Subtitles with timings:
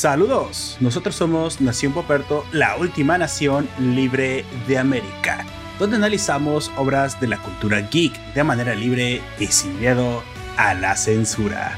[0.00, 5.44] Saludos, nosotros somos Nación Poperto, la última nación libre de América,
[5.78, 10.22] donde analizamos obras de la cultura geek de manera libre y sin miedo
[10.56, 11.76] a la censura.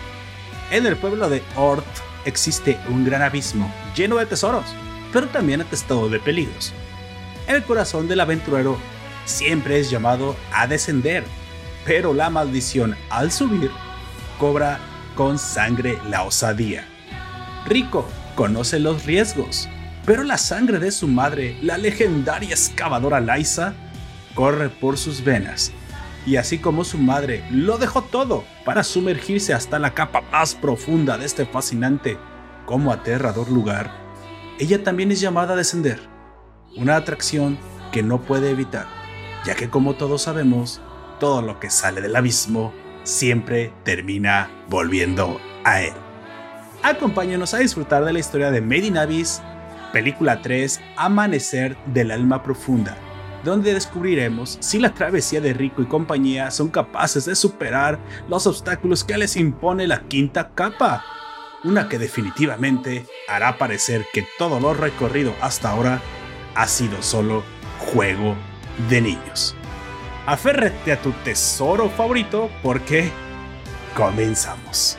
[0.70, 1.84] En el pueblo de Ort
[2.24, 4.66] existe un gran abismo lleno de tesoros,
[5.12, 6.72] pero también atestado de peligros.
[7.48, 8.78] El corazón del aventurero
[9.24, 11.24] siempre es llamado a descender,
[11.84, 13.72] pero la maldición al subir
[14.38, 14.78] cobra
[15.16, 16.86] con sangre la osadía.
[17.64, 19.68] Rico conoce los riesgos,
[20.04, 23.74] pero la sangre de su madre, la legendaria excavadora Liza,
[24.34, 25.72] corre por sus venas.
[26.24, 31.18] Y así como su madre lo dejó todo para sumergirse hasta la capa más profunda
[31.18, 32.16] de este fascinante
[32.64, 33.90] como aterrador lugar,
[34.58, 36.00] ella también es llamada a descender.
[36.76, 37.58] Una atracción
[37.90, 38.86] que no puede evitar,
[39.44, 40.80] ya que como todos sabemos,
[41.18, 42.72] todo lo que sale del abismo
[43.04, 46.01] siempre termina volviendo a él.
[46.82, 49.40] Acompáñanos a disfrutar de la historia de Made in Abyss,
[49.92, 52.96] película 3, Amanecer del Alma Profunda,
[53.44, 59.04] donde descubriremos si la travesía de Rico y compañía son capaces de superar los obstáculos
[59.04, 61.04] que les impone la quinta capa,
[61.62, 66.00] una que definitivamente hará parecer que todo lo recorrido hasta ahora
[66.56, 67.44] ha sido solo
[67.78, 68.34] juego
[68.90, 69.54] de niños.
[70.26, 73.12] Aférrate a tu tesoro favorito porque
[73.96, 74.98] comenzamos.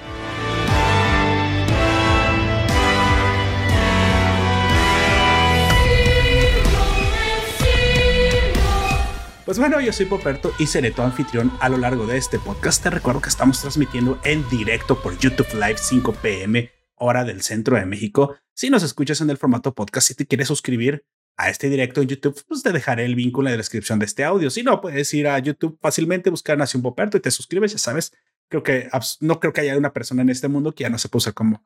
[9.46, 12.82] Pues bueno, yo soy Poperto y seré tu anfitrión a lo largo de este podcast.
[12.82, 17.76] Te recuerdo que estamos transmitiendo en directo por YouTube Live 5 pm, hora del centro
[17.76, 18.38] de México.
[18.54, 21.06] Si nos escuchas en el formato podcast, si te quieres suscribir
[21.36, 24.24] a este directo en YouTube, pues te dejaré el vínculo en la descripción de este
[24.24, 24.50] audio.
[24.50, 28.14] Si no, puedes ir a YouTube fácilmente, buscar Nación Poperto y te suscribes, ya sabes.
[28.48, 31.10] Creo que no creo que haya una persona en este mundo que ya no se
[31.10, 31.66] puso como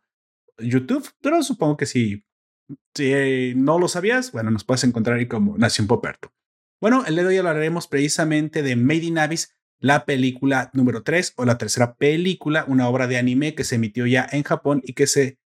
[0.58, 2.26] YouTube, pero supongo que si,
[2.96, 6.34] si no lo sabías, bueno, nos puedes encontrar ahí como Nación Poperto.
[6.80, 11.34] Bueno, el día de hoy hablaremos precisamente de Made in Abyss, la película número 3
[11.38, 14.94] o la tercera película, una obra de anime que se emitió ya en Japón y
[14.94, 15.40] que se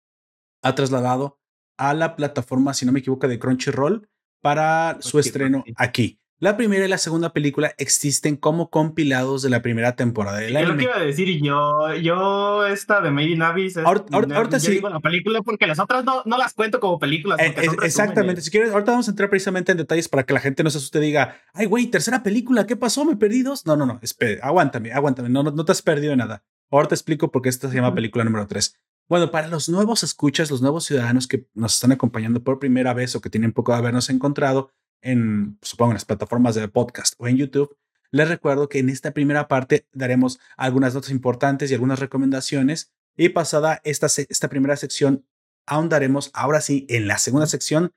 [0.64, 1.40] ha trasladado
[1.78, 4.10] a la plataforma, si no me equivoco, de Crunchyroll
[4.42, 6.19] para su estreno aquí.
[6.42, 10.68] La primera y la segunda película existen como compilados de la primera temporada del anime.
[10.68, 14.72] Yo lo que iba a decir yo, yo esta de Made in Abyss, ahorita, sí.
[14.72, 17.40] digo la película porque las otras no, no las cuento como películas.
[17.42, 20.64] Eh, exactamente, si quieres, ahorita vamos a entrar precisamente en detalles para que la gente
[20.64, 23.04] no se asuste y diga, ay güey, tercera película, ¿qué pasó?
[23.04, 23.66] ¿Me perdí dos?
[23.66, 26.46] No, no, no, espera, aguántame, aguántame, no, no, no te has perdido nada.
[26.72, 28.78] Ahora te explico por qué esta se llama película número 3.
[29.10, 33.14] Bueno, para los nuevos escuchas, los nuevos ciudadanos que nos están acompañando por primera vez
[33.16, 34.70] o que tienen poco de habernos encontrado,
[35.02, 37.78] en, supongo, en las plataformas de podcast o en YouTube,
[38.12, 42.92] les recuerdo que en esta primera parte daremos algunas notas importantes y algunas recomendaciones.
[43.16, 45.26] Y pasada esta, esta primera sección,
[45.66, 47.94] ahondaremos ahora sí en la segunda sección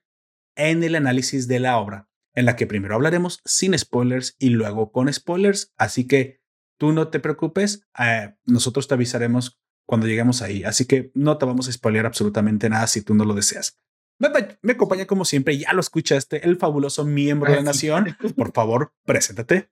[0.54, 4.92] en el análisis de la obra, en la que primero hablaremos sin spoilers y luego
[4.92, 5.72] con spoilers.
[5.76, 6.42] Así que
[6.78, 10.64] tú no te preocupes, eh, nosotros te avisaremos cuando lleguemos ahí.
[10.64, 13.78] Así que no te vamos a spoiler absolutamente nada si tú no lo deseas.
[14.18, 18.16] Me, acompaña como siempre, ya lo escuchaste, el fabuloso miembro de la nación.
[18.36, 19.70] Por favor, preséntate.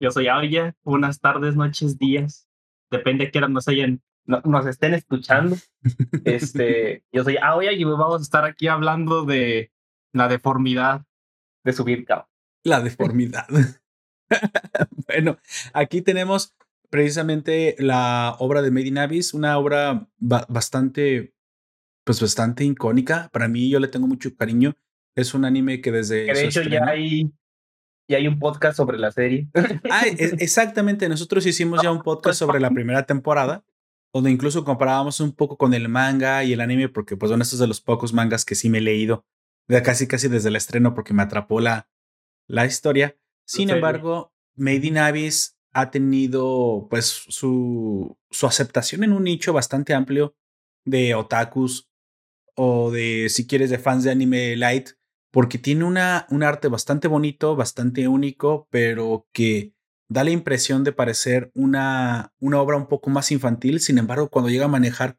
[0.00, 0.76] Yo soy Aoya.
[0.82, 2.48] Buenas tardes, noches, días.
[2.90, 5.56] Depende de qué nos hayan, nos estén escuchando.
[6.24, 9.72] Este, yo soy Aoya y vamos a estar aquí hablando de
[10.12, 11.06] la deformidad
[11.64, 12.28] de subir cabo.
[12.64, 13.46] La deformidad.
[15.06, 15.38] bueno,
[15.72, 16.54] aquí tenemos
[16.90, 21.34] precisamente la obra de Made in Abyss, una obra bastante
[22.04, 23.28] pues bastante icónica.
[23.32, 24.76] Para mí, yo le tengo mucho cariño.
[25.14, 26.24] Es un anime que desde.
[26.24, 27.32] de hecho, ya hay,
[28.08, 29.48] ya hay un podcast sobre la serie.
[29.90, 31.08] Ah, exactamente.
[31.08, 33.64] Nosotros hicimos ya un podcast sobre la primera temporada,
[34.12, 37.58] donde incluso comparábamos un poco con el manga y el anime, porque, pues, bueno, estos
[37.58, 39.26] de los pocos mangas que sí me he leído,
[39.84, 41.88] casi casi desde el estreno, porque me atrapó la,
[42.46, 43.16] la historia.
[43.44, 49.94] Sin embargo, Made in Abyss ha tenido, pues, su, su aceptación en un nicho bastante
[49.94, 50.34] amplio
[50.84, 51.89] de otakus
[52.62, 54.90] o de, si quieres, de fans de anime light,
[55.30, 59.72] porque tiene una, un arte bastante bonito, bastante único, pero que
[60.10, 63.80] da la impresión de parecer una, una obra un poco más infantil.
[63.80, 65.18] Sin embargo, cuando llega a manejar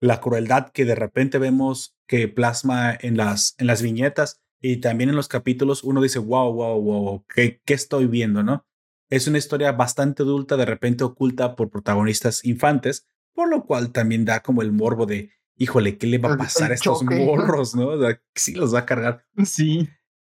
[0.00, 5.08] la crueldad que de repente vemos que plasma en las, en las viñetas y también
[5.08, 8.42] en los capítulos, uno dice, wow, wow, wow, ¿qué, qué estoy viendo?
[8.42, 8.66] ¿no?
[9.08, 14.24] Es una historia bastante adulta, de repente oculta por protagonistas infantes, por lo cual también
[14.24, 17.88] da como el morbo de híjole, ¿qué le va a pasar a estos morros, no?
[17.88, 19.24] O sea, sí los va a cargar.
[19.44, 19.88] Sí.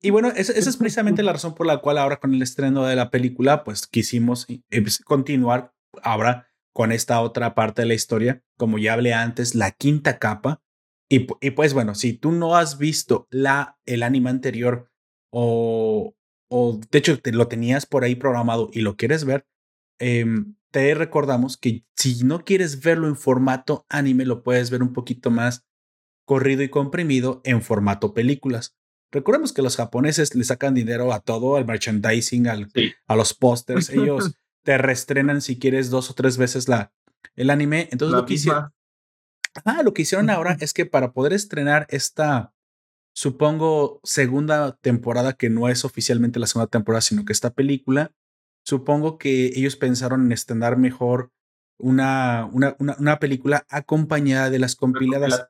[0.02, 2.96] Y bueno, esa, es precisamente la razón por la cual ahora con el estreno de
[2.96, 5.74] la película, pues quisimos eh, pues, continuar
[6.04, 8.44] ahora con esta otra parte de la historia.
[8.58, 10.62] Como ya hablé antes, la quinta capa,
[11.10, 14.92] Y, y, pues bueno, si tú no has visto la, el anime anterior
[15.32, 16.16] o,
[16.50, 19.48] o de hecho te lo tenías por ahí programado y lo quieres ver,
[20.00, 20.26] eh,
[20.76, 25.32] te recordamos que si no quieres verlo en formato anime, lo puedes ver un poquito
[25.32, 25.66] más
[26.26, 28.76] corrido y comprimido en formato películas.
[29.10, 32.68] Recordemos que los japoneses le sacan dinero a todo, al merchandising, al,
[33.08, 33.90] a los pósters.
[33.90, 34.36] Ellos
[34.66, 36.92] te reestrenan si quieres dos o tres veces la,
[37.38, 37.88] el anime.
[37.94, 38.74] Entonces lo que, hicieron,
[39.64, 42.54] ah, lo que hicieron ahora es que para poder estrenar esta,
[43.14, 48.12] supongo, segunda temporada, que no es oficialmente la segunda temporada, sino que esta película,
[48.66, 51.32] supongo que ellos pensaron en estrenar mejor
[51.78, 55.48] una, una, una, película acompañada de las compiladas.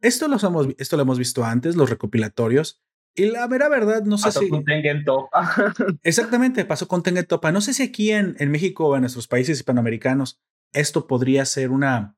[0.00, 2.82] Esto, los hemos, esto lo hemos visto antes, los recopilatorios.
[3.14, 4.48] Y la mera verdad, no sé si.
[4.48, 5.74] Con Tengen Topa.
[6.02, 7.50] Exactamente, pasó con Tengen Topa.
[7.50, 10.40] No sé si aquí en, en México o en nuestros países hispanoamericanos
[10.72, 12.16] esto podría ser una,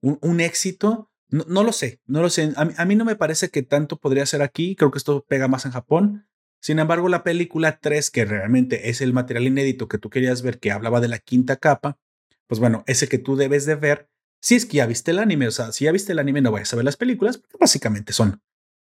[0.00, 1.10] un, un éxito.
[1.28, 2.52] No, no, lo sé, no lo sé.
[2.56, 4.76] A, a, mí no me parece que tanto podría ser aquí.
[4.76, 6.27] Creo que esto pega más en Japón.
[6.60, 10.58] Sin embargo, la película 3, que realmente es el material inédito que tú querías ver,
[10.58, 11.98] que hablaba de la quinta capa,
[12.46, 14.08] pues bueno, ese que tú debes de ver
[14.40, 15.48] si es que ya viste el anime.
[15.48, 18.12] O sea, si ya viste el anime, no vayas a ver las películas, porque básicamente
[18.12, 18.42] son,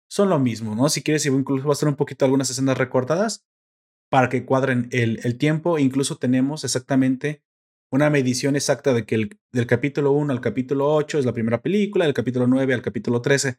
[0.08, 0.88] son lo mismo, ¿no?
[0.88, 3.44] Si quieres, incluso va a estar un poquito algunas escenas recortadas
[4.10, 5.78] para que cuadren el, el tiempo.
[5.78, 7.42] Incluso tenemos exactamente
[7.92, 11.60] una medición exacta de que el, del capítulo 1 al capítulo 8 es la primera
[11.60, 13.58] película, del capítulo 9 al capítulo 13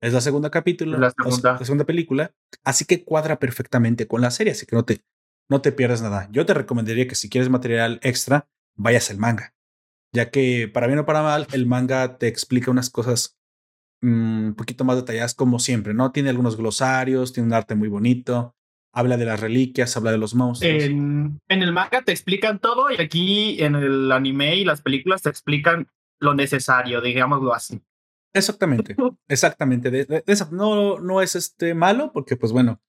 [0.00, 1.52] es la segunda capítulo, la segunda.
[1.52, 2.32] la segunda película,
[2.64, 5.02] así que cuadra perfectamente con la serie, así que no te,
[5.48, 6.28] no te pierdas nada.
[6.30, 9.54] Yo te recomendaría que si quieres material extra, vayas al manga,
[10.12, 13.38] ya que para bien o para mal, el manga te explica unas cosas
[14.02, 16.12] mm, un poquito más detalladas como siempre, ¿no?
[16.12, 18.54] Tiene algunos glosarios, tiene un arte muy bonito,
[18.92, 20.82] habla de las reliquias, habla de los monstruos.
[20.84, 25.22] En, en el manga te explican todo y aquí en el anime y las películas
[25.22, 25.88] te explican
[26.20, 27.80] lo necesario, digámoslo así.
[28.34, 28.94] Exactamente,
[29.28, 29.90] exactamente.
[29.90, 32.80] De, no, no es este malo porque, pues bueno,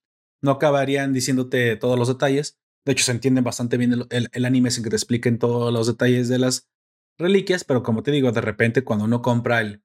[0.42, 2.58] no acabarían diciéndote todos los detalles.
[2.84, 5.86] De hecho, se entiende bastante bien el, el, anime sin que te expliquen todos los
[5.86, 6.68] detalles de las
[7.18, 9.82] reliquias, pero como te digo, de repente cuando uno compra el,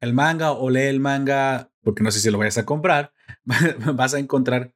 [0.00, 3.12] el manga o lee el manga, porque no sé si lo vayas a comprar,
[3.94, 4.74] vas a encontrar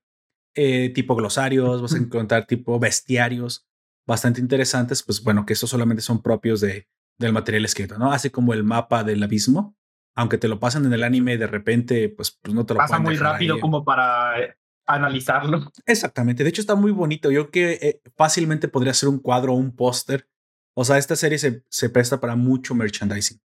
[0.55, 3.67] eh, tipo glosarios, vas a encontrar tipo bestiarios
[4.07, 6.87] bastante interesantes, pues bueno, que estos solamente son propios de,
[7.19, 8.13] del material escrito, ¿no?
[8.13, 9.77] Así como el mapa del abismo,
[10.15, 12.99] aunque te lo pasan en el anime de repente, pues, pues no te lo pasa
[12.99, 14.57] muy rápido como para eh,
[14.87, 15.73] analizarlo.
[15.87, 16.45] Exactamente.
[16.45, 17.31] De hecho, está muy bonito.
[17.31, 20.29] Yo que eh, fácilmente podría ser un cuadro o un póster.
[20.77, 23.41] O sea, esta serie se, se, presta para mucho merchandising,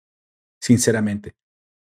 [0.62, 1.36] sinceramente.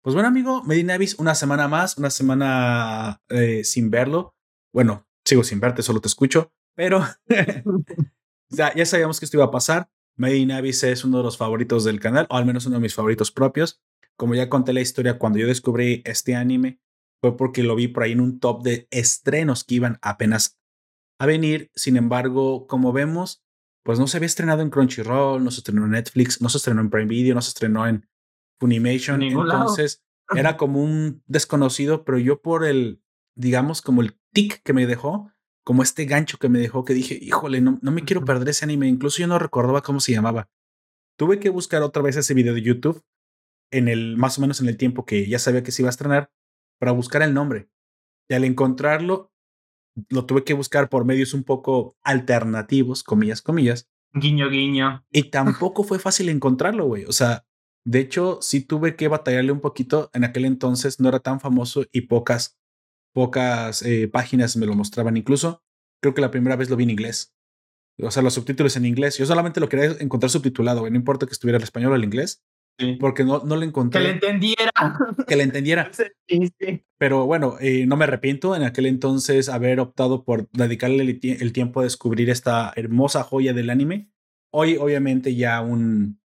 [0.01, 4.36] Pues bueno, amigo, Medinavis, una semana más, una semana eh, sin verlo.
[4.74, 7.06] Bueno, sigo sin verte, solo te escucho, pero
[8.50, 9.89] ya, ya sabíamos que esto iba a pasar.
[10.15, 13.31] Medinavis es uno de los favoritos del canal, o al menos uno de mis favoritos
[13.31, 13.81] propios.
[14.18, 16.80] Como ya conté la historia, cuando yo descubrí este anime
[17.24, 20.60] fue porque lo vi por ahí en un top de estrenos que iban apenas
[21.19, 21.71] a venir.
[21.74, 23.44] Sin embargo, como vemos,
[23.83, 26.81] pues no se había estrenado en Crunchyroll, no se estrenó en Netflix, no se estrenó
[26.81, 28.06] en Prime Video, no se estrenó en
[28.60, 29.24] Funimation.
[29.24, 30.04] Entonces
[30.36, 33.01] era como un desconocido, pero yo por el,
[33.36, 35.31] digamos, como el tic que me dejó,
[35.63, 38.65] como este gancho que me dejó, que dije, híjole, no, no me quiero perder ese
[38.65, 38.89] anime.
[38.89, 40.50] Incluso yo no recordaba cómo se llamaba.
[41.18, 43.01] Tuve que buscar otra vez ese video de YouTube
[43.74, 45.92] en el más o menos en el tiempo que ya sabía que se iba a
[45.92, 46.32] estrenar
[46.80, 47.70] para buscar el nombre.
[48.30, 49.32] Y al encontrarlo,
[50.10, 53.89] lo tuve que buscar por medios un poco alternativos, comillas, comillas.
[54.13, 55.06] Guiño, guiño.
[55.12, 57.06] Y tampoco fue fácil encontrarlo, güey.
[57.06, 57.46] O sea,
[57.86, 60.10] de hecho, sí tuve que batallarle un poquito.
[60.13, 62.58] En aquel entonces no era tan famoso y pocas,
[63.13, 65.18] pocas eh, páginas me lo mostraban.
[65.18, 65.63] Incluso
[66.01, 67.34] creo que la primera vez lo vi en inglés.
[68.01, 69.18] O sea, los subtítulos en inglés.
[69.18, 70.92] Yo solamente lo quería encontrar subtitulado, güey.
[70.92, 72.44] No importa que estuviera el español o el inglés.
[73.00, 74.01] Porque no, no lo encontré.
[74.01, 74.72] Que le entendiera.
[75.27, 75.92] Que le entendiera.
[76.98, 81.53] Pero bueno, eh, no me arrepiento en aquel entonces haber optado por dedicarle el, el,
[81.53, 84.10] tiempo a descubrir esta hermosa joya del anime.
[84.51, 86.20] Hoy, obviamente, ya un,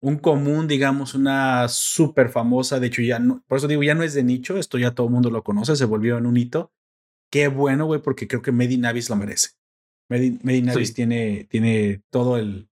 [0.00, 2.80] un común, digamos, una súper famosa.
[2.80, 4.56] De hecho, ya no, por eso digo, ya no es de nicho.
[4.56, 6.72] Esto ya todo el mundo lo conoce, se volvió en un hito.
[7.30, 9.50] Qué bueno, güey, porque creo que Medi Navis lo merece.
[10.08, 12.69] Medi, Navis tiene, tiene todo el,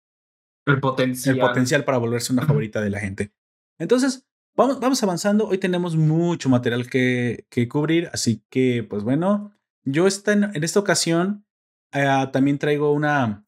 [0.68, 1.36] el potencial.
[1.36, 3.32] El potencial para volverse una favorita de la gente.
[3.78, 5.46] Entonces, vamos, vamos avanzando.
[5.46, 9.52] Hoy tenemos mucho material que, que cubrir, así que, pues bueno,
[9.84, 11.46] yo esta, en, esta ocasión
[11.94, 13.46] uh, también traigo una,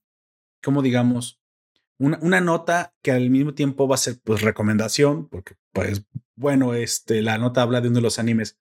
[0.62, 1.41] como digamos,
[1.99, 6.75] una, una, nota que al mismo tiempo va a ser, pues, recomendación, porque, pues, bueno,
[6.75, 8.59] este, la nota habla de uno de los animes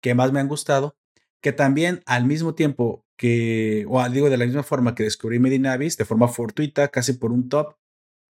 [0.00, 0.96] que más me han gustado,
[1.42, 5.98] que también al mismo tiempo que, o digo de la misma forma que descubrí Medinavis,
[5.98, 7.76] de forma fortuita, casi por un top,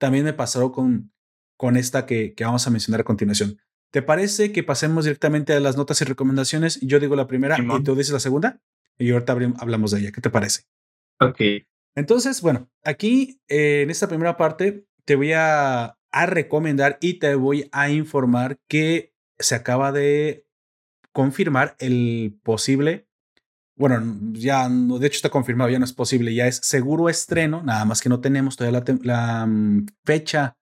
[0.01, 1.13] también me pasó con,
[1.57, 3.61] con esta que, que vamos a mencionar a continuación.
[3.93, 6.81] ¿Te parece que pasemos directamente a las notas y recomendaciones?
[6.81, 8.61] Yo digo la primera y tú dices la segunda
[8.99, 10.13] y ahorita hablamos de ella.
[10.13, 10.63] ¿Qué te parece?
[11.21, 11.41] Ok.
[11.95, 17.35] Entonces, bueno, aquí eh, en esta primera parte te voy a, a recomendar y te
[17.35, 20.47] voy a informar que se acaba de
[21.13, 23.09] confirmar el posible
[23.81, 27.87] bueno, ya de hecho está confirmado, ya no es posible, ya es seguro estreno, nada
[27.87, 30.59] más que no tenemos todavía la, mm, fecha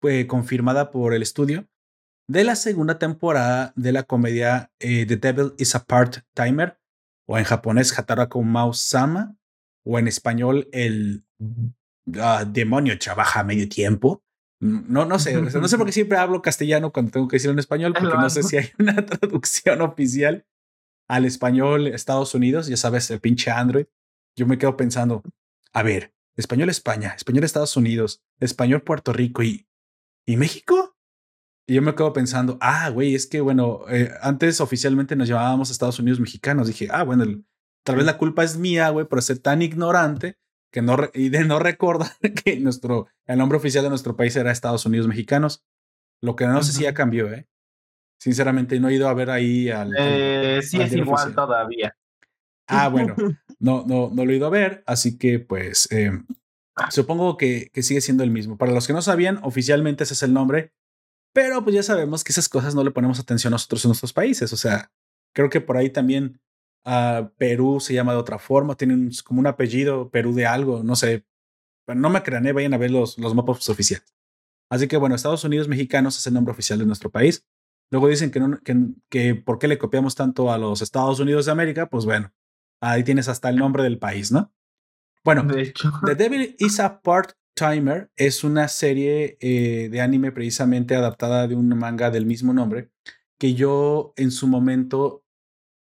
[0.00, 1.68] pues, confirmada por el estudio
[2.26, 6.80] de la segunda temporada de la comedia eh, The Devil is a Part-Timer,
[7.28, 9.36] o en japonés Hatarako Mouse Sama,
[9.84, 11.26] o en español El
[12.18, 14.24] ah, demonio trabaja a medio tiempo.
[14.60, 17.58] No, no sé, no sé por qué siempre hablo castellano cuando tengo que decirlo en
[17.58, 20.46] español, porque no sé si hay una traducción oficial
[21.08, 23.86] al español Estados Unidos, ya sabes, el pinche Android,
[24.36, 25.22] yo me quedo pensando,
[25.72, 29.66] a ver, español España, español Estados Unidos, español Puerto Rico y,
[30.26, 30.96] ¿y México?
[31.66, 35.70] Y yo me quedo pensando, ah, güey, es que bueno, eh, antes oficialmente nos llamábamos
[35.70, 36.68] Estados Unidos mexicanos.
[36.68, 37.24] Dije, ah, bueno,
[37.82, 40.38] tal vez la culpa es mía, güey, por ser tan ignorante
[40.70, 42.12] que no y de no recordar
[42.44, 45.64] que nuestro el nombre oficial de nuestro país era Estados Unidos mexicanos.
[46.20, 47.48] Lo que no sé si ya cambió, ¿eh?
[48.18, 49.92] Sinceramente, no he ido a ver ahí al.
[49.98, 51.96] Eh, sí, es igual todavía.
[52.66, 53.14] Ah, bueno,
[53.58, 56.26] no, no, no lo he ido a ver, así que pues em,
[56.90, 58.56] supongo que, que, sigue siendo el mismo.
[58.56, 60.72] Para los que no sabían, oficialmente ese es el nombre,
[61.32, 64.52] pero pues ya sabemos que esas cosas no le ponemos atención nosotros en nuestros países.
[64.54, 64.90] O sea,
[65.34, 66.40] creo que por ahí también
[66.86, 70.96] uh, Perú se llama de otra forma, tienen como un apellido Perú de algo, no
[70.96, 71.26] sé.
[71.84, 72.52] Pero no me crean, ¿eh?
[72.52, 74.14] vayan a ver los, los mapas oficiales.
[74.70, 77.46] Así que bueno, Estados Unidos mexicanos es el nombre oficial de nuestro país.
[77.90, 78.76] Luego dicen que, no, que,
[79.08, 82.32] que por qué le copiamos tanto a los Estados Unidos de América, pues bueno,
[82.80, 84.52] ahí tienes hasta el nombre del país, ¿no?
[85.24, 85.92] Bueno, de hecho.
[86.04, 91.68] The Devil is a Part-Timer es una serie eh, de anime precisamente adaptada de un
[91.68, 92.90] manga del mismo nombre
[93.38, 95.24] que yo en su momento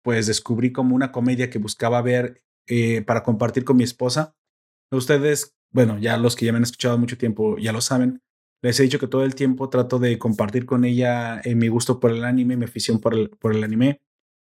[0.04, 4.36] pues descubrí como una comedia que buscaba ver eh, para compartir con mi esposa.
[4.92, 8.22] Ustedes, bueno, ya los que ya me han escuchado mucho tiempo ya lo saben,
[8.66, 12.00] les he dicho que todo el tiempo trato de compartir con ella eh, mi gusto
[12.00, 14.02] por el anime, mi afición por el, por el anime.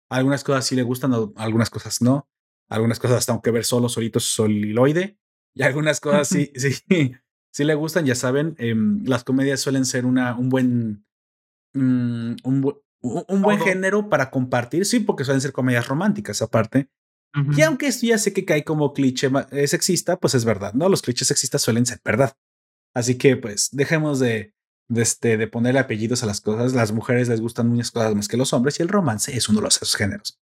[0.10, 2.28] Algunas cosas sí le gustan, algunas cosas no.
[2.70, 5.20] Algunas cosas tengo que ver solo, solito, soliloide.
[5.54, 7.14] Y algunas cosas sí, sí,
[7.52, 8.08] sí le gustan.
[8.08, 11.06] Ya saben, em, las comedias suelen ser una, un buen,
[11.76, 14.88] mm, un, un, buen género para compartir.
[14.88, 16.90] Sí, porque suelen ser comedias románticas aparte.
[17.56, 20.90] Y aunque esto ya sé que cae como cliché eh, sexista, pues es verdad, ¿no?
[20.90, 22.36] Los clichés sexistas suelen ser verdad.
[22.94, 24.54] Así que pues dejemos de,
[24.88, 26.74] de, este, de ponerle apellidos a las cosas.
[26.74, 29.62] Las mujeres les gustan muchas cosas más que los hombres y el romance es uno
[29.62, 30.40] de esos géneros.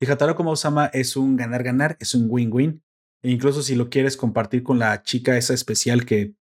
[0.00, 2.82] Y Hataro como Osama es un ganar-ganar, es un win-win.
[3.22, 6.34] E incluso si lo quieres compartir con la chica esa especial que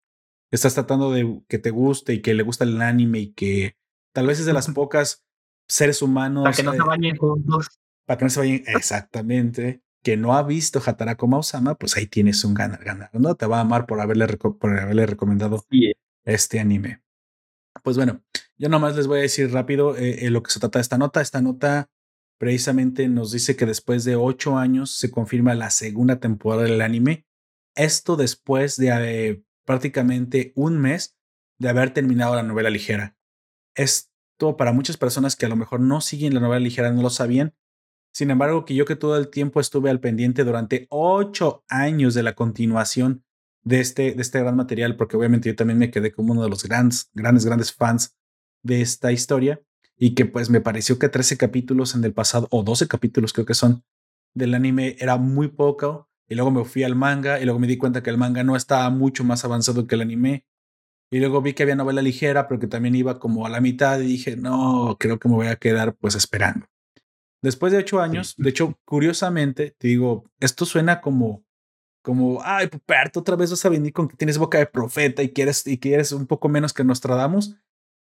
[0.52, 3.78] estás tratando de que te guste y que le gusta el anime y que
[4.12, 5.24] tal vez es de las pocas
[5.68, 6.44] seres humanos.
[6.44, 7.80] Para que no se bañen juntos.
[8.06, 12.44] Para que no se bañen, exactamente que no ha visto Hatarako Mausama, pues ahí tienes
[12.44, 13.36] un ganar-ganar, ¿no?
[13.36, 15.66] Te va a amar por haberle, por haberle recomendado
[16.26, 17.02] este anime.
[17.84, 18.22] Pues bueno,
[18.58, 20.98] yo nomás les voy a decir rápido eh, eh, lo que se trata de esta
[20.98, 21.22] nota.
[21.22, 21.90] Esta nota
[22.38, 27.26] precisamente nos dice que después de ocho años se confirma la segunda temporada del anime.
[27.76, 31.18] Esto después de eh, prácticamente un mes
[31.60, 33.18] de haber terminado la novela ligera.
[33.76, 37.10] Esto para muchas personas que a lo mejor no siguen la novela ligera, no lo
[37.10, 37.56] sabían,
[38.14, 42.22] sin embargo, que yo que todo el tiempo estuve al pendiente durante ocho años de
[42.22, 43.24] la continuación
[43.64, 46.50] de este, de este gran material, porque obviamente yo también me quedé como uno de
[46.50, 48.16] los grandes, grandes, grandes fans
[48.62, 49.62] de esta historia
[49.98, 53.48] y que pues me pareció que 13 capítulos en el pasado, o 12 capítulos creo
[53.48, 53.84] que son,
[54.36, 56.10] del anime era muy poco.
[56.30, 58.56] Y luego me fui al manga y luego me di cuenta que el manga no
[58.56, 60.46] estaba mucho más avanzado que el anime.
[61.12, 64.00] Y luego vi que había novela ligera, pero que también iba como a la mitad
[64.00, 66.66] y dije, no, creo que me voy a quedar pues esperando.
[67.44, 71.44] Después de ocho años, de hecho, curiosamente, te digo, esto suena como,
[72.02, 75.34] como, ay, Puperto, otra vez vas a venir con que tienes boca de profeta y
[75.34, 77.58] quieres, y quieres un poco menos que Nostradamus.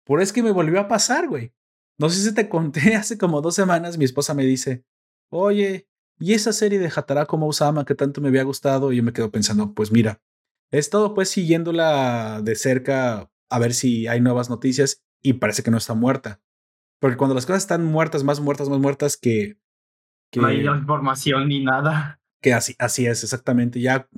[0.04, 1.54] Por es que me volvió a pasar, güey.
[1.97, 4.85] No sé si te conté hace como dos semanas, mi esposa me dice,
[5.30, 6.92] oye, ¿y esa serie de
[7.26, 8.92] como Osama que tanto me había gustado?
[8.92, 10.20] Y yo me quedo pensando, pues mira,
[10.70, 15.70] he estado pues siguiéndola de cerca a ver si hay nuevas noticias y parece que
[15.70, 16.42] no está muerta.
[17.00, 19.57] Porque cuando las cosas están muertas, más muertas, más muertas que...
[20.37, 22.21] no hay información ni nada.
[22.40, 23.80] Que así, así es, exactamente.
[23.80, 24.09] Ya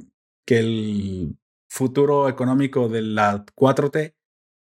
[0.44, 1.38] que el
[1.70, 4.14] futuro económico de la 4T,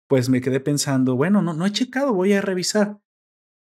[0.06, 2.98] pues me quedé pensando, bueno, no, no he checado, voy a revisar.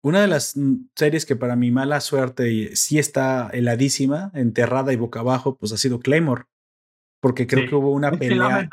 [0.03, 4.97] Una de las mm, series que para mi mala suerte sí está heladísima, enterrada y
[4.97, 6.45] boca abajo, pues ha sido Claymore.
[7.21, 8.69] Porque creo que hubo una pelea.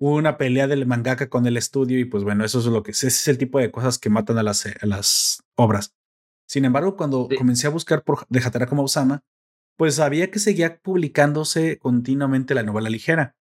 [0.00, 2.92] Hubo una pelea del mangaka con el estudio y pues bueno, eso es lo que
[2.92, 5.94] ese es el tipo de cosas que matan a las, a las obras.
[6.48, 9.22] Sin embargo, cuando comencé a buscar por de Hataraku Osama,
[9.76, 13.36] pues sabía que seguía publicándose continuamente la novela ligera.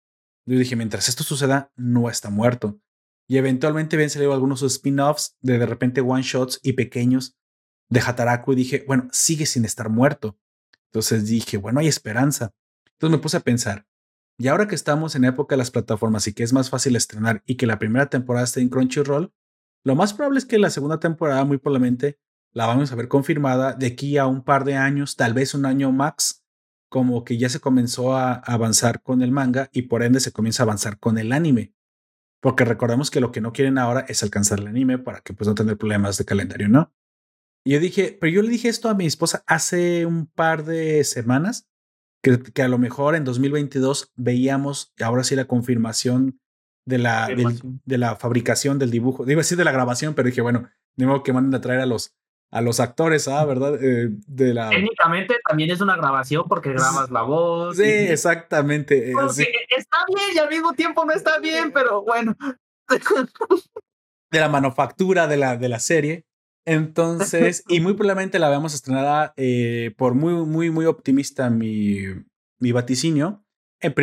[0.45, 2.79] Yo dije, mientras esto suceda, no está muerto.
[3.27, 7.37] Y eventualmente habían salido algunos spin-offs de de repente one-shots y pequeños
[7.89, 10.37] de Hataraku y dije, bueno, sigue sin estar muerto.
[10.91, 12.53] Entonces dije, bueno, hay esperanza.
[12.93, 13.87] Entonces me puse a pensar,
[14.39, 17.43] y ahora que estamos en época de las plataformas y que es más fácil estrenar
[17.45, 19.33] y que la primera temporada está en Crunchyroll,
[19.83, 22.17] lo más probable es que la segunda temporada muy probablemente
[22.53, 25.65] la vamos a ver confirmada de aquí a un par de años, tal vez un
[25.65, 26.45] año max,
[26.89, 30.63] como que ya se comenzó a avanzar con el manga y por ende se comienza
[30.63, 31.73] a avanzar con el anime.
[32.41, 35.49] Porque recordemos que lo que no quieren ahora es alcanzar el anime para que pues
[35.49, 36.93] no tener problemas de calendario, ¿no?
[37.65, 41.03] Y yo dije, pero yo le dije esto a mi esposa hace un par de
[41.03, 41.69] semanas,
[42.21, 46.39] que, que a lo mejor en 2022 veíamos ahora sí la confirmación
[46.85, 47.29] de la,
[47.85, 49.23] de la fabricación del dibujo.
[49.23, 51.81] Iba a decir de la grabación, pero dije, bueno, de modo que manden a traer
[51.81, 52.15] a los,
[52.51, 53.45] a los actores, ¿ah?
[53.45, 53.81] ¿Verdad?
[53.81, 54.69] Eh, de la...
[54.69, 57.77] Técnicamente también es una grabación porque grabas la voz.
[57.77, 59.11] Sí, exactamente.
[59.11, 62.35] Está bien y al mismo tiempo no está bien, pero bueno.
[64.31, 66.25] de la manufactura de la, de la serie.
[66.69, 72.03] Entonces, y muy probablemente la veamos estrenada eh, por muy, muy, muy optimista mi,
[72.59, 73.43] mi vaticinio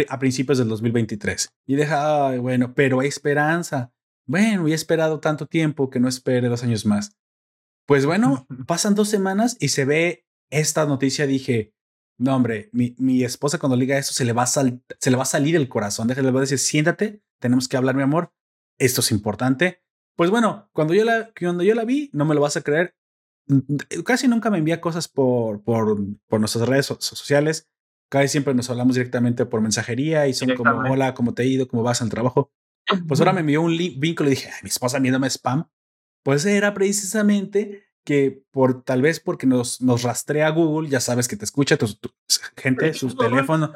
[0.08, 1.48] a principios del 2023.
[1.66, 3.92] Y deja, bueno, pero hay esperanza.
[4.26, 7.12] Bueno, he esperado tanto tiempo que no espere dos años más.
[7.86, 11.28] Pues bueno, pasan dos semanas y se ve esta noticia.
[11.28, 11.72] Dije,
[12.18, 15.22] no, hombre, mi, mi esposa cuando diga eso se le, va a se le va
[15.22, 16.08] a salir el corazón.
[16.08, 18.32] Déjale, le voy a decir, siéntate, tenemos que hablar, mi amor.
[18.76, 19.85] Esto es importante.
[20.16, 22.94] Pues bueno, cuando yo la, cuando yo la vi, no me lo vas a creer.
[24.04, 27.68] Casi nunca me envía cosas por, por, por nuestras redes sociales.
[28.08, 31.68] Casi siempre nos hablamos directamente por mensajería y son como, hola, ¿cómo te ha ido?
[31.68, 32.50] ¿Cómo vas al trabajo?
[33.06, 35.68] Pues ahora me envió un vínculo y dije, mi esposa enviándome spam
[36.26, 41.36] pues era precisamente que por tal vez porque nos, nos rastrea Google, ya sabes que
[41.36, 41.86] te escucha tu,
[42.56, 43.72] gente, su teléfono,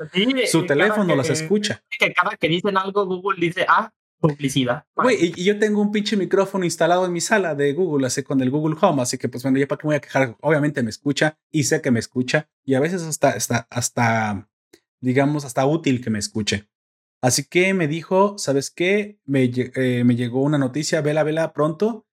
[0.51, 1.85] su teléfono las escucha.
[1.97, 4.85] Que cada que dicen algo, Google dice, ah, publicidad.
[4.95, 8.41] Güey, y, yo tengo un pinche micrófono instalado en mi sala de Google, así con
[8.41, 10.83] el Google Home, así que pues bueno, ya para qué me voy a quejar, obviamente
[10.83, 14.49] me escucha y sé que me escucha y a veces hasta, hasta, hasta
[15.01, 16.69] digamos, hasta útil que me escuche.
[17.23, 19.19] Así que me dijo, ¿sabes qué?
[19.27, 22.07] Me, eh, me llegó una noticia, vela, vela pronto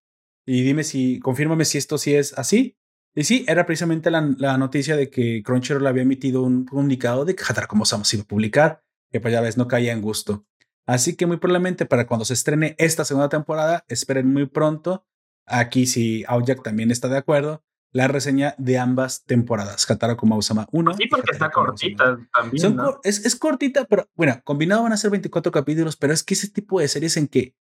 [0.46, 2.78] y dime si, confírmame si esto sí es así.
[3.16, 7.36] Y sí, era precisamente la, la noticia de que Crunchyroll había emitido un comunicado de
[7.36, 10.46] que Hatar como Somos iba a publicar, que pues ya ves, no caía en gusto.
[10.88, 15.06] Así que muy probablemente para cuando se estrene esta segunda temporada, esperen muy pronto,
[15.46, 20.68] aquí si Aoyak también está de acuerdo, la reseña de ambas temporadas, Hatara como Usama
[20.72, 20.96] 1.
[20.96, 22.78] Sí, porque está cortita también.
[23.04, 26.50] es, es, cortita, pero bueno, combinado van a ser 24 capítulos, pero es que ese
[26.50, 27.56] tipo de series en que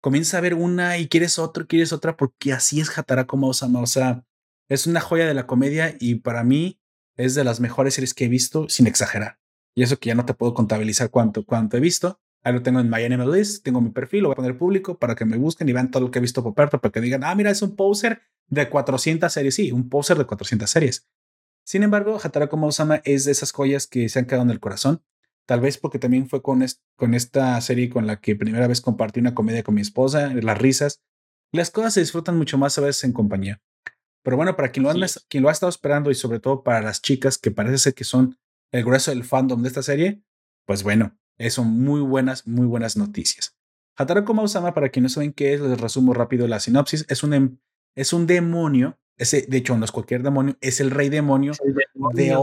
[0.00, 3.80] comienza a ver una y quieres otra, quieres otra, porque así es Hatara como Osama.
[3.80, 4.24] O sea,
[4.68, 6.80] es una joya de la comedia y para mí
[7.16, 9.38] es de las mejores series que he visto, sin exagerar.
[9.74, 12.20] Y eso que ya no te puedo contabilizar cuánto, cuánto he visto.
[12.46, 14.98] Ahí lo tengo en My Anime List, tengo mi perfil, lo voy a poner público
[14.98, 17.00] para que me busquen y vean todo lo que he visto por perto, para que
[17.00, 19.54] digan, ah, mira, es un poser de 400 series.
[19.54, 21.08] Sí, un poser de 400 series.
[21.64, 24.60] Sin embargo, Hatara como Osama es de esas joyas que se han quedado en el
[24.60, 25.02] corazón
[25.46, 26.64] Tal vez porque también fue con,
[26.96, 30.58] con esta serie con la que primera vez compartí una comedia con mi esposa, las
[30.58, 31.00] risas.
[31.52, 33.62] Las cosas se disfrutan mucho más a veces en compañía.
[34.24, 34.92] Pero bueno, para quien lo,
[35.28, 38.02] quien lo ha estado esperando y sobre todo para las chicas que parece ser que
[38.02, 38.36] son
[38.72, 40.20] el grueso del fandom de esta serie,
[40.66, 41.16] pues bueno,
[41.50, 43.56] son muy buenas, muy buenas noticias.
[43.96, 47.34] Hataraku Mausama, para quien no saben qué es, les resumo rápido la sinopsis, es un,
[47.34, 47.58] em,
[47.94, 51.52] es un demonio ese, de hecho, no es cualquier demonio, es el rey demonio,
[52.12, 52.36] de,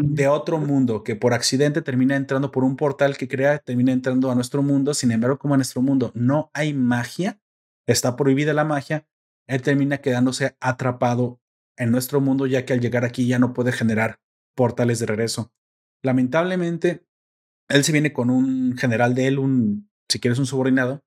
[0.00, 4.30] de, otro mundo que por accidente termina entrando por un portal que crea, termina entrando
[4.30, 4.94] a nuestro mundo.
[4.94, 7.40] Sin embargo, como en nuestro mundo no hay magia,
[7.86, 9.04] está prohibida la magia,
[9.48, 11.40] él termina quedándose atrapado
[11.76, 14.20] en nuestro mundo, ya que al llegar aquí ya no puede generar
[14.54, 15.52] portales de regreso.
[16.02, 17.04] Lamentablemente,
[17.68, 21.02] él se viene con un general de él, un, si quieres, un subordinado.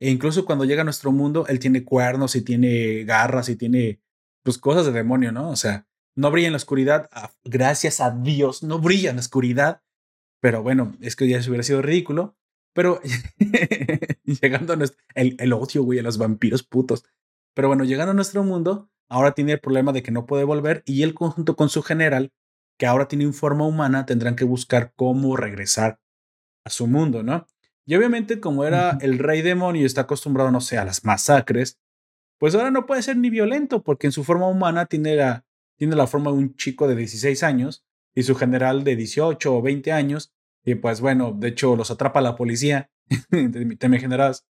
[0.00, 4.00] E incluso cuando llega a nuestro mundo, él tiene cuernos y tiene garras y tiene
[4.42, 5.50] pues cosas de demonio, ¿no?
[5.50, 7.10] O sea, no brilla en la oscuridad,
[7.44, 9.82] gracias a Dios, no brilla en la oscuridad,
[10.40, 12.36] pero bueno, es que ya se hubiera sido ridículo,
[12.74, 13.00] pero
[14.24, 17.04] llegando a nuestro, el, el odio, güey, a los vampiros putos,
[17.54, 20.82] pero bueno, llegando a nuestro mundo, ahora tiene el problema de que no puede volver
[20.86, 22.32] y él conjunto con su general,
[22.80, 26.00] que ahora tiene forma humana, tendrán que buscar cómo regresar
[26.64, 27.46] a su mundo, ¿no?
[27.84, 31.78] Y obviamente como era el rey demonio y está acostumbrado, no sé, a las masacres,
[32.38, 35.44] pues ahora no puede ser ni violento porque en su forma humana tiene la,
[35.76, 39.60] tiene la forma de un chico de 16 años y su general de 18 o
[39.60, 40.32] 20 años
[40.64, 42.90] Y pues bueno, de hecho los atrapa la policía,
[43.78, 44.46] te me generas.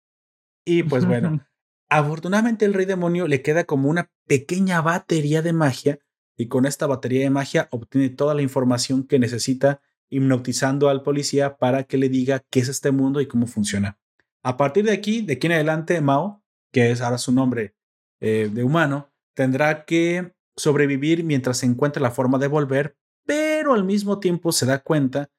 [0.66, 1.48] Y pues bueno,
[1.90, 6.00] afortunadamente el rey demonio le queda como una pequeña batería de magia
[6.38, 11.58] y con esta batería de magia obtiene toda la información que necesita hipnotizando al policía
[11.58, 13.98] para que le diga qué es este mundo y cómo funciona.
[14.44, 17.76] A partir de aquí, de aquí en adelante, Mao, que es ahora su nombre
[18.22, 22.96] eh, de humano, tendrá que sobrevivir mientras se encuentre la forma de volver,
[23.26, 25.30] pero al mismo tiempo se da cuenta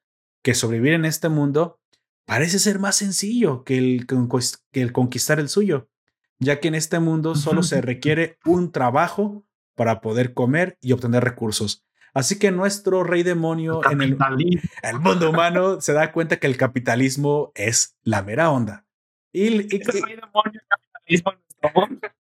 [0.43, 1.79] que sobrevivir en este mundo
[2.25, 4.05] parece ser más sencillo que el,
[4.71, 5.89] que el conquistar el suyo,
[6.39, 9.43] ya que en este mundo solo se requiere un trabajo
[9.79, 11.85] para poder comer y obtener recursos.
[12.13, 14.17] Así que nuestro rey demonio en el,
[14.83, 18.85] el, mundo humano se da cuenta que el capitalismo es la mera onda.
[19.31, 21.31] Y, el rey demonio, capitalismo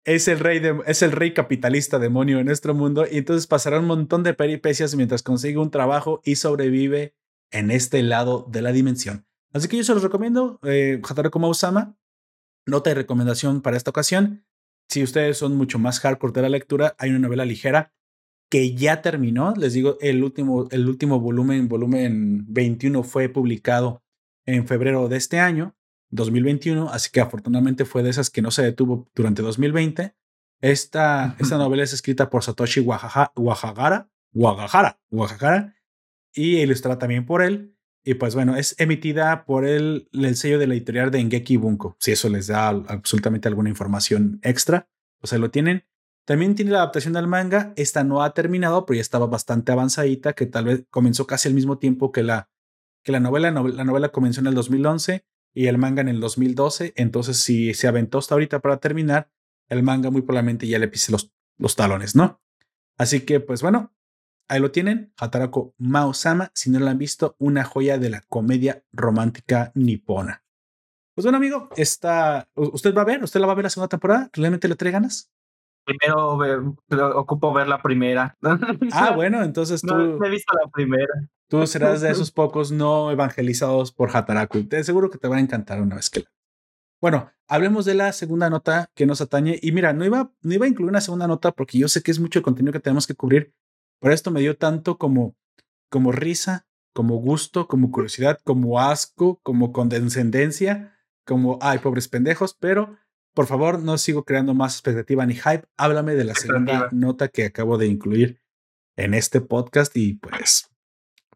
[0.05, 3.81] es el rey de, es el rey capitalista demonio en nuestro mundo y entonces pasará
[3.81, 7.17] un montón de peripecias mientras consigue un trabajo y sobrevive
[7.51, 9.27] en este lado de la dimensión.
[9.53, 11.97] Así que yo se los recomiendo, eh, Hataro Kuma Usama.
[12.65, 14.45] Nota y recomendación para esta ocasión.
[14.91, 17.93] Si ustedes son mucho más hardcore de la lectura, hay una novela ligera
[18.51, 19.55] que ya terminó.
[19.57, 24.03] Les digo, el último, el último volumen, volumen 21, fue publicado
[24.47, 25.77] en febrero de este año,
[26.11, 30.17] 2021, así que afortunadamente fue de esas que no se detuvo durante 2020.
[30.61, 35.77] Esta, esta novela es escrita por Satoshi Wahagara, Wahagara,
[36.35, 37.77] y ilustrada también por él.
[38.05, 41.97] Y pues bueno, es emitida por el, el sello de la editorial de Engeki Bunko.
[41.99, 45.85] Si eso les da absolutamente alguna información extra, pues ahí lo tienen.
[46.25, 47.73] También tiene la adaptación del manga.
[47.77, 51.55] Esta no ha terminado, pero ya estaba bastante avanzadita, que tal vez comenzó casi al
[51.55, 52.49] mismo tiempo que la,
[53.03, 53.51] que la novela.
[53.51, 56.95] La novela comenzó en el 2011 y el manga en el 2012.
[56.97, 59.31] Entonces, si se aventó hasta ahorita para terminar,
[59.69, 62.41] el manga muy probablemente ya le pise los, los talones, ¿no?
[62.97, 63.93] Así que, pues bueno,
[64.51, 65.13] ahí lo tienen.
[65.17, 70.43] Hatarako Mao-sama, si no lo han visto, una joya de la comedia romántica nipona.
[71.15, 73.23] Pues bueno, amigo, está, ¿usted va a ver?
[73.23, 74.29] ¿Usted la va a ver la segunda temporada?
[74.33, 75.31] ¿Realmente le trae ganas?
[75.85, 76.39] Primero
[77.17, 78.37] ocupo ver la primera.
[78.93, 79.95] Ah, bueno, entonces tú.
[79.95, 81.13] No he visto la primera.
[81.49, 84.65] Tú serás de esos pocos no evangelizados por Hataraku.
[84.65, 86.27] Te seguro que te va a encantar una vez que la.
[87.01, 89.59] Bueno, hablemos de la segunda nota que nos atañe.
[89.63, 92.11] Y mira, no iba, no iba a incluir una segunda nota porque yo sé que
[92.11, 93.55] es mucho contenido que tenemos que cubrir.
[94.01, 95.37] Pero esto me dio tanto como,
[95.89, 102.55] como risa, como gusto, como curiosidad, como asco, como condescendencia, como, ay, pobres pendejos.
[102.59, 102.97] Pero
[103.35, 105.65] por favor, no sigo creando más expectativa ni hype.
[105.77, 108.41] Háblame de la segunda nota que acabo de incluir
[108.97, 110.69] en este podcast y pues,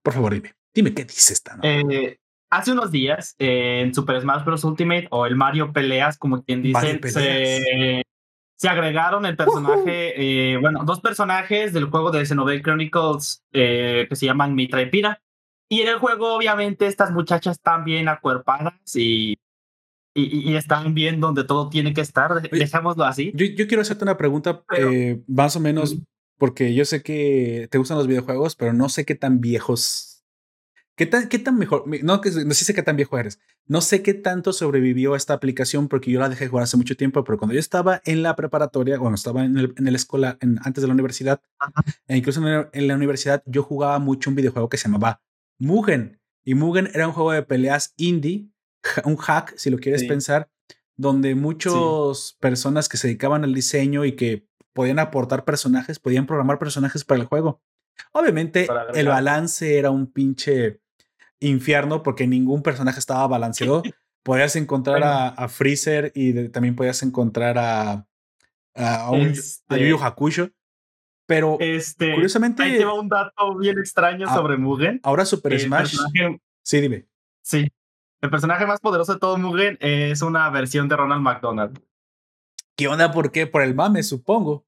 [0.02, 1.68] por favor, dime, dime qué dice esta nota.
[1.68, 2.18] Eh,
[2.50, 4.64] hace unos días en Super Smash Bros.
[4.64, 8.02] Ultimate o el Mario Peleas, como quien dice, se,
[8.62, 14.26] agregaron el personaje, eh, bueno, dos personajes del juego de Xenoblade Chronicles eh, que se
[14.26, 15.20] llaman Mitra y Pira.
[15.68, 19.36] Y en el juego, obviamente, estas muchachas están bien acuerpadas y
[20.14, 23.32] y, están bien donde todo tiene que estar, dejémoslo así.
[23.34, 25.96] Yo, yo, quiero hacerte una pregunta eh, más o menos,
[26.38, 30.13] porque yo sé que te gustan los videojuegos, pero no sé qué tan viejos.
[30.96, 31.84] ¿Qué tan, qué tan mejor?
[32.04, 33.40] No, no sé qué tan viejo eres.
[33.66, 37.24] No sé qué tanto sobrevivió esta aplicación porque yo la dejé jugar hace mucho tiempo,
[37.24, 40.82] pero cuando yo estaba en la preparatoria, cuando estaba en, el, en la escuela, antes
[40.82, 41.40] de la universidad,
[42.06, 45.20] e incluso en, en la universidad, yo jugaba mucho un videojuego que se llamaba
[45.58, 46.20] Mugen.
[46.44, 48.50] Y Mugen era un juego de peleas indie
[49.04, 50.48] un hack, si lo quieres pensar,
[50.96, 56.58] donde muchas personas que se dedicaban al diseño y que podían aportar personajes, podían programar
[56.58, 57.62] personajes para el juego.
[58.12, 60.80] Obviamente, el balance era un pinche
[61.40, 63.82] infierno porque ningún personaje estaba balanceado.
[64.24, 68.06] podías encontrar a, Freezer y también podías encontrar a,
[68.74, 70.50] a, un, este Yu Hakusho.
[71.26, 72.62] Pero este, curiosamente.
[72.62, 75.00] Ahí lleva un dato bien extraño sobre Mugen.
[75.02, 75.96] Ahora Super Smash.
[76.62, 77.06] Sí, dime.
[77.42, 77.70] Sí.
[78.20, 81.78] El personaje más poderoso de todo Mugen es una versión de Ronald McDonald.
[82.76, 83.12] ¿Qué onda?
[83.12, 83.46] ¿Por qué?
[83.46, 84.66] Por el mame, supongo.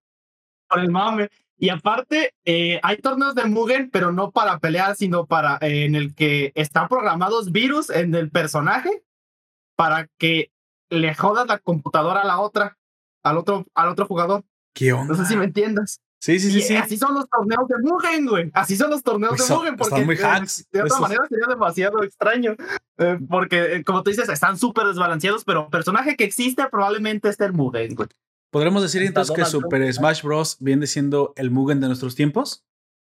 [0.68, 1.30] Por el mame.
[1.58, 5.94] Y aparte, eh, hay torneos de Mugen, pero no para pelear, sino para eh, en
[5.94, 9.02] el que están programados virus en el personaje
[9.74, 10.50] para que
[10.90, 12.78] le jodas la computadora a la otra,
[13.22, 14.44] al otro, al otro jugador.
[14.74, 15.14] ¿Qué onda?
[15.14, 16.00] No sé si me entiendas.
[16.20, 16.76] Sí, sí, sí, sí.
[16.76, 18.50] Así son los torneos de Mugen, güey.
[18.54, 19.76] Así son los torneos de Mugen.
[19.76, 20.66] Porque muy hacks.
[20.72, 22.56] De, otra manera sería demasiado extraño.
[22.98, 27.44] Eh, porque, eh, como tú dices, están súper desbalanceados, pero personaje que existe probablemente esté
[27.44, 28.08] el Mugen, güey.
[28.50, 30.56] ¿Podremos decir entonces que Super Smash Bros.
[30.60, 32.64] viene siendo el Mugen de nuestros tiempos?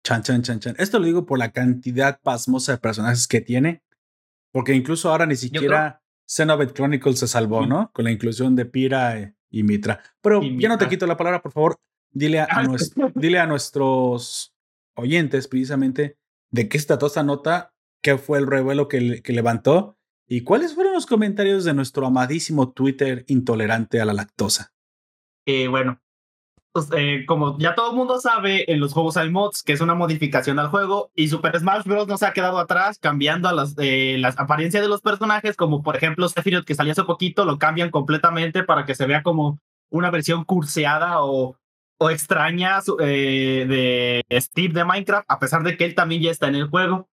[0.04, 0.76] Chan, chan, chan, chan.
[0.78, 3.84] Esto lo digo por la cantidad pasmosa de personajes que tiene.
[4.52, 7.92] Porque incluso ahora ni siquiera Xenoblade Chronicles se salvó, ¿no?
[7.94, 10.02] Con la inclusión de Pira y Mitra.
[10.22, 11.80] Pero ya no te quito la palabra, por favor.
[12.12, 12.65] Dile a, ah,
[13.13, 14.56] dile a nuestros
[14.96, 16.18] oyentes precisamente
[16.50, 20.76] de qué se trató esta nota qué fue el revuelo que, que levantó y cuáles
[20.76, 24.74] fueron los comentarios de nuestro amadísimo Twitter intolerante a la lactosa.
[25.50, 26.00] Eh, bueno,
[26.72, 29.82] pues, eh, como ya todo el mundo sabe, en los juegos hay mods, que es
[29.82, 32.08] una modificación al juego, y Super Smash Bros.
[32.08, 35.96] no se ha quedado atrás cambiando las, eh, las apariencias de los personajes, como por
[35.96, 39.60] ejemplo Sephiroth, que salió hace poquito, lo cambian completamente para que se vea como
[39.90, 41.58] una versión curseada o,
[42.00, 43.66] o extraña eh,
[44.30, 47.10] de Steve de Minecraft, a pesar de que él también ya está en el juego.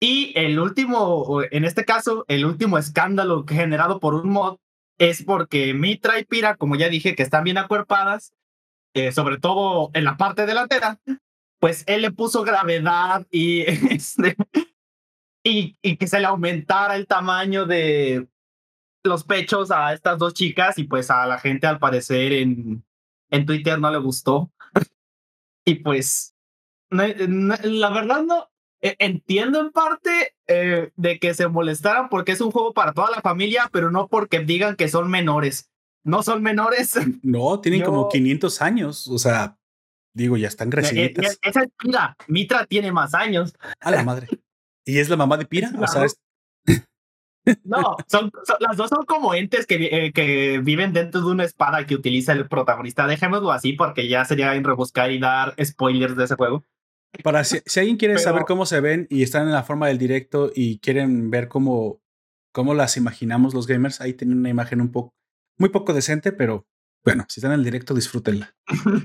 [0.00, 4.58] Y el último, en este caso, el último escándalo generado por un mod
[4.98, 8.34] es porque Mitra y Pira, como ya dije, que están bien acuerpadas,
[8.94, 11.00] eh, sobre todo en la parte delantera,
[11.60, 14.36] pues él le puso gravedad y, este,
[15.44, 18.28] y, y que se le aumentara el tamaño de
[19.04, 22.84] los pechos a estas dos chicas y pues a la gente al parecer en,
[23.30, 24.50] en Twitter no le gustó.
[25.64, 26.34] y pues,
[26.90, 32.72] la verdad no, entiendo en parte eh, de que se molestaran porque es un juego
[32.72, 35.70] para toda la familia, pero no porque digan que son menores
[36.08, 36.98] no son menores.
[37.22, 39.08] No, tienen como 500 años.
[39.08, 39.56] O sea,
[40.14, 41.38] digo, ya están crecidas.
[41.42, 42.16] Esa es Pira.
[42.26, 43.54] Mitra tiene más años.
[43.80, 44.28] A la madre.
[44.84, 45.70] ¿Y es la mamá de Pira?
[45.78, 46.06] O sea,
[47.64, 51.86] No, son, las dos son como entes que, eh, que viven dentro de una espada
[51.86, 53.06] que utiliza el protagonista.
[53.06, 56.64] Dejémoslo así porque ya sería en rebuscar y dar spoilers de ese juego.
[57.22, 60.50] Para si, alguien quiere saber cómo se ven y están en la forma del directo
[60.54, 62.02] y quieren ver cómo,
[62.52, 65.14] cómo las imaginamos los gamers, ahí tienen una imagen un poco
[65.58, 66.66] muy poco decente, pero
[67.04, 68.54] bueno, si están en el directo, disfrútenla.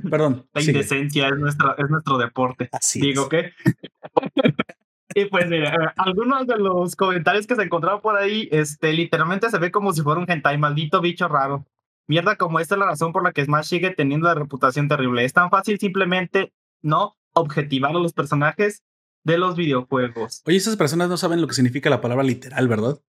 [0.09, 0.47] Perdón.
[0.53, 2.69] La indecencia es, nuestra, es nuestro deporte.
[2.71, 3.51] Así Digo que.
[5.15, 9.49] y pues mira, eh, algunos de los comentarios que se encontraron por ahí, este, literalmente
[9.49, 11.65] se ve como si fuera un hentai, maldito bicho raro.
[12.07, 15.23] Mierda, como esta es la razón por la que Smash sigue teniendo la reputación terrible.
[15.23, 18.83] Es tan fácil simplemente no objetivar a los personajes
[19.23, 20.41] de los videojuegos.
[20.45, 22.99] Oye, esas personas no saben lo que significa la palabra literal, ¿verdad?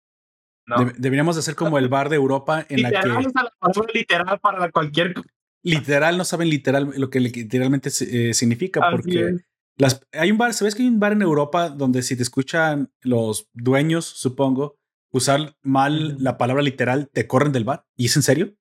[0.96, 3.08] deberíamos hacer como el bar de Europa en la que.
[3.92, 5.14] literal para cualquier.
[5.62, 9.37] Literal, no saben literal lo que literalmente eh, significa, porque
[9.76, 12.92] las, hay un bar, ¿sabes que hay un bar en Europa donde si te escuchan
[13.00, 14.76] los dueños, supongo,
[15.10, 17.87] usar mal la palabra literal, te corren del bar?
[17.96, 18.54] ¿Y es en serio?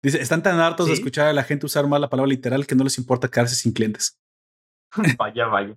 [0.00, 2.76] Dice, están tan hartos de escuchar a la gente usar mal la palabra literal que
[2.76, 4.20] no les importa quedarse sin clientes.
[5.18, 5.76] Vaya, vaya.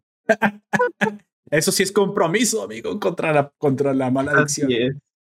[1.50, 4.69] Eso sí es compromiso, amigo, contra la, contra la mala adicción.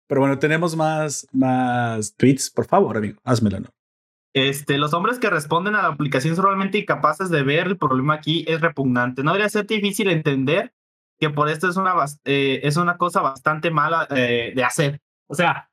[0.08, 2.52] Pero bueno, tenemos más, más tweets.
[2.52, 3.70] Por favor, amigo, házmelo, ¿no?
[4.34, 8.16] Este, los hombres que responden a la aplicación son realmente incapaces de ver el problema
[8.16, 9.24] aquí es repugnante.
[9.24, 10.74] No debería ser difícil entender
[11.20, 11.94] que por esto es una,
[12.26, 15.02] eh, es una cosa bastante mala eh, de hacer.
[15.28, 15.70] O sea,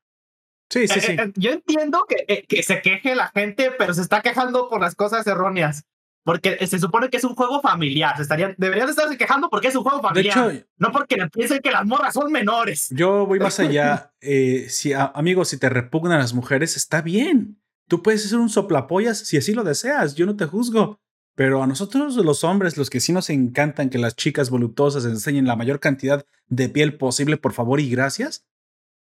[0.69, 1.13] sí, sí, sí.
[1.13, 4.95] Eh, yo entiendo que, que se queje la gente, pero se está quejando por las
[4.95, 5.83] cosas erróneas.
[6.23, 8.15] Porque se supone que es un juego familiar.
[8.15, 10.65] Se estarían, deberían estarse quejando porque es un juego familiar.
[10.77, 12.89] no porque piensen que las morras son menores.
[12.91, 14.13] Yo voy más allá.
[14.21, 17.59] eh, si, amigo, si te repugnan las mujeres, está bien.
[17.87, 20.15] Tú puedes ser un soplapollas si así lo deseas.
[20.15, 20.99] Yo no te juzgo.
[21.35, 25.47] Pero a nosotros, los hombres, los que sí nos encantan que las chicas voluptuosas enseñen
[25.47, 28.45] la mayor cantidad de piel posible, por favor y gracias,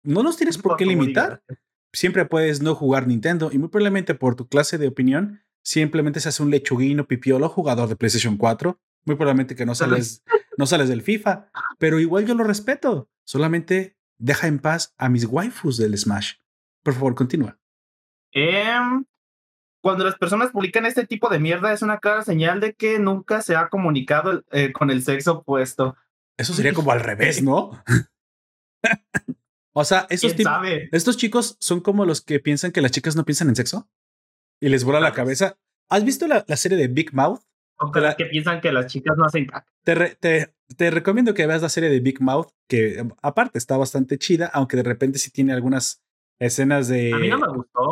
[0.03, 1.41] no nos tienes por, qué limitar.
[1.93, 6.29] Siempre puedes no jugar Nintendo y muy probablemente por tu clase de opinión simplemente se
[6.29, 8.79] hace un lechuguino pipiolo jugador de PlayStation 4.
[9.05, 10.23] Muy probablemente que no sales,
[10.57, 13.07] no sales del FIFA, pero igual yo lo respeto.
[13.23, 16.33] Solamente deja en paz a mis waifus del Smash.
[16.83, 17.59] Por favor, continúa.
[18.31, 19.05] Em,
[19.81, 23.43] cuando las personas publican este tipo de mierda es una clara señal de que nunca
[23.43, 25.95] se ha comunicado eh, con el sexo opuesto.
[26.35, 27.83] Eso sería como al revés, ¿no?
[29.73, 30.33] o sea, esos
[30.91, 33.87] estos chicos son como los que piensan que las chicas no piensan en sexo
[34.59, 35.57] y les vuela la cabeza.
[35.89, 37.41] ¿Has visto la, serie de Big Mouth?
[37.77, 39.65] O que piensan que las chicas no hacen caca.
[39.83, 44.47] Te, te, recomiendo que veas la serie de Big Mouth, que aparte está bastante chida,
[44.53, 46.03] aunque de repente sí tiene algunas
[46.39, 47.13] escenas de,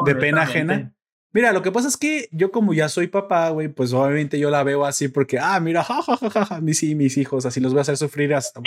[0.05, 0.93] de pena ajena.
[1.33, 4.49] Mira, lo que pasa es que yo como ya soy papá, güey, pues obviamente yo
[4.49, 7.81] la veo así porque, ah, mira, jajajaja, ja, mis, mis hijos, así los voy a
[7.81, 8.61] hacer sufrir hasta...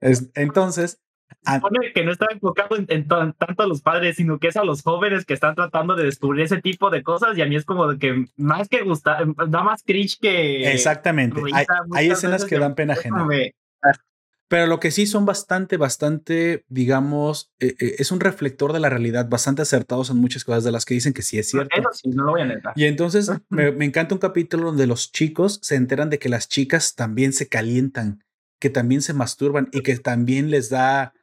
[0.00, 1.00] Es, entonces,
[1.44, 1.60] Ah.
[1.94, 5.24] que no está enfocado en, tanto a los padres, sino que es a los jóvenes
[5.24, 7.98] que están tratando de descubrir ese tipo de cosas y a mí es como de
[7.98, 10.70] que más que gusta, da más cringe que...
[10.72, 11.40] Exactamente,
[11.94, 13.26] hay, escenas que dan pena ajena.
[14.50, 18.90] Pero lo que sí son bastante, bastante, digamos, eh, eh, es un reflector de la
[18.90, 21.70] realidad, bastante acertados en muchas cosas de las que dicen que sí es cierto.
[21.78, 22.72] Eso sí, no lo voy a negar.
[22.74, 26.48] Y entonces me, me encanta un capítulo donde los chicos se enteran de que las
[26.48, 28.24] chicas también se calientan,
[28.58, 31.14] que también se masturban y que también les da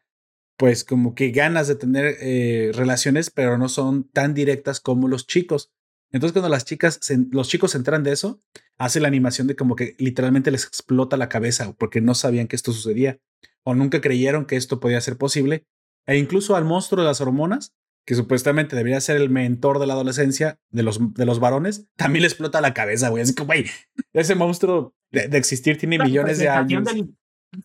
[0.57, 5.27] pues como que ganas de tener eh, relaciones, pero no son tan directas como los
[5.27, 5.71] chicos.
[6.11, 6.99] Entonces cuando las chicas,
[7.31, 8.41] los chicos se enteran de eso,
[8.77, 12.55] hace la animación de como que literalmente les explota la cabeza porque no sabían que
[12.55, 13.19] esto sucedía.
[13.63, 15.65] o nunca creyeron que esto podía ser posible,
[16.05, 19.93] e incluso al monstruo de las hormonas, que supuestamente debería ser el mentor de la
[19.93, 23.23] adolescencia de los, de los varones, también le explota la cabeza, güey.
[23.23, 23.65] Así que, güey,
[24.13, 26.87] ese monstruo de, existir tiene millones de años.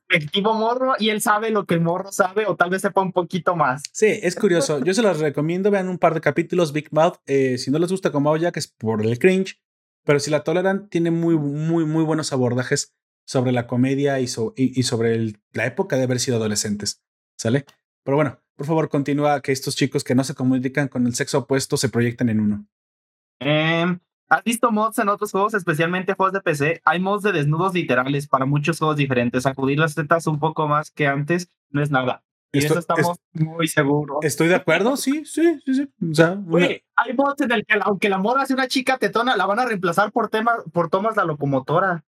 [0.08, 3.12] Efectivo morro y él sabe lo que el morro sabe o tal vez sepa un
[3.12, 3.82] poquito más.
[3.92, 4.82] Sí, es curioso.
[4.84, 5.70] Yo se los recomiendo.
[5.70, 6.72] Vean un par de capítulos.
[6.72, 7.16] Big Mouth.
[7.26, 9.60] Eh, si no les gusta como que es por el cringe.
[10.04, 14.26] Pero si la toleran, tiene muy, muy, muy buenos abordajes sobre la comedia y,
[14.56, 17.02] y, sobre la época de haber sido adolescentes.
[17.36, 17.64] ¿Sale?
[18.02, 21.38] Pero bueno, por favor, continúa que estos chicos que no se comunican con el sexo
[21.38, 22.66] opuesto se proyectan en uno.
[23.40, 23.98] Eh,
[24.32, 26.80] ¿Has visto mods en otros juegos, especialmente juegos de PC?
[26.86, 29.44] Hay mods de desnudos literales para muchos juegos diferentes.
[29.44, 32.24] Acudir las tetas un poco más que antes no es nada.
[32.50, 34.20] Y eso estamos muy seguros.
[34.22, 35.88] Estoy de acuerdo, sí, sí, sí, sí.
[36.10, 36.40] O sea,
[36.96, 39.66] hay mods en el que aunque la morra sea una chica tetona, la van a
[39.66, 42.06] reemplazar por tema, por Tomas la locomotora.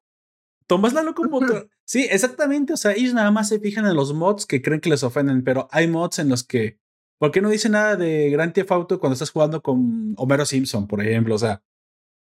[0.69, 1.65] Tomas la locomotora.
[1.85, 2.73] sí, exactamente.
[2.73, 5.43] O sea, ellos nada más se fijan en los mods que creen que les ofenden,
[5.43, 6.79] pero hay mods en los que.
[7.19, 10.87] ¿Por qué no dice nada de Grand Theft Auto cuando estás jugando con Homero Simpson,
[10.87, 11.35] por ejemplo?
[11.35, 11.63] O sea,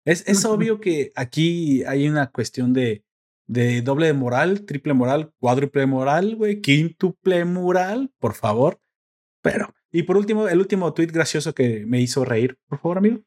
[0.06, 3.04] es, es obvio que aquí hay una cuestión de,
[3.48, 8.80] de doble moral, triple moral, cuádruple moral, güey, quíntuple moral, por favor.
[9.42, 13.20] Pero, y por último, el último tweet gracioso que me hizo reír, por favor, amigo.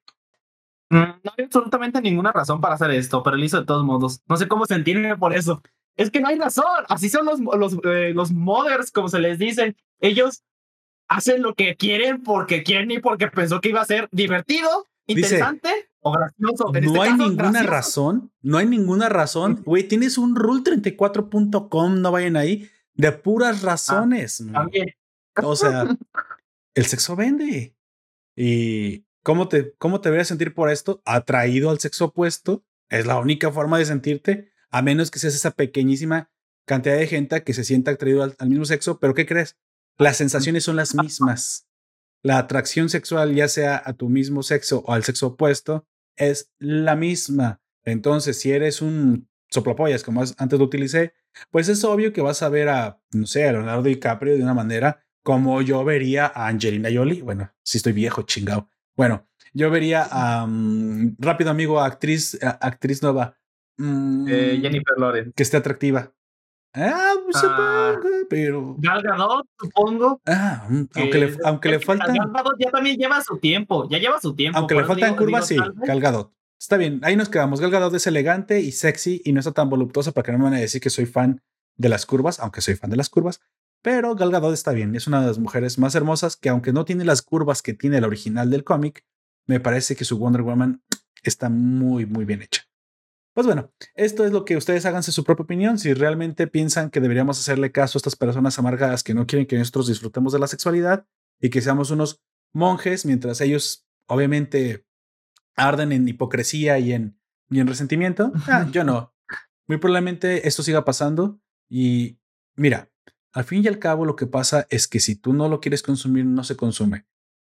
[0.91, 4.23] Mm, no hay absolutamente ninguna razón para hacer esto, pero lo hizo de todos modos.
[4.29, 5.62] No sé cómo sentirme por eso.
[5.97, 6.85] Es que no hay razón.
[6.89, 9.77] Así son los, los, eh, los modders, como se les dice.
[10.01, 10.45] Ellos
[11.09, 15.71] hacen lo que quieren porque quieren y porque pensó que iba a ser divertido, interesante
[16.38, 19.62] no este hay ninguna razón, no hay ninguna razón.
[19.66, 24.45] Güey, tienes un rule34.com, no vayan ahí, de puras ah, razones.
[25.42, 25.85] O sea,
[26.75, 27.77] el sexo vende.
[28.37, 31.03] ¿Y cómo te, cómo te deberías sentir por esto?
[31.05, 32.64] Atraído al sexo opuesto.
[32.88, 36.31] Es la única forma de sentirte, a menos que seas esa pequeñísima
[36.66, 39.01] cantidad de gente que se sienta atraído al mismo sexo.
[39.01, 39.57] Pero ¿qué crees?
[39.99, 41.66] Las sensaciones son las mismas.
[42.23, 46.96] La atracción sexual, ya sea a tu mismo sexo o al sexo opuesto, es la
[46.96, 47.61] misma.
[47.85, 51.14] Entonces, si eres un soplapollas, como antes lo utilicé,
[51.50, 54.55] pues es obvio que vas a ver a, no sé, a Leonardo DiCaprio de una
[54.55, 57.22] manera como yo vería a Angelina Jolie.
[57.22, 58.68] Bueno, si estoy viejo, chingado.
[58.96, 63.37] Bueno, yo vería a mm, rápido amigo, actriz, actriz nueva.
[63.76, 65.33] Mm, eh, Jennifer Lawrence.
[65.35, 66.12] Que esté atractiva.
[66.79, 67.95] Ah, pues, ah,
[68.29, 68.77] pero.
[68.79, 70.21] Gal Gadot, supongo.
[70.27, 72.15] Ah, mm, aunque le, aunque le faltan.
[72.15, 74.59] Gal Gadot ya también lleva su tiempo, ya lleva su tiempo.
[74.59, 76.33] Aunque le faltan curvas, sí, Gal Gadot.
[76.61, 77.61] Está bien, ahí nos quedamos.
[77.61, 80.45] Gal Gadot es elegante y sexy y no está tan voluptuosa para que no me
[80.45, 81.41] van a decir que soy fan
[81.77, 83.41] de las curvas, aunque soy fan de las curvas.
[83.81, 86.85] Pero Gal Gadot está bien, es una de las mujeres más hermosas que aunque no
[86.85, 89.07] tiene las curvas que tiene el original del cómic,
[89.47, 90.83] me parece que su Wonder Woman
[91.23, 92.65] está muy, muy bien hecha.
[93.37, 95.79] Pues bueno, esto es lo que ustedes háganse su propia opinión.
[95.79, 99.59] Si realmente piensan que deberíamos hacerle caso a estas personas amargadas que no quieren que
[99.59, 101.07] nosotros disfrutemos de la sexualidad
[101.38, 102.22] y que seamos unos
[102.55, 104.87] monjes mientras ellos obviamente
[105.55, 107.20] arden en hipocresía y en,
[107.51, 109.14] y en resentimiento, ah, yo no.
[109.66, 112.18] Muy probablemente esto siga pasando y
[112.55, 112.90] mira,
[113.35, 115.83] al fin y al cabo lo que pasa es que si tú no lo quieres
[115.83, 117.05] consumir, no se consume.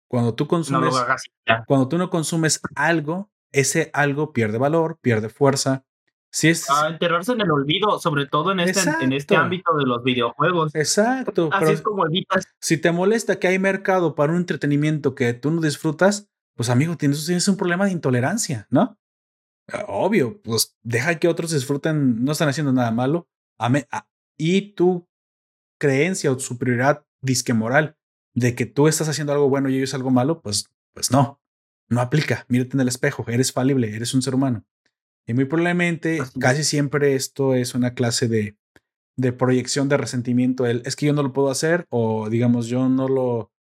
[0.06, 0.94] Cuando tú consumes,
[1.66, 5.84] cuando tú no consumes algo, ese algo pierde valor, pierde fuerza.
[6.30, 6.68] Si es...
[6.68, 10.74] A enterrarse en el olvido, sobre todo en este, en este ámbito de los videojuegos.
[10.74, 11.48] Exacto.
[11.52, 12.46] Así es como evitas.
[12.60, 16.96] Si te molesta que hay mercado para un entretenimiento que tú no disfrutas, pues amigo,
[16.96, 18.98] tienes, tienes un problema de intolerancia, ¿no?
[19.72, 23.28] Ah, obvio, pues deja que otros disfruten, no están haciendo nada malo.
[24.36, 25.08] y tu
[25.78, 27.96] creencia o superioridad disque moral
[28.34, 31.40] de que tú estás haciendo algo bueno y ellos algo malo, pues, pues no
[31.88, 32.44] no aplica.
[32.48, 34.64] Mírate en el espejo, eres falible, eres un ser humano.
[35.26, 38.56] Y muy probablemente, casi siempre esto es una clase de,
[39.16, 40.66] de proyección de resentimiento.
[40.66, 43.52] El, es que yo no lo puedo hacer o digamos, yo no lo...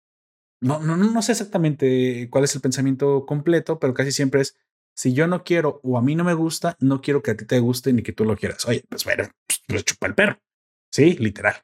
[0.60, 4.56] No, no, no sé exactamente cuál es el pensamiento completo, pero casi siempre es,
[4.96, 7.44] si yo no quiero o a mí no me gusta, no quiero que a ti
[7.44, 8.66] te guste ni que tú lo quieras.
[8.66, 9.28] Oye, pues bueno,
[9.68, 10.40] pues chupa el perro.
[10.90, 11.54] Sí, literal.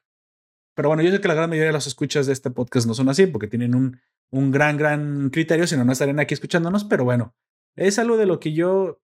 [0.75, 2.93] Pero bueno, yo sé que la gran mayoría de las escuchas de este podcast no
[2.93, 3.99] son así porque tienen un
[4.35, 7.33] un gran, gran criterio, si no, no estarían aquí escuchándonos, pero bueno,
[7.75, 9.01] es algo de lo que yo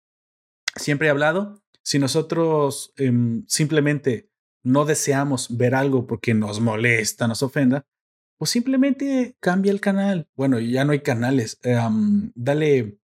[0.75, 1.61] siempre he hablado.
[1.83, 4.31] Si nosotros em, simplemente
[4.63, 7.85] no deseamos ver algo porque nos molesta, nos ofenda,
[8.37, 10.27] pues simplemente cambia el canal.
[10.35, 11.59] Bueno, ya no hay canales.
[11.61, 12.99] Em, dale,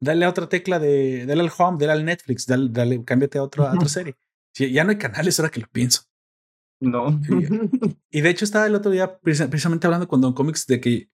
[0.00, 3.44] dale a otra tecla de, dale al home, dale al Netflix, dale, dale cámbiate a,
[3.44, 4.16] otra, a otra serie.
[4.54, 6.02] ya no hay canales ahora que lo pienso.
[6.80, 7.20] No.
[8.10, 11.10] Y, de hecho estaba el otro día precisamente hablando con Don Comics de que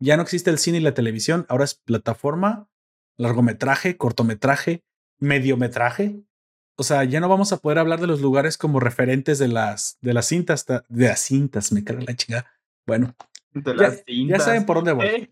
[0.00, 2.68] ya no existe el cine y la televisión, ahora es plataforma,
[3.16, 4.84] largometraje, cortometraje,
[5.18, 6.22] mediometraje.
[6.76, 9.98] o sea, ya no vamos a poder hablar de los lugares como referentes de las,
[10.00, 12.46] de las cintas, de las cintas, me cago la chingada.
[12.86, 13.16] Bueno,
[13.54, 15.06] ya, saben por dónde voy.
[15.06, 15.30] Eh.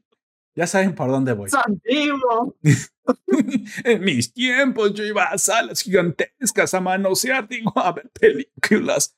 [0.56, 1.50] Ya saben por dónde voy.
[3.84, 9.14] en mis tiempos yo iba a salas gigantescas a manosear, digo, a ver películas.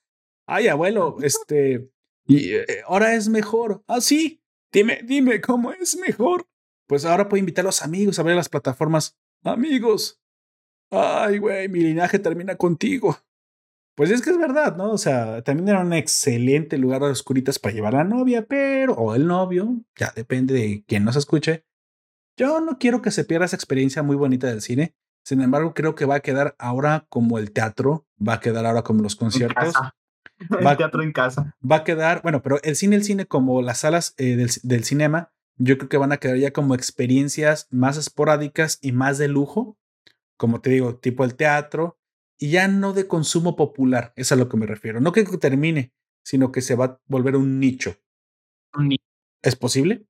[0.47, 1.89] Ay, abuelo, este,
[2.27, 3.85] y eh, ahora es mejor.
[3.87, 4.43] Ah, sí,
[4.73, 6.47] dime, dime cómo es mejor.
[6.87, 9.16] Pues ahora puedo invitar a los amigos a ver las plataformas.
[9.45, 10.21] Amigos,
[10.91, 13.16] ay, güey, mi linaje termina contigo.
[13.95, 14.93] Pues es que es verdad, ¿no?
[14.93, 18.95] O sea, también era un excelente lugar de oscuritas para llevar a la novia, pero,
[18.95, 21.64] o el novio, ya depende de quién nos escuche.
[22.37, 24.95] Yo no quiero que se pierda esa experiencia muy bonita del cine.
[25.25, 28.83] Sin embargo, creo que va a quedar ahora como el teatro, va a quedar ahora
[28.83, 29.75] como los conciertos.
[30.61, 31.57] El teatro en casa.
[31.61, 34.84] Va a quedar, bueno, pero el cine, el cine, como las salas eh, del, del
[34.84, 39.28] cinema, yo creo que van a quedar ya como experiencias más esporádicas y más de
[39.28, 39.76] lujo,
[40.36, 41.99] como te digo, tipo el teatro,
[42.39, 45.01] y ya no de consumo popular, es a lo que me refiero.
[45.01, 45.93] No que termine,
[46.24, 47.97] sino que se va a volver un nicho.
[49.43, 50.07] ¿Es posible?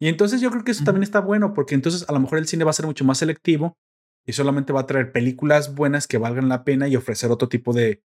[0.00, 2.46] Y entonces yo creo que eso también está bueno, porque entonces a lo mejor el
[2.46, 3.76] cine va a ser mucho más selectivo
[4.24, 7.72] y solamente va a traer películas buenas que valgan la pena y ofrecer otro tipo
[7.72, 8.02] de,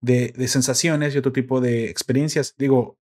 [0.00, 2.54] de, de sensaciones y otro tipo de experiencias.
[2.56, 2.98] Digo,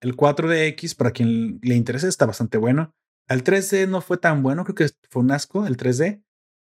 [0.00, 2.94] el 4DX, para quien le interese, está bastante bueno.
[3.28, 6.22] El 3D no fue tan bueno, creo que fue un asco el 3D.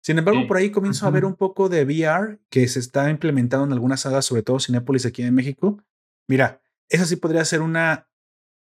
[0.02, 3.66] Sin embargo, por ahí comienzo a ver un poco de VR que se está implementando
[3.66, 5.82] en algunas salas, sobre todo Cinépolis aquí en México.
[6.28, 8.08] Mira, esa sí podría ser una,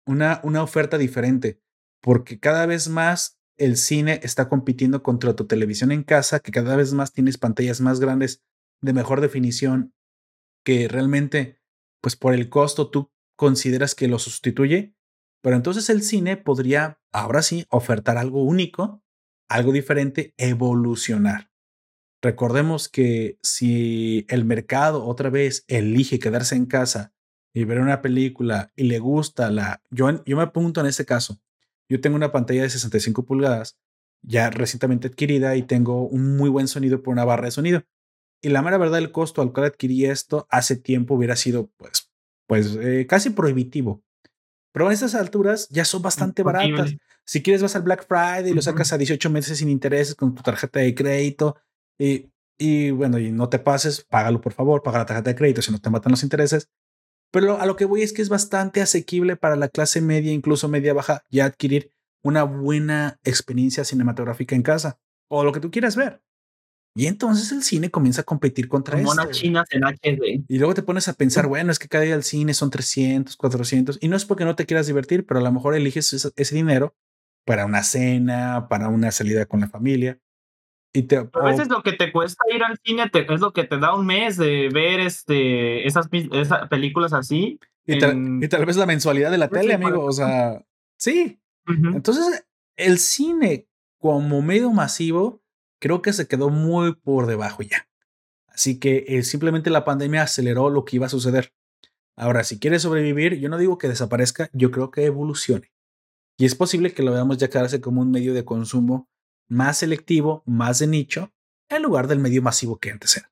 [0.05, 1.59] una, una oferta diferente,
[2.01, 6.75] porque cada vez más el cine está compitiendo contra tu televisión en casa, que cada
[6.75, 8.43] vez más tienes pantallas más grandes
[8.81, 9.94] de mejor definición,
[10.65, 11.61] que realmente,
[12.01, 14.95] pues por el costo tú consideras que lo sustituye,
[15.41, 19.05] pero entonces el cine podría, ahora sí, ofertar algo único
[19.47, 21.51] algo diferente, evolucionar.
[22.21, 27.13] Recordemos que si el mercado otra vez elige quedarse en casa
[27.53, 29.83] y ver una película y le gusta la...
[29.91, 31.39] Yo, yo me apunto en este caso.
[31.87, 33.77] Yo tengo una pantalla de 65 pulgadas
[34.23, 37.83] ya recientemente adquirida y tengo un muy buen sonido por una barra de sonido.
[38.45, 42.11] Y la mera verdad, el costo al cual adquirí esto hace tiempo hubiera sido pues,
[42.45, 44.03] pues eh, casi prohibitivo.
[44.71, 46.95] Pero a estas alturas ya son bastante baratas.
[47.23, 50.35] Si quieres, vas al Black Friday y lo sacas a 18 meses sin intereses con
[50.35, 51.55] tu tarjeta de crédito.
[51.97, 52.29] Y,
[52.59, 55.71] y bueno, y no te pases, págalo por favor, paga la tarjeta de crédito si
[55.71, 56.69] no te matan los intereses.
[57.31, 60.69] Pero a lo que voy es que es bastante asequible para la clase media, incluso
[60.69, 61.91] media baja, ya adquirir
[62.21, 64.99] una buena experiencia cinematográfica en casa
[65.31, 66.21] o lo que tú quieras ver.
[66.97, 69.13] Y entonces el cine comienza a competir contra eso.
[69.31, 70.45] chinas en HD.
[70.47, 73.35] Y luego te pones a pensar, bueno, es que cada día el cine son 300,
[73.35, 73.97] 400.
[73.99, 76.95] Y no es porque no te quieras divertir, pero a lo mejor eliges ese, dinero
[77.43, 80.19] para una cena, para una salida con la familia.
[80.93, 83.77] Y te, a veces lo que te cuesta ir al cine es lo que te
[83.77, 86.07] da un mes de ver este, esas,
[86.69, 87.59] películas así.
[87.85, 90.05] Y, tal vez la mensualidad de la tele, amigo.
[90.05, 90.65] O sea,
[90.97, 91.41] sí.
[91.67, 92.45] Entonces,
[92.77, 93.67] el cine
[93.99, 95.41] como medio masivo
[95.85, 97.87] creo que se quedó muy por debajo ya.
[98.47, 101.53] Así que eh, simplemente la pandemia aceleró lo que iba a suceder.
[102.15, 105.71] Ahora, si quiere sobrevivir, yo no digo que desaparezca, yo creo que evolucione.
[106.39, 109.07] Y es posible que lo veamos ya quedarse como un medio de consumo
[109.47, 111.31] más selectivo, más de nicho,
[111.69, 113.31] en lugar del medio masivo que antes era.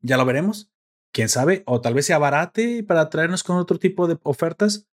[0.00, 0.72] Ya lo veremos.
[1.12, 4.88] Quién sabe, o tal vez sea barate para traernos con otro tipo de ofertas.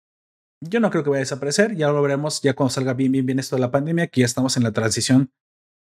[0.63, 3.27] Yo no creo que vaya a desaparecer, ya lo veremos ya cuando salga bien, bien,
[3.27, 5.31] bien esto de la pandemia, que ya estamos en la transición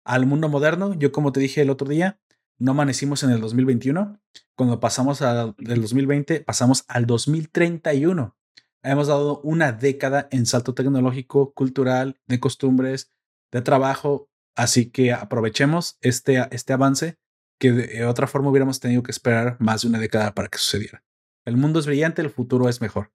[0.06, 0.94] al mundo moderno.
[0.94, 2.20] Yo, como te dije el otro día,
[2.58, 4.22] no amanecimos en el 2021.
[4.56, 8.38] Cuando pasamos al, del 2020, pasamos al 2031.
[8.84, 13.12] Hemos dado una década en salto tecnológico, cultural, de costumbres,
[13.52, 14.30] de trabajo.
[14.56, 17.18] Así que aprovechemos este, este avance
[17.60, 21.04] que de otra forma hubiéramos tenido que esperar más de una década para que sucediera.
[21.46, 23.12] El mundo es brillante, el futuro es mejor.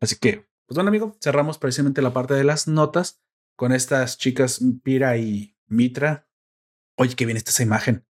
[0.00, 3.22] Así que, pues bueno, amigo, cerramos precisamente la parte de las notas
[3.56, 6.25] con estas chicas Pira y Mitra
[6.96, 8.04] oye, qué bien está esa imagen.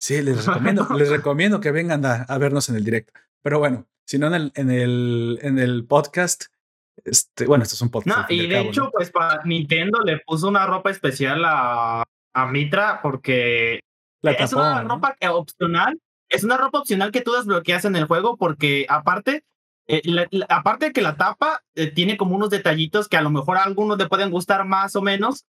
[0.00, 3.12] Sí, les recomiendo, les recomiendo que vengan a, vernos en el directo.
[3.42, 6.46] Pero bueno, si no en el, en el, en el podcast,
[7.04, 8.30] este, bueno, esto es un podcast.
[8.30, 12.04] No, y de hecho, pues para Nintendo le puso una ropa especial a,
[12.34, 13.80] a Mitra porque
[14.22, 16.00] es una ropa opcional.
[16.28, 19.44] Es una ropa opcional que tú desbloqueas en el juego porque aparte,
[19.86, 20.02] eh,
[20.48, 23.62] aparte de que la tapa eh, tiene como unos detallitos que a lo mejor a
[23.62, 25.46] algunos le pueden gustar más o menos,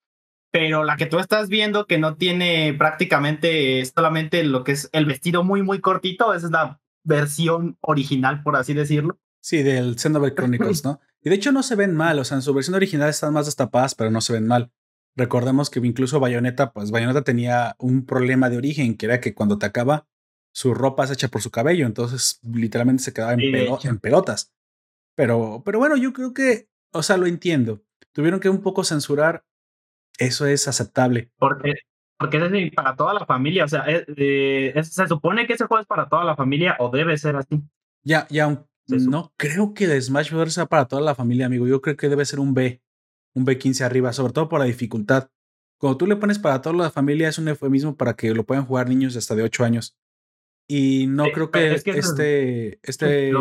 [0.51, 5.05] pero la que tú estás viendo que no tiene prácticamente solamente lo que es el
[5.05, 9.19] vestido muy, muy cortito, esa es la versión original, por así decirlo.
[9.41, 10.99] Sí, del Xenoblade Chronicles, ¿no?
[11.21, 13.45] Y de hecho no se ven mal, o sea, en su versión original están más
[13.45, 14.71] destapadas, pero no se ven mal.
[15.15, 19.57] Recordemos que incluso Bayonetta, pues Bayonetta tenía un problema de origen, que era que cuando
[19.57, 20.07] te acaba,
[20.53, 24.53] su ropa es hecha por su cabello, entonces literalmente se quedaba en, en pelotas.
[25.15, 27.83] Pero, pero bueno, yo creo que, o sea, lo entiendo.
[28.13, 29.45] Tuvieron que un poco censurar.
[30.19, 31.31] Eso es aceptable.
[31.37, 31.75] Porque,
[32.17, 33.63] porque es para toda la familia.
[33.63, 37.17] O sea, eh, se supone que ese juego es para toda la familia o debe
[37.17, 37.61] ser así.
[38.03, 40.53] Ya, ya, no creo que de Smash Bros.
[40.53, 41.67] sea para toda la familia, amigo.
[41.67, 42.81] Yo creo que debe ser un B,
[43.33, 45.29] un B15 arriba, sobre todo por la dificultad.
[45.77, 48.65] Cuando tú le pones para toda la familia es un eufemismo para que lo puedan
[48.65, 49.97] jugar niños hasta de 8 años.
[50.67, 53.31] Y no creo que, este, este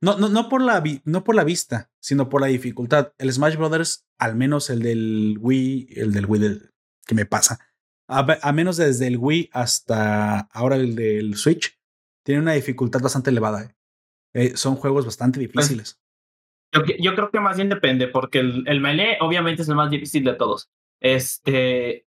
[0.00, 3.12] no, no, no, por la no por la vista, sino por la dificultad.
[3.18, 6.70] El Smash Brothers, al menos el del Wii, el del Wii del,
[7.06, 7.58] que me pasa,
[8.08, 11.78] a, menos desde el Wii hasta ahora el del Switch,
[12.24, 13.64] tiene una dificultad bastante elevada.
[13.64, 13.74] ¿eh?
[14.34, 16.00] Eh, son juegos bastante pues, difíciles.
[16.72, 19.90] yo, yo, creo que más bien depende, porque el, el Melee obviamente es el más
[19.90, 20.70] difícil de todos.
[21.00, 22.06] Este,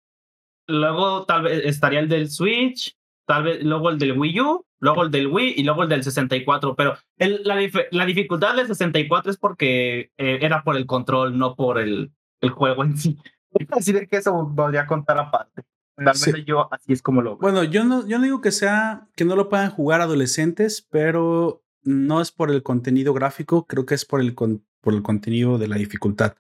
[0.68, 5.04] luego tal vez estaría el del Switch, tal vez luego el del Wii U, luego
[5.04, 6.76] el del Wii y luego el del 64.
[6.76, 7.56] Pero el, la,
[7.92, 12.12] la, dificultad del 64 es porque eh, era por el control, no por el,
[12.42, 13.18] el juego en sí.
[13.72, 15.64] Así de que eso podría contar aparte.
[15.98, 17.38] Al yo así es como lo.
[17.38, 21.64] Bueno, yo no, yo no digo que sea que no lo puedan jugar adolescentes, pero
[21.82, 25.68] no es por el contenido gráfico, creo que es por el, por el contenido de
[25.68, 26.36] la dificultad.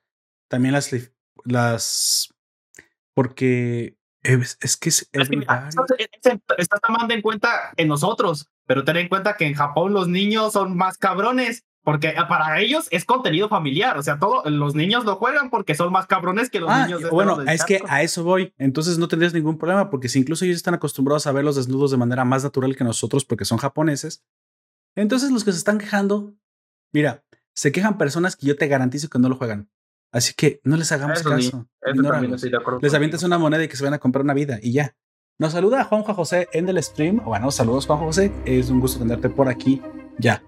[0.47, 0.93] También las,
[1.43, 2.35] las
[3.15, 5.09] porque es, que es,
[6.57, 10.53] estás tomando en cuenta en nosotros, pero ten en cuenta que en Japón los niños
[10.53, 11.63] son más cabrones.
[11.83, 15.93] Porque para ellos es contenido familiar, o sea, todos los niños lo juegan porque son
[15.93, 19.07] más cabrones que los ah, niños de Bueno, es que a eso voy, entonces no
[19.07, 22.25] tendrías ningún problema, porque si incluso ellos están acostumbrados a ver los desnudos de manera
[22.25, 24.21] más natural que nosotros, porque son japoneses,
[24.97, 26.35] entonces los que se están quejando,
[26.91, 27.23] mira,
[27.53, 29.69] se quejan personas que yo te garantizo que no lo juegan.
[30.11, 31.67] Así que no les hagamos caso.
[32.81, 34.95] les avientas una moneda y que se van a comprar una vida y ya.
[35.39, 37.23] Nos saluda Juanjo José en el stream.
[37.23, 38.31] Bueno, saludos Juanjo José.
[38.45, 39.81] Es un gusto tenerte por aquí
[40.17, 40.41] ya.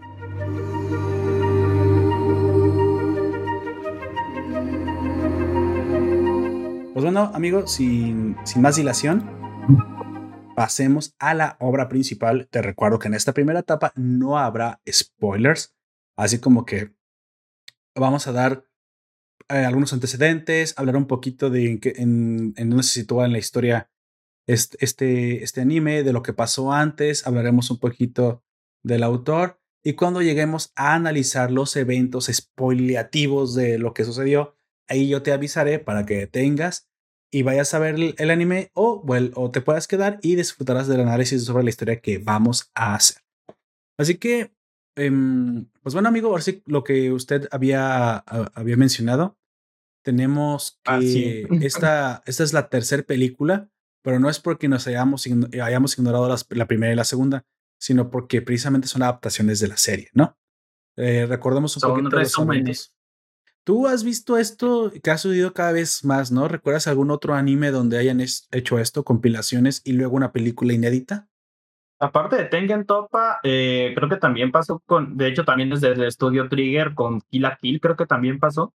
[6.93, 9.29] Pues bueno, amigos, sin, sin más dilación,
[10.55, 12.47] pasemos a la obra principal.
[12.49, 15.75] Te recuerdo que en esta primera etapa no habrá spoilers,
[16.17, 16.93] así como que
[17.95, 18.68] vamos a dar
[19.49, 23.89] eh, algunos antecedentes, hablar un poquito de en, en, dónde se sitúa en la historia
[24.47, 28.43] este, este, este anime, de lo que pasó antes, hablaremos un poquito
[28.83, 34.55] del autor y cuando lleguemos a analizar los eventos spoileativos de lo que sucedió,
[34.87, 36.89] ahí yo te avisaré para que tengas
[37.31, 41.45] y vayas a ver el, anime o, o te puedas quedar y disfrutarás del análisis
[41.45, 43.21] sobre la historia que vamos a hacer.
[43.97, 44.53] Así que,
[44.95, 49.37] em, pues bueno, amigo, ahora sí lo que usted había, había mencionado,
[50.09, 53.69] tenemos ah, que esta, esta es la tercera película,
[54.01, 55.27] pero no es porque nos hayamos,
[55.61, 57.45] hayamos ignorado la primera y la segunda,
[57.77, 60.35] sino porque precisamente son adaptaciones de la serie, ¿no?
[60.97, 62.91] Eh, recordemos un poquito resúmenes.
[63.63, 66.47] Tú has visto esto que ha sucedido cada vez más, ¿no?
[66.47, 71.29] ¿Recuerdas algún otro anime donde hayan hecho esto, compilaciones y luego una película inédita?
[71.99, 76.03] Aparte de Tengen Topa, eh, creo que también pasó con, de hecho también desde el
[76.03, 78.73] estudio Trigger con Kill la Kill, creo que también pasó.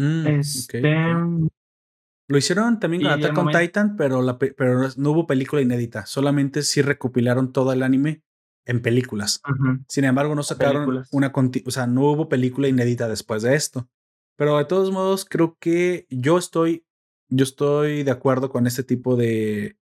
[0.00, 5.60] Mm, este, Lo hicieron también con Attack on Titan, pero, la, pero no hubo película
[5.60, 6.06] inédita.
[6.06, 8.22] Solamente sí recopilaron todo el anime
[8.64, 9.42] en películas.
[9.88, 11.32] Sin embargo, no sacaron una.
[11.66, 13.90] O sea, no hubo película inédita después de esto.
[14.36, 16.86] Pero de todos modos, creo que yo estoy.
[17.28, 19.76] Yo estoy de acuerdo con este tipo de,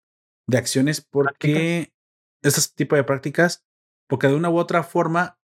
[0.46, 1.92] de acciones porque.
[2.42, 3.64] Este tipo de prácticas,
[4.08, 5.38] porque de una u otra forma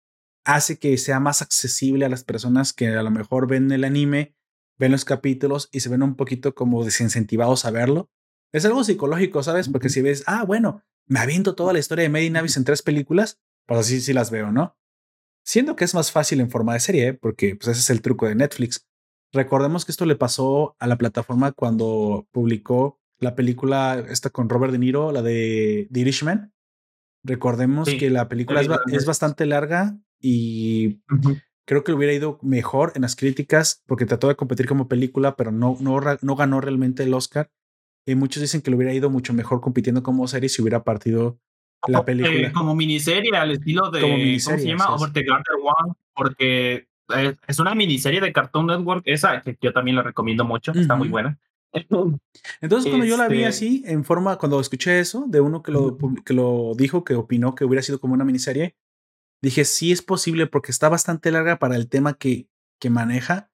[0.45, 4.35] hace que sea más accesible a las personas que a lo mejor ven el anime
[4.81, 8.11] ven los capítulos y se ven un poquito como desincentivados a verlo.
[8.51, 9.68] Es algo psicológico, ¿sabes?
[9.68, 12.81] Porque si ves, ah, bueno, me aviento toda la historia de Made Navis en tres
[12.81, 14.78] películas, pues así sí las veo, ¿no?
[15.45, 17.14] Siendo que es más fácil en forma de serie, ¿eh?
[17.14, 18.89] porque pues ese es el truco de Netflix.
[19.33, 24.72] Recordemos que esto le pasó a la plataforma cuando publicó la película esta con Robert
[24.72, 26.55] De Niro, la de The Irishman.
[27.22, 31.03] Recordemos que la película es, bastante larga y
[31.71, 35.53] Creo que hubiera ido mejor en las críticas porque trató de competir como película, pero
[35.53, 37.49] no, no, no ganó realmente el Oscar.
[38.05, 41.39] Y muchos dicen que le hubiera ido mucho mejor compitiendo como serie si hubiera partido
[41.87, 42.49] la película.
[42.49, 44.01] Eh, como miniserie, al estilo de.
[44.01, 44.93] Como ¿Cómo se llama?
[44.97, 45.95] Over the Garden One.
[46.12, 46.89] Porque
[47.47, 51.07] es una miniserie de Cartoon Network, esa que yo también la recomiendo mucho, está muy
[51.07, 51.39] buena.
[52.61, 55.71] Entonces, cuando yo la vi este así, en forma, cuando escuché eso, de uno que
[55.71, 58.75] lo, que lo dijo, que opinó que hubiera sido como una miniserie,
[59.43, 63.51] dije, sí es posible porque está bastante larga para el tema que, que maneja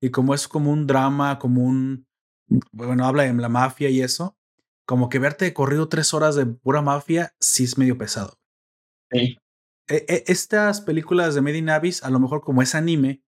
[0.00, 2.06] y como es como un drama, como un,
[2.72, 4.36] bueno, habla de la mafia y eso,
[4.86, 8.38] como que verte corrido tres horas de pura mafia sí es medio pesado.
[9.10, 9.38] Sí.
[9.88, 13.22] E, e, estas películas de Made in Abyss, a lo mejor como es anime,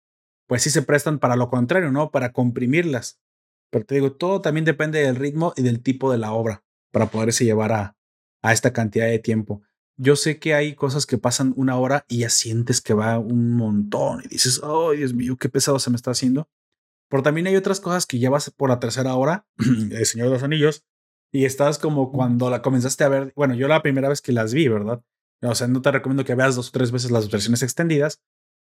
[0.47, 2.11] pues sí se prestan para lo contrario, ¿no?
[2.11, 3.19] Para comprimirlas.
[3.71, 7.07] Pero te digo, todo también depende del ritmo y del tipo de la obra para
[7.07, 7.97] poderse llevar a,
[8.41, 9.63] a esta cantidad de tiempo.
[9.97, 13.53] Yo sé que hay cosas que pasan una hora y ya sientes que va un
[13.53, 16.49] montón y dices, oh Dios mío, qué pesado se me está haciendo.
[17.09, 20.33] Pero también hay otras cosas que ya vas por la tercera hora, El Señor de
[20.33, 20.83] los Anillos,
[21.31, 23.33] y estás como cuando la comenzaste a ver.
[23.35, 25.01] Bueno, yo la primera vez que las vi, ¿verdad?
[25.41, 28.21] O sea, no te recomiendo que veas dos o tres veces las versiones extendidas,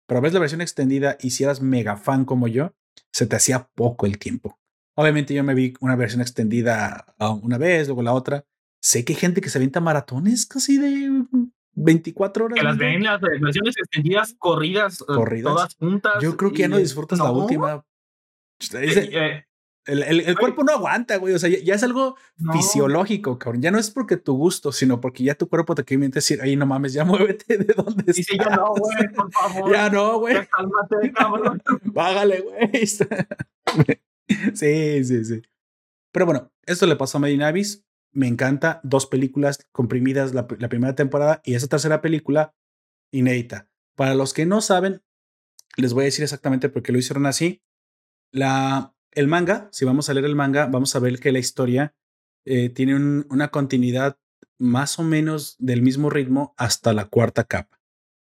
[0.07, 2.75] pero ves la versión extendida y si eras mega fan como yo,
[3.13, 4.59] se te hacía poco el tiempo.
[4.97, 8.45] Obviamente yo me vi una versión extendida una vez, luego la otra.
[8.89, 11.23] Sé que hay gente que se avienta maratones casi de
[11.75, 12.59] 24 horas.
[12.59, 16.15] Que las ven las versiones extendidas corridas, eh, corridas, todas juntas.
[16.23, 17.85] Yo creo que ya no disfrutas la última.
[18.73, 19.45] Eh, eh,
[19.85, 21.35] el, el, cuerpo no aguanta, güey.
[21.35, 22.17] O sea, ya, es algo
[22.51, 23.61] fisiológico, cabrón.
[23.61, 26.57] Ya no es porque tu gusto, sino porque ya tu cuerpo te quiere decir, ay,
[26.57, 27.05] no mames, ya
[27.45, 28.25] muévete de donde estás.
[28.25, 29.71] Sí, ya no, güey, por favor.
[29.71, 30.47] Ya no, güey.
[30.47, 31.63] Cálmate, cabrón.
[31.85, 32.87] Güey.
[34.55, 35.43] sí, sí, sí.
[36.11, 37.85] Pero bueno, esto le pasó a Medinavis.
[38.13, 38.81] Me encanta.
[38.83, 42.55] Dos películas comprimidas la, primera temporada y esa tercera película
[43.13, 43.69] inédita.
[43.97, 45.03] Para los que no saben,
[45.77, 47.63] les voy a decir exactamente por qué lo hicieron así.
[48.33, 51.95] El manga, si vamos a leer el manga, vamos a ver que la historia
[52.45, 54.19] eh, tiene una continuidad
[54.59, 57.81] más o menos del mismo ritmo hasta la cuarta capa.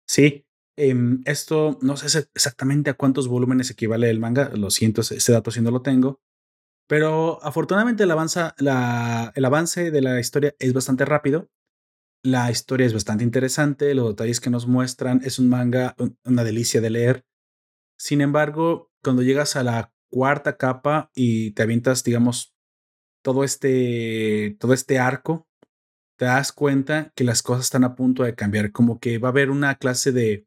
[0.07, 0.47] Sí,
[0.77, 5.51] em, esto no sé exactamente a cuántos volúmenes equivale el manga, lo siento, ese dato
[5.51, 6.21] si no lo tengo,
[6.87, 11.51] pero afortunadamente el, el avance de la historia es bastante rápido.
[12.23, 16.81] La historia es bastante interesante, los detalles que nos muestran es un manga, una delicia
[16.81, 17.25] de leer.
[17.99, 22.55] Sin embargo, cuando llegas a la cuarta capa y te avientas, digamos,
[23.23, 25.49] todo este, todo este arco,
[26.17, 29.31] te das cuenta que las cosas están a punto de cambiar, como que va a
[29.31, 30.47] haber una clase de,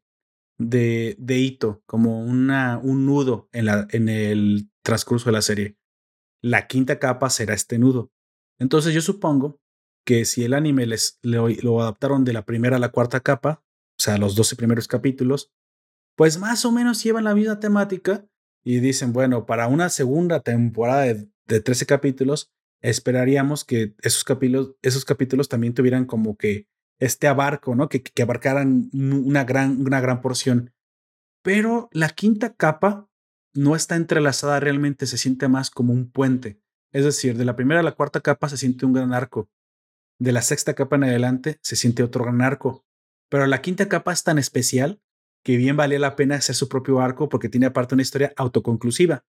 [0.58, 5.76] de, de hito, como una, un nudo en, la, en el transcurso de la serie.
[6.42, 8.10] La quinta capa será este nudo.
[8.58, 9.60] Entonces yo supongo
[10.04, 13.62] que si el anime les, lo, lo adaptaron de la primera a la cuarta capa,
[13.64, 15.52] o sea, los 12 primeros capítulos,
[16.16, 18.26] pues más o menos llevan la misma temática
[18.64, 22.50] y dicen, bueno, para una segunda temporada de, de 13 capítulos,
[22.82, 26.66] esperaríamos que esos capítulos, esos capítulos también tuvieran como que
[26.98, 27.88] este abarco, ¿no?
[27.88, 30.72] Que, que abarcaran una gran, una gran porción.
[31.42, 33.09] Pero la quinta capa
[33.54, 36.60] no está entrelazada realmente, se siente más como un puente.
[36.92, 39.48] Es decir, de la primera a la cuarta capa se siente un gran arco.
[40.18, 42.84] De la sexta capa en adelante se siente otro gran arco.
[43.28, 45.00] Pero la quinta capa es tan especial
[45.42, 49.24] que bien valía la pena hacer su propio arco porque tiene aparte una historia autoconclusiva.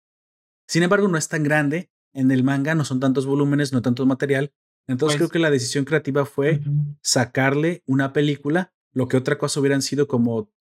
[0.68, 1.92] Sin embargo, no es tan grande.
[2.14, 4.54] En el manga no son tantos volúmenes, no tanto material.
[4.88, 6.62] Entonces creo pues que la decisión creativa fue
[7.02, 10.52] sacarle una película, lo que otra cosa hubieran sido como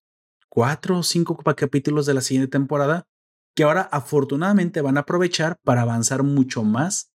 [0.50, 3.08] cuatro o cinco capítulos de la siguiente temporada,
[3.58, 7.12] que ahora afortunadamente van a aprovechar para avanzar mucho más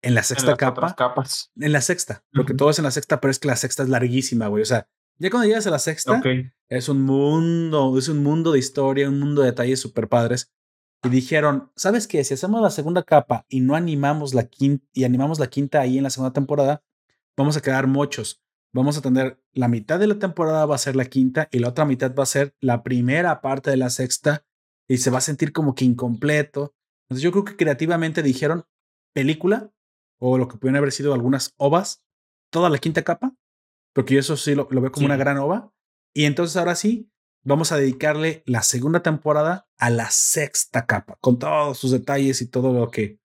[0.00, 0.94] en la sexta capa.
[0.96, 1.52] Capas.
[1.54, 3.90] En la sexta, porque todo es en la sexta, pero es que la sexta es
[3.90, 4.62] larguísima, güey.
[4.62, 4.88] O sea,
[5.18, 6.22] ya cuando llegas a la sexta,
[6.70, 10.50] es un mundo, es un mundo de historia, un mundo de detalles súper padres.
[11.04, 12.24] Y dijeron, ¿sabes qué?
[12.24, 15.98] Si hacemos la segunda capa y no animamos la quinta y animamos la quinta ahí
[15.98, 16.82] en la segunda temporada,
[17.36, 18.42] vamos a quedar muchos.
[18.72, 21.68] Vamos a tener la mitad de la temporada va a ser la quinta y la
[21.68, 24.46] otra mitad va a ser la primera parte de la sexta
[24.88, 26.74] y se va a sentir como que incompleto.
[27.04, 28.64] Entonces yo creo que creativamente dijeron
[29.14, 29.72] película
[30.18, 32.02] o lo que pudieron haber sido algunas ovas,
[32.50, 33.34] toda la quinta capa
[33.92, 35.72] porque yo eso sí lo, veo como una gran ova.
[36.14, 37.10] Y entonces ahora sí,
[37.44, 42.46] vamos a dedicarle la segunda temporada a la sexta capa, con todos sus detalles y
[42.48, 43.20] todo lo que...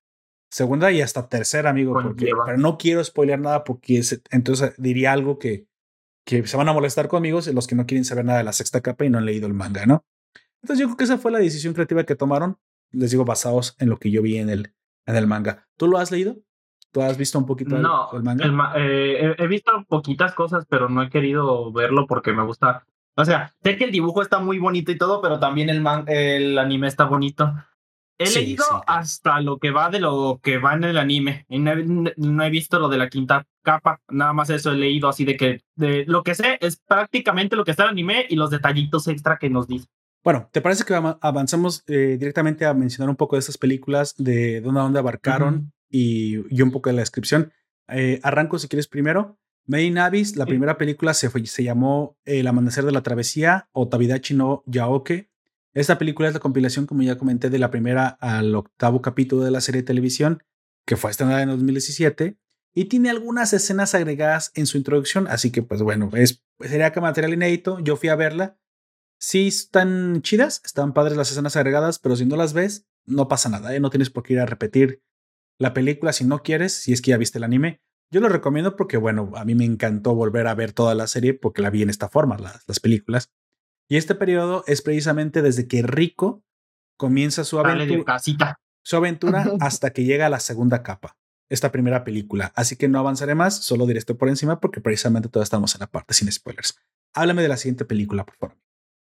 [0.50, 4.00] Segunda y hasta tercera, amigo, porque, pero no quiero spoilear nada porque
[4.30, 5.66] entonces diría algo que,
[6.24, 8.80] que se van a molestar conmigo los que no quieren saber nada de la sexta
[8.80, 10.06] capa y no han leído el manga, ¿no?
[10.62, 12.58] Entonces yo creo que esa fue la decisión creativa que tomaron,
[12.90, 14.72] les digo, basados en lo que yo vi en el,
[15.06, 15.66] en el manga.
[15.76, 16.36] ¿Tú lo has leído?
[16.90, 18.72] ¿Tú has visto un poquito no, el, manga?
[18.76, 22.86] Eh, he visto poquitas cosas, pero no he querido verlo porque me gusta.
[23.14, 26.58] O sea, sé que el dibujo está muy bonito y todo, pero también el, el
[26.58, 27.52] anime está bonito.
[28.18, 31.46] He leído hasta lo que va de lo que va en el anime.
[31.48, 34.00] Y no, he, visto lo de la quinta capa.
[34.08, 37.64] Nada más eso he leído así de que de, lo que sé es prácticamente lo
[37.64, 39.88] que está en el anime y los detallitos extra que nos dice.
[40.28, 44.60] Bueno, ¿te parece que avanzamos eh, directamente a mencionar un poco de esas películas, de
[44.60, 47.50] dónde, dónde abarcaron y, un poco de la descripción.
[47.88, 49.38] Eh, arranco si quieres primero.
[49.64, 53.70] Made in Abyss, la primera película se, fue, se llamó El amanecer de la travesía
[53.72, 55.30] o Tabidachi no Yaoke.
[55.72, 59.50] Esta película es la compilación, como ya comenté, de la primera al octavo capítulo de
[59.50, 60.42] la serie de televisión,
[60.84, 62.36] que fue estrenada en 2017.
[62.74, 67.00] y tiene algunas escenas agregadas en su introducción, así que pues bueno, es, sería que
[67.00, 68.58] material inédito, yo fui a verla.
[69.20, 73.48] Sí están chidas, están padres las escenas agregadas, pero si no las ves, no pasa
[73.48, 73.80] nada, ¿eh?
[73.80, 75.02] no tienes por qué ir a repetir
[75.58, 77.82] la película si no quieres, si es que ya viste el anime.
[78.10, 81.34] Yo lo recomiendo porque, bueno, a mí me encantó volver a ver toda la serie
[81.34, 83.30] porque la vi en esta forma, las, las películas.
[83.88, 86.44] Y este periodo es precisamente desde que Rico
[86.96, 88.18] comienza su aventura,
[88.84, 91.16] su aventura hasta que llega a la segunda capa
[91.50, 92.52] esta primera película.
[92.54, 95.80] Así que no avanzaré más, solo diré esto por encima porque precisamente todavía estamos en
[95.80, 96.78] la parte sin spoilers.
[97.14, 98.56] Háblame de la siguiente película, por favor.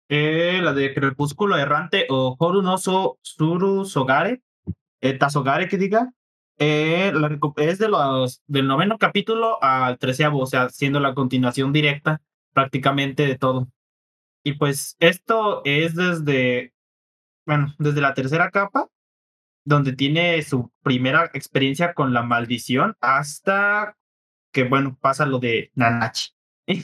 [0.09, 4.41] Eh, la de Crepúsculo Errante o Horunoso Suru Sogare,
[5.01, 6.13] eh, Tazogare que diga.
[6.59, 7.13] Eh,
[7.57, 12.21] es de los del noveno capítulo al treceavo, o sea, siendo la continuación directa
[12.53, 13.67] prácticamente de todo.
[14.43, 16.73] Y pues esto es desde,
[17.45, 18.89] bueno, desde la tercera capa
[19.65, 23.97] donde tiene su primera experiencia con la maldición hasta
[24.53, 26.31] que, bueno, pasa lo de Nanachi.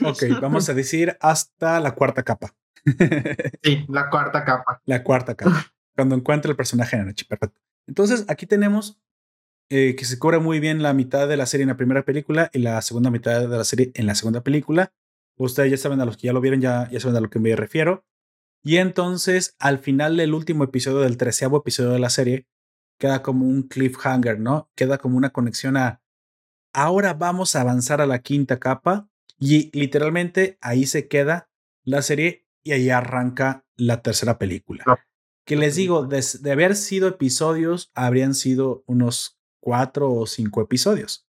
[0.04, 2.54] Ok, vamos a decir hasta la cuarta capa.
[3.62, 4.80] sí, la cuarta capa.
[4.84, 5.72] La cuarta capa.
[5.94, 7.60] Cuando encuentra el personaje de Nanachi, perfecto.
[7.86, 9.00] Entonces, aquí tenemos
[9.70, 12.50] eh, que se cobra muy bien la mitad de la serie en la primera película
[12.52, 14.92] y la segunda mitad de la serie en la segunda película.
[15.36, 17.38] Ustedes ya saben a los que ya lo vieron, ya, ya saben a lo que
[17.38, 18.04] me refiero.
[18.62, 22.46] Y entonces, al final del último episodio, del treceavo episodio de la serie,
[22.98, 24.70] queda como un cliffhanger, ¿no?
[24.74, 26.00] Queda como una conexión a,
[26.72, 29.08] ahora vamos a avanzar a la quinta capa
[29.38, 31.50] y literalmente ahí se queda
[31.84, 34.84] la serie y ahí arranca la tercera película.
[35.46, 41.28] Que les digo, de, de, haber sido episodios, habrían sido unos cuatro o cinco episodios.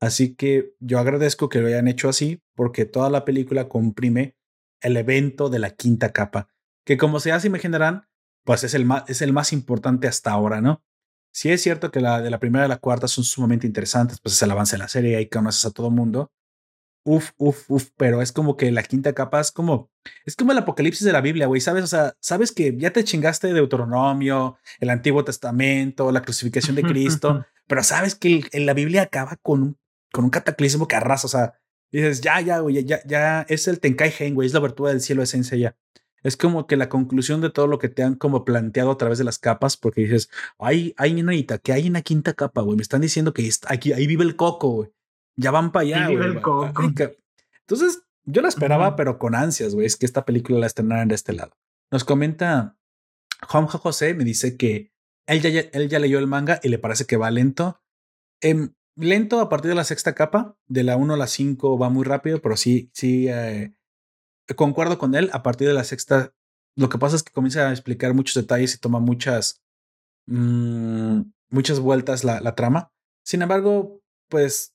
[0.00, 4.36] Así que yo agradezco que lo hayan hecho así porque toda la película comprime
[4.80, 6.48] el evento de la quinta capa,
[6.84, 8.08] que como se hace imaginarán,
[8.44, 10.82] pues es el más, es el más importante hasta ahora, ¿no?
[11.32, 14.34] Si es cierto que la de la primera y la cuarta son sumamente interesantes, pues
[14.34, 16.30] es el avance de la serie, ahí conoces a todo mundo.
[17.04, 19.90] Uf, uf, uf, pero es como que la quinta capa es como,
[20.24, 21.84] es como el apocalipsis de la Biblia, güey, ¿sabes?
[21.84, 26.82] O sea, sabes que ya te chingaste de Deuteronomio, el Antiguo Testamento, la crucificación de
[26.82, 29.78] Cristo, pero sabes que en la Biblia acaba con un,
[30.12, 31.54] con un cataclismo que arrasa, o sea,
[31.90, 35.00] dices, ya, ya, güey, ya, ya, es el Tenkai Gen, güey, es la abertura del
[35.00, 35.76] cielo esencia ya
[36.22, 39.18] es como que la conclusión de todo lo que te han como planteado a través
[39.18, 42.76] de las capas, porque dices, ay, ay, nenita, que hay una quinta capa, güey.
[42.76, 44.90] Me están diciendo que aquí, ahí vive el coco, güey.
[45.36, 46.08] Ya van para allá.
[47.60, 49.86] Entonces, yo la esperaba, pero con ansias, güey.
[49.86, 51.56] Es que esta película la estrenaran de este lado.
[51.90, 52.76] Nos comenta
[53.48, 54.92] Juanjo José, me dice que
[55.26, 57.80] él ya, él ya leyó el manga y le parece que va lento.
[58.40, 61.88] Em, lento a partir de la sexta capa, de la 1 a la 5 va
[61.88, 63.74] muy rápido, pero sí, sí, eh,
[64.56, 66.34] concuerdo con él, a partir de la sexta,
[66.76, 69.62] lo que pasa es que comienza a explicar muchos detalles y toma muchas,
[70.26, 72.92] mmm, muchas vueltas la, la, trama.
[73.24, 74.74] Sin embargo, pues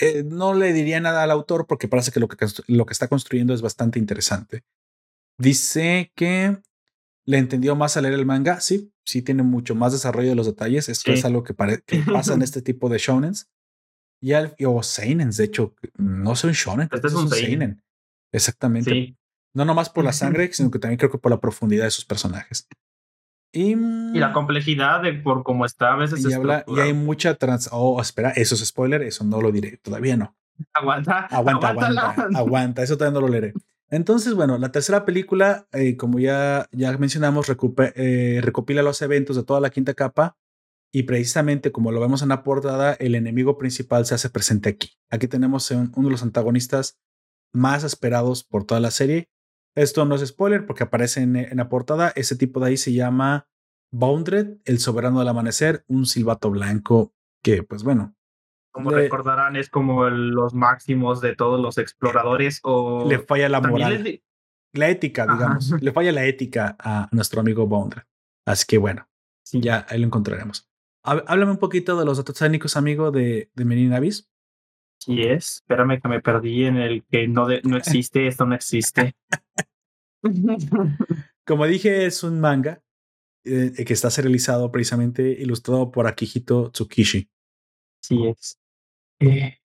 [0.00, 3.08] eh, no le diría nada al autor porque parece que lo, que lo que está
[3.08, 4.64] construyendo es bastante interesante.
[5.38, 6.58] Dice que
[7.24, 8.60] le entendió más al leer el manga.
[8.60, 10.88] Sí, sí tiene mucho más desarrollo de los detalles.
[10.88, 11.54] Esto es algo que,
[11.86, 13.50] que, pasa en este tipo de shonens.
[14.20, 17.82] Y al, o seinens, de hecho, no son shonen, este es un seinen.
[18.32, 19.16] Exactamente.
[19.54, 22.06] No nomás por la sangre, sino que también creo que por la profundidad de sus
[22.06, 22.66] personajes.
[23.56, 26.24] Y, y la complejidad de por cómo está a veces.
[26.24, 27.70] Y, habla, y hay mucha trans.
[27.72, 30.36] Oh, espera, eso es spoiler, eso no lo diré, todavía no.
[30.74, 31.26] Aguanta.
[31.30, 33.54] Aguanta, aguanta, aguanta, eso todavía no lo leeré.
[33.88, 39.44] Entonces, bueno, la tercera película, eh, como ya, ya mencionamos, eh, recopila los eventos de
[39.44, 40.36] toda la quinta capa
[40.92, 44.92] y precisamente como lo vemos en la portada, el enemigo principal se hace presente aquí.
[45.10, 46.98] Aquí tenemos uno de los antagonistas
[47.52, 49.28] más esperados por toda la serie.
[49.76, 52.12] Esto no es spoiler porque aparece en, la portada.
[52.16, 53.46] Ese tipo de ahí se llama
[53.92, 57.12] Boundred, el soberano del amanecer, un silbato blanco
[57.42, 58.14] que, pues bueno.
[58.72, 63.06] Como recordarán, es como los máximos de todos los exploradores o...
[63.06, 64.22] Le falla la moral.
[64.72, 65.70] La ética, digamos.
[65.80, 68.02] le falla la ética a nuestro amigo Boundred.
[68.46, 69.08] Así que bueno,
[69.52, 70.70] ya ahí lo encontraremos.
[71.04, 73.92] Háblame un poquito de los datos técnicos, amigo, de, de Menin
[74.96, 75.04] Abyss.
[75.04, 75.54] Sí es.
[75.56, 79.14] Espérame que me perdí en el que no, no existe, esto no existe.
[81.46, 82.82] Como dije, es un manga
[83.44, 87.30] eh, que está serializado precisamente ilustrado por Akihito Tsukishi.
[88.02, 88.58] Sí es.
[89.20, 89.58] Eh,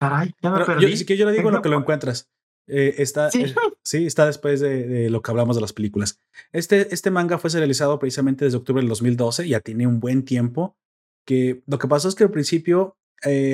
[0.00, 0.96] caray, ya me perdí.
[0.96, 2.30] Yo, que yo le digo lo que lo encuentras.
[2.66, 3.44] Eh, está, ¿Sí?
[3.82, 4.06] ¿Sí?
[4.06, 6.18] está después de, de, lo que hablamos de las películas.
[6.52, 10.78] Este, este manga fue serializado precisamente desde octubre del 2012, ya tiene un buen tiempo.
[11.26, 12.96] Que lo que pasó es que al principio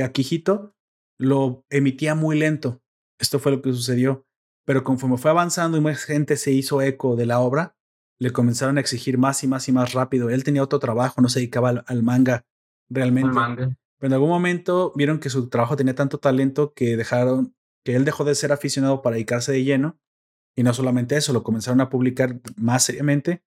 [0.05, 0.77] Akihito
[1.19, 2.81] lo emitía muy lento.
[3.19, 4.25] Esto fue lo que sucedió.
[4.65, 7.77] Pero conforme fue avanzando y más gente se hizo eco de la obra,
[8.19, 10.31] le comenzaron a exigir más y más y más rápido.
[10.31, 12.45] Él tenía otro trabajo, no se dedicaba al, manga
[12.89, 13.35] realmente.
[13.35, 17.55] Pero en algún momento vieron que su trabajo tenía tanto talento que dejaron,
[17.85, 19.99] que él dejó de ser aficionado para dedicarse de lleno.
[20.55, 23.43] Y no solamente eso, lo comenzaron a publicar más seriamente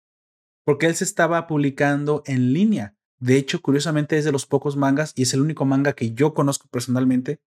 [0.69, 2.95] porque él se estaba publicando en línea.
[3.19, 6.35] De hecho, curiosamente es de los pocos mangas y es el único manga que yo
[6.35, 7.41] conozco personalmente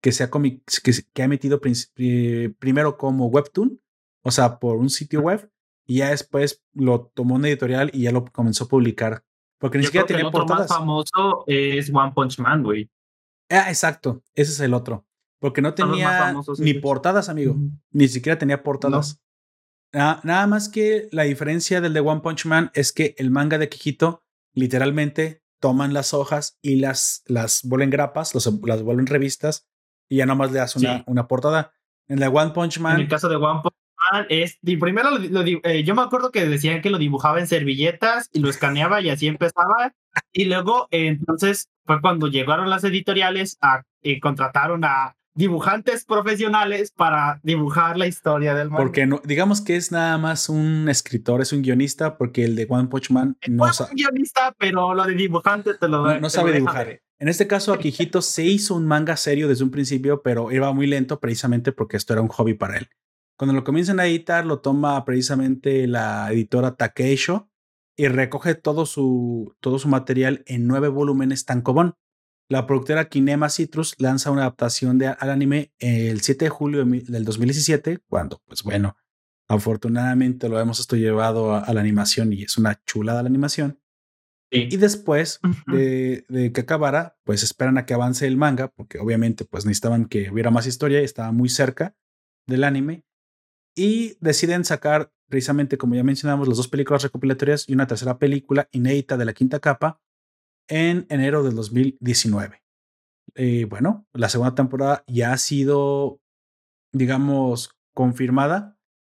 [0.00, 3.80] que se ha, que, ha emitido primero como webtoon,
[4.22, 5.50] o sea, por un sitio web,
[5.86, 9.24] y ya después lo tomó una editorial y ya lo comenzó a publicar.
[9.58, 12.90] Porque ni siquiera tenía el otro más famoso es One Punch Man, güey.
[13.48, 15.06] Ah, exacto, ese es el otro.
[15.38, 17.56] Porque no tenía ni portadas, amigo.
[17.90, 19.20] Ni siquiera tenía portadas.
[19.92, 23.68] Nada, más que la diferencia del de One Punch Man es que el manga de
[23.68, 29.66] Kijito literalmente toman las hojas y las, las vuelven grapas, las vuelven revistas
[30.08, 31.72] y ya nomás le das una, una portada.
[32.08, 32.96] En la One Punch Man.
[32.96, 33.74] En el caso de One Punch
[34.12, 34.58] Man, es.
[34.62, 35.10] Primero,
[35.64, 39.10] eh, yo me acuerdo que decían que lo dibujaba en servilletas y lo escaneaba y
[39.10, 39.94] así empezaba.
[40.32, 47.40] Y luego, entonces, fue cuando llegaron las editoriales a, y contrataron a dibujantes profesionales para
[47.42, 48.82] dibujar la historia del manga.
[48.82, 52.66] Porque no, digamos que es nada más un escritor, es un guionista, porque el de
[52.68, 53.90] One Punch Man no sabe.
[53.90, 57.00] un guionista, pero lo de dibujante te lo No, no sabe dibujar.
[57.18, 60.86] En este caso, Akihito se hizo un manga serio desde un principio, pero iba muy
[60.86, 62.88] lento precisamente porque esto era un hobby para él.
[63.38, 67.50] Cuando lo comienzan a editar, lo toma precisamente la editora Takeisho
[67.96, 71.94] y recoge todo su, todo su material en nueve volúmenes tankobon.
[72.48, 77.24] La productora Kinema Citrus lanza una adaptación de, al anime el 7 de julio del
[77.24, 78.96] 2017, cuando, pues bueno,
[79.48, 83.80] afortunadamente lo hemos esto llevado a, la animación y es una chulada la animación.
[84.50, 89.66] Y después de, que acabara, pues esperan a que avance el manga, porque obviamente pues
[89.66, 91.96] necesitaban que hubiera más historia y estaba muy cerca
[92.46, 93.04] del anime.
[93.74, 98.68] Y deciden sacar, precisamente como ya mencionamos, las dos películas recopilatorias y una tercera película
[98.72, 100.00] inédita de la quinta capa,
[100.68, 102.62] en enero del 2019.
[103.34, 106.20] Eh, bueno, la segunda temporada ya ha sido,
[106.92, 108.78] digamos, confirmada.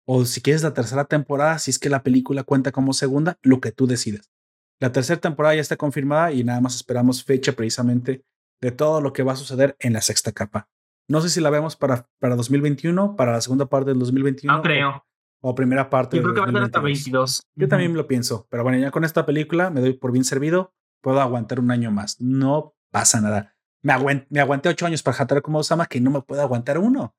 [0.09, 3.59] O si quieres la tercera temporada, si es que la película cuenta como segunda, lo
[3.59, 4.31] que tú decides.
[4.79, 8.23] La tercera temporada ya está confirmada y nada más esperamos fecha precisamente
[8.61, 10.69] de todo lo que va a suceder en la sexta capa.
[11.09, 14.57] No sé si la vemos para, para 2021, para la segunda parte del 2021.
[14.57, 15.05] No creo.
[15.41, 16.17] O, primera parte.
[16.17, 17.41] Yo creo que va a ser hasta 22.
[17.55, 18.47] Yo también lo pienso.
[18.49, 21.91] Pero bueno, ya con esta película me doy por bien servido puedo aguantar un año
[21.91, 22.19] más.
[22.19, 23.55] No pasa nada.
[23.81, 27.15] Me, me aguanté ocho años para jatar como Osama, que no me puedo aguantar uno.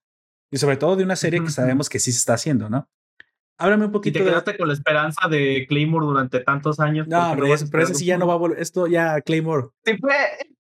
[0.50, 2.88] Y sobre todo de una serie que sabemos que sí se está haciendo, ¿no?
[3.58, 4.18] Háblame un poquito.
[4.18, 7.08] Y te quedaste con la esperanza de Claymore durante tantos años.
[7.08, 8.60] No, pero, ese, sí ya no va a volver.
[8.60, 9.68] Esto ya, Claymore.
[9.84, 10.14] Sí fue.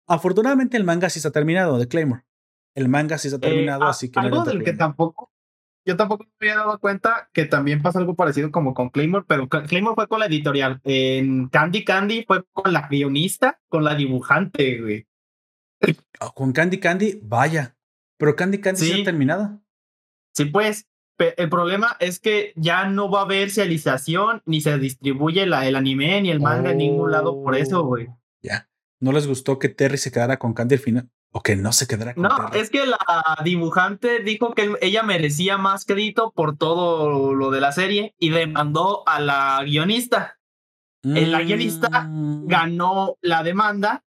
[0.07, 2.23] Afortunadamente el manga sí está terminado de Claymore.
[2.75, 4.19] El manga sí está eh, terminado, así que.
[4.19, 5.31] Algo del que tampoco
[5.87, 9.47] yo tampoco me había dado cuenta que también pasa algo parecido como con Claymore, pero
[9.47, 10.81] Claymore fue con la editorial.
[10.83, 15.07] En Candy Candy fue con la guionista, con la dibujante, güey.
[16.19, 17.77] Ah, con Candy Candy, vaya.
[18.17, 19.61] Pero Candy Candy sí, está terminada.
[20.33, 20.87] Sí, pues.
[21.17, 25.75] El problema es que ya no va a haber serialización, ni se distribuye la, el
[25.75, 28.07] anime ni el manga en ningún lado por eso, güey.
[28.07, 28.69] Oh, ya.
[28.99, 31.09] ¿No les gustó que Terry se quedara con Candy al final?
[31.37, 32.97] o que no se quedará con No, es que la
[33.43, 39.05] dibujante dijo que ella merecía más crédito por todo lo de la serie y demandó
[39.05, 40.39] a la guionista.
[41.03, 42.47] La guionista mm.
[42.47, 44.05] ganó la demanda,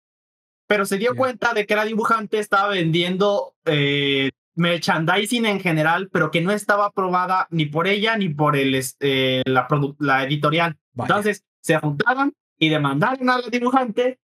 [0.68, 6.30] pero se dio cuenta de que la dibujante estaba vendiendo eh, merchandising en general, pero
[6.30, 10.76] que no estaba aprobada ni por ella ni por el, este, la, la editorial.
[10.96, 14.18] Entonces se juntaron y demandaron a la dibujante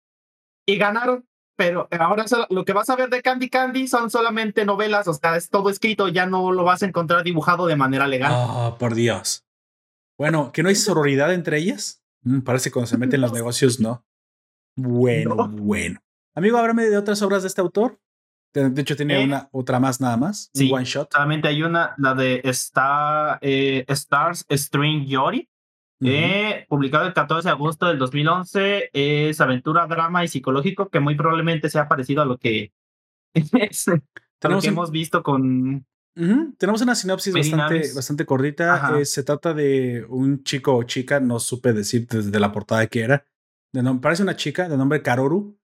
[0.66, 1.26] y ganaron
[1.60, 5.36] pero ahora lo que vas a ver de Candy Candy son solamente novelas, o sea,
[5.36, 8.32] es todo escrito, ya no lo vas a encontrar dibujado de manera legal.
[8.34, 9.44] Ah, por Dios.
[10.18, 12.02] Bueno, ¿que no hay sororidad entre ellas?
[12.22, 14.06] Mm, parece que cuando se meten los negocios, no.
[14.78, 16.00] Bueno, bueno.
[16.34, 18.00] Amigo, háblame de otras obras de este autor.
[18.54, 20.50] De hecho, tiene eh, una otra más nada más.
[20.54, 21.12] Sí, one shot.
[21.12, 25.48] Solamente hay una, la de Star, eh, Stars String Yori.
[26.02, 31.16] Eh, publicado el 14 de agosto del 2011, es aventura, drama y psicológico que muy
[31.16, 32.72] probablemente sea parecido a lo que,
[34.64, 35.86] hemos visto con...
[36.58, 39.04] Tenemos una sinopsis bastante, bastante cortita.
[39.04, 43.26] Se trata de un chico o chica, no supe decir desde la portada que era.
[43.74, 45.59] De parece una chica de nombre Karoru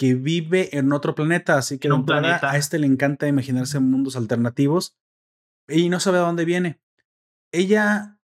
[0.00, 4.96] que vive en otro planeta, así que a este le encanta imaginarse mundos alternativos
[5.68, 6.80] y no sabe a dónde viene.
[7.52, 8.18] Ella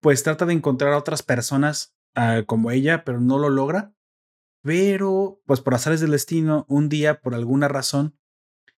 [0.00, 3.92] pues trata de encontrar a otras personas ah, como ella, pero no lo logra.
[4.62, 8.16] Pero, pues por azares del destino, un día, por alguna razón,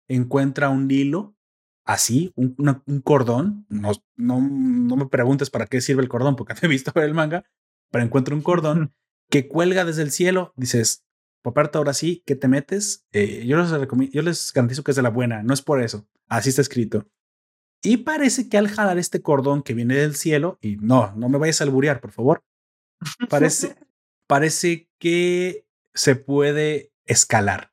[0.09, 1.36] encuentra un hilo,
[1.84, 3.66] así, un, un cordón.
[3.68, 7.05] No, no, no, me preguntes para qué sirve el cordón, porque no he visto ver
[7.05, 7.45] el manga,
[7.91, 8.95] pero encuentra un cordón
[9.28, 10.55] que cuelga desde el cielo.
[10.57, 11.05] Dices,
[11.43, 13.07] Poperto, ahora sí, ¿qué te metes?
[13.12, 13.70] Eh, yo, les
[14.12, 16.07] yo les garantizo que es de la buena, no es por eso.
[16.28, 17.09] Así está escrito.
[17.82, 21.38] Y parece que al jalar este cordón que viene del cielo, y no, no me
[21.38, 22.45] vayas a alburear, por favor,
[23.30, 23.76] parece,
[24.26, 27.72] parece que se puede escalar.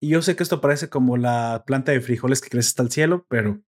[0.00, 2.90] Y yo sé que esto parece como la planta de frijoles que crece hasta el
[2.90, 3.62] cielo, pero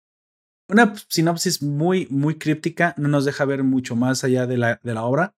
[0.68, 4.94] una sinopsis muy, muy críptica no nos deja ver mucho más allá de la, de
[4.94, 5.36] la obra.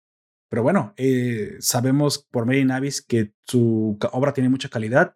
[0.49, 5.15] Pero bueno, eh, sabemos por Mary Navis que su obra tiene mucha calidad.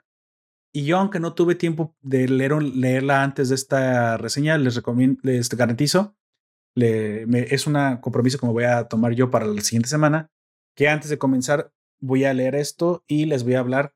[0.73, 5.21] Y yo, aunque no tuve tiempo de leer, leerla antes de esta reseña, les recomiendo,
[5.23, 6.17] les garantizo,
[6.75, 7.25] le,
[7.55, 10.31] es un compromiso que me voy a tomar yo para la siguiente semana,
[10.75, 13.95] que antes de comenzar voy a leer esto y les voy a hablar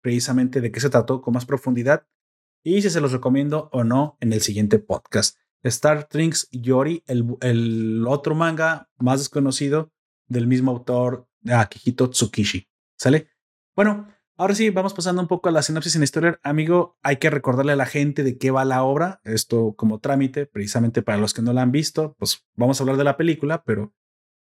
[0.00, 2.06] precisamente de qué se trató con más profundidad
[2.62, 5.36] y si se los recomiendo o no en el siguiente podcast.
[5.62, 9.92] Star Treks Yori, el, el otro manga más desconocido
[10.26, 12.68] del mismo autor, Akihito Tsukishi.
[12.96, 13.28] ¿Sale?
[13.76, 16.38] Bueno, ahora sí, vamos pasando un poco a la sinopsis en historia.
[16.42, 19.20] Amigo, hay que recordarle a la gente de qué va la obra.
[19.24, 22.96] Esto como trámite, precisamente para los que no la han visto, pues vamos a hablar
[22.96, 23.92] de la película, pero,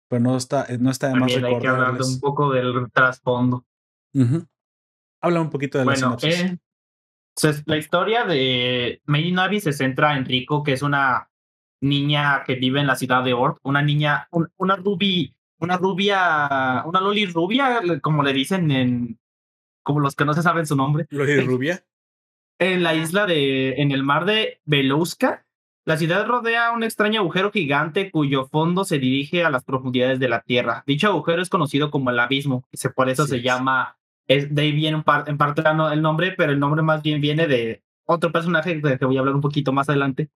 [0.09, 3.65] pero no está, no está de más Hay que hablar un poco del trasfondo.
[5.21, 6.41] Habla un poquito de la sinopsis.
[6.43, 6.59] Eh,
[7.67, 11.31] la historia de Mei Navi se centra en Rico, que es una
[11.83, 17.01] niña que vive en la ciudad de Ort, una niña, una ruby una rubia, una
[17.01, 19.19] Loli rubia, como le dicen en,
[19.83, 21.07] como los que no se saben su nombre.
[21.11, 21.85] Loli rubia.
[22.59, 25.47] En la isla de, en el mar de Belouska,
[25.85, 30.29] la ciudad rodea un extraño agujero gigante cuyo fondo se dirige a las profundidades de
[30.29, 30.83] la Tierra.
[30.85, 33.97] Dicho agujero es conocido como el abismo, por eso se llama,
[34.27, 37.85] es, de ahí viene en parte el nombre, pero el nombre más bien viene de
[38.07, 40.31] otro personaje de que voy a hablar un poquito más adelante.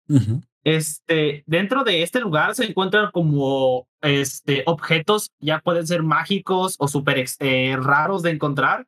[0.64, 6.88] Este, dentro de este lugar se encuentran como este, objetos, ya pueden ser mágicos o
[6.88, 8.86] súper eh, raros de encontrar,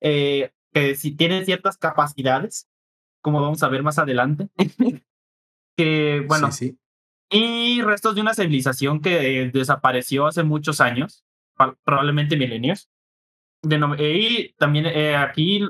[0.00, 2.68] eh, que si tienen ciertas capacidades,
[3.20, 4.48] como vamos a ver más adelante.
[5.76, 6.76] que, bueno, sí,
[7.30, 11.24] y restos de una civilización que desapareció hace muchos años,
[11.84, 12.88] probablemente milenios.
[13.98, 15.66] y también eh, aquí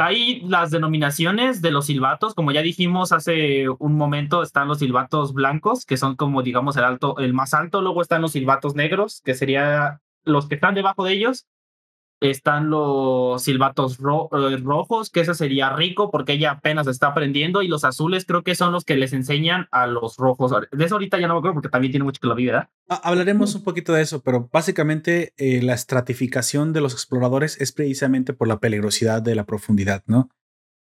[0.00, 5.32] hay las denominaciones de los silbatos, como ya dijimos hace un momento, están los silbatos
[5.32, 9.22] blancos, que son como, digamos, el, alto, el más alto, luego están los silbatos negros,
[9.24, 11.46] que serían los que están debajo de ellos,
[12.20, 17.68] están los silbatos eh, rojos, que ese sería rico porque ella apenas está aprendiendo, y
[17.68, 20.52] los azules creo que son los que les enseñan a los rojos.
[20.70, 22.70] De eso ahorita ya no me acuerdo porque también tiene mucho que la vida.
[22.88, 28.34] Hablaremos un poquito de eso, pero básicamente eh, la estratificación de los exploradores es precisamente
[28.34, 30.28] por la peligrosidad de la profundidad, ¿no?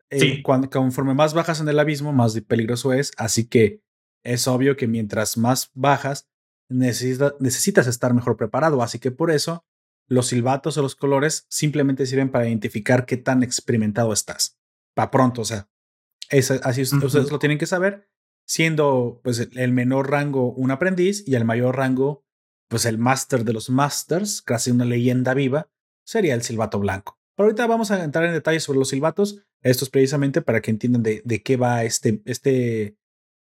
[0.09, 0.41] Eh, sí.
[0.41, 3.81] Cuando, conforme más bajas en el abismo, más peligroso es, así que
[4.23, 6.29] es obvio que mientras más bajas,
[6.69, 9.65] necesitas estar mejor preparado, así que por eso
[10.07, 14.59] los silbatos o los colores simplemente sirven para identificar qué tan experimentado estás.
[14.93, 15.69] Para pronto, o sea,
[16.63, 18.09] así ustedes lo tienen que saber,
[18.45, 22.25] siendo pues el menor rango un aprendiz y el mayor rango
[22.67, 25.69] pues el máster de los masters, casi una leyenda viva,
[26.03, 27.19] sería el silbato blanco.
[27.35, 29.45] Pero ahorita vamos a entrar en detalles sobre los silbatos.
[29.61, 32.97] Esto es precisamente para que entiendan de, de qué va este, este,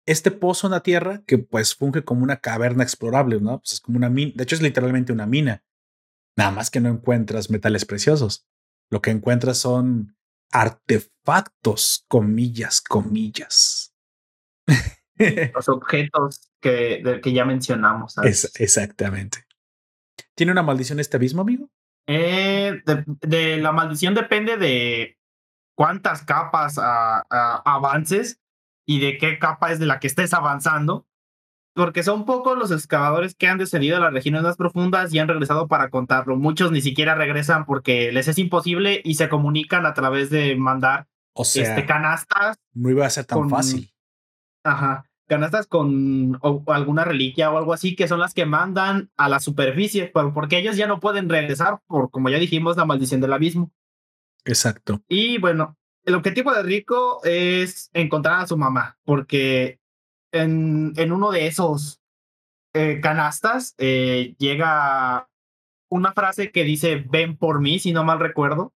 [0.05, 3.59] este pozo en la tierra que pues funge como una caverna explorable, ¿no?
[3.59, 5.63] Pues es como una mina, de hecho es literalmente una mina.
[6.37, 8.47] Nada más que no encuentras metales preciosos.
[8.91, 10.17] Lo que encuentras son
[10.51, 13.93] artefactos, comillas, comillas.
[15.53, 18.15] Los objetos que, que ya mencionamos.
[18.55, 19.45] exactamente.
[20.35, 21.69] ¿Tiene una maldición este abismo, amigo?
[22.07, 25.17] Eh, de, la maldición depende de
[25.75, 28.41] cuántas capas avances
[28.85, 31.07] y de qué capa es de la que estés avanzando
[31.75, 35.27] porque son pocos los excavadores que han descendido a las regiones más profundas y han
[35.27, 36.37] regresado para contarlo.
[36.37, 41.07] Muchos ni siquiera regresan porque les es imposible y se comunican a través de mandar
[41.33, 42.57] o sea, este, canastas.
[42.73, 43.91] No iba a ser tan fácil.
[44.63, 45.05] Ajá.
[45.27, 50.11] Canastas con alguna reliquia o algo así, que son las que mandan a la superficie,
[50.33, 53.71] porque ellos ya no pueden regresar por, como ya dijimos, la maldición del abismo.
[54.45, 55.01] Exacto.
[55.09, 59.79] Y bueno, el objetivo de Rico es encontrar a su mamá, porque
[60.35, 62.01] en, en uno de esos
[62.73, 65.29] eh, canastas eh, llega
[65.89, 68.73] una frase que dice, ven por mí, si no mal recuerdo,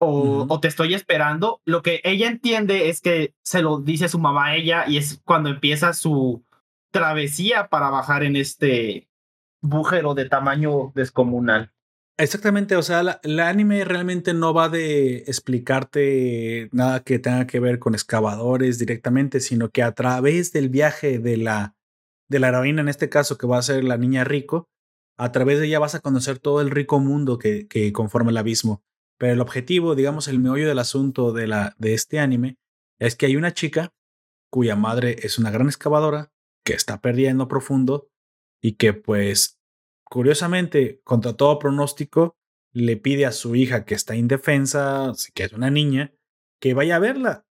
[0.00, 1.60] o, o, te estoy esperando.
[1.64, 5.20] Lo que ella entiende es que se lo dice su mamá a ella y es
[5.24, 6.44] cuando empieza su
[6.90, 9.08] travesía para bajar en este
[9.60, 11.72] bújero de tamaño descomunal.
[12.20, 17.78] Exactamente, o sea, el anime realmente no va de explicarte nada que tenga que ver
[17.78, 21.76] con excavadores directamente, sino que a través del viaje de la,
[22.28, 24.68] de la heroína, en este caso que va a ser la niña rico,
[25.16, 28.36] a través de ella vas a conocer todo el rico mundo que, que conforma el
[28.36, 28.82] abismo.
[29.16, 32.56] Pero el objetivo, digamos, el meollo del asunto de, la, de este anime
[32.98, 33.92] es que hay una chica
[34.50, 36.32] cuya madre es una gran excavadora
[36.64, 38.08] que está perdiendo profundo
[38.60, 39.57] y que pues
[40.10, 42.36] curiosamente contra todo pronóstico
[42.72, 46.12] le pide a su hija que está indefensa, que es una niña,
[46.60, 47.46] que vaya a verla.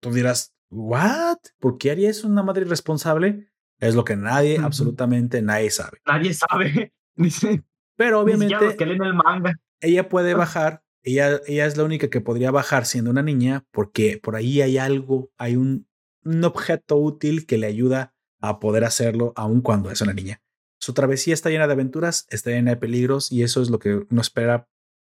[0.00, 1.38] Tú dirás, ¿what?
[1.58, 3.50] ¿Por qué haría eso una madre irresponsable?
[3.78, 5.98] Es lo que nadie, absolutamente nadie sabe.
[6.06, 6.92] Nadie sabe.
[7.96, 9.54] Pero obviamente que leen el manga.
[9.80, 14.18] ella puede bajar, ella, ella es la única que podría bajar siendo una niña porque
[14.22, 15.88] por ahí hay algo, hay un,
[16.24, 20.40] un objeto útil que le ayuda a poder hacerlo aun cuando es una niña.
[20.82, 24.04] Su travesía está llena de aventuras, está llena de peligros y eso es lo que
[24.10, 24.68] uno espera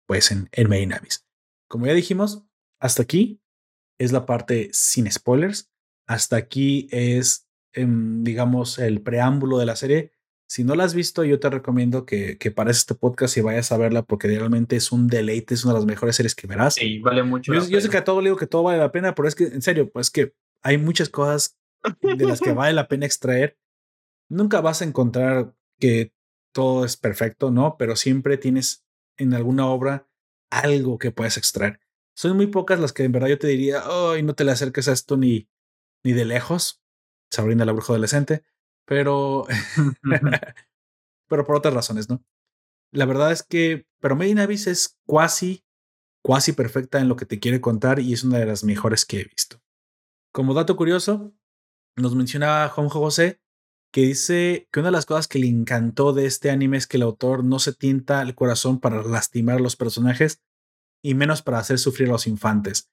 [0.07, 1.27] pues en, en Main Abyss.
[1.69, 2.47] Como ya dijimos,
[2.81, 3.43] hasta aquí
[3.99, 5.71] es la parte sin spoilers.
[6.07, 10.13] Hasta aquí es, em, digamos, el preámbulo de la serie.
[10.49, 13.71] Si no la has visto, yo te recomiendo que, que pares este podcast y vayas
[13.71, 16.77] a verla porque realmente es un deleite, es una de las mejores series que verás.
[16.77, 17.53] Sí, vale mucho.
[17.53, 19.35] Yo, yo sé que a todo le digo que todo vale la pena, pero es
[19.35, 21.59] que, en serio, pues que hay muchas cosas
[22.01, 23.59] de las que vale la pena extraer.
[24.31, 26.13] Nunca vas a encontrar que
[26.53, 27.77] todo es perfecto, ¿no?
[27.79, 28.85] Pero siempre tienes
[29.17, 30.09] en alguna obra
[30.51, 31.81] algo que puedes extraer.
[32.15, 34.89] Son muy pocas las que en verdad yo te diría, ay, no te le acerques
[34.89, 35.49] a esto ni,
[36.03, 36.83] ni de lejos.
[37.31, 38.43] Sabrina la bruja adolescente.
[38.85, 39.47] Pero.
[41.29, 42.25] pero por otras razones, ¿no?
[42.91, 43.87] La verdad es que.
[44.01, 45.65] Pero Made in Abyss es cuasi,
[46.23, 49.21] cuasi perfecta en lo que te quiere contar y es una de las mejores que
[49.21, 49.61] he visto.
[50.33, 51.35] Como dato curioso,
[51.97, 53.41] nos mencionaba Juanjo José
[53.93, 56.97] que dice que una de las cosas que le encantó de este anime es que
[56.97, 60.43] el autor no se tienta el corazón para lastimar a los personajes
[61.03, 62.91] y menos para hacer sufrir a los infantes.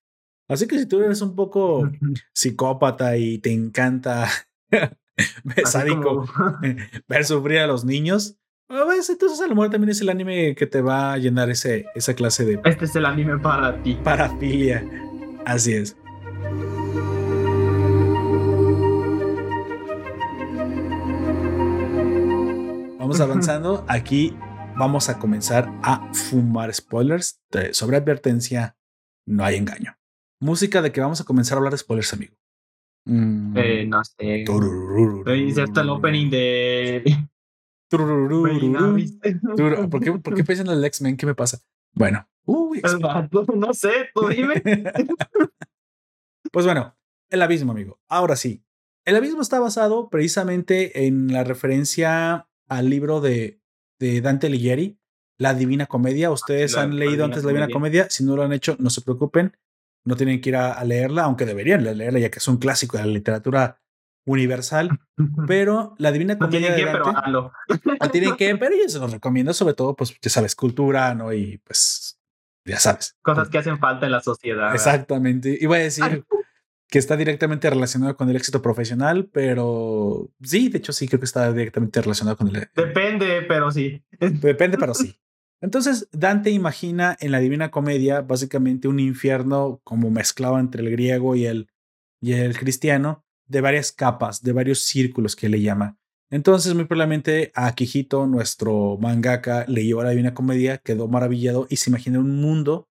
[0.47, 1.89] Así que si tú eres un poco
[2.33, 4.27] psicópata y te encanta
[5.65, 6.27] sádico,
[7.07, 8.37] ver sufrir a los niños,
[8.67, 11.85] veces entonces a lo mejor también es el anime que te va a llenar ese,
[11.95, 12.59] esa clase de...
[12.63, 13.97] Este es el anime para ti.
[14.03, 14.83] Parafilia.
[15.45, 15.95] Así es.
[23.05, 23.85] Vamos avanzando.
[23.87, 24.35] Aquí
[24.75, 27.39] vamos a comenzar a fumar spoilers.
[27.71, 28.75] Sobre advertencia,
[29.27, 29.95] no hay engaño.
[30.41, 32.35] Música de que vamos a comenzar a hablar de spoilers, amigo.
[33.05, 33.57] Mm.
[33.57, 34.43] Eh, no sé.
[35.37, 37.03] Inserta el opening de.
[37.91, 41.15] ¿Por qué, ¿Por qué piensan en el X-Men?
[41.15, 41.59] ¿Qué me pasa?
[41.93, 42.27] Bueno.
[42.47, 44.63] no sé, tú dime.
[46.51, 46.97] pues bueno,
[47.29, 47.99] el abismo, amigo.
[48.07, 48.63] Ahora sí.
[49.05, 53.61] El abismo está basado precisamente en la referencia al libro de,
[53.99, 54.99] de Dante Alighieri,
[55.37, 56.31] La Divina Comedia.
[56.31, 58.07] Ustedes han leído antes La Divina Comedia.
[58.09, 59.55] Si no lo han hecho, no se preocupen.
[60.05, 63.05] No tienen que ir a, leerla, aunque deberían leerla, ya que es un clásico de
[63.05, 63.81] la literatura
[64.25, 64.89] universal.
[65.47, 66.69] Pero La Divina Comedia.
[66.69, 67.51] No tienen que, pero
[68.01, 71.33] no tienen que, pero yo se los recomiendo, sobre todo, pues ya sabes, cultura, ¿no?
[71.33, 72.19] Y pues
[72.65, 73.15] ya sabes.
[73.21, 74.73] Cosas que hacen falta en la sociedad.
[74.73, 75.57] Exactamente.
[75.59, 76.25] Iba a decir
[76.89, 81.25] que está directamente relacionado con el éxito profesional, pero sí, de hecho sí creo que
[81.25, 82.67] está directamente relacionado con el...
[82.75, 84.03] Depende, pero sí.
[84.19, 85.15] Depende, pero sí.
[85.61, 91.35] Entonces, Dante imagina en la Divina Comedia básicamente un infierno como mezclado entre el griego
[91.35, 91.69] y el,
[92.21, 95.97] y el cristiano, de varias capas, de varios círculos que le llama.
[96.29, 101.89] Entonces, muy probablemente a Kijito, nuestro mangaka, leyó la Divina Comedia, quedó maravillado y se
[101.89, 102.89] imagina un mundo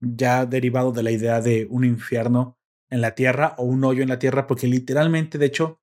[0.00, 2.57] ya derivado de la idea de un infierno
[2.90, 5.80] en la tierra o un hoyo en la tierra, porque literalmente, de hecho,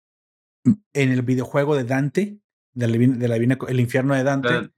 [0.64, 2.38] en el videojuego de Dante,
[2.74, 4.70] de la, el infierno de Dante,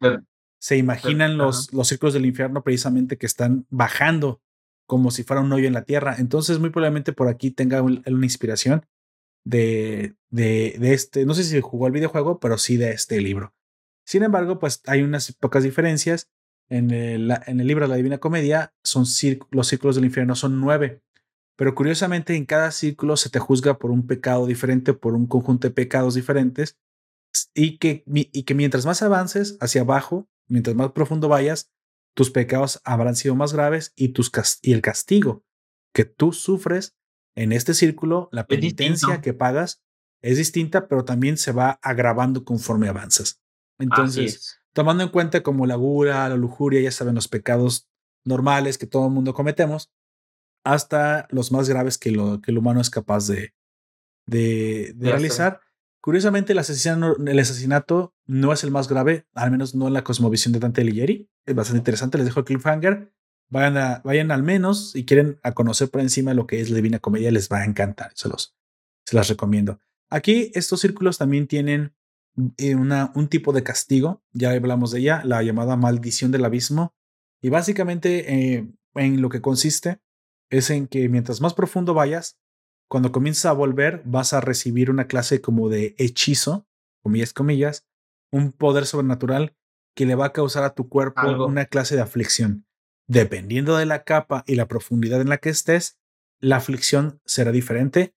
[0.58, 4.40] se imaginan los, los círculos del infierno precisamente que están bajando
[4.86, 6.16] como si fuera un hoyo en la tierra.
[6.18, 8.86] Entonces, muy probablemente por aquí tenga una inspiración
[9.44, 13.54] de, de, de, este, no sé si jugó el videojuego, pero sí de este libro.
[14.04, 16.30] Sin embargo, pues hay unas pocas diferencias.
[16.68, 19.04] En el, en el libro de la Divina Comedia, son
[19.50, 21.02] los círculos del infierno son nueve.
[21.56, 25.68] Pero curiosamente en cada círculo se te juzga por un pecado diferente, por un conjunto
[25.68, 26.78] de pecados diferentes,
[27.54, 31.70] y que, y que mientras más avances hacia abajo, mientras más profundo vayas,
[32.14, 34.30] tus pecados habrán sido más graves y, tus,
[34.60, 35.44] y el castigo
[35.94, 36.94] que tú sufres
[37.34, 39.82] en este círculo, la penitencia que pagas,
[40.22, 43.40] es distinta, pero también se va agravando conforme avanzas.
[43.78, 47.88] Entonces, tomando en cuenta como la gula, la lujuria, ya saben, los pecados
[48.24, 49.90] normales que todo el mundo cometemos,
[50.64, 53.54] hasta los más graves que, lo, que el humano es capaz de,
[54.26, 55.60] de, realizar.
[56.00, 60.04] Curiosamente, el asesinato, el asesinato no es el más grave, al menos no en la
[60.04, 61.30] cosmovisión de Dante Alighieri.
[61.46, 63.12] Es bastante interesante, les dejo el cliffhanger.
[63.48, 66.76] Vayan, a, vayan al menos, si quieren a conocer por encima lo que es la
[66.76, 68.10] Divina Comedia, les va a encantar.
[68.14, 68.56] Se, los,
[69.04, 69.78] se las recomiendo.
[70.10, 71.94] Aquí estos círculos también tienen
[72.56, 76.94] eh, una, un tipo de castigo, ya hablamos de ella, la llamada maldición del abismo,
[77.42, 80.00] Y básicamente eh, en lo que consiste
[80.52, 82.38] es en que mientras más profundo vayas,
[82.88, 86.68] cuando comienzas a volver, vas a recibir una clase como de hechizo,
[87.02, 87.88] comillas, comillas,
[88.30, 89.56] un poder sobrenatural
[89.96, 92.66] que le va a causar a tu cuerpo una clase de aflicción.
[93.08, 95.98] Dependiendo de la capa y la profundidad en la que estés,
[96.38, 98.14] la aflicción será diferente.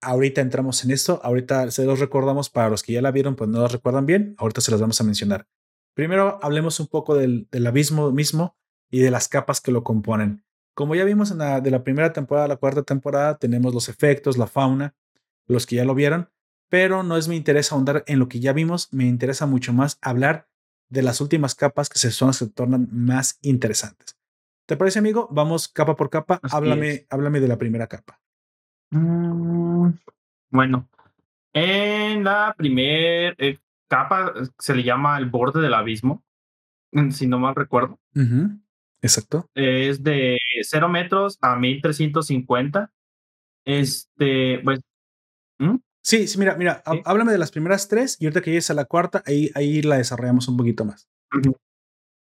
[0.00, 3.50] Ahorita entramos en esto, ahorita se los recordamos para los que ya la vieron, pues
[3.50, 5.48] no la recuerdan bien, ahorita se las vamos a mencionar.
[5.94, 8.56] Primero hablemos un poco del, del abismo mismo
[8.90, 10.44] y de las capas que lo componen.
[10.74, 13.88] Como ya vimos en la, de la primera temporada a la cuarta temporada, tenemos los
[13.88, 14.94] efectos, la fauna,
[15.46, 16.30] los que ya lo vieron,
[16.68, 19.98] pero no es mi interés ahondar en lo que ya vimos, me interesa mucho más
[20.02, 20.48] hablar
[20.88, 24.18] de las últimas capas que se son las que tornan más interesantes.
[24.66, 25.28] ¿Te parece, amigo?
[25.30, 26.40] Vamos capa por capa.
[26.42, 28.20] háblame, háblame de la primera capa.
[28.90, 29.90] Mm,
[30.50, 30.88] bueno,
[31.52, 36.24] en la primera eh, capa se le llama el borde del abismo,
[37.10, 38.00] si no mal recuerdo.
[39.02, 39.50] Exacto.
[39.54, 42.92] Es de 0 metros a 1350.
[43.64, 44.80] Este, pues.
[45.58, 45.76] ¿Mm?
[46.02, 48.84] Sí, sí, mira, mira, háblame de las primeras tres y ahorita que llegues a la
[48.84, 51.08] cuarta, ahí, ahí la desarrollamos un poquito más.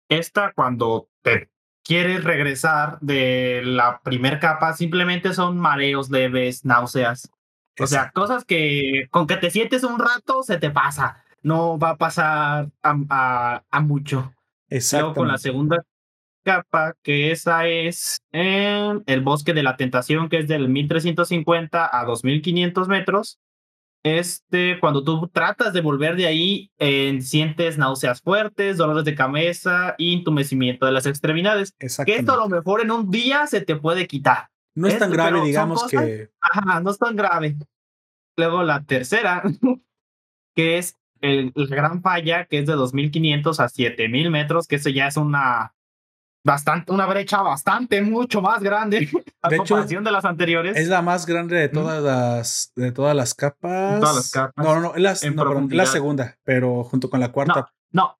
[0.09, 1.49] Esta, cuando te
[1.83, 7.31] quieres regresar de la primera capa, simplemente son mareos leves, náuseas.
[7.79, 11.23] O sea, cosas que con que te sientes un rato se te pasa.
[11.41, 14.33] No va a pasar a, a, mucho.
[14.69, 15.05] Exacto.
[15.05, 15.85] Luego con la segunda
[16.43, 22.05] capa, que esa es en el bosque de la tentación, que es del 1350 a
[22.05, 23.39] 2500 metros.
[24.03, 29.95] Este, cuando tú tratas de volver de ahí, eh, sientes náuseas fuertes, dolores de cabeza
[29.97, 31.73] y entumecimiento de las extremidades.
[32.05, 34.49] Que esto a lo mejor en un día se te puede quitar.
[34.75, 36.29] No es tan grave, digamos que.
[36.39, 37.57] Ajá, no es tan grave.
[38.37, 39.43] Luego la tercera,
[40.55, 44.89] que es el, la gran falla, que es de 2500 a 7000 metros, que eso
[44.89, 45.73] ya es una
[46.43, 49.09] bastante, una brecha bastante, mucho más grande
[49.41, 50.77] a de comparación de las anteriores.
[50.77, 53.99] Es la más grande de todas las, de todas las capas.
[53.99, 54.65] Todas las capas.
[54.65, 57.71] No, no, no, es la, segunda, pero junto con la cuarta.
[57.91, 58.17] No,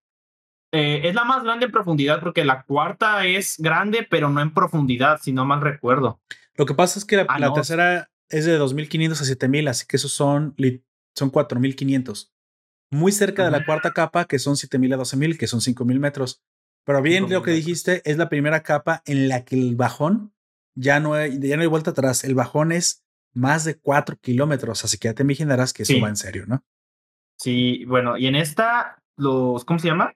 [0.72, 4.54] eh, es la más grande en profundidad porque la cuarta es grande, pero no en
[4.54, 6.22] profundidad, si no mal recuerdo.
[6.56, 9.98] Lo que pasa es que la, ah, tercera es de 2500 a 7000, así que
[9.98, 10.56] esos son,
[11.16, 12.34] son 4500.
[12.92, 16.44] Muy cerca de la cuarta capa, que son 7000 a 12000, que son 5000 metros.
[16.90, 20.34] Pero bien lo que dijiste, es la primera capa en la que el bajón
[20.74, 22.24] ya no hay, ya no hay vuelta atrás.
[22.24, 26.10] El bajón es más de 4 kilómetros, así que ya te imaginarás que eso va
[26.10, 26.64] en serio, ¿no?
[27.38, 30.16] Sí, bueno, y en esta, los, ¿cómo se llama?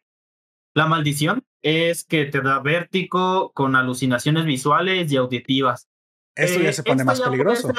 [0.74, 5.90] La maldición es que te da vértigo con alucinaciones visuales y auditivas.
[6.34, 7.72] Esto ya eh, se pone más peligroso.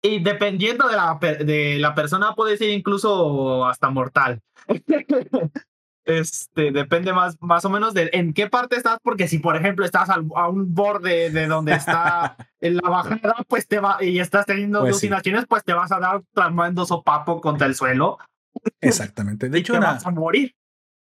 [0.00, 4.40] y dependiendo de la, de la persona, puede ser incluso hasta mortal.
[6.08, 9.84] Este, depende más, más o menos de en qué parte estás, porque si por ejemplo
[9.84, 14.46] estás a un borde de donde está en la bajada, pues te va, y estás
[14.46, 18.16] teniendo pues alucinaciones, pues te vas a dar tremendo sopapo contra el suelo.
[18.80, 19.50] Exactamente.
[19.50, 20.54] De hecho, te vas a morir.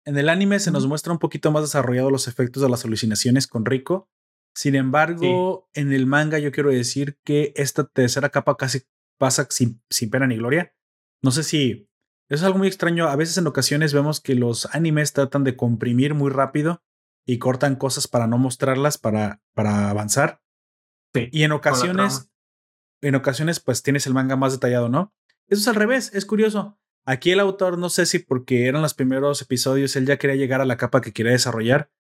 [0.07, 3.47] En el anime se nos muestra un poquito más desarrollado los efectos de las alucinaciones
[3.47, 4.09] con Rico.
[4.55, 8.85] Sin embargo, en el manga yo quiero decir que esta tercera capa casi
[9.19, 10.73] pasa sin, sin pena ni gloria.
[11.23, 11.91] No sé si
[12.29, 13.09] es algo muy extraño.
[13.09, 16.83] A veces en ocasiones vemos que los animes tratan de comprimir muy rápido
[17.27, 20.43] y cortan cosas para no mostrarlas, para, para avanzar.
[21.15, 22.31] Sí, y en ocasiones,
[23.01, 25.15] en ocasiones, pues tienes el manga más detallado, ¿no?
[25.49, 26.79] Eso es al revés, es curioso.
[27.05, 30.61] Aquí el autor, no sé si porque eran los primeros episodios, él ya quería llegar
[30.61, 31.91] a la capa que quería desarrollar,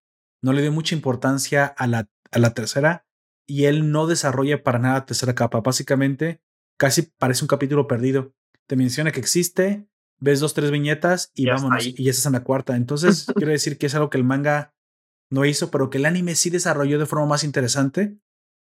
[0.42, 3.06] no le dio mucha importancia a la, a la tercera
[3.46, 5.60] y él no desarrolla para nada la tercera capa.
[5.60, 6.42] Básicamente,
[6.76, 8.34] casi parece un capítulo perdido.
[8.66, 11.86] Te menciona que existe, ves dos, tres viñetas y vámonos.
[11.86, 12.76] Y ya estás en la cuarta.
[12.76, 14.74] Entonces, quiero decir que es algo que el manga
[15.30, 18.18] no hizo, pero que el anime sí desarrolló de forma más interesante,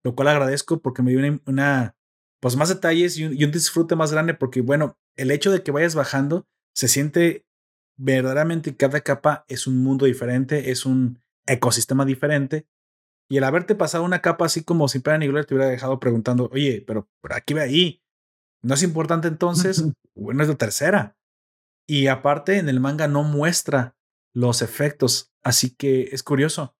[0.03, 1.95] lo cual agradezco porque me dio una,
[2.39, 5.95] pues más detalles y un, disfrute más grande, porque bueno, el hecho de que vayas
[5.95, 7.45] bajando se siente
[7.97, 12.67] verdaderamente cada capa es un mundo diferente, es un ecosistema diferente.
[13.29, 15.99] Y el haberte pasado una capa así como si pena ni gloria te hubiera dejado
[15.99, 18.01] preguntando, oye, pero por aquí ve ahí.
[18.61, 19.85] ¿No es importante entonces?
[20.15, 21.15] bueno, es la tercera.
[21.87, 23.95] Y aparte, en el manga no muestra
[24.33, 26.75] los efectos, así que es curioso.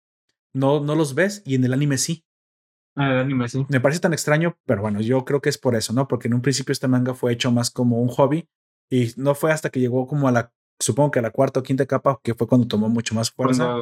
[0.53, 2.25] No, no los ves y en el anime sí.
[2.95, 3.65] Ah, el anime sí.
[3.69, 6.07] Me parece tan extraño, pero bueno, yo creo que es por eso, ¿no?
[6.07, 8.49] Porque en un principio este manga fue hecho más como un hobby
[8.89, 11.63] y no fue hasta que llegó como a la, supongo que a la cuarta o
[11.63, 13.77] quinta capa, que fue cuando tomó mucho más fuerza.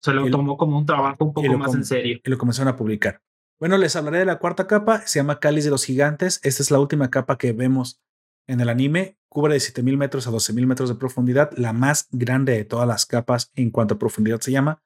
[0.00, 2.18] se lo tomó como un trabajo un poco más en serio.
[2.24, 3.22] Y lo comenzaron a publicar.
[3.60, 6.40] Bueno, les hablaré de la cuarta capa, se llama Cáliz de los Gigantes.
[6.42, 8.00] Esta es la última capa que vemos
[8.48, 12.52] en el anime cubre de 7000 metros a 12000 metros de profundidad, la más grande
[12.52, 14.82] de todas las capas en cuanto a profundidad se llama.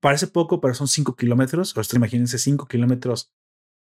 [0.00, 1.76] Parece poco, pero son 5 kilómetros.
[1.76, 3.32] O sea, imagínense 5 kilómetros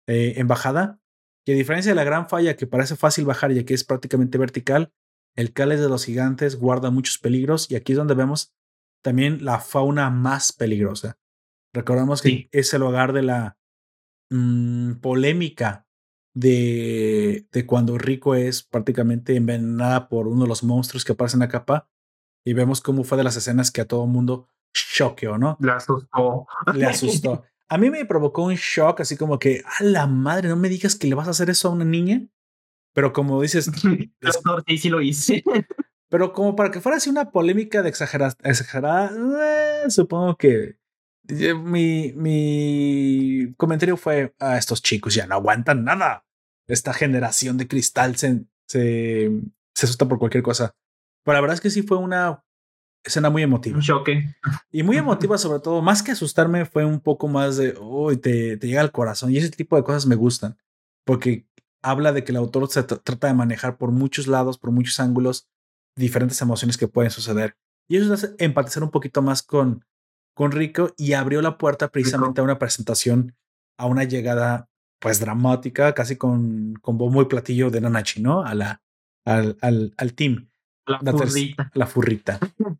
[0.07, 0.99] eh, en bajada.
[1.45, 4.38] Y a diferencia de la gran falla que parece fácil bajar y que es prácticamente
[4.38, 4.91] vertical,
[5.35, 8.53] el Cáliz de los Gigantes guarda muchos peligros y aquí es donde vemos
[9.03, 11.19] también la fauna más peligrosa.
[11.73, 13.57] Recordamos que es el hogar de la
[14.30, 15.86] mm, polémica
[16.39, 21.47] de, de, cuando Rico es prácticamente envenenada por uno de los monstruos que aparecen en
[21.47, 21.89] la capa
[22.45, 25.57] y vemos cómo fue de las escenas que a todo mundo choqueó, ¿no?
[25.59, 26.45] Le asustó.
[26.76, 27.43] Le asustó.
[27.68, 30.95] A mí me provocó un shock, así como que, a la madre, no me digas
[30.95, 32.27] que le vas a hacer eso a una niña.
[32.93, 33.72] Pero como dices.
[34.68, 35.43] sí, sí lo hice.
[36.09, 39.11] Pero como para que fuera así una polémica de exagerada, exagerada
[39.84, 40.77] eh, supongo que
[41.27, 46.26] eh, mi, mi comentario fue: a estos chicos ya no aguantan nada.
[46.68, 49.31] Esta generación de cristal se, se,
[49.73, 50.76] se asusta por cualquier cosa.
[51.23, 52.44] Pero la verdad es que sí fue una
[53.03, 53.77] escena muy emotiva.
[53.77, 54.35] Un choque.
[54.72, 55.81] Y muy emotiva, sobre todo.
[55.81, 59.31] Más que asustarme, fue un poco más de, uy, te, te llega al corazón.
[59.31, 60.57] Y ese tipo de cosas me gustan.
[61.06, 61.48] Porque
[61.81, 65.48] habla de que el autor se trata de manejar por muchos lados, por muchos ángulos,
[65.95, 67.57] diferentes emociones que pueden suceder.
[67.88, 69.85] Y eso hace empatizar un poquito más con,
[70.34, 73.35] con Rico y abrió la puerta precisamente a una presentación,
[73.77, 74.69] a una llegada
[74.99, 78.44] pues dramática, casi con, con bombo y platillo de Nanachi, ¿no?
[78.44, 78.82] A la,
[79.26, 80.49] al, al, al team.
[80.86, 81.72] La, furrita.
[81.74, 82.40] La furrita.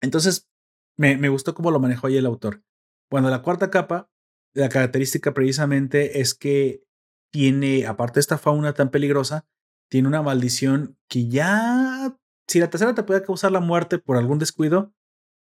[0.00, 0.48] Entonces,
[0.96, 2.62] me, me gustó cómo lo manejó ahí el autor.
[3.10, 4.08] Bueno, la cuarta capa,
[4.54, 6.84] la característica precisamente es que
[7.32, 9.46] tiene, aparte de esta fauna tan peligrosa,
[9.90, 12.16] tiene una maldición que ya,
[12.46, 14.92] si la tercera te puede causar la muerte por algún descuido,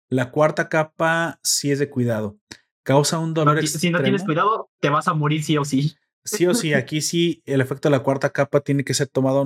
[0.09, 2.37] la cuarta capa sí es de cuidado.
[2.83, 3.79] Causa un dolor extremo.
[3.79, 5.95] Si no tienes cuidado, te vas a morir sí o sí.
[6.25, 9.45] Sí o sí, aquí sí el efecto de la cuarta capa tiene que ser tomado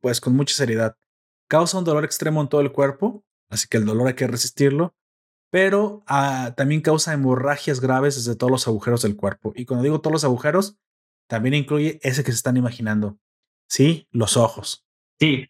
[0.00, 0.96] pues con mucha seriedad.
[1.48, 4.94] Causa un dolor extremo en todo el cuerpo, así que el dolor hay que resistirlo,
[5.50, 9.52] pero ah, también causa hemorragias graves desde todos los agujeros del cuerpo.
[9.54, 10.78] Y cuando digo todos los agujeros,
[11.28, 13.18] también incluye ese que se están imaginando.
[13.68, 14.86] Sí, los ojos.
[15.20, 15.48] Sí,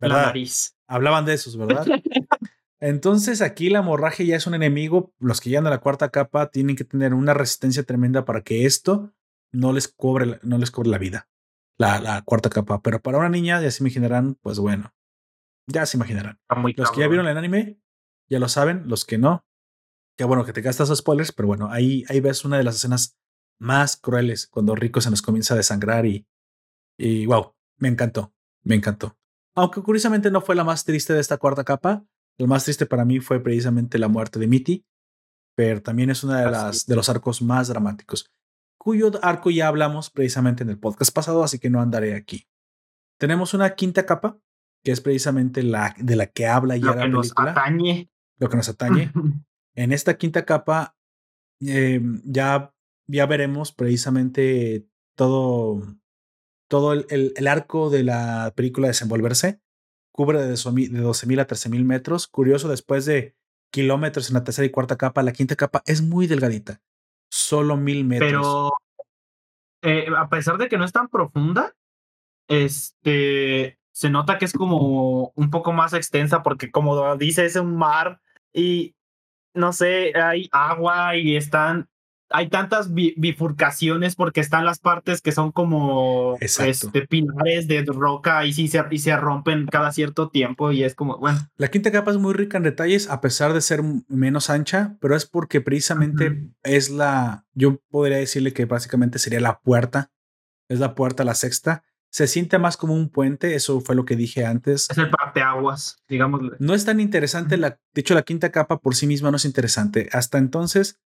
[0.00, 0.76] la nariz.
[0.88, 1.86] Hablaban de esos, ¿verdad?
[2.80, 5.14] Entonces aquí la hemorragia ya es un enemigo.
[5.18, 8.66] Los que llegan a la cuarta capa tienen que tener una resistencia tremenda para que
[8.66, 9.14] esto
[9.56, 11.28] no les cobre, no les cobre la vida.
[11.78, 12.80] La, la cuarta capa.
[12.82, 14.94] Pero para una niña ya se imaginarán, pues bueno,
[15.66, 16.40] ya se imaginarán.
[16.76, 17.80] los que ya vieron el anime
[18.28, 19.46] ya lo saben, los que no,
[20.16, 23.18] qué bueno que te gastas spoilers, pero bueno, ahí, ahí ves una de las escenas
[23.58, 26.26] más crueles cuando Rico se nos comienza a desangrar y,
[26.98, 29.16] y wow, me encantó, me encantó.
[29.54, 32.04] Aunque curiosamente no fue la más triste de esta cuarta capa,
[32.38, 34.86] lo más triste para mí fue precisamente la muerte de Mitty,
[35.54, 38.30] pero también es una de las de los arcos más dramáticos,
[38.86, 42.46] cuyo arco ya hablamos precisamente en el podcast pasado, así que no andaré aquí.
[43.18, 44.38] Tenemos una quinta capa,
[44.84, 48.12] que es precisamente la de la que habla ya lo que Nos atañe.
[48.38, 49.10] Lo que nos atañe.
[49.74, 50.96] en esta quinta capa
[51.60, 52.72] eh, ya
[53.08, 54.86] ya veremos precisamente
[55.16, 55.82] todo,
[56.68, 59.60] todo el, el, arco de la película desenvolverse.
[60.12, 62.28] Cubre de 12.000 a 13.000 metros.
[62.28, 63.34] Curioso, después de
[63.72, 66.80] kilómetros en la tercera y cuarta capa, la quinta capa es muy delgadita.
[67.30, 68.30] Solo mil metros.
[68.30, 68.72] Pero
[69.82, 71.74] eh, a pesar de que no es tan profunda,
[72.48, 77.76] este se nota que es como un poco más extensa porque como dice es un
[77.76, 78.20] mar
[78.52, 78.94] y
[79.54, 81.88] no sé, hay agua y están
[82.30, 88.52] hay tantas bifurcaciones porque están las partes que son como este, pilares de roca y,
[88.52, 91.38] sí se, y se rompen cada cierto tiempo y es como, bueno.
[91.56, 95.14] La quinta capa es muy rica en detalles a pesar de ser menos ancha, pero
[95.14, 100.10] es porque precisamente es la, yo podría decirle que básicamente sería la puerta,
[100.68, 101.84] es la puerta la sexta.
[102.08, 104.88] Se siente más como un puente, eso fue lo que dije antes.
[104.90, 106.40] Es el parteaguas, digamos.
[106.60, 109.44] No es tan interesante, la, de hecho la quinta capa por sí misma no es
[109.44, 110.08] interesante.
[110.12, 110.98] Hasta entonces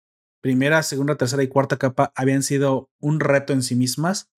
[0.41, 4.29] primera, segunda, tercera y cuarta capa habían sido un reto en sí mismas.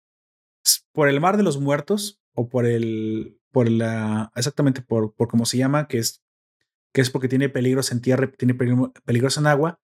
[0.93, 5.47] Por el mar de los muertos o por el, por la, exactamente por, por cómo
[5.47, 6.23] se llama, que es,
[6.93, 9.81] que es porque tiene peligros en tierra, tiene peligros en agua.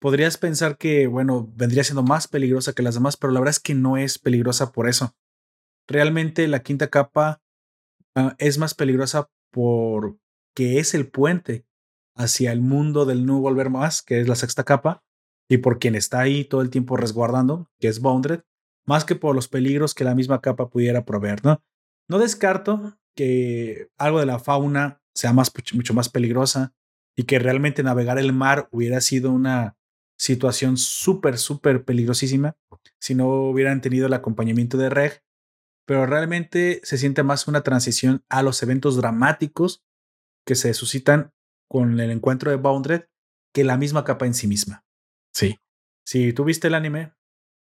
[0.00, 3.60] Podrías pensar que, bueno, vendría siendo más peligrosa que las demás, pero la verdad es
[3.60, 5.16] que no es peligrosa por eso.
[5.88, 7.42] Realmente la quinta capa
[8.14, 11.66] ah, es más peligrosa porque es el puente
[12.14, 15.04] hacia el mundo del no volver más, que es la sexta capa,
[15.48, 18.42] y por quien está ahí todo el tiempo resguardando, que es Boundred,
[18.86, 21.62] más que por los peligros que la misma capa pudiera proveer, ¿no?
[22.08, 26.74] No descarto que algo de la fauna sea más, mucho más peligrosa
[27.16, 29.76] y que realmente navegar el mar hubiera sido una
[30.16, 32.56] situación súper, súper peligrosísima
[33.00, 35.22] si no hubieran tenido el acompañamiento de Reg,
[35.86, 39.84] pero realmente se siente más una transición a los eventos dramáticos
[40.46, 41.32] que se suscitan
[41.68, 43.04] con el encuentro de Boundred
[43.54, 44.84] que la misma capa en sí misma.
[45.38, 45.60] Sí.
[46.04, 47.12] Si tú viste el anime,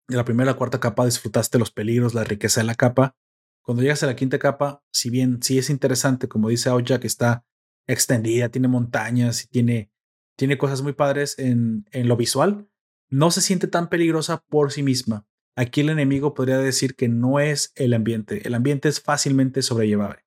[0.08, 3.18] de la primera a la cuarta capa disfrutaste los peligros, la riqueza de la capa.
[3.62, 7.06] Cuando llegas a la quinta capa, si bien sí es interesante, como dice Aoya, que
[7.06, 7.44] está
[7.86, 9.92] extendida, tiene montañas y tiene,
[10.38, 12.66] tiene cosas muy padres en, en lo visual,
[13.10, 15.26] no se siente tan peligrosa por sí misma.
[15.54, 20.24] Aquí el enemigo podría decir que no es el ambiente, el ambiente es fácilmente sobrellevable.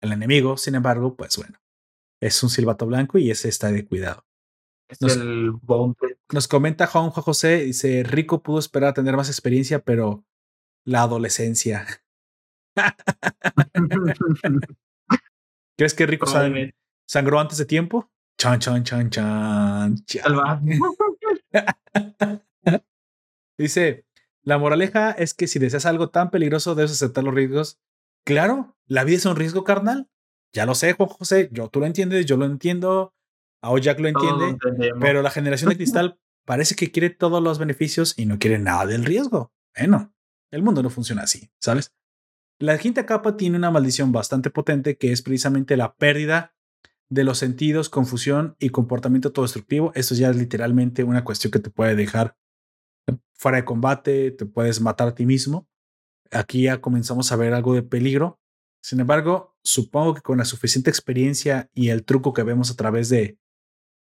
[0.00, 1.60] El enemigo, sin embargo, pues bueno,
[2.20, 4.25] es un silbato blanco y ese está de cuidado.
[4.88, 5.52] Es nos, el
[6.32, 10.24] nos comenta Juan José, dice, Rico pudo esperar a tener más experiencia, pero
[10.84, 11.86] la adolescencia.
[15.76, 16.72] ¿Crees que Rico sang
[17.06, 18.10] sangró antes de tiempo?
[18.38, 19.96] Chan, chan, chan, chan.
[20.04, 20.80] chan.
[23.58, 24.06] dice,
[24.42, 27.80] la moraleja es que si deseas algo tan peligroso, debes aceptar los riesgos.
[28.24, 30.08] Claro, la vida es un riesgo carnal.
[30.52, 33.14] Ya lo sé, Juan José, yo tú lo entiendes, yo lo entiendo,
[33.62, 34.56] Ao Jack lo entiende,
[35.00, 38.86] pero la generación de cristal parece que quiere todos los beneficios y no quiere nada
[38.86, 39.52] del riesgo.
[39.76, 40.14] Bueno,
[40.50, 41.92] el mundo no funciona así, ¿sabes?
[42.58, 46.54] La quinta capa tiene una maldición bastante potente que es precisamente la pérdida
[47.10, 49.92] de los sentidos, confusión y comportamiento todo destructivo.
[49.94, 52.36] Esto ya es literalmente una cuestión que te puede dejar
[53.34, 55.68] fuera de combate, te puedes matar a ti mismo.
[56.30, 58.40] Aquí ya comenzamos a ver algo de peligro.
[58.82, 63.08] Sin embargo, supongo que con la suficiente experiencia y el truco que vemos a través
[63.08, 63.38] de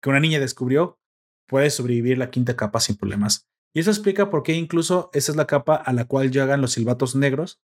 [0.01, 0.99] que una niña descubrió,
[1.47, 3.47] puede sobrevivir la quinta capa sin problemas.
[3.73, 6.73] Y eso explica por qué incluso esa es la capa a la cual llegan los
[6.73, 7.61] silbatos negros,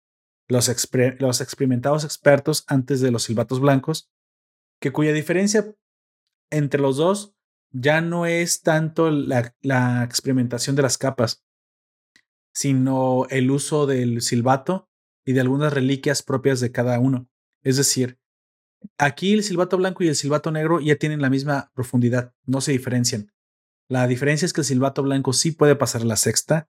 [0.48, 0.68] los,
[1.18, 4.10] los experimentados expertos antes de los silbatos blancos,
[4.80, 5.74] que cuya diferencia
[6.50, 7.34] entre los dos
[7.72, 11.44] ya no es tanto la, la experimentación de las capas,
[12.52, 14.88] sino el uso del silbato
[15.24, 17.28] y de algunas reliquias propias de cada uno.
[17.62, 18.19] Es decir,
[18.98, 22.72] aquí el silbato blanco y el silbato negro ya tienen la misma profundidad, no se
[22.72, 23.32] diferencian.
[23.88, 26.68] La diferencia es que el silbato blanco sí puede pasar la sexta.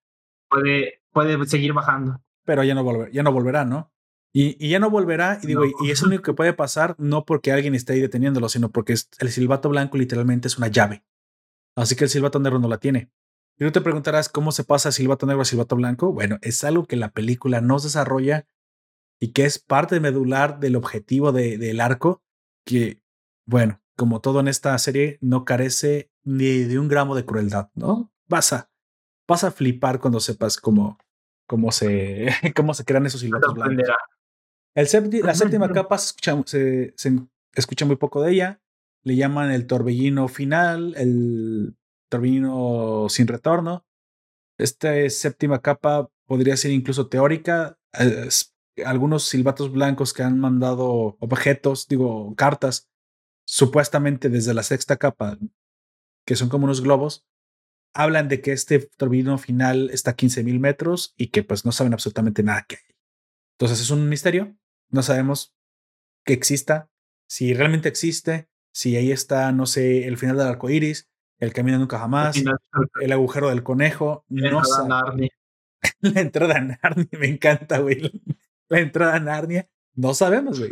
[0.49, 2.21] Puede, puede seguir bajando.
[2.45, 3.91] Pero ya no, volver, ya no volverá, ¿no?
[4.33, 7.51] Y, ya no volverá, y digo, y, es lo único que puede pasar, no porque
[7.51, 11.03] alguien esté ahí deteniéndolo, sino porque el silbato blanco literalmente es una llave.
[11.75, 13.11] Así que el silbato negro no la tiene.
[13.59, 16.13] Y tú te preguntarás cómo se pasa silbato negro a silbato blanco.
[16.13, 18.47] Bueno, es algo que la película nos desarrolla
[19.21, 22.23] y que es parte medular del objetivo de, del arco,
[22.65, 23.03] que,
[23.45, 28.11] bueno, como todo en esta serie, no carece ni de un gramo de crueldad, ¿no?
[28.27, 28.71] Vas a,
[29.27, 30.97] vas a flipar cuando sepas cómo,
[31.47, 33.87] cómo, se, cómo se crean esos silbatos blancos.
[34.73, 37.19] El la séptima capa escucha, se, se
[37.53, 38.61] escucha muy poco de ella.
[39.03, 41.75] Le llaman el torbellino final, el
[42.09, 43.85] torbellino sin retorno.
[44.57, 47.77] Esta séptima capa podría ser incluso teórica.
[48.85, 52.89] Algunos silbatos blancos que han mandado objetos, digo, cartas,
[53.45, 55.37] supuestamente desde la sexta capa,
[56.25, 57.25] que son como unos globos,
[57.93, 61.93] hablan de que este torbellino final está a 15.000 metros y que pues no saben
[61.93, 62.95] absolutamente nada que hay.
[63.57, 64.55] Entonces es un misterio.
[64.89, 65.53] No sabemos
[66.25, 66.89] que exista,
[67.27, 71.09] si realmente existe, si ahí está, no sé, el final del arco iris,
[71.39, 72.41] el camino nunca jamás,
[73.01, 74.61] el agujero del conejo, la no
[76.01, 78.11] la entrada a Narnia, me encanta, güey.
[78.71, 80.71] La entrada a Narnia, no sabemos, güey.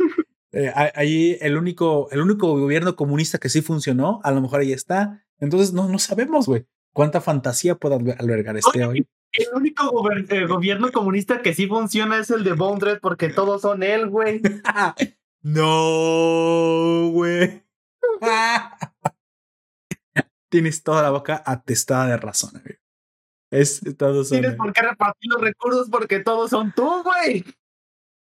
[0.52, 4.72] Eh, ahí el único, el único gobierno comunista que sí funcionó, a lo mejor ahí
[4.72, 5.22] está.
[5.38, 6.64] Entonces no, no sabemos, güey,
[6.94, 9.06] cuánta fantasía puede albergar este hoy.
[9.32, 13.82] El único eh, gobierno comunista que sí funciona es el de Bondred porque todos son
[13.82, 14.40] él, güey.
[15.42, 17.62] no, güey.
[20.48, 22.80] Tienes toda la boca atestada de razón, amigo.
[23.50, 27.44] Es, todos son, Tienes por qué repartir los recursos porque todos son tú, güey.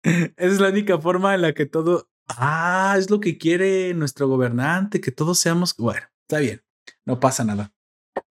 [0.02, 2.08] Es la única forma en la que todo.
[2.28, 5.76] Ah, es lo que quiere nuestro gobernante, que todos seamos.
[5.76, 6.62] Bueno, está bien,
[7.04, 7.72] no pasa nada.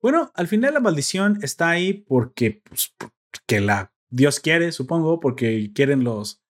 [0.02, 5.72] Bueno, al final la maldición está ahí porque, pues, porque la Dios quiere, supongo, porque
[5.74, 6.42] quieren los,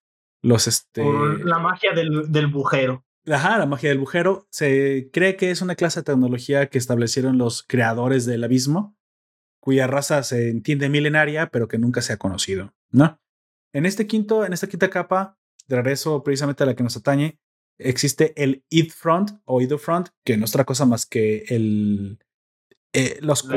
[0.42, 1.02] los este.
[1.02, 3.04] Por la magia del, del bujero.
[3.26, 4.48] Ajá, la magia del bujero.
[4.50, 8.96] Se cree que es una clase de tecnología que establecieron los creadores del abismo,
[9.60, 13.21] cuya raza se entiende milenaria, pero que nunca se ha conocido, ¿no?
[13.72, 17.38] En este quinto, en esta quinta capa, de regreso precisamente a la que nos atañe,
[17.78, 22.18] existe el id front o id front, que no es otra cosa más que el,
[22.92, 23.48] eh, los,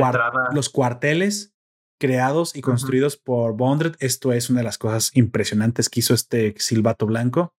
[0.53, 1.53] los cuarteles
[1.99, 3.95] creados y construidos por Bondred.
[3.99, 7.53] Esto es una de las cosas impresionantes que hizo este silbato blanco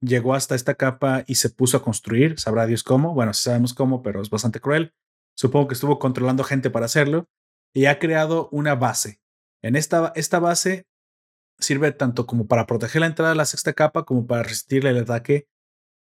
[0.00, 4.02] llegó hasta esta capa y se puso a construir, sabrá Dios cómo, bueno, sabemos cómo,
[4.02, 4.94] pero es bastante cruel.
[5.36, 7.28] Supongo que estuvo controlando gente para hacerlo
[7.74, 9.20] y ha creado una base.
[9.62, 10.86] En esta, esta base
[11.58, 14.98] sirve tanto como para proteger la entrada de la sexta capa como para resistirle el
[14.98, 15.48] ataque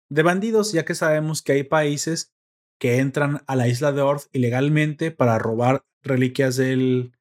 [0.09, 2.33] de bandidos, ya que sabemos que hay países
[2.79, 7.13] que entran a la isla de Orth ilegalmente para robar reliquias del,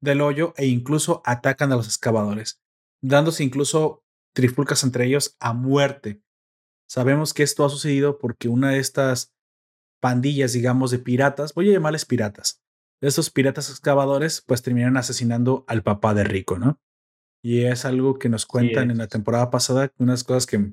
[0.00, 2.60] del hoyo e incluso atacan a los excavadores,
[3.02, 4.04] dándose incluso
[4.34, 6.22] trifulcas entre ellos a muerte.
[6.88, 9.34] Sabemos que esto ha sucedido porque una de estas
[10.00, 12.62] pandillas, digamos, de piratas, voy a llamarles piratas,
[13.00, 16.80] estos piratas excavadores, pues terminan asesinando al papá de Rico, ¿no?
[17.42, 20.72] Y es algo que nos cuentan en la temporada pasada, unas cosas que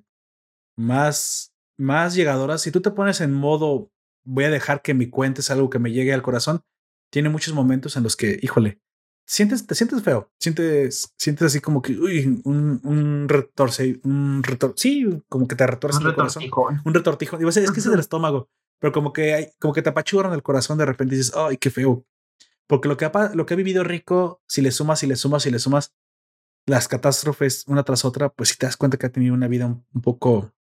[0.78, 2.62] más, más llegadoras.
[2.62, 3.92] Si tú te pones en modo,
[4.26, 6.64] voy a dejar que mi cuentes algo que me llegue al corazón,
[7.10, 8.82] tiene muchos momentos en los que, híjole,
[9.26, 14.74] sientes, te sientes feo, sientes, sientes así como que, uy, un, un retorce, un retor,
[14.76, 16.44] sí, como que te retorce un el corazón.
[16.84, 17.38] Un retortijo.
[17.38, 18.50] Digo, es que es el estómago,
[18.80, 21.58] pero como que hay, como que te apachurran el corazón de repente y dices, ay,
[21.58, 22.06] qué feo.
[22.68, 25.44] Porque lo que, ha, lo que ha vivido Rico, si le sumas, si le sumas,
[25.44, 25.94] si le sumas
[26.68, 29.66] las catástrofes una tras otra, pues si te das cuenta que ha tenido una vida
[29.66, 30.54] un, un poco,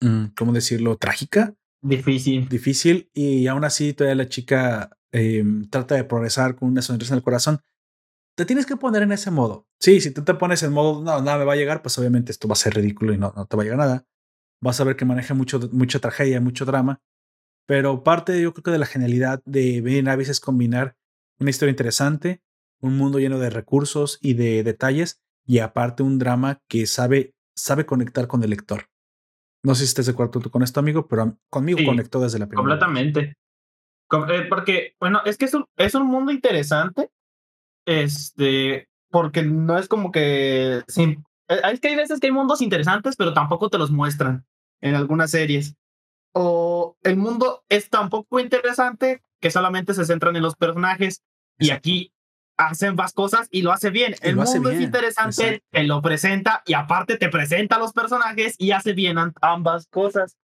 [0.00, 2.48] mm, ¿cómo decirlo?, trágica, Difícil.
[2.48, 7.18] difícil, y aún así todavía la chica eh, trata de progresar con una sonrisa en
[7.18, 7.60] el corazón.
[8.36, 9.66] Te tienes que poner en ese modo.
[9.80, 12.32] Sí, si tú te pones en modo, no, nada me va a llegar, pues obviamente
[12.32, 14.06] esto va a ser ridículo y no, no te va a llegar nada.
[14.62, 17.02] Vas a ver que maneja mucho, mucha tragedia, mucho drama.
[17.66, 20.96] Pero parte, yo creo que de la genialidad de Ben Avis es combinar
[21.40, 22.42] una historia interesante,
[22.80, 27.86] un mundo lleno de recursos y de detalles, y aparte un drama que sabe, sabe
[27.86, 28.86] conectar con el lector.
[29.64, 32.38] No sé si estés de acuerdo tú con esto, amigo, pero conmigo Sí, conectó desde
[32.38, 32.62] la primera.
[32.62, 33.36] Completamente.
[34.08, 37.10] Com- eh, porque, bueno, es que es un, es un mundo interesante.
[37.86, 40.82] Este, porque no es como que.
[40.88, 44.44] sin- eh, es que hay veces que hay mundos interesantes, pero tampoco te los muestran
[44.80, 45.76] en algunas series.
[46.34, 51.22] O el mundo es tan poco interesante que solamente se centran en los personajes.
[51.58, 52.11] Y aquí
[52.68, 54.14] hacen más cosas y lo hace bien.
[54.22, 55.66] Y El hace mundo es interesante, exacto.
[55.70, 60.36] te lo presenta y aparte te presenta a los personajes y hace bien ambas cosas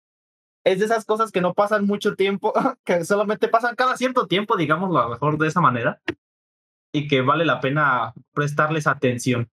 [0.66, 2.52] es de esas cosas que no pasan mucho tiempo,
[2.84, 6.02] que solamente pasan cada cierto tiempo, digámoslo a lo mejor de esa manera,
[6.92, 9.48] y que vale la pena prestarles atención.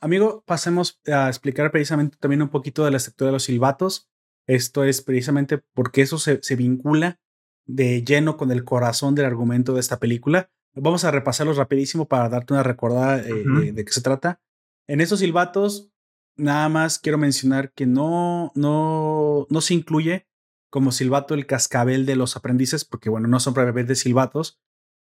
[0.00, 4.08] Amigo, pasemos a explicar precisamente también un poquito de la estructura de los silbatos.
[4.46, 7.20] Esto es precisamente porque eso se, se vincula
[7.66, 10.50] de lleno con el corazón del argumento de esta película.
[10.74, 14.40] Vamos a repasarlos rapidísimo para darte una recordada eh, de, de qué se trata.
[14.88, 15.90] En esos silbatos,
[16.36, 20.26] nada más quiero mencionar que no, no, no se incluye
[20.70, 24.58] como silbato el cascabel de los aprendices, porque bueno, no son propiamente silbatos,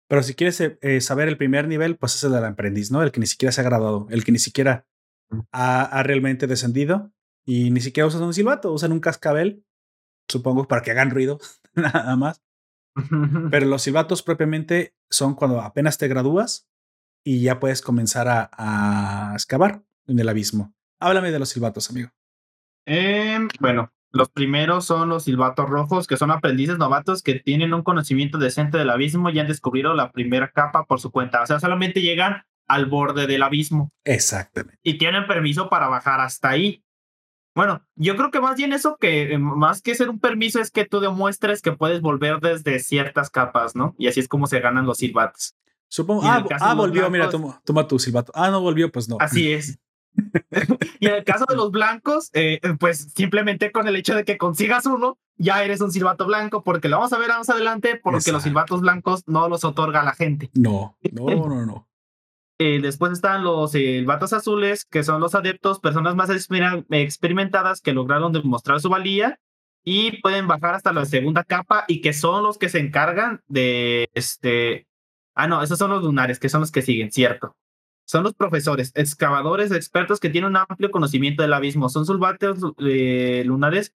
[0.08, 3.04] pero si quieres eh, eh, saber el primer nivel, pues es el del aprendiz, ¿no?
[3.04, 4.88] El que ni siquiera se ha graduado, el que ni siquiera
[5.52, 7.12] ha, ha realmente descendido
[7.46, 9.66] y ni siquiera usan un silbato, usan un cascabel,
[10.30, 11.40] supongo, para que hagan ruido,
[11.76, 12.42] nada más.
[13.52, 16.70] Pero los silbatos propiamente son cuando apenas te gradúas
[17.24, 20.74] y ya puedes comenzar a, a excavar en el abismo.
[21.00, 22.10] Háblame de los silbatos, amigo.
[22.86, 27.84] Em, bueno, los primeros son los silbatos rojos, que son aprendices novatos que tienen un
[27.84, 31.42] conocimiento decente del abismo y han descubierto la primera capa por su cuenta.
[31.42, 34.78] O sea, solamente llegan al borde del abismo Exactamente.
[34.84, 36.84] y tienen permiso para bajar hasta ahí.
[37.58, 40.70] Bueno, yo creo que más bien eso que eh, más que ser un permiso es
[40.70, 43.96] que tú demuestres que puedes volver desde ciertas capas, ¿no?
[43.98, 45.56] Y así es como se ganan los silbatos.
[45.88, 46.22] Supongo.
[46.24, 47.10] Ah, ah, volvió.
[47.10, 48.32] Mira, toma, toma tu silbato.
[48.36, 49.18] Ah, no volvió, pues no.
[49.20, 49.80] Así es.
[51.00, 54.38] y en el caso de los blancos, eh, pues simplemente con el hecho de que
[54.38, 58.18] consigas uno, ya eres un silbato blanco, porque lo vamos a ver más adelante, porque
[58.18, 58.34] Exacto.
[58.34, 60.52] los silbatos blancos no los otorga la gente.
[60.54, 61.87] No, no, no, no.
[62.60, 67.94] Eh, después están los silbatos azules, que son los adeptos, personas más exper- experimentadas que
[67.94, 69.40] lograron demostrar su valía
[69.84, 74.10] y pueden bajar hasta la segunda capa y que son los que se encargan de
[74.16, 74.88] este.
[75.36, 77.56] Ah, no, esos son los lunares, que son los que siguen, cierto.
[78.06, 81.90] Son los profesores, excavadores, expertos que tienen un amplio conocimiento del abismo.
[81.90, 83.94] Son silbatos eh, lunares,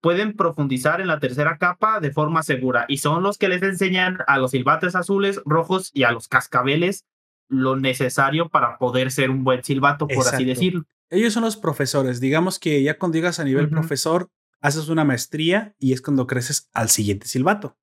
[0.00, 4.18] pueden profundizar en la tercera capa de forma segura y son los que les enseñan
[4.26, 7.04] a los silbates azules, rojos y a los cascabeles
[7.50, 10.36] lo necesario para poder ser un buen silbato, por Exacto.
[10.36, 10.84] así decirlo.
[11.10, 12.20] Ellos son los profesores.
[12.20, 13.74] Digamos que ya cuando llegas a nivel Ujú.
[13.74, 14.30] profesor,
[14.62, 17.76] haces una maestría y es cuando creces al siguiente silbato.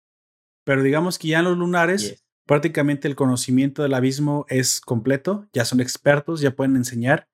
[0.64, 2.26] Pero digamos que ya en los lunares, Yes.
[2.46, 5.48] prácticamente el conocimiento del abismo es completo.
[5.54, 7.28] Ya son expertos, ya pueden enseñar.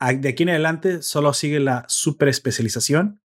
[0.00, 3.20] A- De aquí en adelante solo sigue la super especialización.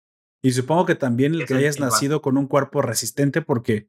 [0.43, 3.89] Y supongo que también el Es que hayas nacido con un cuerpo resistente, porque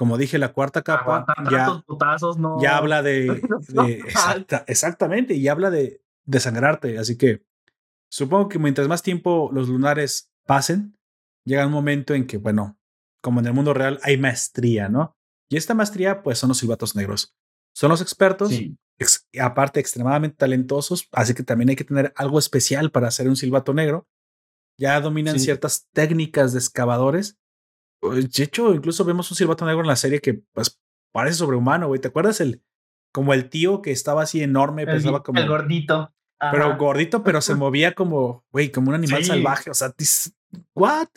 [0.00, 2.56] como dije, la cuarta capa ya, tantos putazos no.
[2.58, 3.26] ya habla de,
[3.68, 6.96] de- exacta- exactamente, y habla de desangrarte.
[6.98, 7.44] Así que
[8.10, 10.96] supongo que mientras más tiempo los lunares pasen,
[11.44, 12.78] llega un momento en que, bueno,
[13.22, 15.18] como en el mundo real hay maestría, ¿no?
[15.50, 17.34] Y esta maestría, pues son los silbatos negros.
[17.74, 18.78] Son los expertos, Sí.
[18.98, 23.36] ex- aparte extremadamente talentosos, así que también hay que tener algo especial para hacer un
[23.36, 24.08] silbato negro.
[24.78, 25.44] Ya dominan Sí.
[25.44, 27.36] ciertas técnicas de excavadores
[28.02, 30.80] de hecho, incluso vemos un silbato negro en la serie que pues
[31.12, 32.00] parece sobrehumano, güey.
[32.00, 32.62] ¿Te acuerdas el
[33.12, 36.14] como el tío que estaba así enorme, pensaba como el gordito.
[36.38, 39.70] Pero gordito, pero se movía como, güey, como un animal salvaje.
[39.70, 39.94] O sea,
[40.74, 41.08] what?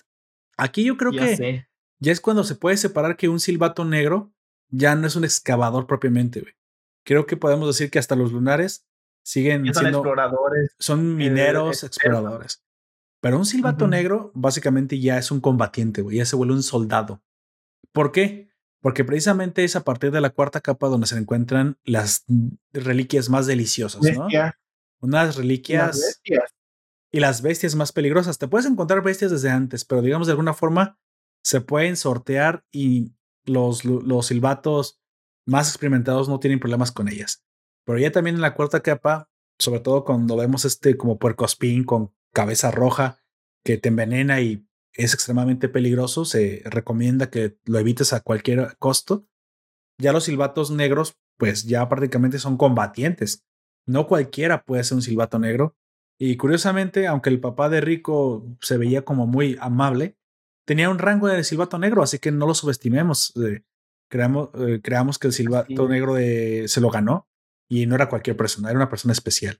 [0.58, 1.68] Aquí yo creo que
[2.00, 4.34] ya es cuando se puede separar que un silbato negro
[4.70, 6.54] ya no es un excavador propiamente, güey.
[7.06, 8.86] Creo que podemos decir que hasta los lunares
[9.24, 12.64] siguen son siendo exploradores, son eh, mineros, exploradores.
[13.24, 17.24] Pero un silbato negro básicamente ya es un combatiente, güey, ya se vuelve un soldado.
[17.94, 18.50] ¿Por qué?
[18.82, 22.26] Porque precisamente es a partir de la cuarta capa donde se encuentran las
[22.74, 24.28] reliquias más deliciosas, ¿no?
[25.00, 26.22] Unas reliquias.
[27.14, 28.40] Y las bestias más peligrosas.
[28.40, 31.00] Te puedes encontrar bestias desde antes, pero digamos de alguna forma
[31.46, 33.14] se pueden sortear y
[33.46, 35.00] los, los silbatos
[35.46, 37.42] más experimentados no tienen problemas con ellas.
[37.86, 39.30] Pero ya también en la cuarta capa,
[39.60, 43.20] sobre todo cuando vemos este como puercospín con cabeza roja
[43.64, 49.26] que te envenena y es extremadamente peligroso, se recomienda que lo evites a cualquier costo.
[50.00, 53.46] Ya los silbatos negros, pues ya prácticamente son combatientes.
[53.88, 55.76] No cualquiera puede ser un silbato negro.
[56.20, 60.16] Y curiosamente, aunque el papá de Rico se veía como muy amable,
[60.66, 63.34] tenía un rango de silbato negro, así que no lo subestimemos.
[63.38, 63.64] Eh,
[64.10, 67.28] creamos, eh, creamos que el silbato negro de, se lo ganó
[67.68, 69.60] y no era cualquier persona, era una persona especial.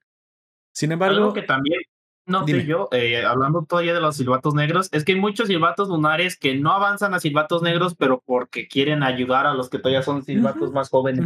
[0.74, 1.80] Sin embargo, Algo que también
[2.26, 5.90] no sé yo, eh, hablando todavía de los silbatos negros, es que hay muchos silbatos
[5.90, 10.04] lunares que no avanzan a silbatos negros, pero porque quieren ayudar a los que todavía
[10.04, 11.26] son silbatos más jóvenes.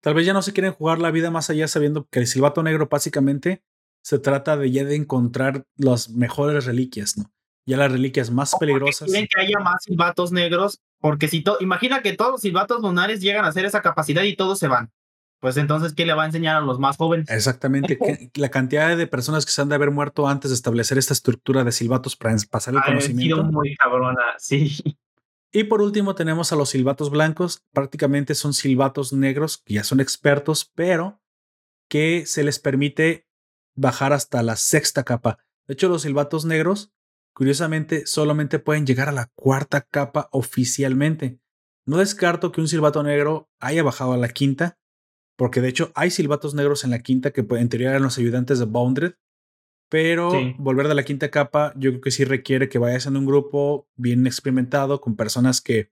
[0.00, 2.62] Tal vez ya no se quieren jugar la vida más allá sabiendo que el silbato
[2.62, 3.62] negro básicamente
[4.02, 7.32] se trata de ya de encontrar las mejores reliquias, ¿no?
[7.66, 9.08] Ya las reliquias más peligrosas.
[9.08, 13.22] Quieren que haya más silbatos negros, porque si todo, imagina que todos los silbatos lunares
[13.22, 14.90] llegan a hacer esa capacidad y todos se van
[15.44, 17.28] pues entonces, ¿qué le va a enseñar a los más jóvenes?
[17.28, 17.98] Exactamente.
[18.34, 21.64] la cantidad de personas que se han de haber muerto antes de establecer esta estructura
[21.64, 23.36] de silbatos para pasar el conocimiento.
[23.36, 24.74] Sido muy cabrona, sí.
[25.52, 27.62] Y por último tenemos a los silbatos blancos.
[27.74, 31.20] Prácticamente son silbatos negros que ya son expertos, pero
[31.90, 33.28] que se les permite
[33.76, 35.40] bajar hasta la sexta capa.
[35.66, 36.94] De hecho, los silbatos negros,
[37.34, 41.38] curiosamente, solamente pueden llegar a la cuarta capa oficialmente.
[41.84, 44.78] No descarto que un silbato negro haya bajado a la quinta,
[45.36, 48.58] porque de hecho hay silbatos negros en la quinta que en teoría eran los ayudantes
[48.58, 49.14] de Bounded,
[49.90, 53.26] pero volver de la quinta capa yo creo que sí requiere que vayas en un
[53.26, 55.90] grupo bien experimentado con personas que,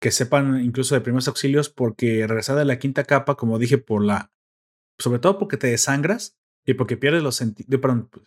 [0.00, 4.04] que sepan incluso de primeros auxilios porque regresar de la quinta capa, como dije, por
[4.04, 4.32] la
[4.98, 7.80] sobre todo porque te desangras y porque pierdes los sentidos,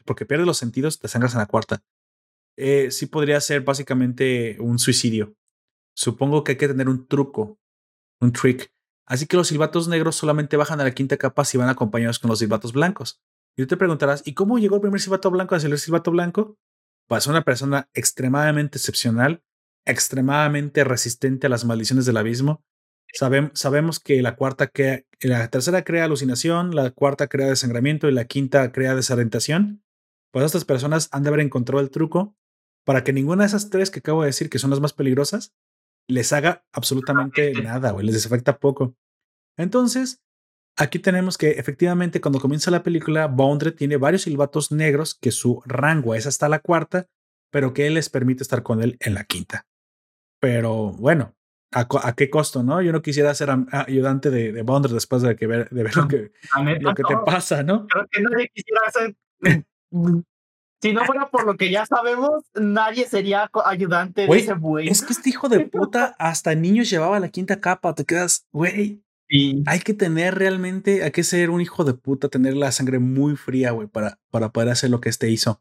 [0.05, 1.83] porque pierdes los sentidos, te sangras en la cuarta.
[2.57, 5.35] Eh, sí podría ser básicamente un suicidio.
[5.95, 7.59] Supongo que hay que tener un truco,
[8.19, 8.74] un trick
[9.05, 12.29] Así que los silbatos negros solamente bajan a la quinta capa si van acompañados con
[12.29, 13.21] los silbatos blancos.
[13.55, 16.11] Y tú te preguntarás, ¿y cómo llegó el primer silbato blanco a ser el silbato
[16.11, 16.57] blanco?
[17.07, 19.43] Pues una persona extremadamente excepcional,
[19.85, 22.63] extremadamente resistente a las maldiciones del abismo.
[23.53, 28.25] sabemos que la cuarta crea, la tercera crea alucinación, la cuarta crea desangramiento y la
[28.25, 29.83] quinta crea desorientación.
[30.31, 32.35] Pues estas personas han de haber encontrado el truco
[32.83, 35.53] para que ninguna de esas tres que acabo de decir, que son las más peligrosas,
[36.07, 38.95] les haga absolutamente nada, güey, les afecta poco.
[39.57, 40.21] Entonces,
[40.77, 45.61] aquí tenemos que efectivamente cuando comienza la película, Bondre tiene varios silbatos negros que su
[45.65, 47.07] rango es hasta la cuarta,
[47.51, 49.65] pero que les permite estar con él en la quinta.
[50.39, 51.33] Pero bueno,
[51.71, 52.81] ¿a, qué costo, no?
[52.81, 56.07] Yo no quisiera ser ayudante de, de Bondre después de, que ver, de ver lo
[56.07, 56.31] que,
[56.81, 57.87] lo que te pasa, ¿no?
[57.87, 59.15] Creo que nadie quisiera ser
[60.85, 64.87] Si no fuera por lo que ya sabemos, nadie sería ayudante de ese güey.
[64.87, 67.95] Es que este hijo de puta hasta niños llevaba la quinta capa.
[67.95, 69.03] Te quedas, güey.
[69.65, 73.35] Hay que tener realmente, hay que ser un hijo de puta, tener la sangre muy
[73.35, 75.59] fría, güey, para, para poder hacer lo que este hizo.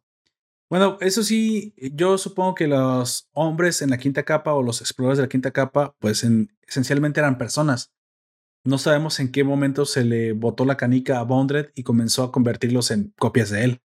[0.68, 5.16] Bueno, eso sí, yo supongo que los hombres en la quinta capa o los exploradores
[5.16, 6.22] de la quinta capa, pues
[6.66, 7.93] esencialmente eran personas.
[8.64, 12.32] No sabemos en qué momento se le botó la canica a Bondred y comenzó a
[12.32, 13.80] convertirlos en copias de él.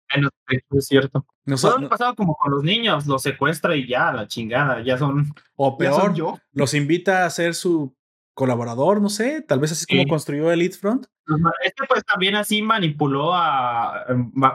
[0.71, 1.25] es cierto.
[1.45, 5.33] No, no pasado como con los niños, los secuestra y ya, la chingada, ya son.
[5.55, 6.37] O peor, yo.
[6.51, 7.95] los invita a ser su
[8.35, 11.07] colaborador, no sé, tal vez así como construyó Elite Front.
[11.63, 14.05] Este pues también así manipuló a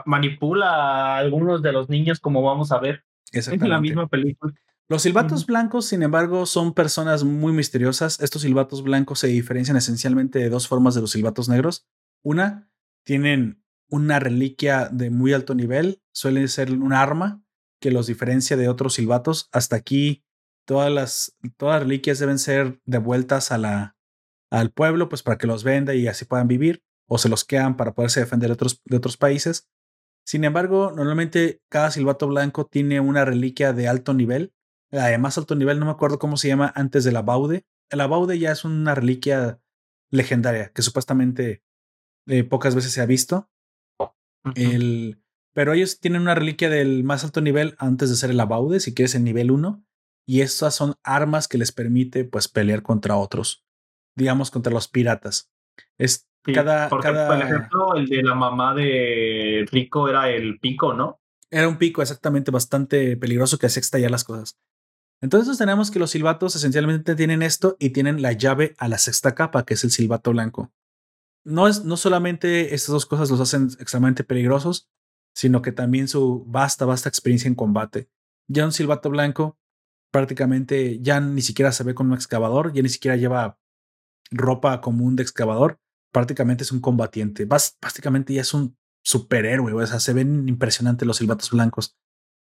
[0.05, 4.53] manipula a algunos de los niños como vamos a ver en la misma película.
[4.89, 8.19] Los silbatos blancos, sin embargo, son personas muy misteriosas.
[8.19, 11.87] Estos silbatos blancos se diferencian esencialmente de dos formas de los silbatos negros.
[12.21, 12.69] Una,
[13.05, 17.43] tienen una reliquia de muy alto nivel, suele ser un arma
[17.79, 19.49] que los diferencia de otros silbatos.
[19.51, 20.25] Hasta aquí,
[20.65, 23.97] todas las, todas las reliquias deben ser devueltas a la,
[24.51, 27.77] al pueblo, pues para que los venda y así puedan vivir, o se los quedan
[27.77, 29.69] para poderse defender de otros, de otros países.
[30.25, 34.53] Sin embargo, normalmente cada silbato blanco tiene una reliquia de alto nivel
[34.93, 37.65] la de más alto nivel, no me acuerdo cómo se llama, antes de la Baude.
[37.89, 39.59] La Baude ya es una reliquia
[40.11, 41.63] legendaria que supuestamente
[42.27, 43.49] eh, pocas veces se ha visto.
[44.53, 45.19] el,
[45.53, 48.93] pero ellos tienen una reliquia del más alto nivel antes de ser el Abaude, si
[48.93, 49.83] quieres el nivel 1.
[50.27, 53.65] Y estas son armas que les permite pues pelear contra otros.
[54.15, 55.51] Digamos contra los piratas.
[55.97, 57.27] Es cada, cada...
[57.27, 61.19] Por ejemplo, el de la mamá de Rico era el pico, ¿no?
[61.49, 64.59] Era un pico exactamente bastante peligroso que hacía estallar las cosas.
[65.23, 69.33] Entonces tenemos que los silbatos esencialmente tienen esto y tienen la llave a la sexta
[69.33, 70.73] capa, que es el silbato blanco.
[71.45, 74.89] No, es, no solamente estas dos cosas los hacen extremadamente peligrosos,
[75.33, 78.09] sino que también su vasta, vasta experiencia en combate.
[78.49, 79.57] Ya un silbato blanco
[80.11, 83.57] prácticamente ya ni siquiera se ve con un excavador, ya ni siquiera lleva
[84.29, 85.79] ropa común de excavador,
[86.11, 91.15] prácticamente es un combatiente, básicamente ya es un superhéroe, o sea, se ven impresionantes los
[91.15, 91.97] silbatos blancos.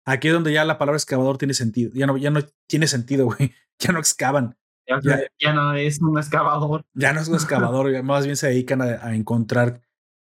[0.06, 3.26] Aquí es donde ya la palabra excavador tiene sentido, ya no, ya no tiene sentido,
[3.36, 4.56] güey, ya no excavan.
[4.88, 6.84] Ya, no es un excavador.
[6.94, 9.80] Ya no es un excavador, más bien se dedican a, a encontrar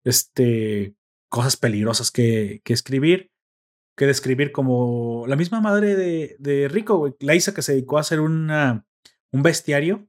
[0.05, 0.97] este,
[1.29, 3.31] cosas peligrosas que, que escribir,
[3.97, 8.21] que describir como la misma madre de, de Rico, Laisa, que se dedicó a hacer
[8.21, 8.85] una,
[9.31, 10.09] un bestiario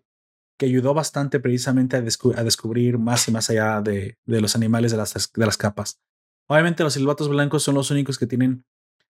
[0.58, 4.92] que ayudó bastante precisamente a, a descubrir más y más allá de, de, los animales
[4.92, 6.02] de las, de las capas.
[6.48, 8.66] Obviamente los silbatos blancos son los únicos que tienen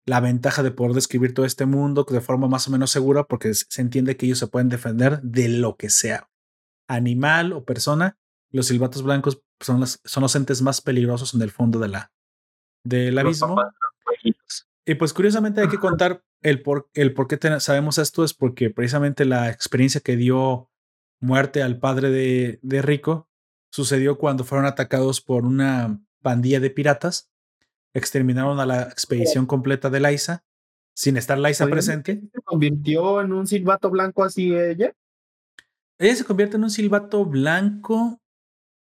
[0.07, 3.53] la ventaja de poder describir todo este mundo de forma más o menos segura porque
[3.53, 6.29] se entiende que ellos se pueden defender de lo que sea,
[6.87, 8.17] animal o persona.
[8.49, 12.13] Los silbatos blancos son, las, son los entes más peligrosos en el fondo de la,
[12.85, 13.61] del abismo.
[14.85, 18.69] Y pues curiosamente hay que contar el por, el por qué sabemos esto, es porque
[18.69, 20.71] precisamente la experiencia que dio
[21.19, 23.29] muerte al padre de, de Rico
[23.71, 27.29] sucedió cuando fueron atacados por una pandilla de piratas,
[27.97, 30.43] exterminaron a la expedición completa de Laisa,
[30.95, 32.21] sin estar Laisa presente.
[32.33, 34.93] ¿Se convirtió en un silbato blanco así ella?
[35.99, 38.19] Ella se convierte en un silbato blanco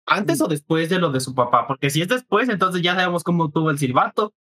[0.10, 1.68] ¿Antes o después de lo de su papá?
[1.68, 4.34] Porque si es después, entonces ya sabemos cómo tuvo el silbato.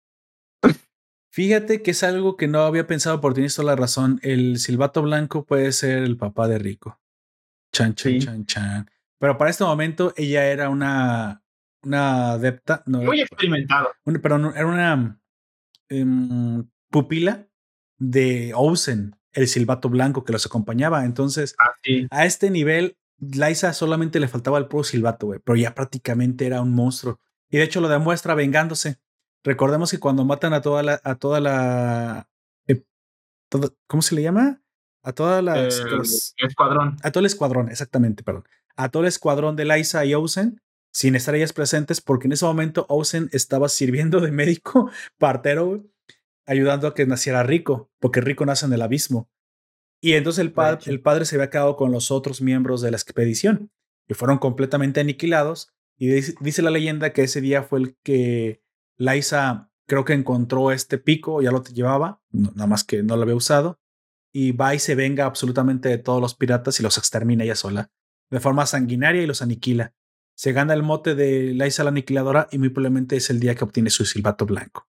[1.30, 4.20] Fíjate que es algo que no había pensado, por tienes toda la razón.
[4.24, 7.02] El silbato blanco puede ser el papá de Rico.
[7.74, 8.90] Chan, chan, chan, chan.
[9.20, 11.44] Pero para este momento ella era una,
[11.88, 12.84] una adepta.
[12.86, 13.90] Muy experimentado.
[14.22, 15.20] perdón, era una
[15.90, 17.48] em, pupila
[17.98, 21.06] de Ousen, el silbato blanco que los acompañaba.
[21.06, 21.74] Entonces, ah,
[22.12, 26.62] a este nivel, Liza solamente le faltaba el puro silbato, güey, pero ya prácticamente era
[26.62, 27.20] un monstruo.
[27.50, 29.00] Y de hecho lo demuestra vengándose.
[29.44, 32.28] Recordemos que cuando matan a toda la, a toda la,
[32.68, 32.84] eh,
[33.88, 34.62] ¿cómo se le llama?
[35.04, 36.98] A toda la escuadrón.
[37.02, 38.44] A todo el escuadrón, exactamente, perdón.
[38.76, 40.62] A todo el escuadrón de Liza y Osen,
[40.92, 45.86] sin estar ellas presentes, porque en ese momento Osen estaba sirviendo de médico partero,
[46.46, 49.30] ayudando a que naciera Rico, porque Rico nace en el abismo.
[50.02, 50.54] Y entonces el,
[50.86, 53.72] el padre se había quedado con los otros miembros de la expedición
[54.08, 55.74] y fueron completamente aniquilados.
[55.98, 58.62] Y dice, la leyenda que ese día fue el que
[58.98, 63.36] Laisa creo que encontró este pico, ya lo llevaba, nada más que no lo había
[63.36, 63.80] usado,
[64.32, 67.92] y va y se venga absolutamente de todos los piratas y los extermina ella sola,
[68.30, 69.96] de forma sanguinaria y los aniquila.
[70.38, 73.64] Se gana el mote de Laisa la aniquiladora y muy probablemente es el día que
[73.64, 74.88] obtiene su silbato blanco.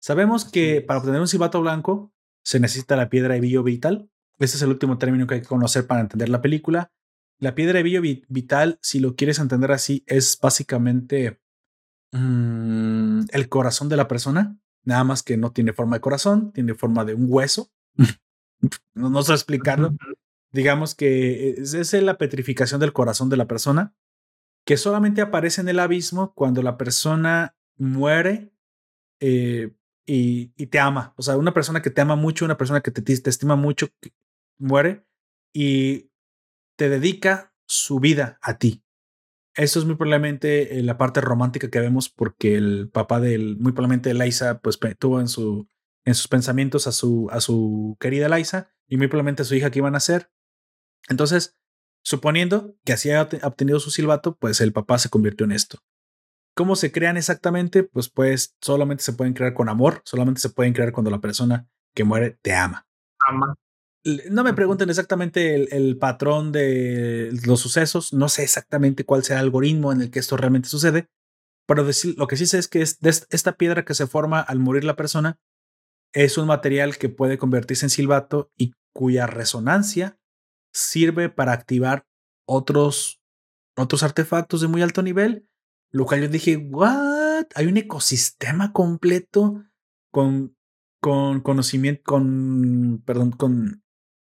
[0.00, 2.12] Sabemos que para obtener un silbato blanco
[2.44, 5.48] se necesita la piedra de Billo Vital, este es el último término que hay que
[5.48, 6.92] conocer para entender la película.
[7.40, 11.40] La piedra de billo vital, si lo quieres entender así, es básicamente
[12.12, 16.74] mm, el corazón de la persona, nada más que no tiene forma de corazón, tiene
[16.74, 17.70] forma de un hueso.
[18.94, 19.94] no, no sé explicarlo.
[20.52, 23.94] Digamos que es, es, la petrificación del corazón de la persona,
[24.68, 28.52] que solamente aparece en el abismo cuando la persona muere
[29.18, 29.74] eh,
[30.04, 31.14] y, te ama.
[31.16, 33.88] O sea, una persona que te ama mucho, una persona que te, te estima mucho,
[34.58, 35.06] muere
[35.54, 36.10] y
[36.76, 38.84] te dedica su vida a ti.
[39.54, 43.72] Eso es muy probablemente eh, la parte romántica que vemos porque el papá del, muy
[43.72, 45.66] probablemente Liza, pues tuvo en, su,
[46.04, 49.70] en sus pensamientos a su, a su querida Liza y muy probablemente a su hija
[49.70, 50.30] que iban a ser.
[51.08, 51.57] Entonces,
[52.08, 55.80] suponiendo que así haya obtenido su silbato, pues el papá se convirtió en esto.
[56.56, 57.82] ¿Cómo se crean exactamente?
[57.82, 61.68] Pues, pues solamente se pueden crear con amor, solamente se pueden crear cuando la persona
[61.94, 62.86] que muere te ama.
[63.28, 63.54] Ama.
[64.30, 69.44] No me pregunten exactamente el, patrón de los sucesos, no sé exactamente cuál sea el
[69.44, 71.10] algoritmo en el que esto realmente sucede,
[71.66, 71.84] pero
[72.16, 72.98] lo que sí sé es que es
[73.28, 75.38] esta piedra que se forma al morir la persona
[76.14, 80.18] es un material que puede convertirse en silbato y cuya resonancia
[80.72, 82.06] sirve para activar
[82.46, 83.20] otros,
[83.76, 85.48] otros artefactos de muy alto nivel.
[85.90, 87.46] Lo cual yo dije, ¿what?
[87.54, 89.64] Hay un ecosistema completo
[90.10, 90.56] con,
[91.00, 93.82] con conocimiento, con, perdón, con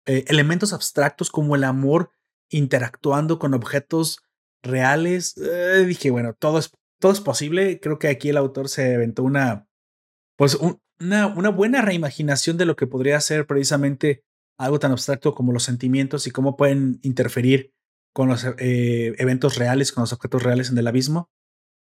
[0.06, 2.10] eh, elementos abstractos como el amor
[2.48, 4.22] interactuando con objetos
[4.62, 5.36] reales.
[5.38, 6.70] Eh, dije, bueno, todo es,
[7.00, 7.80] todo es posible.
[7.80, 9.66] Creo que aquí el autor se aventó una,
[10.36, 10.56] pues
[11.00, 14.24] una, una buena reimaginación de lo que podría ser precisamente
[14.60, 17.72] algo tan abstracto como los sentimientos y cómo pueden interferir
[18.12, 21.30] con los eh, eventos reales, con los objetos reales en el abismo.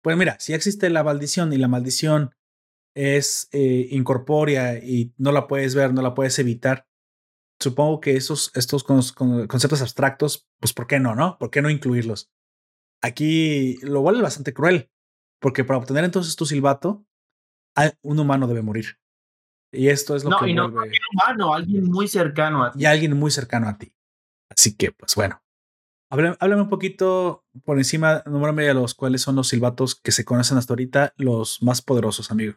[0.04, 2.36] Pues mira, si existe la maldición y la maldición
[2.96, 6.86] es eh, incorpórea y no la puedes ver, no la puedes evitar,
[7.60, 11.38] supongo que esos, estos conceptos abstractos, pues ¿por qué no, no?
[11.40, 12.32] ¿Por qué no incluirlos?
[13.02, 14.92] Aquí lo vuelve bastante cruel,
[15.40, 17.06] porque para obtener entonces tu silbato,
[18.04, 19.00] un humano debe morir.
[19.72, 20.45] Y esto es lo que.
[20.45, 22.81] No, y no un humano, alguien muy cercano a ti.
[22.81, 23.93] Y alguien muy cercano a ti.
[24.49, 25.41] Así que, pues bueno.
[26.10, 30.57] Háblame, un poquito por encima, número de los cuáles son los silbatos que se conocen
[30.57, 32.56] hasta ahorita, los más poderosos, amigo.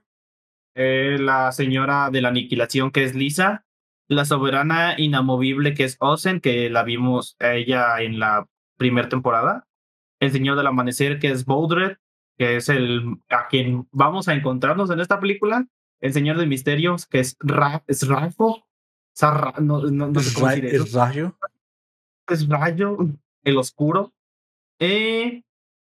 [0.75, 3.65] Eh, la señora de la aniquilación, que es Lisa.
[4.09, 9.69] La soberana inamovible, que es Ozen, que la vimos a ella en la primera temporada.
[10.21, 11.99] El señor del amanecer, que es Boldred,
[12.37, 15.67] que es el a quien vamos a encontrarnos en esta película.
[16.05, 18.63] El señor de misterios, que es, Ra es Rafo.
[19.59, 21.35] No, no, ¿Es, ¿Es Rayo?
[22.29, 22.99] Es Rayo
[23.43, 24.13] el oscuro.
[24.79, 25.45] Eh,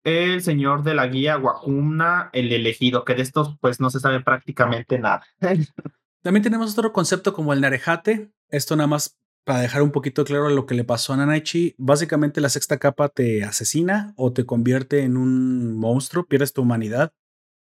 [0.05, 4.21] el señor de la guía Wahumna, el elegido, que de estos pues no se sabe
[4.21, 5.25] prácticamente nada.
[6.23, 8.31] También tenemos otro concepto como el Narejate.
[8.47, 11.75] Esto nada más para dejar un poquito claro lo que le pasó a Nanaichi.
[11.77, 17.11] Básicamente la sexta capa te asesina o te convierte en un monstruo, pierdes tu humanidad.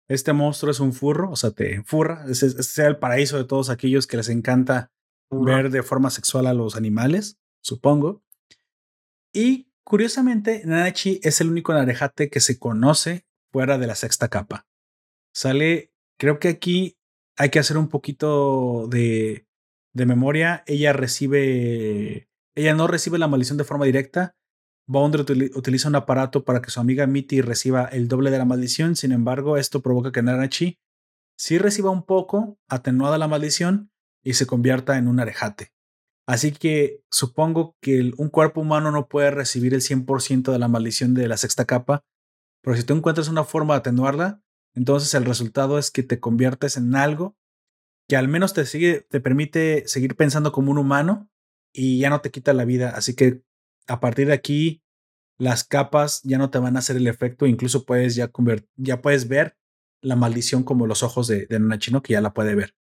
[0.09, 2.25] Este monstruo es un furro, o sea, te furra.
[2.29, 4.91] Ese, es el paraíso de todos aquellos que les encanta
[5.31, 8.23] ver de forma sexual a los animales, supongo.
[9.33, 14.67] Y Curiosamente, Nanachi es el único Narejate que se conoce fuera de la sexta capa.
[15.35, 16.99] Sale, creo que aquí
[17.37, 19.47] hay que hacer un poquito de,
[19.93, 20.63] de memoria.
[20.67, 24.37] Ella recibe, ella no recibe la maldición de forma directa.
[24.87, 28.97] Bounder utiliza un aparato para que su amiga Mitty reciba el doble de la maldición.
[28.97, 30.79] Sin embargo, esto provoca que Nanachi
[31.37, 33.91] sí reciba un poco atenuada la maldición
[34.23, 35.73] y se convierta en un arejate.
[36.27, 41.15] Así que supongo que un cuerpo humano no puede recibir el 100% de la maldición
[41.15, 42.05] de la sexta capa,
[42.63, 44.43] pero si tú encuentras una forma de atenuarla,
[44.75, 47.37] entonces el resultado es que te conviertes en algo
[48.09, 51.29] que al menos te, sigue, te permite seguir pensando como un humano
[51.73, 52.91] y ya no te quita la vida.
[52.91, 53.43] Así que
[53.87, 54.83] a partir de aquí,
[55.39, 58.31] las capas ya no te van a hacer el efecto, incluso puedes ya,
[58.77, 59.57] ya puedes ver
[60.03, 62.75] la maldición como los ojos de, de Nanachino, que ya la puede ver.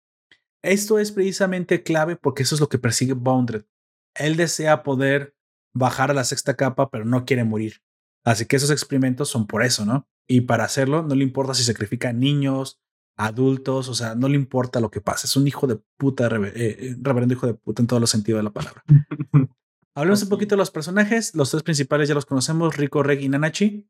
[0.63, 3.65] Esto es precisamente clave porque eso es lo que persigue Bounded.
[4.15, 5.35] Él desea poder
[5.75, 7.83] bajar a la sexta capa, pero no quiere morir.
[8.25, 10.07] Así que esos experimentos son por eso, ¿no?
[10.29, 12.81] Y para hacerlo, no le importa si sacrifica niños,
[13.17, 15.27] adultos, o sea, no le importa lo que pase.
[15.27, 18.41] Es un hijo de puta, eh, eh, reverendo hijo de puta en todos los sentidos
[18.41, 18.85] de la palabra.
[19.95, 21.35] Hablemos un poquito de los personajes.
[21.35, 23.89] Los tres principales ya los conocemos, Rico, Reg y Nanachi.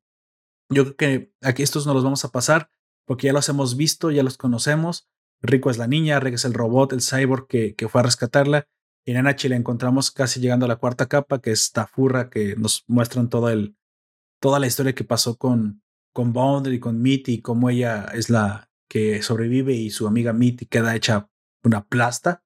[0.70, 2.70] Yo creo que aquí estos no los vamos a pasar
[3.06, 5.08] porque ya los hemos visto, ya los conocemos.
[5.42, 8.68] Rico es la niña, Reg es el robot, el cyborg que, que fue a rescatarla.
[9.04, 12.30] Y en Anachi la encontramos casi llegando a la cuarta capa, que es esta furra
[12.30, 13.76] que nos muestran todo el,
[14.40, 15.82] toda la historia que pasó con,
[16.12, 20.32] con Boundary y con Mitty, y cómo ella es la que sobrevive y su amiga
[20.32, 21.30] Mitty queda hecha
[21.64, 22.44] una plasta.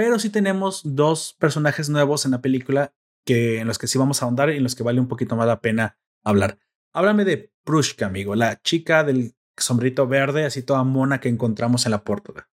[0.00, 2.94] Pero sí tenemos dos personajes nuevos en la película
[3.26, 5.36] que, en los que sí vamos a ahondar y en los que vale un poquito
[5.36, 6.58] más la pena hablar.
[6.94, 11.90] Háblame de Prushka, amigo, la chica del sombrito verde, así toda mona que encontramos en
[11.90, 12.48] la puerta.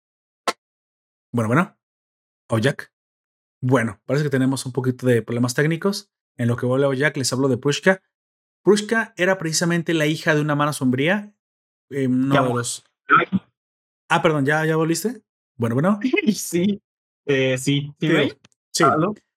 [1.31, 1.77] Bueno, bueno.
[2.49, 2.91] ¿O Jack?
[3.61, 6.11] Bueno, parece que tenemos un poquito de problemas técnicos.
[6.35, 8.03] En lo que vuelve a Jack, les hablo de Prushka.
[8.61, 11.33] Prushka era precisamente la hija de una mano sombría.
[11.91, 12.09] Eh,
[14.09, 15.23] Ah, perdón, ¿ya, ya volviste?
[15.55, 15.97] Bueno, bueno.
[16.35, 16.81] sí,
[17.27, 18.09] eh, sí, sí.
[18.71, 18.83] Sí.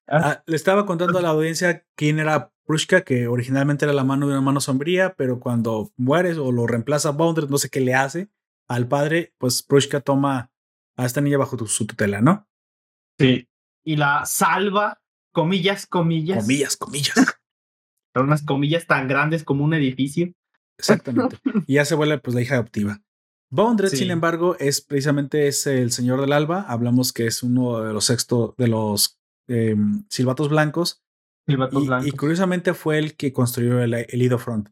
[0.09, 4.27] Ah, le estaba contando a la audiencia quién era Prushka, que originalmente era la mano
[4.27, 7.95] de una mano sombría, pero cuando mueres o lo reemplaza Bounder, no sé qué le
[7.95, 8.29] hace
[8.69, 10.51] al padre, pues Prushka toma
[10.97, 12.49] a esta niña bajo su tutela, ¿no?
[13.19, 13.49] Sí.
[13.85, 15.01] Y la salva,
[15.33, 16.45] comillas, comillas.
[16.45, 17.15] Comillas, comillas.
[18.15, 20.33] Son unas comillas tan grandes como un edificio.
[20.79, 21.39] Exactamente.
[21.67, 23.01] y ya se vuelve pues la hija adoptiva.
[23.51, 26.63] Bondred, sin embargo, es precisamente es el señor del alba.
[26.63, 29.19] Hablamos que es uno de los sexto de los
[29.49, 31.03] em, silbatos blancos
[31.47, 34.69] y, curiosamente fue el que construyó el, el Front.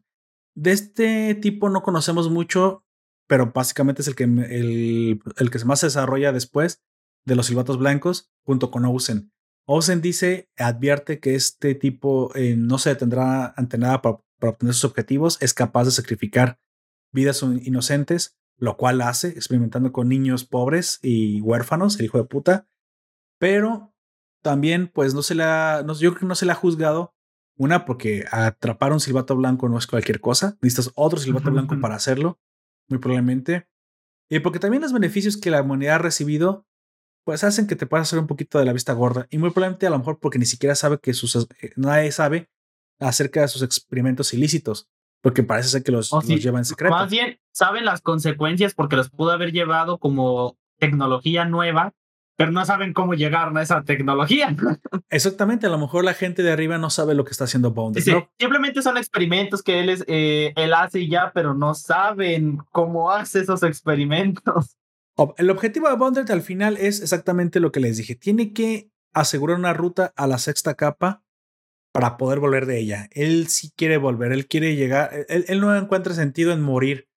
[0.55, 2.85] De este tipo no conocemos mucho,
[3.27, 6.81] pero básicamente es el que, el, el que más se desarrolla después
[7.25, 9.31] de los silbatos blancos junto con Osen.
[9.65, 14.73] Osen dice, advierte que este tipo eh, no se detendrá ante nada para, para, obtener
[14.73, 16.59] sus objetivos, es capaz de sacrificar
[17.13, 22.67] vidas inocentes, lo cual hace experimentando con niños pobres y huérfanos, el hijo de puta,
[23.39, 23.93] pero
[24.41, 27.15] también, pues no se no, yo creo que no se le ha juzgado.
[27.57, 30.57] Una, porque atrapar un silbato blanco no es cualquier cosa.
[30.61, 32.39] Necesitas otro silbato blanco para hacerlo,
[32.87, 33.67] muy probablemente.
[34.29, 36.65] Y porque también los beneficios que la humanidad ha recibido,
[37.25, 39.27] pues hacen que te puedas hacer un poquito de la vista gorda.
[39.29, 42.49] Y muy probablemente a lo mejor porque ni siquiera sabe que sus, eh, nadie sabe
[42.97, 44.87] acerca de sus experimentos ilícitos.
[45.21, 46.95] Porque parece ser que los, Oh, los lleva en secreto.
[46.95, 51.93] Más bien, saben las consecuencias porque los pudo haber llevado como tecnología nueva,
[52.39, 54.55] pero no saben cómo llegar a esa tecnología.
[55.09, 57.91] Exactamente, a lo mejor la gente de arriba no sabe lo que está haciendo ¿no?
[58.39, 63.11] Simplemente son experimentos que él, es, eh, él hace y ya, pero no saben cómo
[63.11, 64.77] hace esos experimentos.
[65.37, 68.15] El objetivo de Bounded al final es exactamente lo que les dije.
[68.15, 71.23] Tiene que asegurar una ruta a la sexta capa
[71.91, 73.09] para poder volver de ella.
[73.11, 77.08] Él sí quiere volver, él quiere llegar, él, él no encuentra sentido en morir,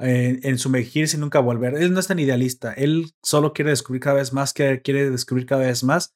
[0.00, 1.74] eh, en sumergirse y nunca volver.
[1.74, 5.46] Él no es tan idealista, él solo quiere descubrir cada vez más, que quiere descubrir
[5.46, 6.14] cada vez más.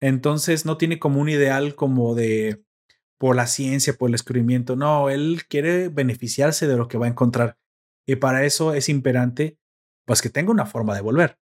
[0.00, 2.62] Entonces no tiene como un ideal como de
[3.18, 4.76] por la ciencia, por el descubrimiento.
[4.76, 7.56] No, él quiere beneficiarse de lo que va a encontrar.
[8.06, 9.58] Y para eso es imperante,
[10.04, 11.38] pues que tenga una forma de volver.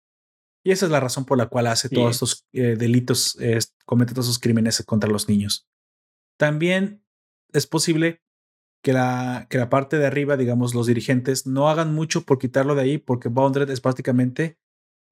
[0.65, 1.95] Y esa es la razón por la cual hace Sí.
[1.95, 5.67] todos estos eh, delitos, eh, comete todos esos crímenes contra los niños.
[6.37, 7.03] También
[7.53, 8.21] es posible
[8.87, 12.73] que la, que la parte de arriba, digamos, los dirigentes, no hagan mucho por quitarlo
[12.73, 14.57] de ahí, porque Bounded es prácticamente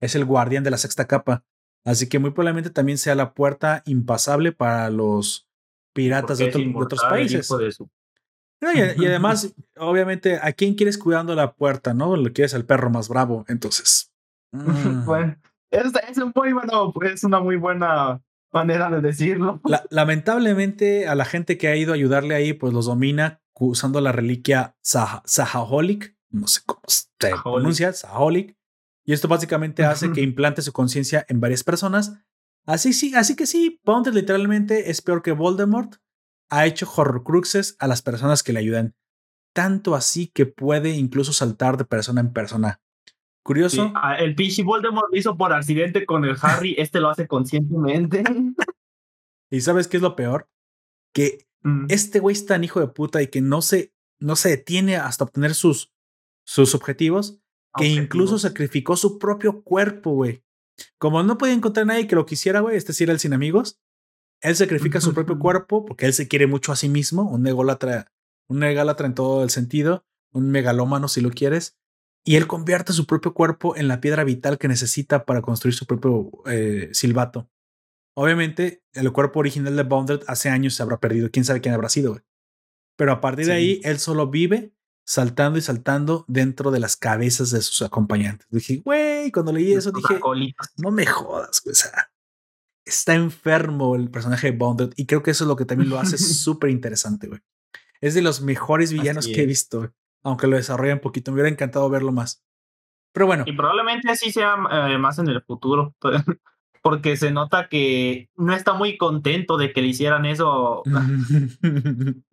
[0.02, 1.44] es el guardián de la sexta capa.
[1.86, 5.50] Así que muy probablemente también sea la puerta impasable para los
[5.94, 7.46] piratas de, otro- otros países.
[7.46, 7.90] hijo de su-
[8.62, 11.94] No, y, y además, obviamente, ¿a quién quieres cuidando la puerta?
[11.94, 12.16] ¿No?
[12.16, 13.44] Lo quieres al perro más bravo.
[13.50, 14.10] Entonces.
[14.54, 15.04] mm.
[15.04, 15.36] Bueno,
[15.70, 18.22] es, es muy bueno, es una muy buena
[18.54, 19.60] manera de decirlo.
[19.66, 24.02] La- lamentablemente, a la gente que ha ido a ayudarle ahí, pues los domina usando
[24.02, 26.16] la reliquia Saha- Sahaholic.
[26.30, 27.08] No sé cómo se
[27.44, 28.58] pronuncia, Sahaholic.
[29.06, 32.20] Y esto básicamente hace que implante su conciencia en varias personas.
[32.66, 35.96] Así sí, así que sí, Bounded literalmente es peor que Voldemort.
[36.50, 38.96] Ha hecho horrocruxes a las personas que le ayudan.
[39.54, 42.82] Tanto así que puede incluso saltar de persona en persona.
[43.44, 43.86] Curioso.
[43.86, 47.28] Sí, ah, el pinche Voldemort lo hizo por accidente con el Harry, este lo hace
[47.28, 48.24] conscientemente.
[49.52, 50.50] ¿Y sabes qué es lo peor?
[51.14, 51.88] Que Mm.
[51.90, 55.24] este güey es tan hijo de puta y que no se, no se detiene hasta
[55.24, 55.92] obtener sus,
[56.46, 57.40] sus objetivos,
[57.76, 60.44] que incluso sacrificó su propio cuerpo, güey.
[61.00, 63.34] Como no podía encontrar a nadie que lo quisiera, güey, este sí era el sin
[63.34, 63.80] amigos,
[64.42, 68.12] él sacrifica su propio cuerpo porque él se quiere mucho a sí mismo, un ególatra,
[68.48, 71.78] un ególatra en todo el sentido, un megalómano si lo quieres,
[72.24, 75.88] y él convierte su propio cuerpo en la piedra vital que necesita para construir su
[75.88, 77.50] propio eh, silbato.
[78.16, 81.30] Obviamente, el cuerpo original de Bounded hace años se habrá perdido.
[81.32, 82.24] Quién sabe quién habrá sido, güey.
[82.96, 84.74] Pero a partir de ahí, él solo vive
[85.06, 88.48] saltando y saltando dentro de las cabezas de sus acompañantes.
[88.50, 90.20] Dije, güey, cuando leí eso dije,
[90.78, 91.74] no me jodas, güey.
[91.74, 92.12] O sea,
[92.86, 96.00] está enfermo el personaje de Bounded y creo que eso es lo que también lo
[96.00, 97.42] hace súper interesante, güey.
[98.02, 99.90] Es de los mejores villanos que he visto, güey.
[100.24, 101.32] aunque lo desarrolla un poquito.
[101.32, 102.44] Me hubiera encantado verlo más.
[103.14, 105.96] Pero bueno, Y probablemente así sea eh, más en el futuro.
[106.86, 110.84] Porque se nota que no está muy contento de que le hicieran eso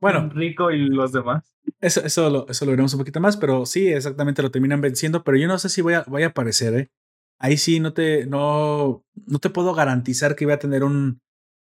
[0.00, 1.54] bueno, Rico y los demás.
[1.78, 5.22] Eso, eso, lo, eso lo veremos un poquito más, pero sí, exactamente lo terminan venciendo,
[5.22, 6.90] pero yo no sé si voy a, voy a aparecer, ¿eh?
[7.38, 11.20] Ahí sí no te, no, no te puedo garantizar que voy a tener un,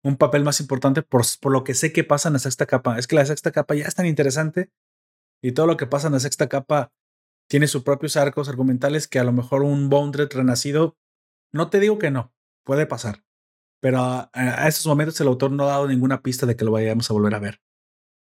[0.02, 2.98] un papel más importante por, por lo que sé que pasa en la sexta capa.
[2.98, 4.72] Es que la sexta capa ya es tan interesante
[5.44, 6.94] y todo lo que pasa en la sexta capa
[7.50, 10.96] tiene sus propios arcos argumentales que a lo mejor un Boundred renacido,
[11.54, 13.24] no te digo que no, puede pasar,
[13.82, 16.72] pero a, a estos momentos el autor no ha dado ninguna pista de que lo
[16.72, 17.62] vayamos a volver a ver.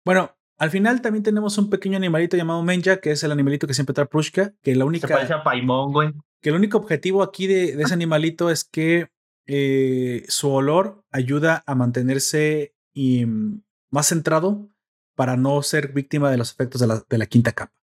[0.05, 3.73] Bueno, al final también tenemos un pequeño animalito llamado Menja, que es el animalito que
[3.73, 6.13] siempre trae Prushka, que la Se única, parece a Paimon, güey.
[6.41, 9.09] que el único objetivo aquí de, de ese animalito es que
[9.47, 14.69] eh, su olor ayuda a mantenerse y, mm, más centrado
[15.15, 17.73] para no ser víctima de los efectos de la, de la quinta capa.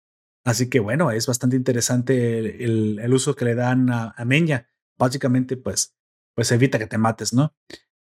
[0.45, 4.25] Así que bueno, es bastante interesante el, el- el uso que le dan a, a
[4.25, 4.69] Menja.
[4.99, 5.95] Básicamente, pues,
[6.35, 7.55] pues evita que te mates, ¿no?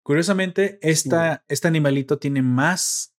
[0.04, 3.16] Curiosamente, esta, este animalito tiene más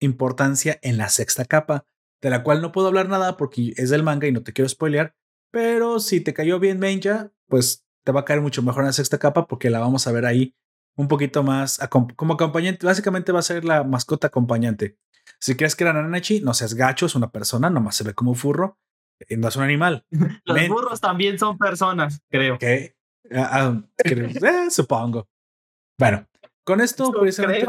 [0.00, 1.86] importancia en la sexta capa,
[2.20, 4.68] de la cual no puedo hablar nada porque es del manga y no te quiero
[4.68, 5.14] spoilear,
[5.50, 8.92] pero si te cayó bien Menja, pues te va a caer mucho mejor en la
[8.92, 10.54] sexta capa porque la vamos a ver ahí
[10.96, 11.80] un poquito más
[12.16, 12.84] como acompañante.
[12.84, 14.98] Básicamente va a ser la mascota acompañante.
[15.40, 18.32] Si crees que era Nanachi, no seas gacho, es una persona, nomás se ve como
[18.32, 18.78] un furro,
[19.30, 20.04] no es un animal.
[20.44, 22.56] Los burros también son personas, creo.
[22.56, 22.64] Ok.
[23.32, 25.28] Ah, ah, eh, supongo.
[25.98, 26.26] Bueno,
[26.64, 27.66] con esto precisamente,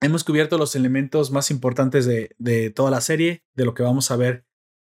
[0.00, 4.10] hemos cubierto los elementos más importantes de, de toda la serie, de lo que vamos
[4.10, 4.44] a ver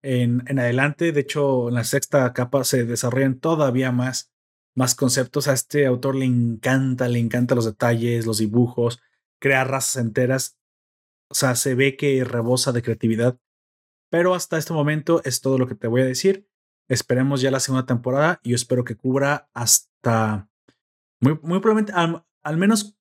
[0.02, 1.12] en, en adelante.
[1.12, 4.32] De hecho, en la sexta capa se desarrollan todavía más
[4.80, 5.48] más conceptos.
[5.48, 9.02] A este autor le encanta, le encanta los detalles, los dibujos,
[9.40, 10.58] crear razas enteras.
[11.30, 13.38] O sea, se ve que rebosa de creatividad.
[14.10, 16.48] Pero hasta este momento es todo lo que te voy a decir.
[16.90, 20.49] Esperemos ya la segunda temporada y yo espero que cubra hasta
[21.22, 22.98] muy, muy probablemente, al, menos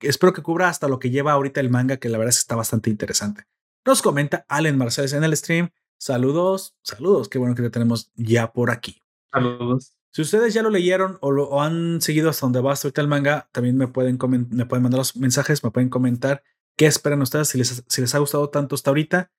[0.00, 2.42] espero que cubra hasta lo que lleva ahorita el manga, que la verdad es que
[2.42, 3.44] está bastante interesante.
[3.84, 5.70] Nos comenta Allen Marcés en el stream.
[5.98, 7.28] Saludos, saludos.
[7.28, 9.02] Qué bueno que te tenemos ya por aquí.
[9.32, 9.96] Saludos.
[10.10, 13.08] Si ustedes ya lo leyeron o lo han seguido hasta donde va hasta ahorita el
[13.08, 14.16] manga, también me pueden,
[14.50, 16.44] me pueden mandar los mensajes, me pueden comentar
[16.76, 19.32] qué esperan ustedes, si les, si les ha gustado tanto hasta ahorita.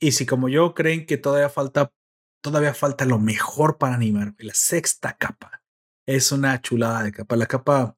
[0.00, 1.92] Y si como yo creen que todavía falta,
[2.40, 5.62] todavía falta lo mejor para animar, la sexta capa.
[6.06, 7.36] Es una chulada de capa.
[7.36, 7.96] La capa,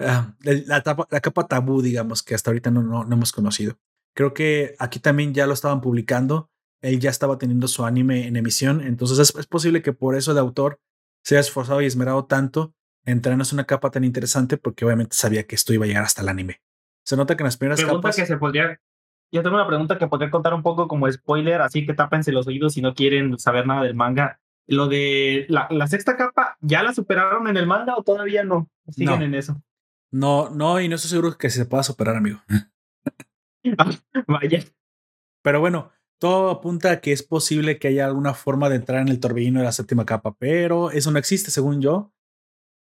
[0.00, 3.78] ah, la, la, capa tabú, digamos, que hasta ahorita no, no, no hemos conocido.
[4.14, 6.50] Creo que aquí también ya lo estaban publicando.
[6.80, 8.80] Él ya estaba teniendo su anime en emisión.
[8.80, 10.80] Entonces es, es posible que por eso el autor
[11.24, 12.74] se ha esforzado y esmerado tanto
[13.04, 16.22] en traernos una capa tan interesante porque obviamente sabía que esto iba a llegar hasta
[16.22, 16.60] el anime.
[17.04, 18.80] Se nota que en las primeras pregunta que se podría
[19.30, 22.46] yo tengo una pregunta que podría contar un poco como spoiler, así que tápense los
[22.46, 24.40] oídos si no quieren saber nada del manga.
[24.66, 28.68] Lo de la, la sexta capa, ¿ya la superaron en el manga o todavía no?
[28.88, 29.60] ¿Siguen en eso?
[30.10, 32.40] No, no, y no estoy seguro que se pueda superar, amigo.
[34.26, 34.64] Vaya.
[35.42, 39.08] Pero bueno, todo apunta a que es posible que haya alguna forma de entrar en
[39.08, 42.12] el torbellino de la séptima capa, pero eso no existe según yo.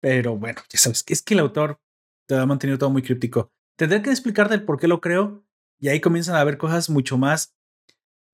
[0.01, 1.79] Pero bueno, ya sabes, es que el autor
[2.27, 3.51] te ha mantenido todo muy críptico.
[3.77, 5.46] Tendré que explicarte el por qué lo creo
[5.79, 7.55] y ahí comienzan a haber cosas mucho más.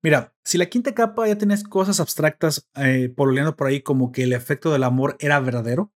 [0.02, 4.24] Mira, si la quinta capa ya tienes cosas abstractas eh, pololeando por ahí como que
[4.24, 5.92] el efecto del amor era verdadero,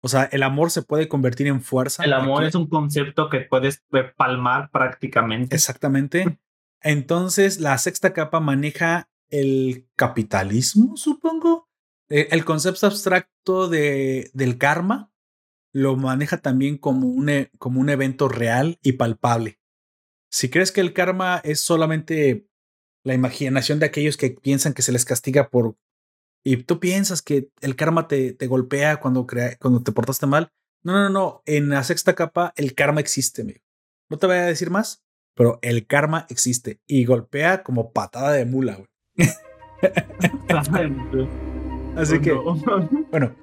[0.00, 2.04] o sea, el amor se puede convertir en fuerza.
[2.04, 3.84] El amor es un concepto que puedes
[4.16, 5.54] palmar prácticamente.
[5.54, 6.38] Exactamente.
[6.80, 11.68] Entonces, la sexta capa maneja el capitalismo, supongo.
[12.08, 15.12] Eh, el concepto abstracto de, del karma
[15.72, 19.60] lo maneja también como un, e, como un evento real y palpable.
[20.32, 22.48] Si crees que el karma es solamente
[23.04, 25.76] la imaginación de aquellos que piensan que se les castiga por...
[26.42, 29.26] Y tú piensas que el karma te, te golpea cuando,
[29.60, 30.50] cuando te portaste mal.
[30.82, 31.42] No, no, no.
[31.44, 33.60] En la sexta capa el karma existe, amigo.
[34.08, 35.04] No te voy a decir más,
[35.34, 38.88] pero el karma existe y golpea como patada de mula, güey.
[41.96, 43.36] Así que, bueno.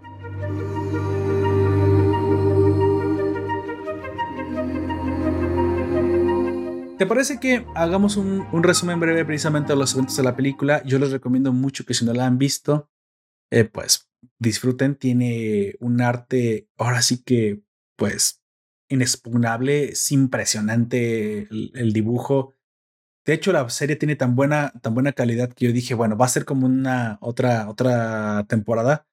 [7.00, 10.84] ¿Te parece que hagamos un, resumen breve precisamente de los eventos de la película?
[10.84, 12.92] Yo les recomiendo mucho que si no la han visto,
[13.52, 14.96] eh, pues disfruten.
[14.96, 17.62] Tiene un arte, ahora sí que,
[17.96, 18.44] pues,
[18.90, 22.54] inexpugnable, es impresionante el, dibujo.
[23.26, 26.26] De hecho, la serie tiene tan buena, tan buena calidad que yo dije, bueno, va
[26.26, 29.08] a ser como una otra, otra temporada.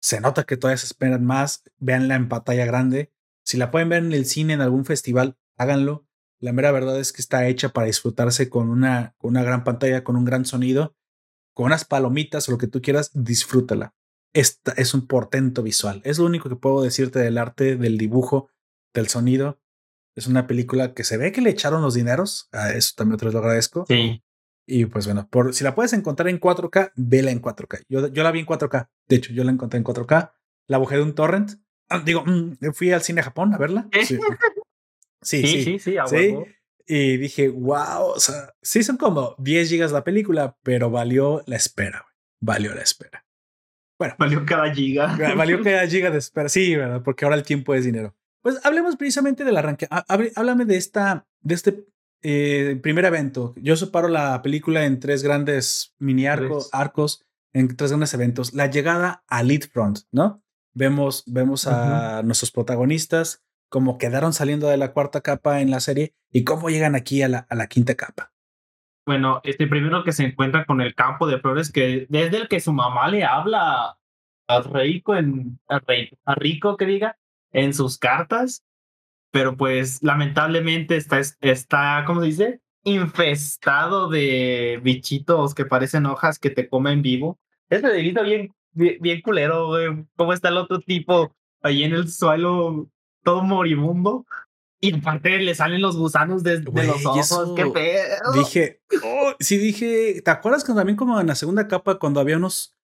[0.00, 1.64] Se nota que todavía se esperan más.
[1.78, 3.12] Véanla en pantalla grande.
[3.42, 6.05] Si la pueden ver en el cine, en algún festival, háganlo.
[6.40, 10.04] La mera verdad es que está hecha para disfrutarse con una, con una gran pantalla,
[10.04, 10.94] con un gran sonido,
[11.54, 13.94] con unas palomitas o lo que tú quieras, disfrútala.
[14.34, 16.02] Esta es un portento visual.
[16.04, 18.50] Es lo único que puedo decirte del arte, del dibujo,
[18.92, 19.58] del sonido.
[20.14, 22.48] Es una película que se ve que le echaron los dineros.
[22.52, 23.86] A eso también te lo agradezco.
[23.88, 24.22] Sí.
[24.66, 27.84] Y pues bueno, por, si la puedes encontrar en 4K, vela en 4K.
[27.88, 28.88] Yo, yo la vi en 4K.
[29.08, 30.32] De hecho, yo la encontré en 4K.
[30.66, 31.52] La bajé de un torrent.
[31.88, 33.88] Ah, digo, mm, fui al cine a Japón a verla.
[34.04, 34.18] Sí,
[35.26, 35.78] sí, sí.
[35.78, 36.36] Sí, sí,
[36.86, 41.56] Y dije, wow, o sea, sí son como 10 gigas la película, pero valió la
[41.56, 42.06] espera.
[42.40, 43.24] Valió la espera.
[43.98, 44.14] Bueno.
[44.18, 45.16] Valió cada giga.
[45.36, 46.48] Valió cada giga de espera.
[46.48, 47.02] Sí, ¿verdad?
[47.02, 48.14] Porque ahora el tiempo es dinero.
[48.42, 49.88] Pues hablemos precisamente del arranque.
[49.90, 51.86] Háblame de esta, de este
[52.22, 53.54] eh, primer evento.
[53.56, 58.54] Yo separo la película en tres grandes mini arcos, arcos, en tres grandes eventos.
[58.54, 60.42] La llegada a Lead Front, ¿no?
[60.74, 66.14] Vemos, vemos a nuestros protagonistas, cómo quedaron saliendo de la cuarta capa en la serie
[66.30, 68.32] y cómo llegan aquí a la, a la quinta capa.
[69.06, 72.60] Bueno, este primero que se encuentra con el campo de flores, que desde el que
[72.60, 73.96] su mamá le habla
[74.48, 75.80] a Rico, en, a,
[76.24, 77.16] a Rico que diga,
[77.52, 78.64] en sus cartas,
[79.30, 82.60] pero pues lamentablemente está, está, ¿cómo se dice?
[82.84, 87.38] Infestado de bichitos que parecen hojas que te comen vivo.
[87.68, 90.06] Este dedito bien, bien, culero, güey.
[90.16, 92.88] ¿Cómo está el otro tipo ahí en el suelo,
[93.26, 94.24] todo moribundo?
[94.80, 97.54] Y aparte le salen los gusanos de, los ojos.
[97.56, 98.32] ¡Qué pedo!
[98.34, 102.36] Dije, oh, sí, dije, ¿te acuerdas que también como en la segunda capa cuando había
[102.36, 102.76] unos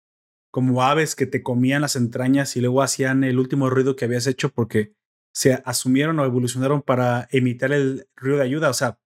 [0.50, 4.26] como aves que te comían las entrañas y luego hacían el último ruido que habías
[4.26, 4.94] hecho porque
[5.32, 8.68] se asumieron o evolucionaron para imitar el ruido de ayuda.
[8.68, 8.98] O sea,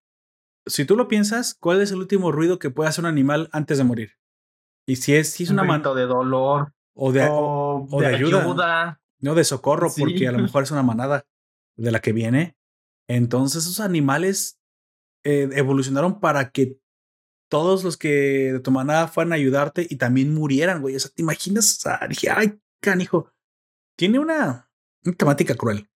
[0.64, 3.78] si tú lo piensas, ¿cuál es el último ruido que puede hacer un animal antes
[3.78, 4.12] de morir?
[4.88, 9.00] Y si es, si es una mano de dolor o de, o, de, ayuda.
[9.26, 11.26] No de socorro, porque a lo mejor es una manada
[11.76, 12.56] de la que viene.
[13.08, 14.58] Entonces esos animales
[15.24, 16.78] eh, evolucionaron para que
[17.48, 20.96] todos los que de tu manada fueran a ayudarte y también murieran, güey.
[20.96, 21.76] O sea, ¿te imaginas?
[21.76, 23.32] O sea, dije, ay, canijo.
[23.96, 24.70] Tiene una,
[25.04, 25.88] una temática cruel.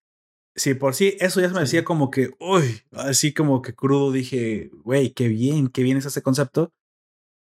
[0.54, 4.12] Sí, por sí, eso ya me decía como que, uy, así como que crudo.
[4.12, 6.72] Dije, güey, qué bien, qué bien es ese concepto.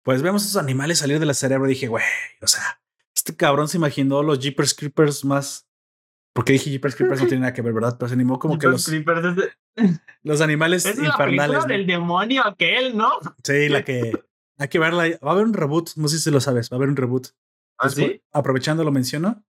[0.02, 1.68] Pues vemos esos animales salir del cerebro.
[1.68, 2.04] Dije, güey,
[2.40, 2.80] o sea,
[3.14, 5.67] este cabrón se imaginó los Jeepers Creepers más.
[6.32, 7.96] Porque dije Jeepers Creepers no tiene nada que ver, ¿verdad?
[7.98, 8.86] Pero se animó como que los.
[8.86, 9.36] Creepers
[10.22, 11.62] Los animales es infernales.
[11.62, 13.10] La del demonio aquel, ¿no?
[13.42, 14.12] Sí, la que.
[14.58, 15.04] Hay que verla.
[15.24, 15.90] Va a haber un reboot.
[15.96, 16.70] No sé si lo sabes.
[16.70, 17.28] Va a haber un reboot.
[17.78, 18.22] ¿Ah, sí?
[18.32, 19.44] Aprovechando lo menciono.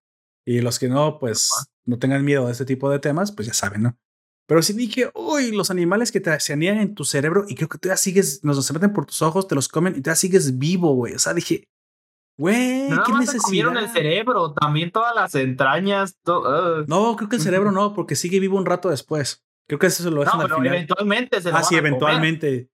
[0.46, 1.52] Y los que no, pues
[1.86, 4.00] no tengan miedo a este tipo de temas, pues ya saben, ¿no?
[4.48, 7.70] Pero sí dije, uy, los animales que te, se anían en tu cerebro y creo
[7.70, 10.58] que todavía sigues, nos se meten por tus ojos, te los comen y todavía sigues
[10.58, 11.14] vivo, güey.
[11.14, 11.68] O sea, dije,
[12.40, 13.78] güey, ¿qué necesidad?
[13.78, 16.18] el cerebro, también todas las entrañas.
[16.88, 19.44] No, creo que el cerebro no, porque sigue vivo un rato después.
[19.68, 20.68] Creo que eso se lo dejan no, al final.
[20.68, 22.70] Eventualmente se lo Ah, sí, eventualmente.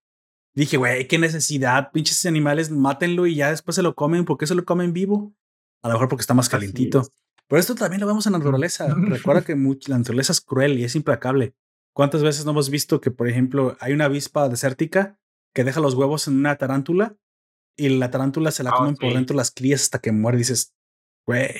[0.54, 1.90] Dije, güey, qué necesidad.
[1.92, 4.24] Pinches animales, mátenlo y ya después se lo comen.
[4.24, 5.34] ¿Por qué se lo comen vivo?
[5.82, 7.06] A lo mejor porque está más calientito.
[7.48, 8.86] Pero esto también lo vemos en la naturaleza.
[8.96, 11.54] Recuerda que la naturaleza es cruel y es implacable.
[11.92, 15.18] ¿Cuántas veces no hemos visto que, por ejemplo, hay una avispa desértica
[15.52, 17.16] que deja los huevos en una tarántula
[17.76, 20.38] y la tarántula se la ah, comen por dentro las crías hasta que muere?
[20.38, 20.74] dices,
[21.26, 21.50] güey.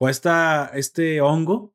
[0.00, 1.74] O está este hongo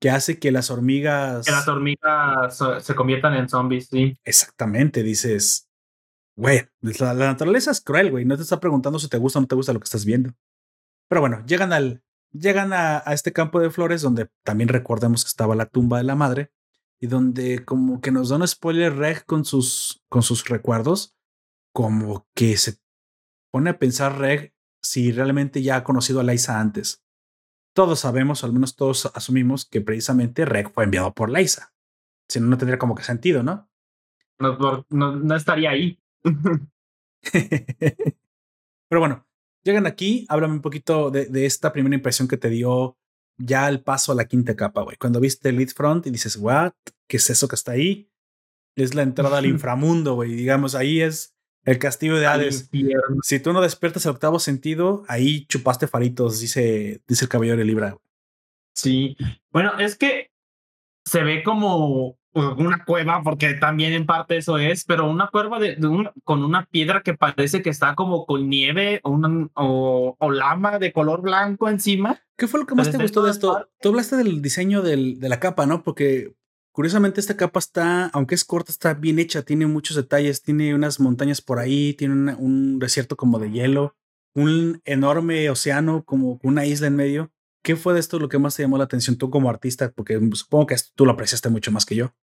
[0.00, 1.44] que hace que las hormigas.
[1.44, 4.16] Que las hormigas se conviertan en zombies, sí.
[4.24, 5.68] Exactamente, dices,
[6.36, 8.24] güey, la, la naturaleza es cruel, güey.
[8.24, 10.32] No te está preguntando si te gusta o no te gusta lo que estás viendo.
[11.08, 15.54] Pero bueno, llegan al, llegan a, este campo de flores donde también recordemos que estaba
[15.54, 16.52] la tumba de la madre
[17.00, 21.16] y donde como que nos da un spoiler reg con sus, con sus recuerdos,
[21.72, 22.78] como que se
[23.50, 27.04] pone a pensar reg si realmente ya ha conocido a Laisa antes.
[27.74, 31.74] Todos sabemos, al menos todos asumimos que precisamente Reg fue enviado por Laisa.
[32.28, 33.68] Si no, no tendría como que sentido, ¿no?
[34.38, 36.00] No, no, no estaría ahí.
[38.88, 39.28] Pero bueno,
[39.68, 42.96] Llegan aquí, háblame un poquito de, de, esta primera impresión que te dio
[43.36, 44.96] ya el paso a la quinta capa, güey.
[44.96, 46.72] Cuando viste el lead front y dices, ¿what?
[47.06, 48.10] ¿Qué es eso que está ahí?
[48.76, 50.32] Es la entrada al inframundo, güey.
[50.32, 52.70] Digamos, ahí es el castillo de Hades.
[53.22, 57.64] Si tú no despiertas el octavo sentido, ahí chupaste faritos, dice, dice el caballero de
[57.64, 57.96] Libra.
[58.74, 59.16] Sí.
[59.50, 60.30] Bueno, es que
[61.04, 65.76] se ve como una cueva, porque también en parte eso es, pero una cueva de,
[66.24, 71.22] con una piedra que parece que está como con nieve o, o, lama de color
[71.22, 72.20] blanco encima.
[72.36, 73.68] ¿Qué fue lo que más te gustó de esto?
[73.80, 75.82] Tú hablaste del diseño del, de la capa, ¿no?
[75.82, 76.34] Porque
[76.78, 81.00] curiosamente esta capa está, aunque es corta, está bien hecha, tiene muchos detalles, tiene unas
[81.00, 83.96] montañas por ahí, tiene un desierto como de hielo,
[84.32, 87.32] un enorme océano como una isla en medio.
[87.64, 89.90] ¿Qué fue de esto lo que más te llamó la atención tú como artista?
[89.90, 92.14] Porque supongo que tú lo apreciaste mucho más que yo.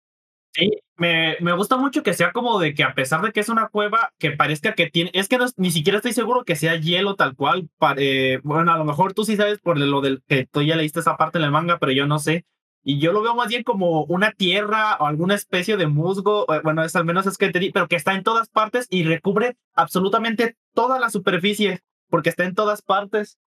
[0.54, 3.50] Sí, me, me, gusta mucho que sea como de que a pesar de que es
[3.50, 7.18] una cueva, que parezca que tiene, es que ni siquiera estoy seguro que sea hielo
[7.18, 7.68] tal cual.
[7.98, 11.02] Eh, bueno, a lo mejor tú sí sabes por lo del que tú ya leíste
[11.02, 12.46] esa parte en el manga, pero yo no sé.
[12.88, 16.62] Y yo lo veo más bien como una tierra o alguna especie de musgo, eh,
[16.64, 19.04] bueno, es al menos es que te di, pero que está en todas partes y
[19.04, 21.82] recubre absolutamente toda la superficie,
[22.12, 23.40] porque está en todas partes.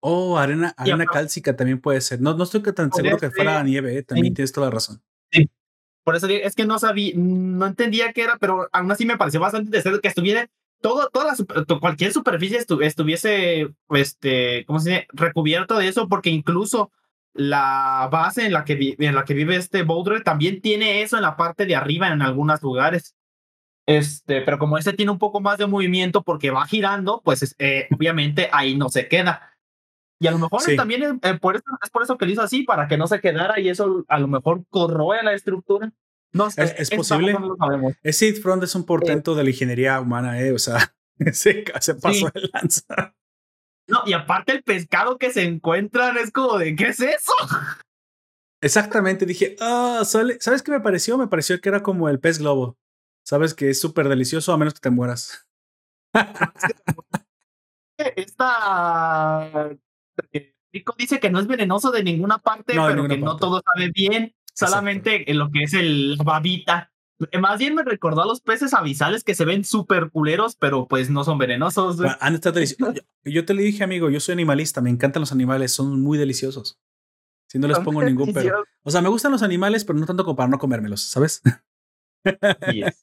[0.00, 2.20] Oh, arena, arena cálcica también puede ser.
[2.20, 5.00] No, no estoy tan seguro que fuera nieve, eh, también tienes toda la razón.
[5.30, 5.48] Sí,
[6.02, 9.38] por eso es que no sabía, no entendía qué era, pero aún así me pareció
[9.38, 10.50] bastante interesante que estuviera
[10.80, 15.06] todo, toda la, cualquier superficie estuviese, este, ¿cómo se dice?
[15.12, 16.90] Recubierto de eso, porque incluso
[17.34, 21.22] la base en la que, en la que vive este Boulder también tiene eso en
[21.22, 23.14] la parte de arriba en algunos lugares.
[23.86, 27.88] Este, pero como este tiene un poco más de movimiento porque va girando, pues eh,
[27.94, 29.56] obviamente ahí no se queda.
[30.20, 32.42] Y a lo mejor también es, eh, por eso, es por eso que lo hizo
[32.42, 35.92] así, para que no se quedara y eso a lo mejor corroe la estructura.
[36.32, 36.74] No sé.
[36.78, 37.36] Es, posible.
[38.02, 40.52] Ese Front es un portento de la ingeniería humana, ¿eh?
[40.52, 40.94] O sea,
[41.32, 43.14] se, se pasó el lanza.
[43.90, 47.32] No, y aparte el pescado que se encuentran es como de, ¿qué es eso?
[48.62, 51.18] Exactamente, dije, ah, ¿sabes qué me pareció?
[51.18, 52.78] Me pareció que era como el pez globo.
[53.24, 55.46] Sabes que es súper delicioso a menos que te mueras.
[57.96, 59.70] Esta
[60.72, 64.34] Rico dice que no es venenoso de ninguna parte, pero que no todo sabe bien,
[64.54, 66.92] solamente en lo que es el babita.
[67.40, 71.10] Más bien me recordó a los peces avisales que se ven súper culeros, pero pues
[71.10, 71.98] no son venenosos.
[73.24, 76.78] yo, te lo dije, amigo, yo soy animalista, me encantan los animales, son muy deliciosos.
[77.48, 78.64] Si no les pongo ningún pero.
[78.84, 81.42] O sea, me gustan los animales, pero no tanto como para no comérmelos, ¿sabes?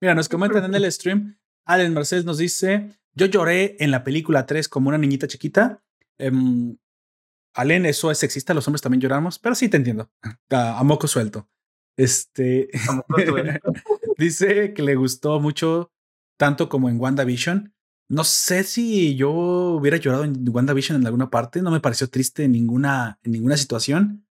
[0.00, 1.38] Mira, nos comentan en el stream.
[1.64, 5.82] Allen Mercedes nos dice: Yo lloré en la película 3 como una niñita chiquita.
[6.18, 10.10] Allen, eso es sexista, los hombres también lloramos, pero sí te entiendo.
[10.50, 11.48] A, moco suelto.
[11.96, 12.68] Este
[14.18, 15.90] dice que le gustó mucho,
[16.38, 17.72] tanto como en WandaVision.
[18.08, 22.44] No sé si yo hubiera llorado en WandaVision en alguna parte, no me pareció triste
[22.44, 24.26] en ninguna, en ninguna situación.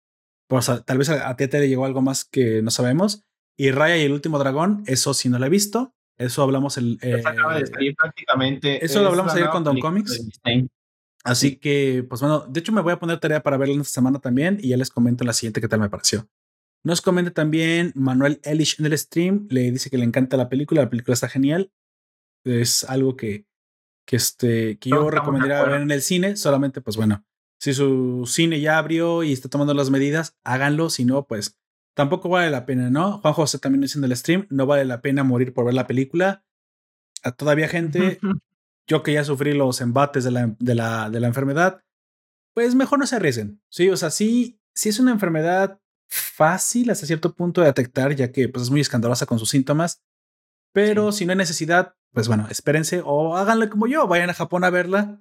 [0.49, 3.24] Pues, tal vez a, a le llegó algo más que no sabemos.
[3.57, 5.95] Y Raya y el último dragón, eso sí no lo he visto.
[6.16, 6.99] Eso hablamos el.
[7.03, 8.85] Eh, acaba de salir prácticamente.
[8.85, 10.28] Eso lo hablamos ayer con Don Comics.
[11.24, 14.19] Así que, pues bueno, de hecho me voy a poner tarea para verlo esta semana
[14.19, 16.28] también y ya les comento en la siguiente qué tal me pareció.
[16.85, 20.82] Nos comenta también Manuel Elish en el stream, le dice que le encanta la película,
[20.82, 21.73] la película está genial.
[22.44, 23.47] Es algo que,
[24.06, 27.24] que, este, que yo recomendaría ver en el cine, solamente pues bueno,
[27.59, 31.59] si su cine ya abrió y está tomando las medidas, háganlo, si no, pues
[31.94, 33.19] tampoco vale la pena, ¿no?
[33.20, 36.44] Juan José también diciendo el stream, no vale la pena morir por ver la película.
[37.23, 38.19] A todavía gente,
[38.86, 41.82] yo que ya sufrí los embates de la, de la, de la enfermedad,
[42.52, 43.62] pues mejor no se arriesguen.
[43.70, 48.32] Sí, o sea, sí, sí es una enfermedad fácil hasta cierto punto de detectar, ya
[48.32, 50.02] que pues, es muy escandalosa con sus síntomas.
[50.72, 54.64] Pero si no hay necesidad, pues bueno, espérense o háganlo como yo, vayan a Japón
[54.64, 55.20] a verla.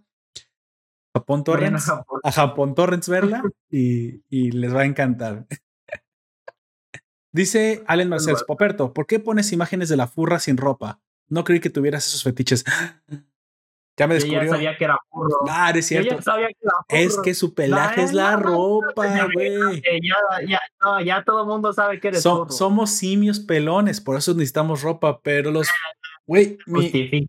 [1.16, 1.90] Japón Torrents,
[2.24, 2.74] a Japón.
[2.74, 5.46] Torrents verla y, y les va a encantar.
[7.32, 11.02] Dice Allen Marcel Poperto, ¿por qué pones imágenes de la furra sin ropa?
[11.30, 12.64] No creí que tuvieras esos fetiches.
[13.96, 14.44] Ya me descubrió.
[14.44, 15.40] ya sabía que era furro.
[15.48, 16.18] Ah, es cierto.
[16.90, 19.82] Es que su pelaje es la ropa, güey.
[20.02, 22.50] Ya, ya, ya, todo el mundo sabe que eres furro.
[22.50, 25.68] Somos simios pelones, por eso necesitamos ropa, pero los...
[26.26, 27.28] Güey, mi,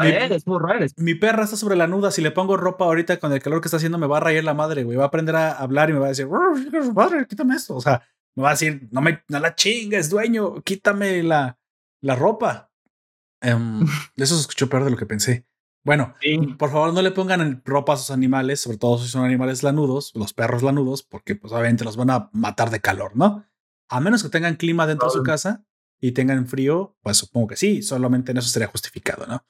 [0.00, 0.92] eres burro, eres.
[0.98, 2.10] Mi perra está sobre la nuda.
[2.10, 4.42] Si le pongo ropa ahorita con el calor que está haciendo, me va a rayar
[4.42, 4.96] la madre, güey.
[4.96, 6.26] Va a aprender a hablar y me va a decir,
[6.94, 7.76] madre, quítame esto.
[7.76, 8.02] O sea,
[8.34, 11.58] me va a decir, no me no la chingues, dueño, quítame la,
[12.00, 12.72] la ropa.
[13.40, 13.86] Um,
[14.16, 15.46] eso se escuchó peor de lo que pensé.
[15.84, 16.14] Bueno,
[16.58, 20.12] por favor no le pongan ropa a sus animales, sobre todo si son animales lanudos,
[20.14, 23.46] los perros lanudos, porque pues obviamente los van a matar de calor, ¿no?
[23.90, 25.66] A menos que tengan clima dentro de su casa
[26.00, 29.46] y tengan frío, pues supongo que sí, solamente en eso sería justificado, ¿no?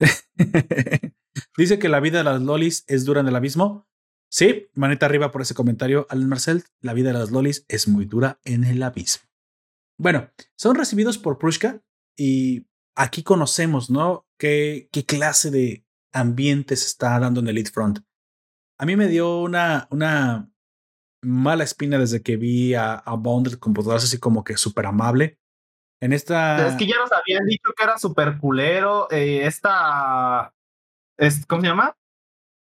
[1.56, 3.86] Dice que la vida de las lolis es dura en el abismo.
[4.30, 6.64] Sí, manita arriba por ese comentario, Alan Marcel.
[6.80, 9.28] La vida de las lolis es muy dura en el abismo.
[9.98, 11.82] Bueno, son recibidos por Prushka
[12.16, 12.66] y
[12.96, 14.26] aquí conocemos, ¿no?
[14.38, 15.84] ¿Qué, qué clase de
[16.14, 17.98] ambiente se está dando en el Elite Front.
[18.78, 20.48] A mí me dio una, una
[21.22, 25.38] mala espina desde que vi a, a Bond comportarse así como que súper amable.
[26.00, 26.68] En esta.
[26.68, 29.10] Es que ya nos habían dicho que era súper culero.
[29.10, 30.52] Eh, esta.
[31.16, 31.96] Es, ¿Cómo se llama?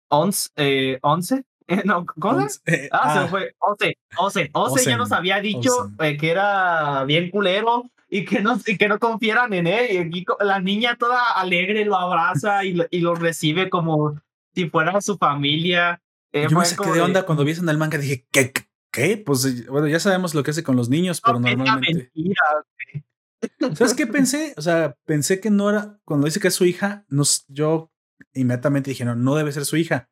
[0.10, 0.50] Once.
[0.56, 1.44] Eh, once.
[1.68, 3.28] Eh, no, ¿cómo eh, ah, se ah.
[3.28, 3.56] fue.
[3.60, 8.60] Ose, Ose, Ose, ya nos había dicho eh, que era bien culero y que no,
[8.66, 10.16] y que no confieran en él.
[10.16, 14.22] Y la niña toda alegre lo abraza y lo, y lo recibe como
[14.54, 16.00] si fuera su familia.
[16.32, 17.98] Yo me saqué de onda cuando vi eso en el manga.
[17.98, 18.54] Dije, ¿qué?
[18.92, 19.18] ¿Qué?
[19.18, 22.12] Pues bueno, ya sabemos lo que hace con los niños, pero normalmente.
[23.76, 24.54] ¿Sabes qué pensé?
[24.58, 26.00] O sea, pensé que no era.
[26.06, 27.92] Cuando dice que es su hija, nos, yo
[28.34, 30.10] inmediatamente dije, no, no debe ser su hija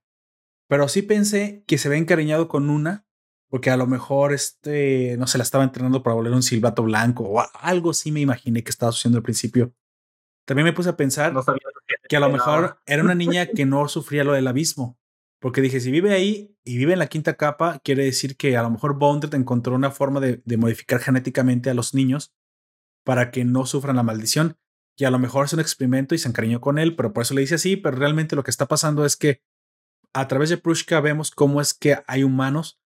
[0.71, 3.05] pero sí pensé que se había encariñado con una,
[3.51, 7.25] porque a lo mejor este, no se la estaba entrenando para volver un silbato blanco
[7.25, 9.73] o algo sí me imaginé que estaba sucediendo al principio.
[10.45, 11.33] También me puse a pensar
[12.07, 14.97] que, a lo mejor era una niña que no sufría lo del abismo.
[15.41, 18.63] Porque dije, si vive ahí y vive en la quinta capa, quiere decir que a
[18.63, 22.33] lo mejor Bonded encontró una forma de, de, modificar genéticamente a los niños
[23.03, 24.57] para que no sufran la maldición.
[24.95, 27.33] Y a lo mejor es un experimento y se encariñó con él, pero por eso
[27.33, 27.75] le dice así.
[27.75, 29.41] Pero realmente lo que está pasando es que
[30.13, 32.80] a través de Prushka vemos cómo es que hay humanos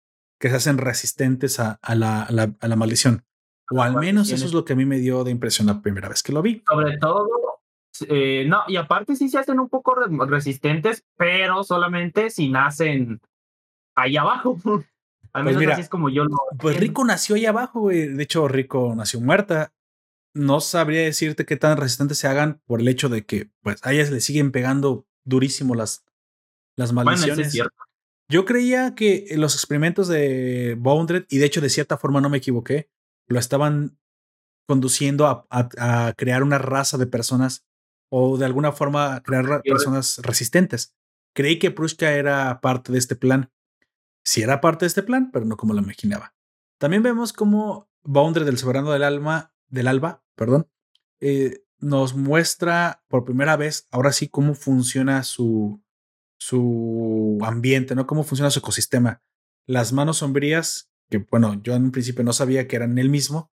[0.43, 3.23] que se hacen resistentes a, la, a, la, maldición.
[3.71, 6.09] O al menos eso es lo que a mí me dio de impresión la primera
[6.09, 6.61] vez que lo vi.
[6.67, 7.61] Sobre todo,
[8.09, 13.21] eh, no, y aparte sí se hacen un poco resistentes, pero solamente si nacen
[13.95, 14.59] ahí abajo.
[15.31, 16.35] Al pues menos así es como yo lo.
[16.59, 19.73] Pues Rico nació ahí abajo, De hecho, Rico nació muerta.
[20.35, 23.93] No sabría decirte qué tan resistentes se hagan por el hecho de que, pues, a
[23.93, 26.03] ellas le siguen pegando durísimo las,
[26.75, 27.57] las maldiciones.
[28.33, 32.39] Yo creía que los experimentos de Boundred, y de hecho de cierta forma no me
[32.39, 32.89] equivoqué,
[33.27, 33.99] lo estaban
[34.67, 37.63] conduciendo a, a, crear una raza de personas
[38.09, 40.95] o de alguna forma crear personas resistentes.
[41.35, 43.51] Creí que Prushka era parte de este plan.
[44.25, 46.33] Sí era parte de este plan, pero no como lo imaginaba.
[46.79, 50.67] También vemos cómo Boundred, del soberano del alma, del alba, perdón,
[51.19, 55.82] eh, nos muestra por primera vez, ahora sí, cómo funciona su,
[56.45, 58.05] su ambiente, ¿no?
[58.05, 59.21] Cómo funciona su ecosistema.
[59.65, 63.49] Las manos sombrías, que bueno, yo en un principio no sabía que eran él mismo,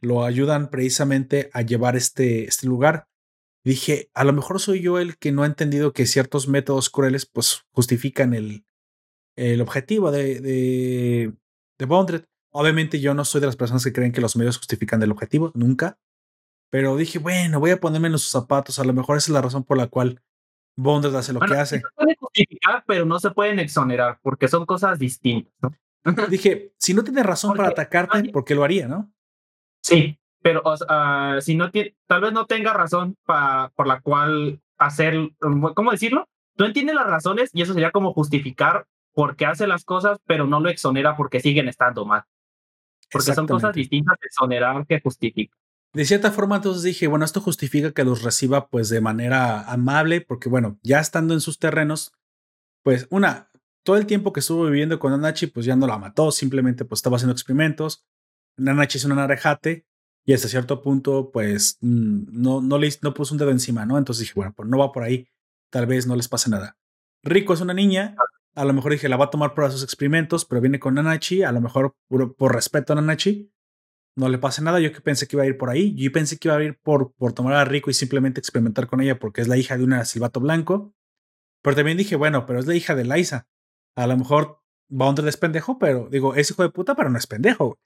[0.00, 3.08] lo ayudan precisamente a llevar este, este lugar.
[3.62, 7.26] Dije, a lo mejor soy yo el que no ha entendido que ciertos métodos crueles
[7.26, 8.64] pues justifican el,
[9.36, 11.34] el objetivo de, de,
[11.78, 12.24] de Bondred.
[12.52, 15.52] Obviamente yo no soy de las personas que creen que los medios justifican el objetivo,
[15.54, 15.98] nunca.
[16.70, 18.78] Pero dije, bueno, voy a ponerme en sus zapatos.
[18.78, 20.22] A lo mejor esa es la razón por la cual
[20.82, 21.78] Bondred hace lo que hace.
[21.78, 25.52] Se puede justificar, pero no se pueden exonerar porque son cosas distintas.
[25.62, 25.72] ¿no?
[26.28, 29.12] Dije, si no tiene razón para atacarte, ¿por qué lo haría, no?
[29.82, 30.62] Sí, pero
[31.40, 35.14] si no tiene, tal vez no tenga razón por la cual hacer,
[35.74, 36.28] ¿cómo decirlo?
[36.56, 40.46] Tú entiendes las razones y eso sería como justificar por qué hace las cosas, pero
[40.46, 42.24] no lo exonera porque siguen estando mal.
[43.12, 45.58] Porque son cosas distintas de exonerar que justificar.
[45.92, 50.20] De cierta forma, entonces dije, bueno, esto justifica que los reciba pues de manera amable,
[50.20, 52.12] porque bueno, ya estando en sus terrenos,
[52.82, 53.50] pues una,
[53.82, 56.98] todo el tiempo que estuvo viviendo con Anachi, pues ya no la mató, simplemente pues
[56.98, 58.06] estaba haciendo experimentos.
[58.56, 59.86] Nanachi es una narejate
[60.24, 63.98] y hasta cierto punto, pues mm, no, no le no puso un dedo encima, ¿no?
[63.98, 65.28] Entonces dije, bueno, pues no va por ahí,
[65.70, 66.76] tal vez no les pase nada.
[67.22, 68.14] Rico es una niña,
[68.54, 71.42] a lo mejor dije, la va a tomar para sus experimentos, pero viene con Nanachi,
[71.42, 73.50] a lo mejor por, respeto a Nanachi,
[74.16, 74.80] no le pase nada.
[74.80, 76.78] Yo que pensé que iba a ir por ahí, yo pensé que iba a ir
[76.78, 79.84] por, por tomar a Rico y simplemente experimentar con ella porque es la hija de
[79.84, 80.94] una silbato blanco.
[81.62, 83.48] Pero también dije, bueno, pero es la hija de Liza.
[83.96, 87.26] A lo mejor Bondred es pendejo, pero digo, es hijo de puta, pero no es
[87.26, 87.78] pendejo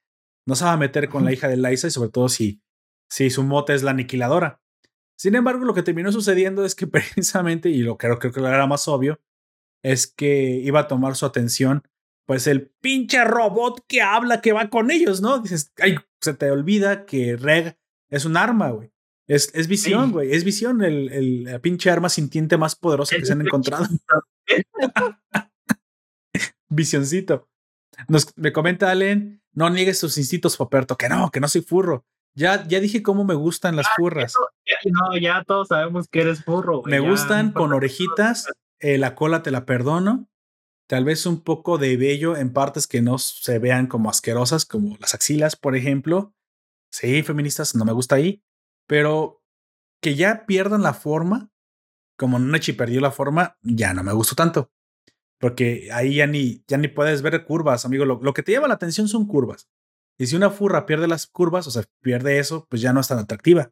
[0.46, 2.62] no se va a meter con la hija de Liza y sobre todo si,
[3.08, 4.60] si su mote es la aniquiladora.
[5.16, 8.48] Sin embargo, lo que terminó sucediendo es que precisamente, y lo creo, creo que lo
[8.48, 9.20] era más obvio,
[9.82, 11.82] es que iba a tomar su atención,
[12.26, 15.38] pues el pinche robot que habla que va con ellos, ¿no?
[15.38, 17.78] Dices, ay, se te olvida que Reg
[18.08, 18.92] es un arma, güey.
[19.26, 20.32] Es, es visión, güey.
[20.32, 21.10] Es visión, el,
[21.48, 23.86] el, pinche arma sintiente más poderosa que se han encontrado.
[26.68, 27.48] Visioncito.
[28.08, 32.04] Nos, me comenta Allen no niegues tus instintos, Poperto, que no, que no soy furro.
[32.36, 34.34] Ya, ya dije cómo me gustan las ah, furras.
[34.86, 36.82] no, ya todos sabemos que eres furro.
[36.84, 38.48] Me gustan con orejitas,
[38.80, 40.28] eh, la cola te la perdono.
[40.86, 44.96] Tal vez un poco de vello en partes que no se vean como asquerosas, como
[44.98, 46.34] las axilas, por ejemplo.
[46.90, 48.42] Sí, feministas, no me gusta ahí.
[48.86, 49.42] Pero
[50.02, 51.50] que ya pierdan la forma,
[52.18, 54.70] como Nechi perdió la forma, ya no me gustó tanto
[55.44, 58.06] porque ahí ya ni, ya ni puedes ver curvas, amigo.
[58.06, 59.68] Lo, que te lleva la atención son curvas.
[60.16, 63.08] Y si una furra pierde las curvas, o sea, pierde eso, pues ya no es
[63.08, 63.70] tan atractiva.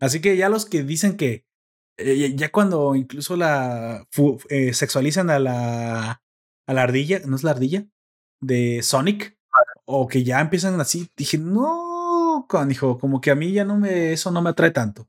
[0.00, 1.44] Así que ya los que dicen que
[1.98, 4.08] eh, ya cuando incluso la
[4.48, 6.21] eh, sexualizan a la,
[6.66, 7.86] a la ardilla, ¿no es la ardilla?
[8.40, 9.38] De Sonic,
[9.84, 14.12] o que ya empiezan así, dije, no, hijo, como que a mí ya no me,
[14.12, 15.08] eso no me atrae tanto.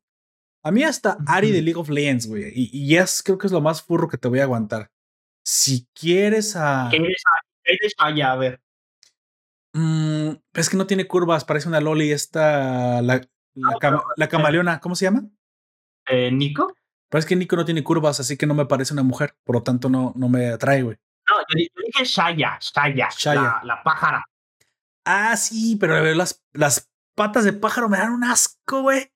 [0.63, 3.53] A mí hasta Ari de League of Legends, güey, y, y es, creo que es
[3.53, 4.91] lo más furro que te voy a aguantar.
[5.45, 6.89] Si quieres a.
[6.89, 6.99] ¿Qué
[7.97, 8.31] allá?
[8.31, 8.61] A ver.
[9.73, 12.11] Mm, es que no tiene curvas, parece una Loli.
[12.11, 13.01] Esta.
[13.01, 13.21] La,
[13.55, 15.29] la, camaleona, ¿cómo se llama?
[16.07, 16.73] Eh, ¿Nico?
[17.09, 19.35] Pero es que Nico no tiene curvas, así que no me parece una mujer.
[19.43, 20.97] Por lo tanto, no, no me atrae, güey.
[21.27, 23.61] No, yo, dije Shaya, Shaya, Shaya.
[23.63, 24.25] La, pájara.
[25.05, 29.11] Ah, sí, pero las, las patas de pájaro me dan un asco, güey.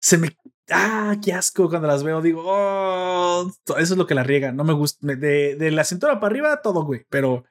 [0.00, 0.36] Se me
[0.70, 2.20] ah, qué asco cuando las veo.
[2.20, 4.52] Digo, oh, eso es lo que la riega.
[4.52, 5.06] No me gusta.
[5.06, 7.06] De, de la cintura para arriba, todo, güey.
[7.08, 7.44] Pero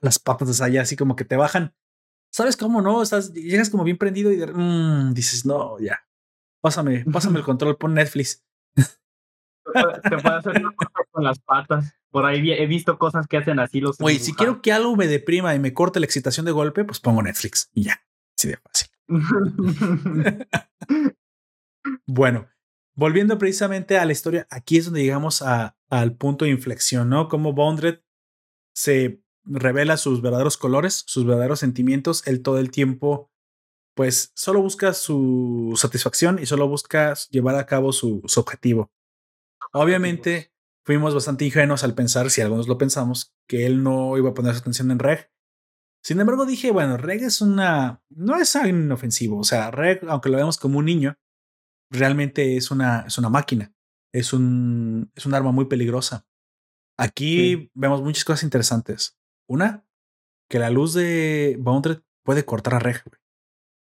[0.00, 1.74] las patas de allá, así como que te bajan.
[2.32, 3.02] ¿Sabes cómo no?
[3.02, 6.00] Estás, llegas como bien prendido y mm, dices, no, ya.
[6.60, 8.44] Pásame, pásame el control, pon Netflix.
[9.72, 10.62] Te puede hacer
[11.10, 11.94] con las patas.
[12.10, 14.00] Por ahí he visto cosas que hacen así los.
[14.00, 17.00] Oye, si quiero que algo me deprima y me corte la excitación de golpe, pues
[17.00, 18.02] pongo Netflix y ya.
[18.36, 18.88] Así de fácil.
[22.06, 22.48] Bueno,
[22.94, 27.28] volviendo precisamente a la historia, aquí es donde llegamos a, al punto de inflexión, ¿no?
[27.28, 28.00] Como Bondred
[28.74, 33.30] se revela sus verdaderos colores, sus verdaderos sentimientos, él todo el tiempo,
[33.94, 38.90] pues solo busca su satisfacción y solo busca llevar a cabo su, su objetivo.
[39.72, 40.52] Obviamente,
[40.84, 44.54] fuimos bastante ingenuos al pensar, si algunos lo pensamos, que él no iba a poner
[44.54, 45.30] su atención en Reg.
[46.04, 48.02] Sin embargo, dije, bueno, Reg es una.
[48.10, 49.38] No es algo inofensivo.
[49.38, 51.16] O sea, Reg, aunque lo vemos como un niño,
[51.90, 53.72] realmente es una, es una máquina,
[54.12, 56.26] es un, es un arma muy peligrosa.
[56.98, 59.16] Aquí vemos muchas cosas interesantes.
[59.48, 59.86] Una,
[60.50, 63.02] que la luz de Boundred puede cortar a Reg,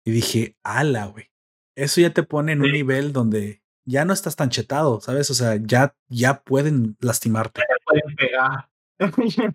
[0.05, 1.31] Y dije, ala, güey.
[1.77, 5.31] Eso ya te pone en un nivel donde ya no estás tan chetado, ¿sabes?
[5.31, 7.61] O sea, ya, ya pueden lastimarte.
[7.61, 8.69] Ya pueden pegar.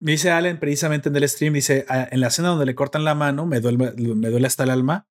[0.00, 3.14] dice Allen precisamente en el stream, dice, ah, en la escena donde le cortan la
[3.14, 5.06] mano, me duele, me duele hasta el alma,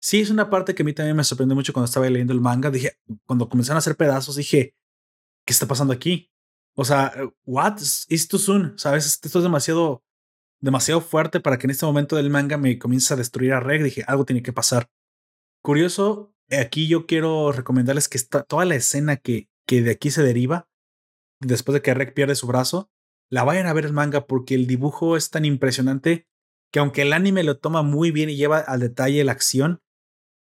[0.00, 2.40] Sí, es una parte que a mí también me sorprendió mucho cuando estaba leyendo el
[2.40, 2.70] manga.
[2.70, 4.74] Dije, cuando comenzaron a hacer pedazos, dije,
[5.44, 6.30] ¿qué está pasando aquí?
[6.76, 7.12] O sea,
[7.44, 7.78] what
[8.08, 8.78] is too soon?
[8.78, 9.06] ¿Sabes?
[9.06, 10.04] Esto es demasiado,
[10.60, 13.82] demasiado fuerte para que en este momento del manga me comience a destruir a Reg.
[13.82, 14.88] Dije, algo tiene que pasar.
[15.62, 20.22] Curioso, aquí yo quiero recomendarles que está toda la escena que, que de aquí se
[20.22, 20.68] deriva,
[21.40, 22.90] después de que Reg pierde su brazo,
[23.30, 26.26] la vayan a ver el manga porque el dibujo es tan impresionante
[26.72, 29.82] que aunque el anime lo toma muy bien y lleva al detalle la acción,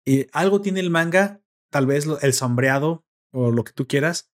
[0.07, 4.31] eh, algo tiene el manga, tal vez el sombreado o lo que tú quieras,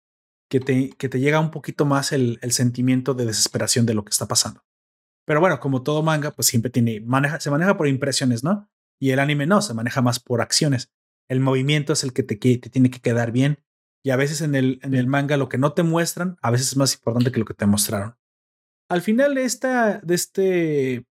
[0.49, 4.65] que te, llega un poquito más el, sentimiento de desesperación de lo que está pasando.
[5.25, 7.05] Pero bueno, como todo manga, pues siempre tiene,
[7.39, 8.67] se maneja por impresiones, ¿no?
[8.99, 10.91] Y el anime no, se maneja más por acciones.
[11.29, 13.63] El movimiento es el que te, te tiene que quedar bien.
[14.03, 16.67] Y a veces en el, en el manga lo que no te muestran, a veces
[16.69, 18.17] es más importante que lo que te mostraron.
[18.89, 21.05] Al final de, esta, de este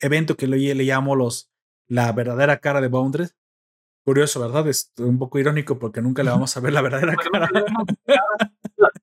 [0.00, 1.50] evento que le, le llamo los,
[1.88, 3.30] la verdadera cara de Boundred,
[4.04, 4.68] curioso, ¿verdad?
[4.68, 7.48] Es un poco irónico porque nunca le vamos a ver la verdadera cara.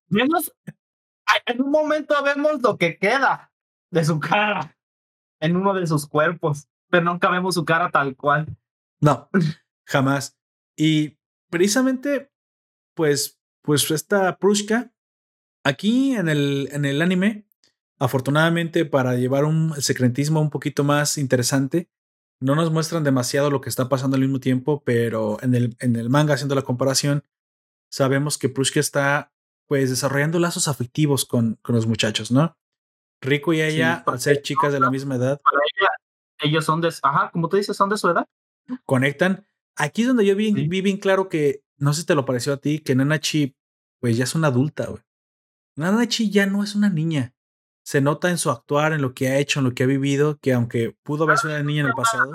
[0.07, 0.53] Vemos,
[1.45, 3.51] en un momento vemos lo que queda
[3.89, 4.77] de su cara
[5.39, 8.45] en uno de sus cuerpos, pero nunca vemos su cara tal cual.
[8.99, 9.29] No,
[9.85, 10.37] jamás.
[10.81, 11.19] Y
[11.51, 12.31] precisamente,
[12.95, 14.91] pues, pues esta Prushka,
[15.63, 17.45] aquí en el, en el anime,
[17.99, 21.91] afortunadamente para llevar un secretismo un poquito más interesante,
[22.39, 25.97] no nos muestran demasiado lo que está pasando al mismo tiempo, pero en el, en
[25.97, 27.25] el manga, haciendo la comparación,
[27.91, 29.31] sabemos que Prushka está
[29.67, 32.57] pues desarrollando lazos afectivos con, con los muchachos, ¿no?
[33.21, 35.39] Rico y ella, al ser chicas de la misma edad.
[36.39, 38.25] ellos son de, ajá, como tú dices, son de su edad.
[38.87, 39.45] Conectan.
[39.75, 42.53] Aquí es donde yo vi, vi bien claro que, no sé si te lo pareció
[42.53, 43.55] a ti, que Nanachi,
[43.99, 45.01] pues ya es una adulta, güey.
[45.75, 47.33] Nanachi ya no es una niña.
[47.83, 50.37] Se nota en su actuar, en lo que ha hecho, en lo que ha vivido,
[50.39, 52.33] que aunque pudo haber sido una niña en el pasado.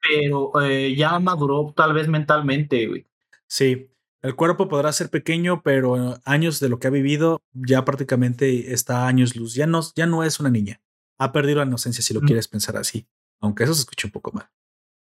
[0.00, 3.06] Pero eh, ya maduró tal vez mentalmente, güey.
[3.46, 8.72] Sí, el cuerpo podrá ser pequeño, pero años de lo que ha vivido ya prácticamente
[8.72, 9.54] está a años luz.
[9.54, 10.80] Ya no, ya no es una niña.
[11.18, 12.26] Ha perdido la inocencia si lo mm.
[12.26, 13.06] quieres pensar así,
[13.40, 14.48] aunque eso se escucha un poco mal.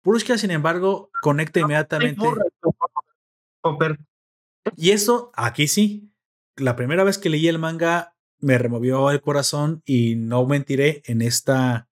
[0.03, 2.25] Purushka, sin embargo, conecta inmediatamente.
[4.77, 6.13] Y eso, aquí sí.
[6.57, 11.23] La primera vez que leí el manga me removió el corazón y no mentiré, en
[11.23, 11.89] esta,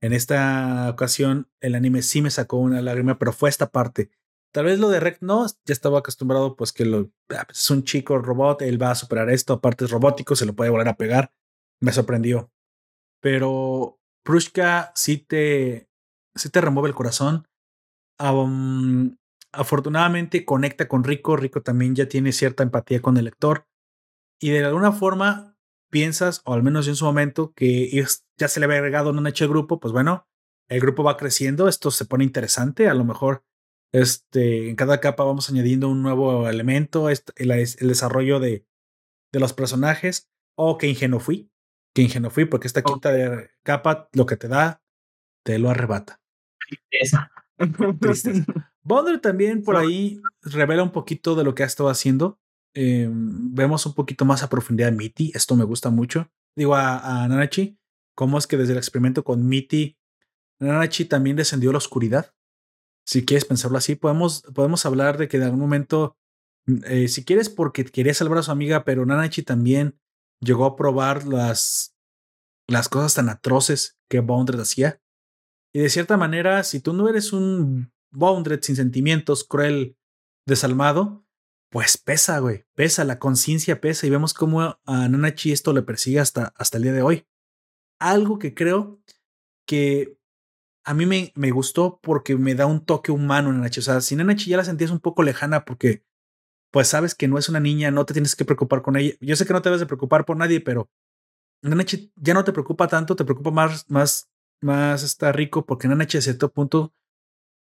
[0.00, 4.10] en esta ocasión el anime sí me sacó una lágrima, pero fue esta parte
[4.52, 7.70] Tal vez lo de Rec no, ya estaba acostumbrado, pues que lo, ah, pues, es
[7.70, 10.88] un chico robot, él va a superar esto, aparte es robótico, se lo puede volver
[10.88, 11.32] a pegar.
[11.80, 12.52] Me sorprendió.
[13.20, 15.88] Pero Prushka sí te,
[16.34, 17.48] sí te remueve el corazón.
[19.52, 21.36] Afortunadamente conecta con Rico.
[21.36, 23.66] Rico también ya tiene cierta empatía con el lector.
[24.40, 25.56] Y de alguna forma
[25.90, 27.90] piensas, o al menos en su momento, que
[28.36, 29.78] ya se le había agregado un hecho grupo.
[29.78, 30.26] Pues bueno,
[30.68, 32.88] el grupo va creciendo, esto se pone interesante.
[32.88, 33.44] A lo mejor
[33.92, 38.66] este, en cada capa vamos añadiendo un nuevo elemento, el, el desarrollo de,
[39.32, 40.28] de, los personajes.
[40.54, 41.50] O que ingenuo fui,
[41.94, 44.82] que ingenuo fui, porque esta quinta de capa lo que te da,
[45.44, 46.20] te lo arrebata.
[48.82, 52.38] Bonder también por ahí revela un poquito de lo que ha estado haciendo.
[52.74, 55.32] Em, vemos un poquito más a profundidad de Mitty.
[55.34, 56.30] Esto me gusta mucho.
[56.56, 57.78] Digo a, a Nanachi,
[58.14, 59.96] cómo es que desde el experimento con Mitty,
[60.60, 62.34] Nanachi también descendió a la oscuridad
[63.04, 66.16] si quieres pensarlo así, podemos, podemos hablar de que en algún momento,
[66.84, 69.98] eh, si quieres porque quería salvar a su amiga, pero Nanachi también
[70.40, 71.96] llegó a probar las,
[72.68, 75.00] las cosas tan atroces que Boundred hacía.
[75.72, 79.96] Y de cierta manera, si tú no eres un Boundred sin sentimientos, cruel,
[80.46, 81.24] desalmado,
[81.70, 86.20] pues pesa, güey, pesa, la conciencia pesa y vemos cómo a Nanachi esto le persigue
[86.20, 87.26] hasta, hasta el día de hoy.
[87.98, 89.00] Algo que creo
[89.66, 90.18] que
[90.84, 93.80] a mí me, me, gustó porque me da un toque humano en Nanachi.
[93.80, 96.04] O sea, si Nanachi ya la sentías un poco lejana porque
[96.70, 99.14] pues sabes que no es una niña, no te tienes que preocupar con ella.
[99.20, 100.90] Yo sé que no te debes de preocupar por nadie, pero
[101.62, 104.31] Nanachi ya no te preocupa tanto, te preocupa más, más,
[104.62, 106.94] más está rico porque Nanachi a cierto punto,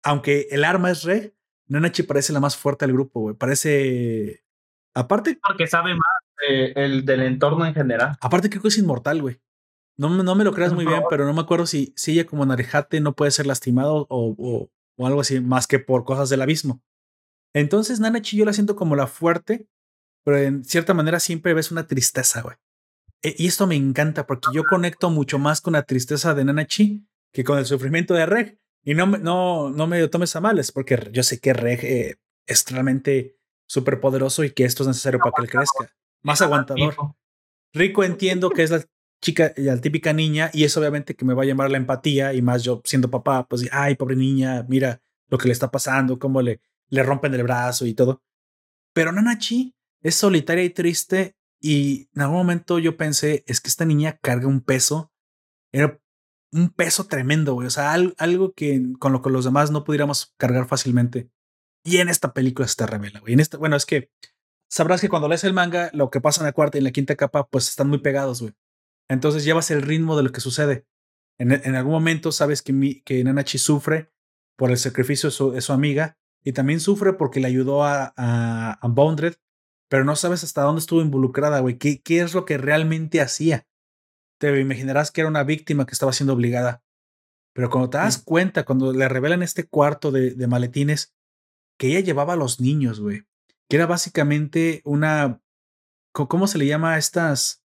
[0.03, 1.35] aunque el arma es re,
[1.69, 3.35] Nanachi parece la más fuerte del grupo, güey.
[3.35, 4.45] Parece,
[4.95, 5.39] aparte...
[5.47, 6.19] Porque sabe más
[6.49, 8.17] el, del entorno en general.
[8.21, 9.41] Aparte creo que es inmortal, güey.
[9.97, 12.47] No, no me lo creas muy bien, pero no me acuerdo si, si ella como
[12.47, 16.41] Narejate no puede ser lastimado o, o, o, algo así, más que por cosas del
[16.41, 16.81] abismo.
[17.53, 19.67] Entonces, Nanachi yo la siento como la fuerte,
[20.25, 22.57] pero en cierta manera siempre ves una tristeza, güey.
[23.23, 27.07] E, y esto me encanta porque yo conecto mucho más con la tristeza de Nanachi
[27.33, 28.59] que con el sufrimiento de Reg.
[28.85, 32.17] Y no, no, no me tomes a mal, es porque yo sé que Reg eh,
[32.47, 33.37] es realmente
[33.67, 35.93] súper poderoso y que esto es necesario para que él crezca.
[36.23, 36.95] Más aguantador.
[37.73, 38.83] Rico entiendo que es la
[39.21, 42.43] chica, la típica niña, y es obviamente que me va a llamar la empatía, y
[42.43, 46.41] más yo siendo papá, pues, ay, pobre niña, mira lo que le está pasando, cómo
[46.41, 48.23] le, le rompen el brazo y todo.
[48.95, 53.85] Pero Nanachi es solitaria y triste, y en algún momento yo pensé, es que esta
[53.85, 55.13] niña carga un peso,
[55.73, 56.01] era
[56.53, 60.35] un peso tremendo, güey, o sea, algo, que con lo que los demás no pudiéramos
[60.39, 61.31] cargar fácilmente.
[61.85, 63.35] Y en esta película se te revela, güey.
[63.35, 64.11] En esta, bueno, es que
[64.71, 66.91] sabrás que cuando lees el manga, lo que pasa en la cuarta y en la
[66.91, 68.55] quinta capa, pues están muy pegados, güey.
[69.09, 70.87] Entonces llevas el ritmo de lo que sucede.
[71.39, 74.11] En, en algún momento sabes que, mi, que Nanachi sufre
[74.57, 78.89] por el sacrificio de su, amiga y también sufre porque le ayudó a, a, a
[78.89, 79.37] Boundred,
[79.89, 81.79] pero no sabes hasta dónde estuvo involucrada, güey.
[81.79, 83.67] ¿Qué, ¿Qué es lo que realmente hacía?
[84.39, 86.83] Te imaginarás que era una víctima que estaba siendo obligada.
[87.55, 91.15] Pero cuando te das cuenta, cuando le revelan este cuarto de, de maletines,
[91.79, 93.25] que ella llevaba a los niños, güey,
[93.69, 95.41] que era básicamente una,
[96.13, 97.63] ¿cómo se le llama a estas?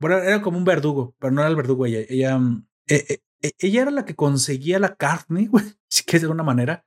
[0.00, 2.00] Bueno, era como un verdugo, pero no era el verdugo ella.
[2.08, 2.38] Ella,
[2.88, 6.84] eh, eh, ella era la que conseguía la carne, güey, si quieres de alguna manera.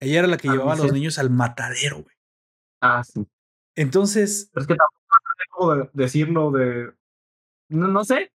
[0.00, 2.14] Ella era la que ah, llevaba a los niños al matadero, güey.
[2.80, 3.26] Ah, sí.
[3.76, 4.50] Entonces.
[4.52, 6.92] Pero es que tampoco de decirlo de.
[7.68, 8.32] No, no sé.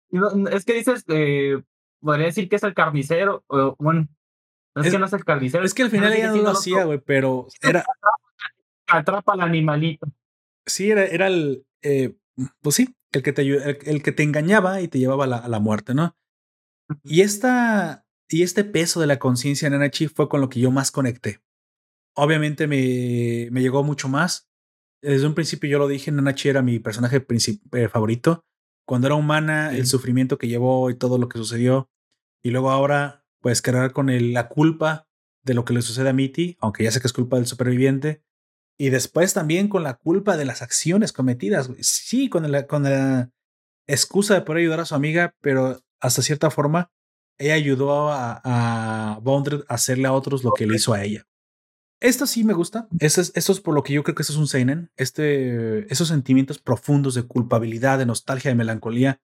[0.51, 1.61] es que dices, eh,
[1.99, 3.43] podría decir que es el carnicero.
[3.47, 4.07] O, bueno,
[4.75, 5.63] es, es, que no es el carnicero.
[5.63, 7.83] Es que al final ella no lo hacía, güey, pero era.
[8.87, 10.07] Atrapa al animalito.
[10.65, 11.65] Sí, era, era el.
[11.81, 12.15] Eh,
[12.61, 15.37] pues sí, el que te, el, el, que te engañaba y te llevaba a la,
[15.37, 16.15] a la muerte, ¿no?
[17.03, 18.05] Y esta.
[18.27, 21.41] Y este peso de la conciencia en Nanachi fue con lo que yo más conecté.
[22.15, 24.49] Obviamente me, me llegó mucho más.
[25.05, 27.23] Desde un principio yo lo dije, Nanachi era mi personaje
[27.73, 28.43] eh, favorito.
[28.87, 29.77] Cuando era humana, sí.
[29.77, 31.89] el sufrimiento que llevó y todo lo que sucedió.
[32.43, 35.07] Y luego ahora, pues cargar con el, la culpa
[35.43, 38.23] de lo que le sucede a Mitty, aunque ya sé que es culpa del superviviente.
[38.79, 41.69] Y después también con la culpa de las acciones cometidas.
[41.81, 43.31] Sí, con la, con la
[43.87, 46.91] excusa de poder ayudar a su amiga, pero hasta cierta forma,
[47.37, 51.27] ella ayudó a, a Bondred a hacerle a otros lo que le hizo a ella.
[51.99, 52.87] Esto sí me gusta.
[52.99, 54.91] Esto es, esto es por lo que yo creo que esto es un Seinen.
[54.97, 59.21] Este, esos sentimientos profundos de culpabilidad, de nostalgia, de melancolía.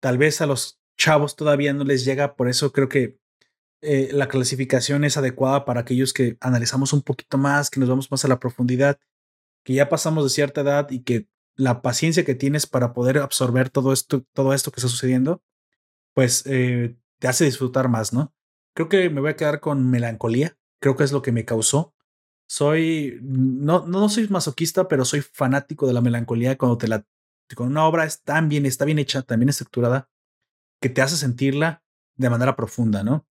[0.00, 2.34] Tal vez a los chavos todavía no les llega.
[2.34, 3.18] Por eso creo que
[3.82, 8.10] eh, la clasificación es adecuada para aquellos que analizamos un poquito más, que nos vamos
[8.10, 8.98] más a la profundidad,
[9.64, 13.70] que ya pasamos de cierta edad y que la paciencia que tienes para poder absorber
[13.70, 15.42] todo esto, todo esto que está sucediendo,
[16.14, 18.34] pues eh, te hace disfrutar más, ¿no?
[18.74, 21.94] Creo que me voy a quedar con melancolía creo que es lo que me causó.
[22.46, 27.06] Soy, no, no soy masoquista, pero soy fanático de la melancolía cuando te la,
[27.56, 30.10] cuando una obra es tan bien, está bien hecha, tan bien estructurada,
[30.80, 31.82] que te hace sentirla
[32.16, 33.26] de manera profunda, ¿no?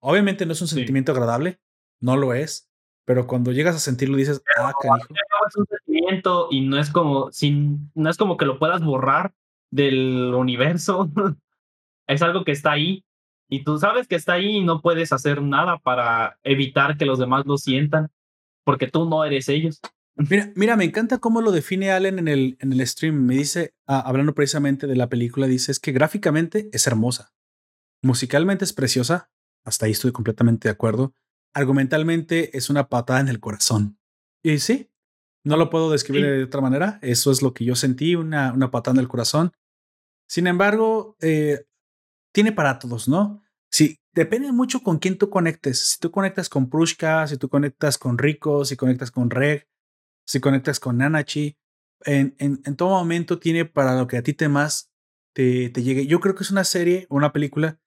[0.00, 0.76] Obviamente no es un sí.
[0.76, 1.60] sentimiento agradable,
[2.00, 2.68] no lo es,
[3.04, 5.08] pero cuando llegas a sentirlo dices, pero, ah, canijo.
[5.48, 9.34] Es un sentimiento y no es como, sin, no es como que lo puedas borrar
[9.70, 11.10] del universo.
[12.08, 13.04] es algo que está ahí
[13.48, 17.18] y tú sabes que está ahí y no puedes hacer nada para evitar que los
[17.18, 18.10] demás lo sientan,
[18.64, 19.80] porque tú no eres ellos.
[20.16, 23.26] Mira, mira, me encanta cómo lo define Allen en el, en el stream.
[23.26, 27.32] Me dice, ah, hablando precisamente de la película, dice es que gráficamente es hermosa,
[28.02, 29.30] musicalmente es preciosa,
[29.64, 31.14] hasta ahí estoy completamente de acuerdo.
[31.52, 33.98] Argumentalmente es una patada en el corazón.
[34.42, 34.90] Y sí,
[35.44, 36.30] no lo puedo describir sí.
[36.30, 36.98] de otra manera.
[37.02, 39.52] Eso es lo que yo sentí, una, una patada en el corazón.
[40.28, 41.64] Sin embargo, eh,
[42.34, 43.42] tiene para todos, ¿no?
[43.70, 45.90] Sí, depende mucho con quién tú conectes.
[45.90, 49.68] Si tú conectas con Prushka, si tú conectas con Rico, si conectas con Reg,
[50.26, 51.56] si conectas con Nanachi,
[52.04, 54.90] en, todo momento tiene para lo que a ti te más
[55.32, 56.06] te, te llegue.
[56.06, 57.78] Yo creo que es una serie o una película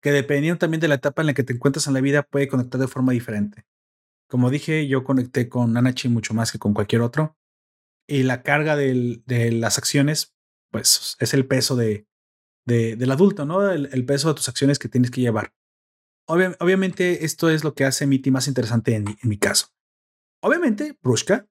[0.00, 2.46] que dependiendo también de la etapa en la que te encuentras en la vida puede
[2.46, 3.66] conectar de forma diferente.
[4.28, 7.36] Como dije, yo conecté con Nanachi mucho más que con cualquier otro.
[8.08, 10.36] Y la carga de las acciones,
[10.70, 12.06] pues es el peso de,
[12.66, 13.70] de, del adulto, ¿no?
[13.70, 15.54] El, el, peso de tus acciones que tienes que llevar.
[16.28, 19.68] Obvia, obviamente, esto es lo que hace Mitty más interesante en mi, en mi caso.
[20.42, 21.46] Obviamente, Prushka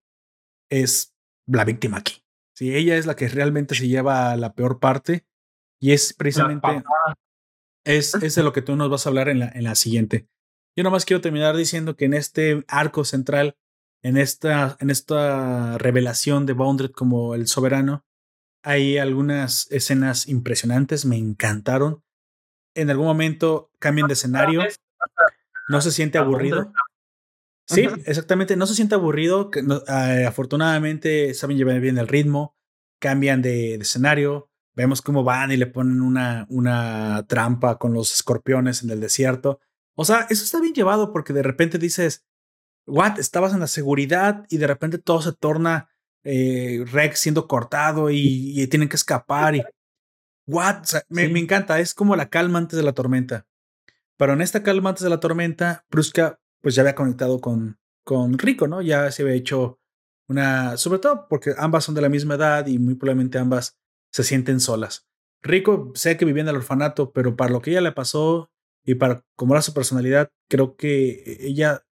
[0.69, 1.15] es
[1.47, 2.23] la víctima aquí.
[2.55, 5.25] Sí, ella es la que realmente se lleva la peor parte
[5.81, 6.83] y es precisamente
[7.85, 10.27] es, es de lo que tú nos vas a hablar en la, en la siguiente.
[10.75, 13.57] Yo nomás quiero terminar diciendo que en este arco central,
[14.03, 18.05] en esta, en esta revelación de Boundred como el soberano,
[18.65, 22.03] hay algunas escenas impresionantes, me encantaron.
[22.73, 24.63] En algún momento cambian de escenario,
[25.69, 26.73] no se siente aburrido.
[27.67, 29.51] Sí, exactamente, no se siente aburrido.
[29.55, 32.57] Uh, afortunadamente saben llevar bien el ritmo,
[32.99, 34.49] cambian de, de, escenario.
[34.73, 39.59] Vemos cómo van y le ponen una, una trampa con los escorpiones en el desierto.
[39.95, 42.25] O sea, eso está bien llevado porque de repente dices,
[42.87, 45.94] what, estabas en la seguridad y de repente todo se torna
[46.25, 49.63] eh, Rex siendo cortado y, y, tienen que escapar y
[50.47, 51.31] what o sea, me, sí.
[51.31, 53.45] me, encanta es como la calma antes de la tormenta.
[54.17, 58.39] Pero en esta calma antes de la tormenta Pruska pues ya había conectado con con
[58.39, 59.79] Rico no ya se había hecho
[60.27, 63.77] una sobre todo porque ambas son de la misma edad y muy probablemente ambas
[64.11, 65.07] se sienten solas.
[65.43, 68.49] Rico sé que vivía en el orfanato pero para lo que ella le pasó
[68.83, 71.85] y para cómo era su personalidad creo que ella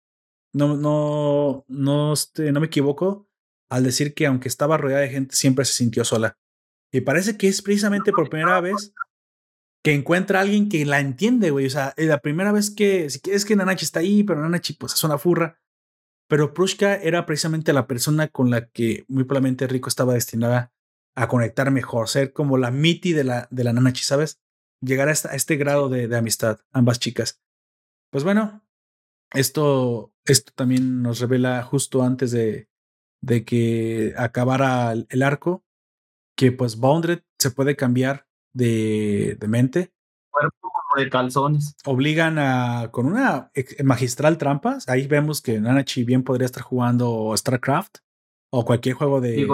[0.54, 3.28] no no no este, no me equivoco
[3.72, 6.38] al decir que aunque estaba rodeada de gente, siempre se sintió sola.
[6.92, 8.94] Y parece que es precisamente por primera vez
[9.82, 11.68] que encuentra a alguien que la entiende, güey.
[11.68, 15.04] O sea, la primera vez que, es que Nanachi está ahí, pero Nanachi pues es
[15.06, 15.58] una furra.
[16.28, 20.74] Pero Prushka era precisamente la persona con la que muy probablemente Rico estaba destinada
[21.16, 24.42] a conectar mejor, ser como la miti de la, de la Nanachi, ¿sabes?
[24.82, 27.42] Llegar a, este grado de, de, amistad, ambas chicas.
[28.12, 28.66] Pues bueno,
[29.34, 32.71] esto, esto también nos revela justo antes de,
[33.22, 35.64] de que acabara el arco,
[36.36, 39.92] que pues Boundred se puede cambiar de, de mente.
[40.30, 41.76] Cuerpo de calzones.
[41.86, 43.52] Obligan a, con una
[43.84, 48.00] magistral trampa, ahí vemos que Nanachi bien podría estar jugando StarCraft
[48.52, 49.48] o cualquier juego de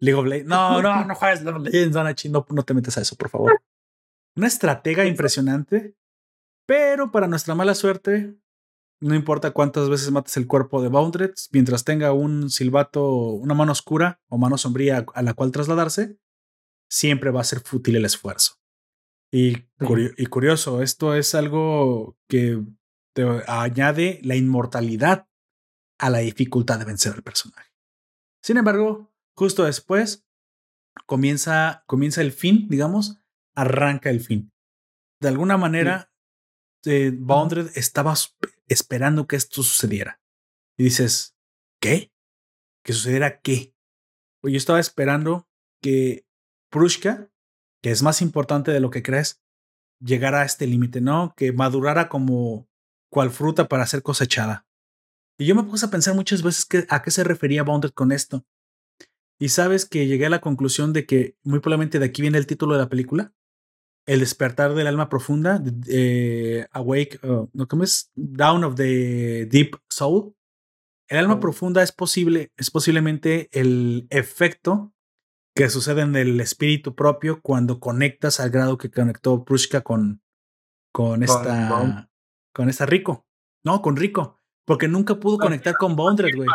[0.00, 0.48] League of Legends.
[0.48, 3.30] No, no, no juegues League of Legends, Nanachi, no, no te metes a eso, por
[3.30, 3.60] favor.
[4.36, 5.96] Una estratega impresionante,
[6.66, 8.36] pero para nuestra mala suerte,
[9.00, 13.72] no importa cuántas veces mates el cuerpo de Boundred, mientras tenga un silbato, una mano
[13.72, 16.18] oscura o mano sombría a la cual trasladarse,
[16.90, 18.54] siempre va a ser fútil el esfuerzo.
[19.30, 19.56] Y,
[20.16, 22.64] y curioso, esto es algo que
[23.14, 25.28] te añade la inmortalidad
[25.98, 27.70] a la dificultad de vencer al personaje.
[28.42, 30.26] Sin embargo, justo después
[31.06, 33.20] comienza, comienza el fin, digamos,
[33.54, 34.52] arranca el fin.
[35.20, 36.07] De alguna manera,
[36.88, 38.14] eh, Boundred estaba
[38.66, 40.20] esperando que esto sucediera.
[40.76, 41.36] Y dices,
[41.80, 42.12] ¿qué?
[42.84, 43.74] ¿Que sucediera qué?
[44.40, 45.48] Pues yo estaba esperando
[45.82, 46.26] que
[46.70, 47.30] Prushka,
[47.82, 49.42] que es más importante de lo que crees,
[50.00, 51.34] llegara a este límite, ¿no?
[51.36, 52.68] Que madurara como
[53.10, 54.66] cual fruta para ser cosechada.
[55.38, 58.12] Y yo me puse a pensar muchas veces que, a qué se refería Bounded con
[58.12, 58.44] esto.
[59.38, 62.46] Y sabes que llegué a la conclusión de que muy probablemente de aquí viene el
[62.46, 63.32] título de la película.
[64.08, 67.68] El despertar del alma profunda, eh, Awake, uh, ¿no?
[67.68, 68.10] ¿cómo es?
[68.14, 70.34] Down of the Deep Soul.
[71.08, 71.40] El alma oh.
[71.40, 74.94] profunda es posible, es posiblemente el efecto
[75.54, 80.22] que sucede en el espíritu propio cuando conectas al grado que conectó Prushka con,
[80.90, 82.08] con esta
[82.54, 83.26] con, esta Rico.
[83.62, 84.40] No, con Rico.
[84.64, 86.48] Porque nunca pudo conectar con Bondred, güey.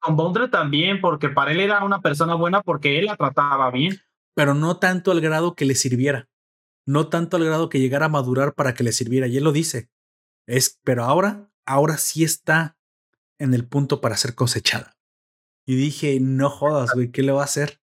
[0.00, 4.00] Con Bondred también, porque para él era una persona buena porque él la trataba bien.
[4.34, 6.28] Pero no tanto al grado que le sirviera.
[6.86, 9.26] No tanto al grado que llegara a madurar para que le sirviera.
[9.26, 9.90] Y él lo dice.
[10.46, 12.76] Es, pero ahora, ahora sí está
[13.38, 14.96] en el punto para ser cosechada.
[15.66, 17.80] Y dije, no jodas, güey, ¿qué le va a hacer?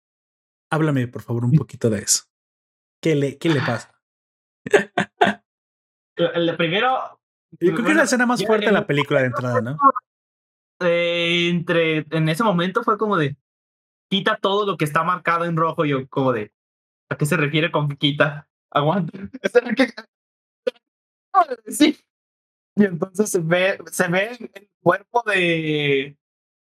[0.71, 2.23] Háblame, por favor, un poquito de eso.
[3.01, 3.93] ¿Qué le, qué le pasa?
[6.15, 7.19] El primero.
[7.59, 9.77] Yo creo que es la escena más fuerte de la película de entrada, ¿no?
[10.79, 13.37] entre, en ese momento fue como de
[14.09, 15.85] quita todo lo que está marcado en rojo.
[15.85, 16.53] Yo, como de
[17.09, 18.47] ¿a qué se refiere con quita?
[18.73, 19.17] Aguanta.
[21.67, 21.97] Sí.
[22.75, 26.17] Y entonces se ve, se ve el cuerpo de,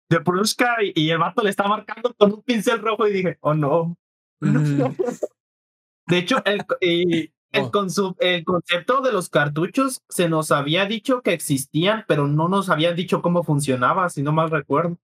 [0.09, 3.53] de Prushka y, el vato le está marcando con un pincel rojo y dije, oh
[3.53, 3.97] no.
[4.41, 8.15] de hecho, el, el, oh.
[8.19, 12.95] el, concepto de los cartuchos se nos había dicho que existían, pero no nos habían
[12.95, 14.97] dicho cómo funcionaba, si no mal recuerdo.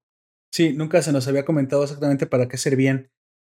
[0.51, 3.09] Sí, nunca se nos había comentado exactamente para qué servían.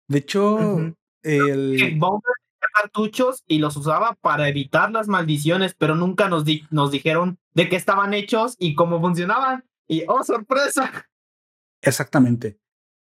[0.08, 1.98] De hecho, el...
[2.80, 7.76] cartuchos y los usaba para evitar las maldiciones, pero nunca nos, nos dijeron de qué
[7.76, 9.64] estaban hechos y cómo funcionaban.
[9.88, 11.06] Y oh, sorpresa,
[11.82, 12.58] Exactamente.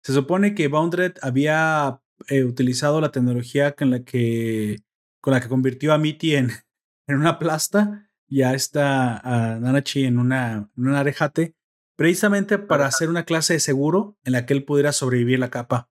[0.02, 4.78] Se supone que Boundred había eh, utilizado la tecnología con la que,
[5.20, 6.50] con la que convirtió a Mitty en,
[7.06, 11.54] en una plasta y a esta a Nanachi en una, en arejate,
[11.96, 15.90] precisamente para hacer una clase de seguro en la que él pudiera sobrevivir la capa.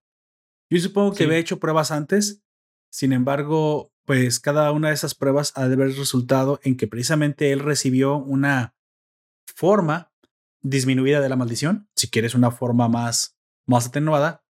[0.71, 2.41] Yo supongo que había hecho pruebas antes,
[2.89, 7.51] sin embargo, pues cada una de esas pruebas ha de haber resultado en que precisamente
[7.51, 8.73] él recibió una
[9.55, 10.11] forma
[10.61, 14.43] disminuida de la maldición, si quieres una forma más, más atenuada,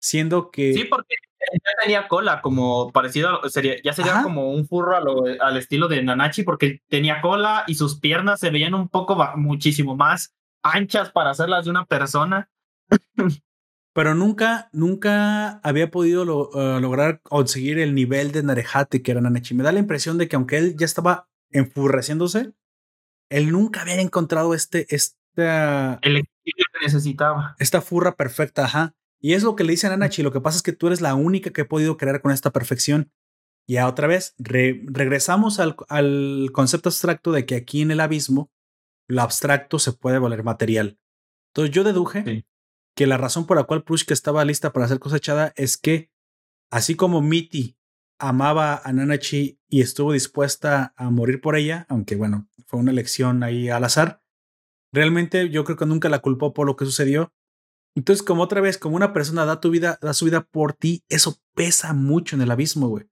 [0.00, 0.74] siendo que...
[0.74, 5.88] Sí, porque ya tenía cola, como parecido, sería, ya sería como un furro al estilo
[5.88, 11.10] de Nanachi, porque tenía cola y sus piernas se veían un poco, muchísimo más anchas
[11.10, 12.50] para hacerlas de una persona.
[13.94, 16.24] Pero nunca, nunca había podido
[16.54, 19.54] eh, lograr conseguir el nivel de Narejate que era Nanachi.
[19.54, 22.52] Me da la impresión de que aunque él ya estaba enfurreciéndose,
[23.30, 27.54] él nunca había encontrado este, este el equilibrio que necesitaba.
[27.60, 28.94] Esta furra perfecta, ajá.
[29.20, 31.00] Y es lo que le dicen a Nachi, lo que pasa es que tú eres
[31.00, 33.12] la única que he podido crear con esta perfección.
[33.66, 38.50] Y otra vez, regresamos al, al, concepto abstracto de que aquí en el abismo,
[39.08, 40.98] lo abstracto se puede volver material.
[41.52, 42.44] Entonces yo deduje
[42.94, 46.10] que la razón por la cual Prushka estaba lista para ser cosechada es que,
[46.70, 47.76] así como Mitty
[48.18, 53.42] amaba a Nanachi y estuvo dispuesta a morir por ella, aunque bueno, fue una elección
[53.42, 54.24] ahí al azar,
[54.94, 57.34] Realmente yo creo que nunca la culpó por lo que sucedió.
[57.96, 61.02] Entonces, como otra vez, como una persona da tu vida, da su vida por ti,
[61.08, 63.10] eso pesa mucho en el abismo, güey.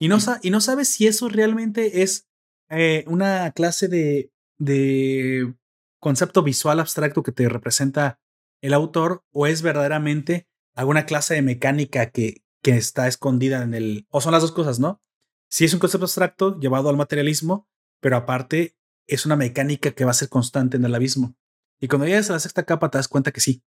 [0.00, 2.28] Y no, y no sabes si eso realmente es
[2.70, 5.54] eh, una clase de, de
[6.00, 8.21] concepto visual abstracto que te representa
[8.62, 14.06] el autor o es verdaderamente alguna clase de mecánica que, que está escondida en el...
[14.08, 15.02] O son las dos cosas, ¿no?
[15.50, 17.68] Si es un concepto abstracto llevado al materialismo,
[18.00, 21.36] pero aparte es una mecánica que va a ser constante en el abismo.
[21.78, 23.62] Y cuando llegas a la sexta capa te das cuenta que sí,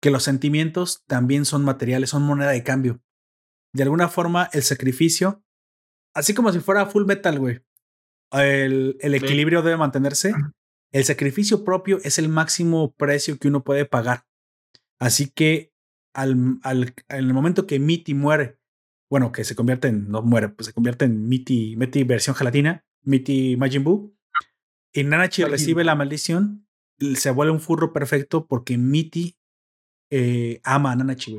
[0.00, 3.02] que los sentimientos también son materiales, son moneda de cambio.
[3.72, 5.44] De alguna forma, el sacrificio,
[6.14, 7.60] así como si fuera full metal, güey,
[8.32, 10.32] el, el equilibrio debe mantenerse.
[10.92, 14.26] El sacrificio propio es el máximo precio que uno puede pagar.
[14.98, 15.72] Así que
[16.14, 18.58] al, al, en el momento que Mitty muere,
[19.08, 22.84] bueno, que se convierte en, no muere, pues se convierte en Mitty, Mitty versión gelatina,
[23.02, 24.16] Mitty Majin Buu,
[24.92, 26.66] y Nanachi recibe la maldición,
[27.14, 29.36] se vuelve un furro perfecto porque Mitty
[30.10, 31.38] eh, ama a Nanachi.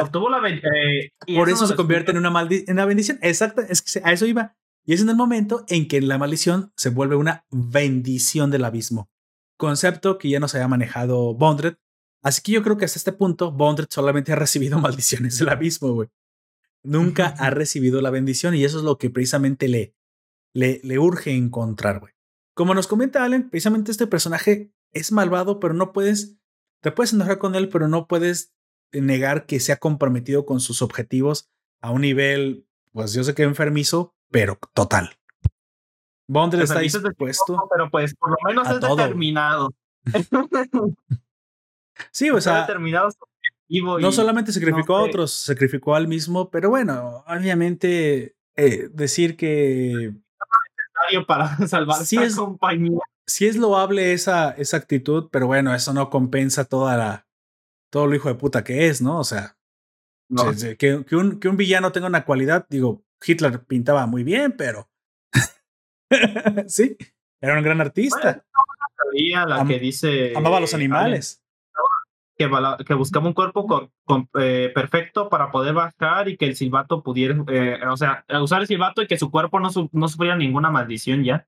[0.00, 3.18] obtuvo la eh, Por eso, se convierte en una, en una bendición.
[3.22, 4.56] Exacto, es que a eso iba.
[4.84, 9.10] Y es en el momento en que la maldición se vuelve una bendición del abismo.
[9.56, 11.76] Concepto que ya nos había manejado Bondred.
[12.22, 15.92] Así que yo creo que hasta este punto Bondred solamente ha recibido maldiciones del abismo,
[15.92, 16.08] güey.
[16.82, 19.94] Nunca ha recibido la bendición y eso es lo que precisamente le,
[20.54, 22.14] le, le urge encontrar, güey.
[22.54, 26.38] Como nos comenta Allen, precisamente este personaje es malvado, pero no puedes,
[26.80, 28.54] te puedes enojar con él, pero no puedes
[28.92, 31.50] negar que se ha comprometido con sus objetivos
[31.80, 35.10] a un nivel, pues yo sé que enfermizo, pero total.
[36.30, 37.68] Bondre está dispuesto.
[37.70, 39.74] Pero pues por lo menos es determinado.
[42.12, 42.68] sí, o sea.
[43.68, 50.14] no solamente sacrificó a otros, sacrificó al mismo, pero bueno, obviamente eh, decir que.
[51.26, 53.00] para salvar sí es, compañía.
[53.26, 57.26] Sí es loable esa, esa actitud, pero bueno, eso no compensa toda la,
[57.90, 59.18] todo lo hijo de puta que es, ¿no?
[59.18, 59.56] O sea,
[60.78, 64.88] que, que, un, que un villano tenga una cualidad, digo, Hitler pintaba muy bien, pero
[66.66, 66.96] sí,
[67.40, 68.44] era un gran artista.
[69.46, 71.42] la que dice amaba a los animales.
[72.36, 72.50] Que,
[72.86, 73.90] que buscaba un cuerpo
[74.40, 78.66] eh, perfecto para poder bajar y que el silbato pudiera, eh, o sea, usar el
[78.66, 81.46] silbato y que su cuerpo no, no sufriera ninguna maldición ya.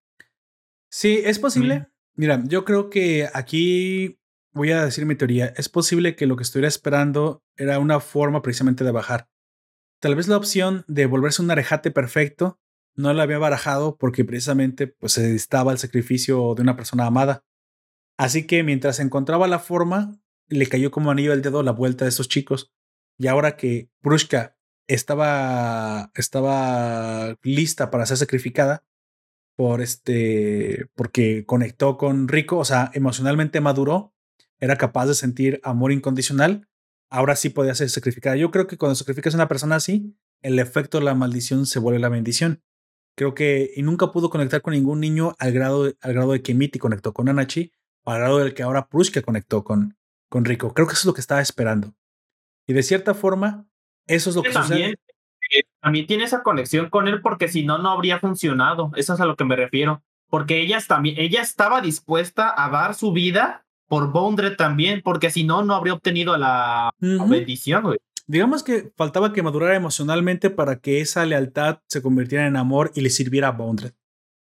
[0.91, 1.87] Sí, es posible.
[2.15, 4.19] Mira, yo creo que aquí
[4.53, 5.47] voy a decir mi teoría.
[5.57, 9.29] Es posible que lo que estuviera esperando era una forma precisamente de bajar.
[10.03, 12.59] Tal vez la opción de volverse un arejate perfecto
[12.97, 17.45] no la había barajado porque precisamente pues, se estaba el sacrificio de una persona amada.
[18.19, 22.09] Así que mientras encontraba la forma, le cayó como anillo al dedo la vuelta de
[22.09, 22.73] esos chicos.
[23.17, 24.57] Y ahora que Prushka
[24.89, 28.85] estaba, estaba lista para ser sacrificada,
[29.55, 34.13] por este, porque conectó con Rico, o sea, emocionalmente maduró,
[34.59, 36.69] era capaz de sentir amor incondicional,
[37.13, 38.37] ahora sí podía ser sacrificada.
[38.37, 41.79] Yo creo que cuando sacrificas a una persona así, el efecto de la maldición se
[41.79, 42.63] vuelve la bendición.
[43.15, 46.43] Creo que y nunca pudo conectar con ningún niño al grado, de, al grado de
[46.43, 47.71] que Mitty conectó con Anachi,
[48.07, 49.97] al grado del que ahora Prushka conectó con,
[50.31, 50.73] con Rico.
[50.73, 51.95] Creo que eso es lo que estaba esperando.
[52.67, 53.67] Y de cierta forma,
[54.07, 54.99] eso es lo que también, sucede.
[55.55, 58.91] Eh, también tiene esa conexión con él porque si no, no habría funcionado.
[58.97, 60.03] Eso es a lo que me refiero.
[60.29, 65.45] Porque ella, también, ella estaba dispuesta a dar su vida por Bondre también, porque si
[65.45, 67.95] no, no habría obtenido la bendición,
[68.27, 73.03] Digamos que faltaba que madurara emocionalmente para que esa lealtad se convirtiera en amor y
[73.03, 73.93] le sirviera a Bondred.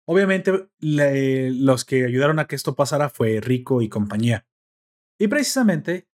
[0.07, 4.47] Obviamente, los que ayudaron a que esto pasara fue Rico y compañía.
[5.19, 6.07] Y precisamente,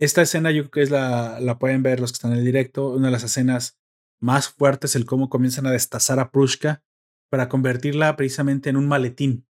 [0.00, 2.44] esta escena yo creo que es la, la pueden ver los que están en el
[2.44, 3.78] directo, una de las escenas
[4.20, 6.82] más fuertes, el cómo comienzan a destazar a Prushka
[7.30, 9.46] para convertirla precisamente en un maletín.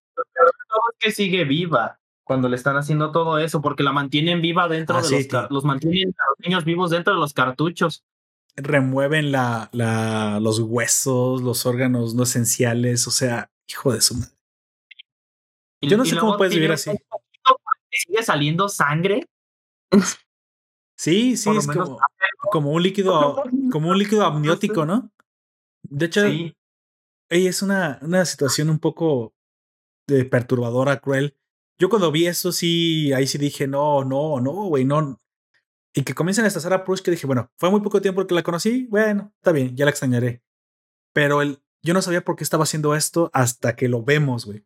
[0.99, 5.01] que sigue viva cuando le están haciendo todo eso, porque la mantienen viva dentro ah,
[5.01, 8.03] de los, los mantienen a los niños vivos dentro de los cartuchos.
[8.55, 14.33] Remueven la, la, los huesos, los órganos no esenciales, o sea, hijo de su madre.
[15.81, 16.91] Yo no sé cómo puedes vivir así.
[17.91, 19.27] Sigue saliendo sangre.
[20.97, 21.99] Sí, sí, es como,
[22.51, 25.11] como, un líquido, como un líquido amniótico, ¿no?
[25.83, 26.23] De hecho,
[27.29, 29.35] es una, una situación un poco
[30.07, 31.37] de perturbadora, cruel,
[31.79, 35.21] yo cuando vi eso, sí, ahí sí dije, no, no, no, güey, no.
[35.93, 38.35] Y que comiencen a estazar a Prush, que dije, bueno, fue muy poco tiempo que
[38.35, 40.43] la conocí, bueno, está bien, ya la extrañaré.
[41.13, 44.65] Pero el, yo no sabía por qué estaba haciendo esto hasta que lo vemos, güey.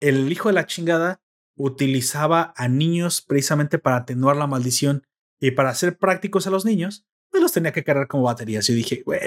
[0.00, 1.22] El hijo de la chingada
[1.56, 5.06] utilizaba a niños precisamente para atenuar la maldición
[5.40, 8.66] y para hacer prácticos a los niños, pues los tenía que cargar como baterías.
[8.66, 9.20] Yo dije, güey,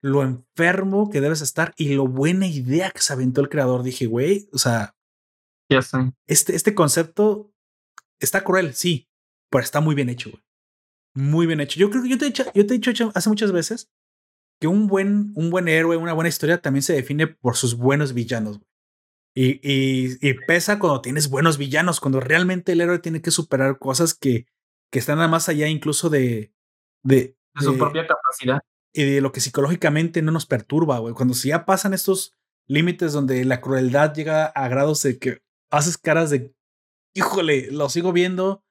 [0.00, 3.82] lo enfermo que debes estar y lo buena idea que se aventó el creador.
[3.82, 4.93] Dije, güey, o sea,
[5.68, 6.12] ya sé.
[6.26, 7.52] Este, este concepto
[8.20, 9.08] está cruel, sí,
[9.50, 10.42] pero está muy bien hecho, güey.
[11.16, 11.78] Muy bien hecho.
[11.78, 13.88] Yo creo que yo te he dicho, yo te he dicho hace muchas veces
[14.60, 18.14] que un buen, un buen héroe, una buena historia también se define por sus buenos
[18.14, 18.60] villanos.
[19.36, 23.78] Y, y, y, pesa cuando tienes buenos villanos, cuando realmente el héroe tiene que superar
[23.78, 24.46] cosas que,
[24.92, 26.52] que están más allá incluso de,
[27.02, 28.60] de, de su propia capacidad.
[28.92, 31.14] Y de lo que psicológicamente no nos perturba, güey.
[31.14, 32.32] Cuando si ya pasan estos
[32.68, 35.42] límites donde la crueldad llega a grados de que
[35.74, 36.54] haces caras de,
[37.14, 38.64] híjole, lo sigo viendo.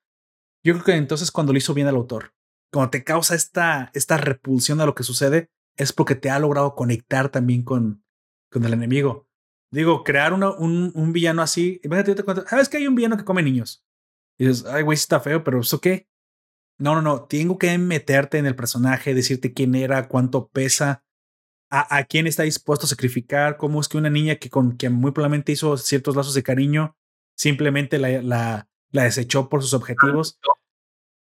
[0.63, 2.33] Yo creo que entonces cuando lo hizo bien el autor,
[2.71, 6.75] cuando te causa esta, esta repulsión a lo que sucede, es porque te ha logrado
[6.75, 8.03] conectar también con,
[8.51, 9.27] con el enemigo.
[9.71, 11.81] Digo, crear una, un, un, villano así.
[11.83, 13.83] Imagínate, te cuento, ¿sabes que hay un villano que come niños?
[14.37, 16.07] Y dices, ay, güey, está feo, pero ¿eso qué?
[16.79, 17.23] No, no, no.
[17.25, 21.03] Tengo que meterte en el personaje, decirte quién era, cuánto pesa,
[21.73, 24.93] a, a quién está dispuesto a sacrificar, cómo es que una niña que con quien
[24.93, 26.95] muy probablemente hizo ciertos lazos de cariño,
[27.35, 30.39] simplemente la, la, la desechó por sus objetivos.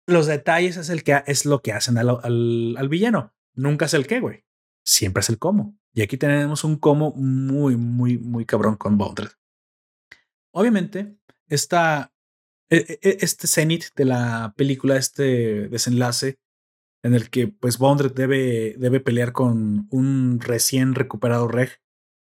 [0.06, 3.34] Los detalles es, el que, es lo que hacen al, al, al villano.
[3.54, 4.44] Nunca es el qué, güey.
[4.84, 5.76] Siempre es el cómo.
[5.92, 9.30] Y aquí tenemos un como muy, muy, muy cabrón con Bondred.
[10.52, 11.16] Obviamente,
[11.48, 12.12] esta,
[12.70, 16.38] e, e, este cenit de la película, este desenlace
[17.06, 21.80] en el que pues Bondred debe, debe pelear con un recién recuperado Reg.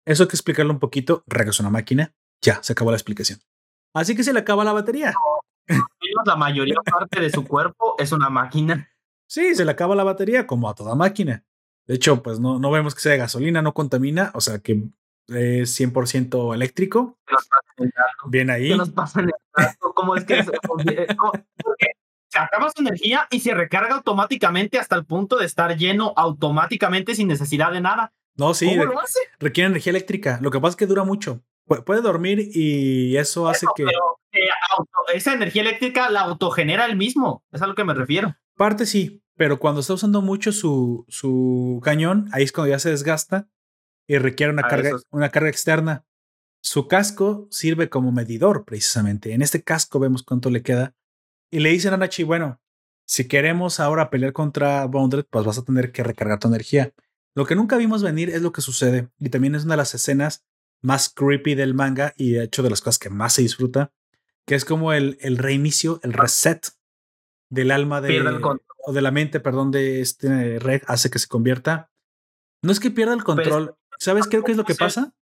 [0.07, 1.25] Eso hay que explicarlo un poquito.
[1.27, 2.15] Reg es una máquina.
[2.41, 3.39] Ya, se acabó la explicación.
[3.95, 5.13] Así que se le acaba la batería.
[6.25, 8.89] La mayoría parte de su cuerpo es una máquina.
[9.29, 11.45] Sí, se le acaba la batería como a toda máquina.
[11.87, 14.89] De hecho, pues no, no vemos que sea de gasolina, no contamina, o sea que
[15.29, 17.19] es 100% eléctrico.
[18.27, 18.69] Bien ahí.
[18.69, 19.33] ¿Qué nos pasa en el?
[19.95, 21.07] ¿Cómo es que se, porque
[22.33, 27.15] se acaba su energía y se recarga automáticamente hasta el punto de estar lleno automáticamente
[27.15, 28.13] sin necesidad de nada?
[28.37, 29.19] No, sí, ¿Cómo lo hace?
[29.39, 30.39] requiere energía eléctrica.
[30.41, 31.43] Lo que pasa es que dura mucho.
[31.67, 33.85] Pu puede dormir y eso hace Eso, que...
[33.85, 37.45] pero, eh, auto, esa energía eléctrica la autogenera él mismo.
[37.53, 38.35] Es a lo que me refiero.
[38.57, 42.91] Parte sí, pero cuando está usando mucho su, su cañón, ahí es cuando ya se
[42.91, 43.49] desgasta
[44.09, 46.05] y requiere una, Ah, carga, una carga externa.
[46.63, 49.35] Su casco sirve como medidor, precisamente.
[49.35, 50.95] En este casco vemos cuánto le queda.
[51.53, 52.61] Y le dicen a Nachi, bueno,
[53.07, 56.95] si queremos ahora pelear contra Bondred, pues vas a tener que recargar tu energía.
[57.35, 59.11] Lo que nunca vimos venir es lo que sucede.
[59.19, 60.47] Y también es una de las escenas
[60.81, 63.93] más creepy del manga y de hecho de las cosas que más se disfruta,
[64.47, 66.69] que es como el, el reinicio, el reset
[67.51, 68.63] del alma de, el control.
[68.87, 71.91] o de la mente, perdón, de este Reg hace que se convierta.
[72.63, 73.77] No es que pierda el control.
[73.99, 75.15] ¿Sabes creo que es lo que pasa?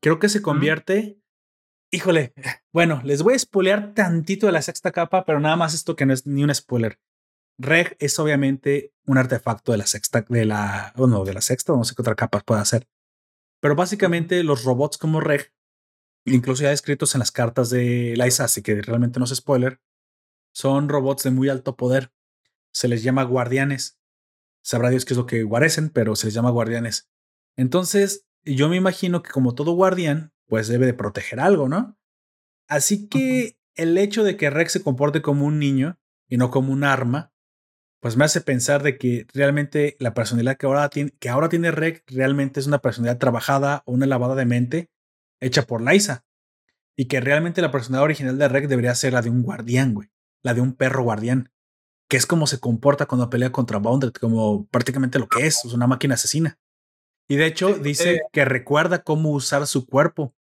[0.00, 1.20] Creo que se convierte.
[1.92, 2.32] Híjole,
[2.72, 6.06] bueno, les voy a spoilear tantito de la sexta capa, pero nada más esto que
[6.06, 7.00] no es ni un spoiler.
[7.58, 11.82] Reg es obviamente un artefacto de la sexta, de la, bueno, de la sexta, no
[11.82, 12.88] sé qué otra capa puede hacer.
[13.60, 15.52] Pero básicamente los robots como Reg,
[16.24, 19.80] incluso ya descritos en las cartas de Liza, así que realmente no es spoiler,
[20.52, 22.12] son robots de muy alto poder.
[22.72, 23.98] Se les llama guardianes.
[24.62, 27.10] Sabrá Dios qué es lo que guarecen, pero se les llama guardianes.
[27.56, 31.96] Entonces, yo me imagino que como todo guardián, pues debe de proteger algo, ¿no?
[32.68, 35.98] Así que el hecho de que Rex se comporte como un niño
[36.28, 37.32] y no como un arma,
[38.00, 41.70] pues me hace pensar de que realmente la personalidad que ahora tiene, que ahora tiene
[41.70, 44.90] Rex realmente es una personalidad trabajada o una lavada de mente
[45.40, 46.24] hecha por Liza.
[46.96, 50.10] Y que realmente la personalidad original de Rex debería ser la de un guardián, güey.
[50.42, 51.50] La de un perro guardián.
[52.08, 55.72] Que es como se comporta cuando pelea contra Bounded, como prácticamente lo que es, es
[55.72, 56.58] una máquina asesina.
[57.30, 60.34] Y de hecho dice que recuerda cómo usar su cuerpo.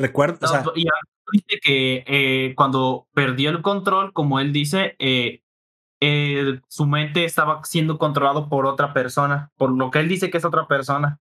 [0.00, 0.84] Recuerda, o sea, y
[1.32, 5.42] dice que eh, cuando perdió el control, como él dice, eh,
[6.00, 10.38] eh, su mente estaba siendo controlado por otra persona, por lo que él dice que
[10.38, 11.20] es otra persona.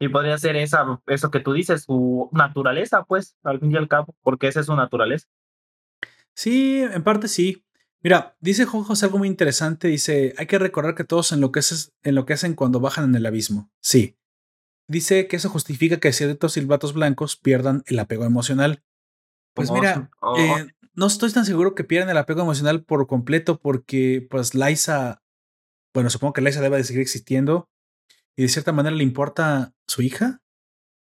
[0.00, 3.88] Y podría ser esa, eso que tú dices, su naturaleza, pues, al fin y al
[3.88, 5.26] cabo, porque esa es su naturaleza.
[6.34, 7.64] Sí, en parte sí.
[8.00, 9.88] Mira, dice Jojos algo muy interesante.
[9.88, 13.70] Dice, hay que recordar que todos enloqueces- enloquecen cuando bajan en el abismo.
[13.80, 14.14] Sí.
[14.88, 18.82] Dice que eso justifica que ciertos silbatos blancos pierdan el apego emocional.
[19.54, 23.60] Pues mira, oh, eh, no estoy tan seguro que pierdan el apego emocional por completo
[23.60, 25.22] porque pues Liza,
[25.94, 27.68] bueno, supongo que Liza debe de seguir existiendo
[28.36, 30.40] y de cierta manera le importa su hija.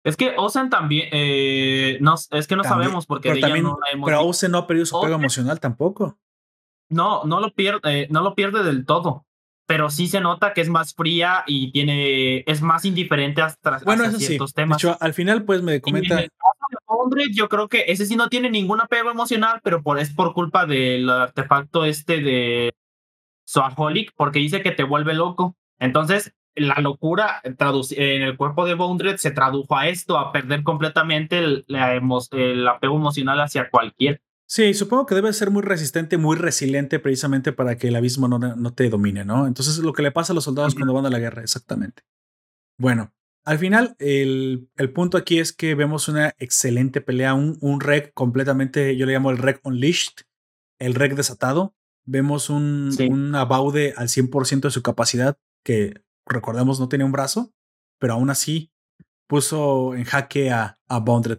[0.05, 3.47] Es que Ozen también, eh, no, es que no También- sabemos porque pero de ella
[3.48, 4.28] también, no la hemos pero visto.
[4.31, 6.18] Ose no ha perdido su apego emocional tampoco.
[6.90, 9.26] No, no lo pierde, eh, no lo pierde del todo,
[9.68, 14.05] pero sí se nota que es más fría y tiene, es más indiferente hasta Bueno,
[14.05, 14.26] hacia eso sí.
[14.28, 14.78] ciertos De temas.
[14.82, 16.20] hecho, al final pues me comenta...
[16.22, 19.82] el caso de Bondred, yo creo que ese sí no tiene ningún apego emocional, pero
[19.82, 22.72] por, es por culpa del artefacto este de
[23.47, 25.55] Soaholic, porque dice que te vuelve loco.
[25.78, 30.62] Entonces, la locura traduci- en el cuerpo de Bondred se tradujo a esto, a perder
[30.62, 34.22] completamente el, la emo- el apego emocional hacia cualquier.
[34.49, 38.39] Sí, supongo que debe ser muy resistente, muy resiliente precisamente para que el abismo no,
[38.39, 39.47] no te domine, ¿no?
[39.47, 42.02] Entonces lo que le pasa a los soldados cuando van a la guerra, exactamente.
[42.78, 43.12] Bueno,
[43.44, 48.12] al final, el, el, punto aquí es que vemos una excelente pelea, un, un rec
[48.15, 50.25] completamente, yo le llamo el rec unleashed,
[50.78, 51.75] el rec desatado.
[52.07, 57.52] Vemos un, un abaude al 100% de su capacidad, que recordemos no tenía un brazo,
[57.99, 58.70] pero aún así
[59.27, 61.39] puso en jaque a, a Bondred.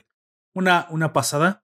[0.54, 1.64] Una, una pasada.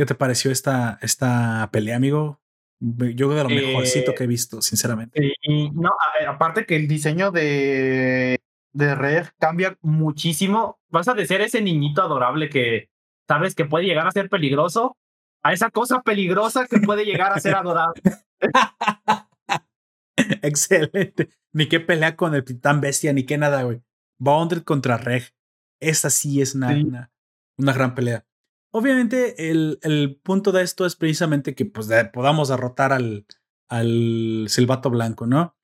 [0.00, 2.40] ¿Qué te pareció esta, esta pelea, amigo?
[2.78, 5.34] Yo creo de lo mejorcito que he visto, sinceramente.
[5.42, 5.90] Y no,
[6.26, 8.40] aparte que el diseño de,
[8.72, 10.80] de Red cambia muchísimo.
[10.88, 12.88] Vas a ser ese niñito adorable que
[13.28, 14.96] sabes que puede llegar a ser peligroso,
[15.42, 18.00] a esa cosa peligrosa que puede llegar a ser adorable.
[20.16, 21.28] Excelente.
[21.52, 23.82] Ni qué pelea con el titán bestia, ni qué nada, güey.
[24.18, 25.34] Bounded contra Reg.
[25.78, 27.12] Esa sí es una, una,
[27.58, 28.24] una, gran pelea.
[28.72, 33.26] Obviamente, el, el, punto de esto es precisamente que pues, podamos derrotar al,
[33.68, 35.56] al silbato blanco, ¿no?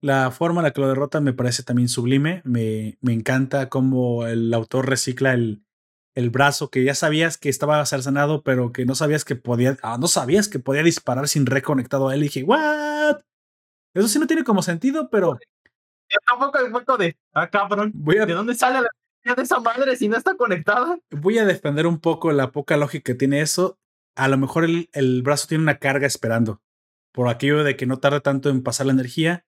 [0.00, 2.42] La forma en la que lo derrotan me parece también sublime.
[2.44, 5.64] Me, me encanta cómo el autor recicla el,
[6.14, 9.98] el brazo que ya sabías que estaba cercenado, pero que no sabías que podía, ah,
[10.00, 12.20] no sabías que podía disparar sin reconectado a él.
[12.20, 13.20] Y dije, ¿what?
[13.94, 15.38] Eso sí no tiene como sentido, pero.
[16.10, 18.88] Yo tampoco el foto de, ah, cabrón, ¿de dónde sale la
[19.24, 20.98] de esa madre si no está conectada?
[21.10, 23.78] Voy a defender un poco la poca lógica que tiene eso.
[24.16, 26.62] A lo mejor el, el brazo tiene una carga esperando.
[27.12, 29.44] Por aquello de que no tarde tanto en pasar la energía.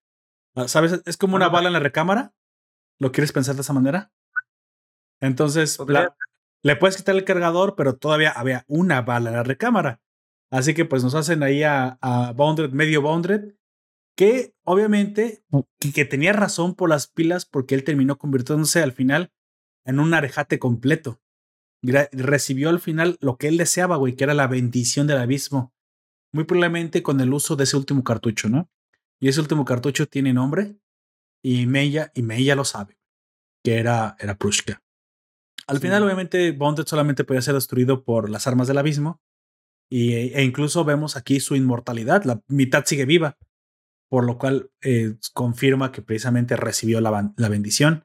[0.54, 1.02] Ah, ¿Sabes?
[1.06, 2.34] Es como una bala en la recámara.
[2.98, 4.12] ¿Lo quieres pensar de esa manera?
[5.20, 5.78] Entonces,
[6.62, 10.00] le puedes quitar el cargador, pero todavía había una bala en la recámara.
[10.50, 13.54] Así que pues nos hacen ahí a, a Bounded, medio Bounded,
[14.16, 15.44] que obviamente
[15.78, 19.32] que, tenía razón por las pilas porque él terminó convirtiéndose al final
[19.90, 21.20] en un arejate completo.
[21.82, 25.72] recibió al final lo que él deseaba, güey, que era la bendición del abismo.
[26.32, 28.70] Muy probablemente con el uso de ese último cartucho, ¿no?
[29.20, 30.76] Y ese último cartucho tiene nombre
[31.42, 32.22] y Meya, y
[32.54, 32.98] lo sabe,
[33.64, 34.82] que era, era Prushka.
[35.66, 39.20] Al final, obviamente, Bonded solamente podía ser destruido por las armas del abismo.
[39.88, 42.24] Y, e incluso vemos aquí su inmortalidad.
[42.24, 43.38] La mitad sigue viva.
[44.08, 48.04] Por lo cual eh, confirma que precisamente recibió la, la bendición.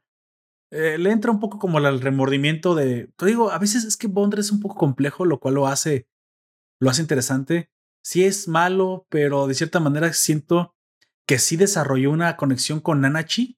[0.75, 3.07] Eh, le entra un poco como el remordimiento de.
[3.15, 6.07] Te digo, a veces es que Bonded es un poco complejo, lo cual lo hace.
[6.79, 7.71] Lo hace interesante.
[8.03, 10.75] Sí es malo, pero de cierta manera siento
[11.25, 13.57] que sí desarrolló una conexión con Nanachi.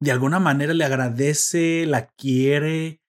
[0.00, 3.00] De alguna manera le agradece, la quiere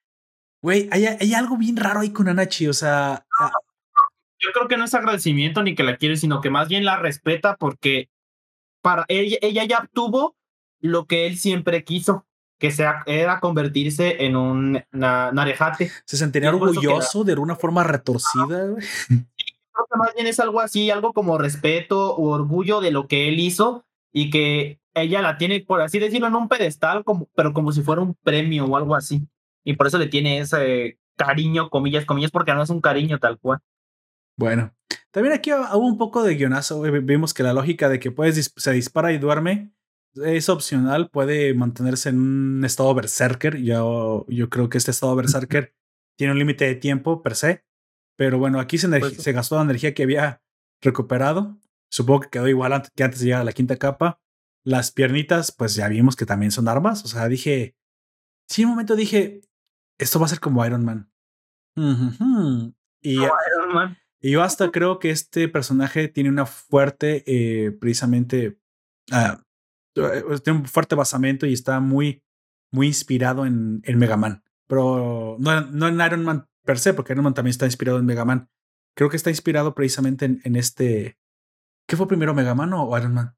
[0.61, 3.25] Güey, hay, hay, algo bien raro ahí con Anachi, o sea.
[3.39, 3.51] Ah.
[4.39, 6.97] Yo creo que no es agradecimiento ni que la quiere, sino que más bien la
[6.97, 8.09] respeta porque
[8.81, 10.38] para ella, ella ya obtuvo
[10.79, 12.25] lo que él siempre quiso,
[12.59, 15.91] que sea, era convertirse en un narejate.
[16.05, 18.75] Se sentiría orgulloso de una forma retorcida.
[19.07, 23.29] Creo que más bien es algo así, algo como respeto o orgullo de lo que
[23.29, 27.53] él hizo y que ella la tiene, por así decirlo, en un pedestal, como, pero
[27.53, 29.27] como si fuera un premio o algo así
[29.63, 33.38] y por eso le tiene ese cariño, comillas, comillas, porque no es un cariño tal
[33.38, 33.59] cual.
[34.38, 34.73] Bueno,
[35.11, 36.81] también aquí hubo un poco de guionazo.
[36.81, 39.71] Vimos que la lógica de que puedes se dispara y duerme
[40.15, 43.57] es opcional, puede mantenerse en un estado berserker.
[43.57, 45.73] Yo, yo creo que este estado berserker
[46.17, 47.63] tiene un límite de tiempo per se,
[48.17, 50.41] pero bueno, aquí se, pues se gastó la energía que había
[50.81, 51.57] recuperado.
[51.89, 54.19] Supongo que quedó igual que antes de llegar a la quinta capa.
[54.65, 57.03] Las piernitas, pues ya vimos que también son armas.
[57.05, 57.75] O sea, dije,
[58.47, 59.41] sí, un momento dije,
[59.97, 61.11] esto va a ser como Iron Man.
[63.01, 63.19] y,
[64.21, 68.59] y, yo hasta creo que este personaje tiene una fuerte, eh, precisamente,
[69.11, 69.41] uh,
[70.43, 72.23] tiene un fuerte basamento y está muy,
[72.71, 74.43] muy inspirado en, en Mega Man.
[74.67, 78.05] Pero no, no en Iron Man per se, porque Iron Man también está inspirado en
[78.05, 78.49] Mega Man.
[78.95, 81.17] Creo que está inspirado precisamente en, en este.
[81.87, 83.35] ¿Qué fue primero, Mega Man o Iron Man?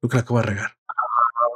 [0.00, 0.78] Creo que la acabo de regar.
[0.88, 0.94] Ah,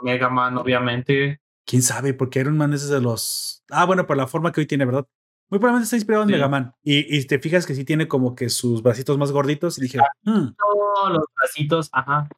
[0.03, 1.41] Mega Man, obviamente.
[1.67, 3.65] Quién sabe, porque Iron Man es de los.
[3.71, 5.07] Ah, bueno, por la forma que hoy tiene, ¿verdad?
[5.49, 6.75] Muy probablemente está inspirado en Mega Man.
[6.83, 9.79] Y, y, te fijas que sí tiene como que sus bracitos más gorditos.
[9.79, 9.99] Y dije.
[10.25, 10.49] Hmm".
[11.11, 12.29] los bracitos, ajá.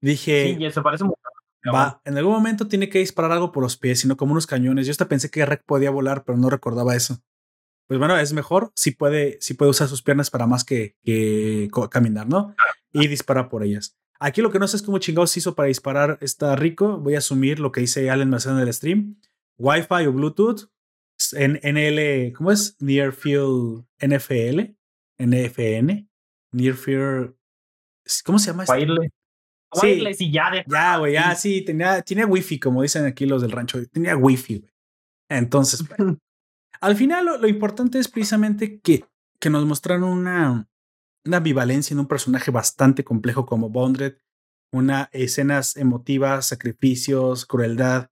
[0.00, 0.56] Dije.
[0.56, 1.04] Sí, eso parece
[1.70, 4.86] Va, en algún momento tiene que disparar algo por los pies, sino como unos cañones.
[4.86, 7.22] Yo hasta pensé que Rek podía volar, pero no recordaba eso.
[7.86, 8.72] Pues bueno, es mejor.
[8.74, 12.54] si puede, sí puede usar sus piernas para más que, que caminar, ¿no?
[12.92, 13.96] Y disparar por ellas.
[14.18, 16.98] Aquí lo que no sé es cómo chingados hizo para disparar está rico.
[16.98, 19.20] Voy a asumir lo que dice Allen Mercedes en el stream.
[19.58, 20.70] Wi-Fi o Bluetooth.
[21.32, 22.76] En NL, ¿cómo es?
[22.80, 24.74] Near Field NFL.
[25.18, 26.08] NFN.
[26.52, 27.34] Near Field.
[28.24, 28.64] ¿Cómo se llama?
[28.68, 29.10] Wireless.
[29.80, 30.64] Wireless y ya de.
[30.66, 33.84] Ya, güey, ya, sí, tenía, tenía wifi, como dicen aquí los del rancho.
[33.88, 34.72] Tenía wifi, güey.
[35.28, 35.84] Entonces,
[36.80, 39.04] al final lo, lo, importante es precisamente que,
[39.40, 40.68] que nos mostraron una,
[41.24, 44.18] una ambivalencia en un personaje bastante complejo como Bondred,
[44.72, 48.10] una escenas emotivas, sacrificios, crueldad,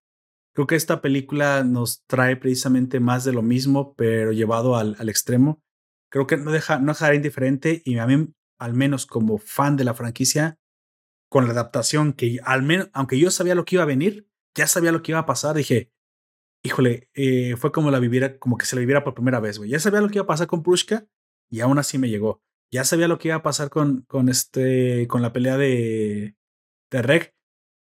[0.52, 5.08] Creo que esta película nos trae precisamente más de lo mismo, pero llevado al, al
[5.08, 5.62] extremo.
[6.10, 9.84] Creo que no deja, no dejará indiferente y a mí, al menos como fan de
[9.84, 10.58] la franquicia,
[11.30, 14.66] con la adaptación, que al menos, aunque yo sabía lo que iba a venir, ya
[14.66, 15.92] sabía lo que iba a pasar, dije,
[16.62, 19.70] híjole, eh, fue como la viviera, como que se la viviera por primera vez, güey.
[19.70, 21.06] Ya sabía lo que iba a pasar con Prushka
[21.48, 22.42] y aún así me llegó.
[22.72, 26.36] Ya sabía lo que iba a pasar con, con este, con la pelea de,
[26.90, 27.34] de Reg.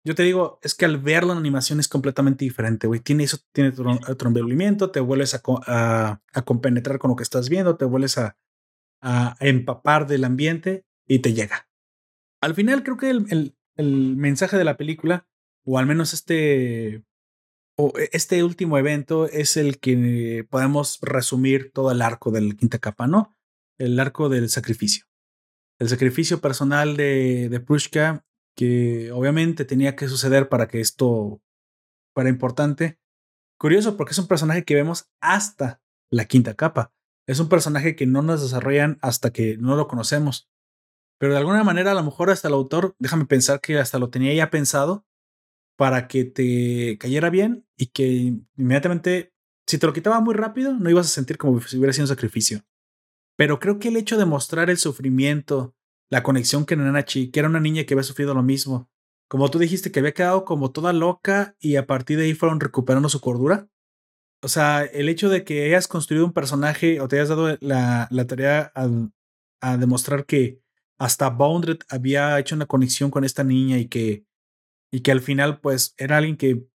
[0.03, 2.99] Yo te digo, es que al verlo en animación es completamente diferente, güey.
[3.01, 7.49] Tiene eso, tiene otro envolvimiento, te vuelves a, a, a, compenetrar con lo que estás
[7.49, 8.37] viendo, te vuelves a,
[9.01, 11.67] a, empapar del ambiente y te llega.
[12.41, 15.27] Al final creo que el, el, mensaje de la película,
[15.63, 17.03] o al menos este,
[17.77, 22.79] o e, este último evento es el que podemos resumir todo el arco del quinta
[22.79, 23.35] capa, ¿no?
[23.77, 25.05] El arco del sacrificio.
[25.79, 31.41] El sacrificio personal de, de Prushka que obviamente tenía que suceder para que esto
[32.13, 32.99] fuera importante.
[33.57, 36.93] Curioso porque es un personaje que vemos hasta la quinta capa.
[37.27, 40.50] Es un personaje que no nos desarrollan hasta que no lo conocemos.
[41.21, 44.09] Pero de alguna manera a lo mejor hasta el autor, déjame pensar que hasta lo
[44.09, 45.05] tenía ya pensado
[45.77, 49.31] para que te cayera bien y que inmediatamente,
[49.67, 52.07] si te lo quitaba muy rápido, no ibas a sentir como si hubiera sido un
[52.07, 52.63] sacrificio.
[53.37, 55.75] Pero creo que el hecho de mostrar el sufrimiento
[56.09, 58.89] la conexión con Nanachi, que era una niña que había sufrido lo mismo.
[59.29, 62.59] Como tú dijiste, que había quedado como toda loca y a partir de ahí fueron
[62.59, 63.69] recuperando su cordura.
[64.41, 68.07] O sea, el hecho de que hayas construido un personaje o te hayas dado la,
[68.09, 68.89] la tarea a,
[69.61, 70.61] a, demostrar que
[71.01, 74.27] hasta Bounded había hecho una conexión con esta niña y que,
[74.93, 76.67] y que al final pues era alguien que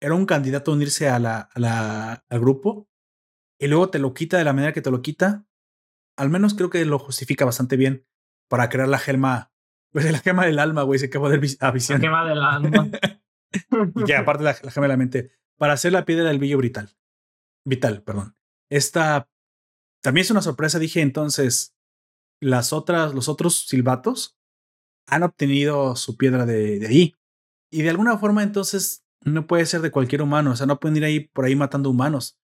[0.00, 2.88] era un candidato a unirse a la, a la, al grupo
[3.60, 5.46] y luego te lo quita de la manera que te lo quita,
[6.18, 8.04] al menos creo que lo justifica bastante bien
[8.48, 9.52] para crear la gema,
[9.92, 12.00] pues la gema del alma, güey, se acabó de a visión.
[12.00, 12.90] La gema del alma.
[13.94, 16.58] y que aparte la, la, gema de la mente, para hacer la piedra del brillo
[16.58, 16.90] vital.
[17.64, 18.36] Vital, perdón.
[18.68, 19.30] Esta
[20.02, 21.76] también es una sorpresa, dije entonces,
[22.42, 24.36] las otras, los otros silbatos
[25.06, 27.14] han obtenido su piedra de, ahí.
[27.70, 30.96] Y de alguna forma entonces no puede ser de cualquier humano, o sea, no pueden
[30.96, 32.38] ir ahí por ahí matando humanos.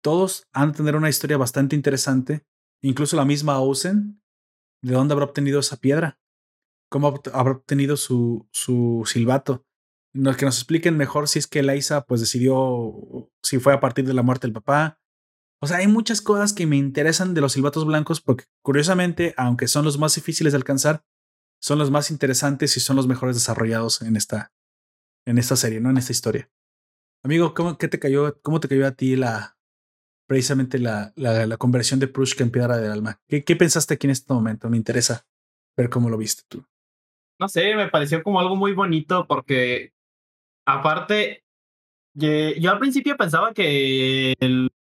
[0.00, 2.44] Todos han de tener una historia bastante interesante,
[2.82, 4.22] incluso la misma Osen
[4.82, 6.18] ¿De dónde habrá obtenido esa piedra?
[6.90, 9.64] ¿Cómo habrá obtenido su, su silbato?
[10.12, 14.12] Que nos expliquen mejor si es que Liza pues decidió, si fue a partir de
[14.12, 14.98] la muerte del papá.
[15.62, 19.68] O sea, hay muchas cosas que me interesan de los silbatos blancos porque curiosamente, aunque
[19.68, 21.04] son los más difíciles de alcanzar,
[21.60, 24.52] son los más interesantes y son los mejores desarrollados en esta,
[25.24, 25.90] en esta serie, ¿no?
[25.90, 26.50] En esta historia.
[27.22, 29.56] Amigo, ¿cómo, qué te cayó, ¿cómo te cayó a ti la,
[30.26, 33.20] precisamente la, la, conversión de Prushka en piedra del alma.
[33.28, 34.68] ¿Qué, ¿Qué, pensaste aquí en este momento?
[34.68, 35.28] Me interesa
[35.76, 36.64] ver cómo lo viste tú.
[37.38, 39.92] No sé, me pareció como algo muy bonito porque
[40.66, 41.44] aparte,
[42.14, 44.72] yo al principio pensaba que el,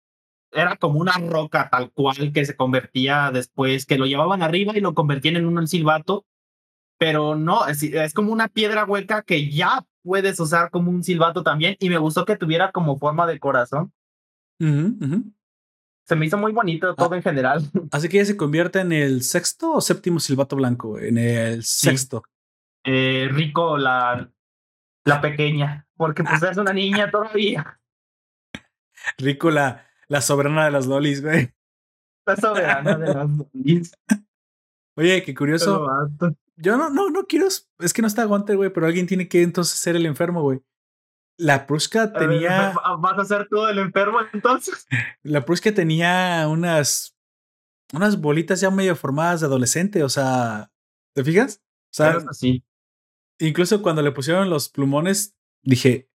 [0.52, 4.80] era como una roca tal cual que se convertía después, que lo llevaban arriba y
[4.80, 6.26] lo convertían en un silbato,
[6.98, 11.42] pero no, es, es como una piedra hueca que ya puedes usar como un silbato
[11.42, 13.92] también y me gustó que tuviera como forma de corazón.
[14.58, 15.32] Uh -huh, uh -huh
[16.10, 17.62] se me hizo muy bonito todo ah, en general.
[17.92, 22.24] Así que ella se convierte en el sexto o séptimo silbato blanco, en el sexto.
[22.26, 22.90] Sí.
[22.92, 24.28] Eh, Rico, la,
[25.04, 27.78] la pequeña, porque pues es una niña todavía.
[29.18, 31.54] Rico, la, la soberana de las lolis, güey.
[32.26, 33.92] La soberana de las lolis.
[34.96, 35.86] Oye, qué curioso.
[36.56, 39.42] Yo no, no, no quiero, es que no está aguante, güey, pero alguien tiene que
[39.42, 40.60] entonces ser el enfermo, güey.
[41.38, 42.74] La Pruska tenía.
[42.98, 44.86] ¿Vas a ser todo el enfermo entonces?
[45.22, 47.16] La Pruska tenía unas.
[47.92, 50.72] Unas bolitas ya medio formadas de adolescente, o sea.
[51.14, 51.62] ¿Te fijas?
[51.62, 52.64] O sea, sí.
[53.38, 56.10] Incluso cuando le pusieron los plumones, dije.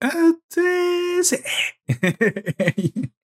[0.00, 1.38] Ah, sí, sí.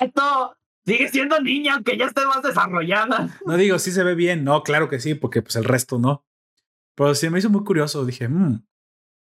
[0.00, 3.28] Esto sigue siendo niña, aunque ya esté más desarrollada.
[3.44, 4.44] No digo, sí se ve bien.
[4.44, 6.24] No, claro que sí, porque pues el resto no.
[6.94, 8.04] Pero sí me hizo muy curioso.
[8.04, 8.64] Dije, mmm,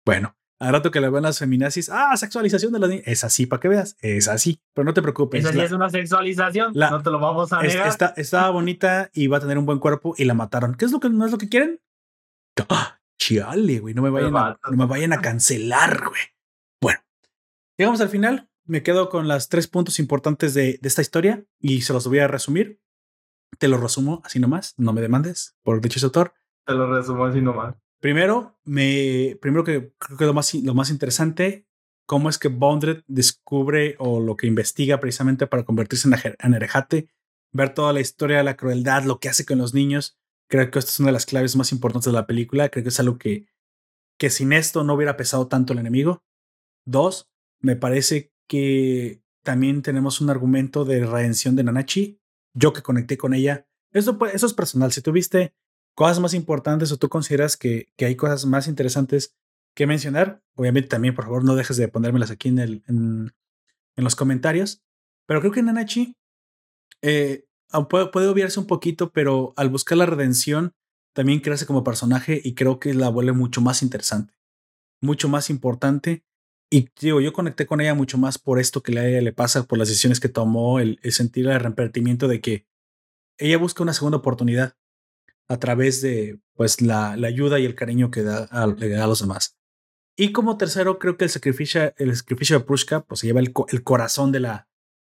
[0.05, 3.05] bueno, al rato que le ven las feminazis, ah, sexualización de las niñas.
[3.07, 4.61] Es así, para que veas, es así.
[4.73, 5.45] Pero no te preocupes.
[5.45, 7.89] Esa sí es una sexualización, la, no te lo vamos a negar.
[7.89, 10.75] Está, estaba bonita y va a tener un buen cuerpo y la mataron.
[10.75, 11.81] ¿Qué es lo que no es lo que quieren?
[12.69, 13.01] ¡Ah!
[13.17, 16.21] Chiale, güey, no me vayan a, no me vayan a cancelar, güey.
[16.81, 17.01] Bueno,
[17.79, 18.51] llegamos al final.
[18.67, 22.21] Me quedo con los tres puntos importantes de, de esta historia y se los voy
[22.21, 22.81] a resumir.
[23.59, 26.33] Te lo resumo así nomás, no me demandes por dicho autor.
[26.67, 27.77] Te lo resumo así nomás.
[28.01, 31.67] Primero, me, primero que creo que lo más, lo más interesante,
[32.07, 37.09] cómo es que Bondred descubre o lo que investiga precisamente para convertirse en, en Erejate,
[37.53, 40.19] ver toda la historia de la crueldad, lo que hace con los niños.
[40.49, 42.69] Creo que esta es una de las claves más importantes de la película.
[42.69, 43.47] Creo que es algo que,
[44.19, 46.23] que sin esto no hubiera pesado tanto el enemigo.
[46.85, 52.21] Dos, me parece que también tenemos un argumento de redención de Nanachi.
[52.55, 53.67] Yo que conecté con ella.
[53.93, 54.93] Eso, es personal.
[54.93, 55.55] Si tuviste
[55.95, 59.37] cosas más importantes o tú consideras que, que hay cosas más interesantes
[59.75, 63.33] que mencionar, obviamente también, por favor, no dejes de ponérmelas aquí en, el, en
[63.97, 64.83] los comentarios.
[65.27, 66.17] Pero creo que Nanachi
[67.03, 67.47] eh,
[67.89, 70.75] puede, puede, obviarse un poquito, pero al buscar la redención,
[71.13, 74.35] también crece como personaje y creo que la vuelve mucho más interesante,
[75.01, 76.25] mucho más importante.
[76.75, 79.79] Y digo, yo conecté con ella mucho más por esto que ella le pasa, por
[79.79, 82.67] las decisiones que tomó, el, sentir el arrepentimiento de que
[83.39, 84.77] ella busca una segunda oportunidad
[85.47, 89.21] a través de pues la, la ayuda y el cariño que da a, a, los
[89.21, 89.57] demás.
[90.17, 93.53] Y como tercero, creo que el sacrificio, el sacrificio de Prushka pues se lleva el,
[93.69, 94.69] el corazón de la,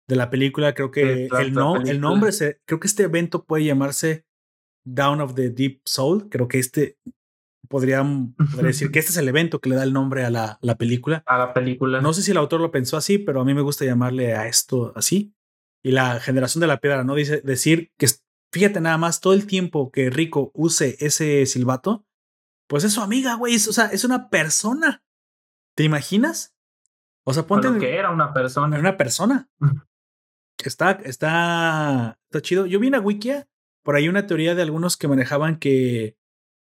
[0.06, 0.74] de la película.
[0.74, 4.26] Creo que el, no, el nombre, se, creo que este evento puede llamarse
[4.84, 6.28] Down of the Deep Soul.
[6.28, 6.98] Creo que este
[7.68, 8.04] podría,
[8.62, 11.22] decir que este es el evento que le da el nombre a la, la, película.
[11.26, 12.00] A la película.
[12.00, 14.46] No sé si el autor lo pensó así, pero a mí me gusta llamarle a
[14.46, 15.34] esto así.
[15.82, 17.14] Y la generación de la piedra, ¿no?
[17.14, 18.08] Dice decir que,
[18.52, 22.04] fíjate nada más, todo el tiempo que Rico use ese silbato,
[22.68, 23.54] pues es su amiga, güey.
[23.56, 25.02] O sea, es una persona.
[25.74, 26.54] ¿Te imaginas?
[27.24, 27.68] O sea, ponte.
[27.78, 28.78] que era una persona.
[28.78, 29.48] Una persona.
[30.64, 32.66] está, está, está chido.
[32.66, 33.48] Yo vi en la Wikia
[33.82, 36.17] por ahí una teoría de algunos que manejaban que,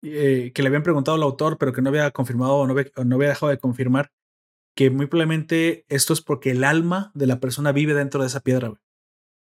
[0.01, 2.91] eh, que le habían preguntado al autor, pero que no había confirmado o no había,
[3.03, 4.11] no había dejado de confirmar,
[4.75, 8.39] que muy probablemente esto es porque el alma de la persona vive dentro de esa
[8.39, 8.73] piedra.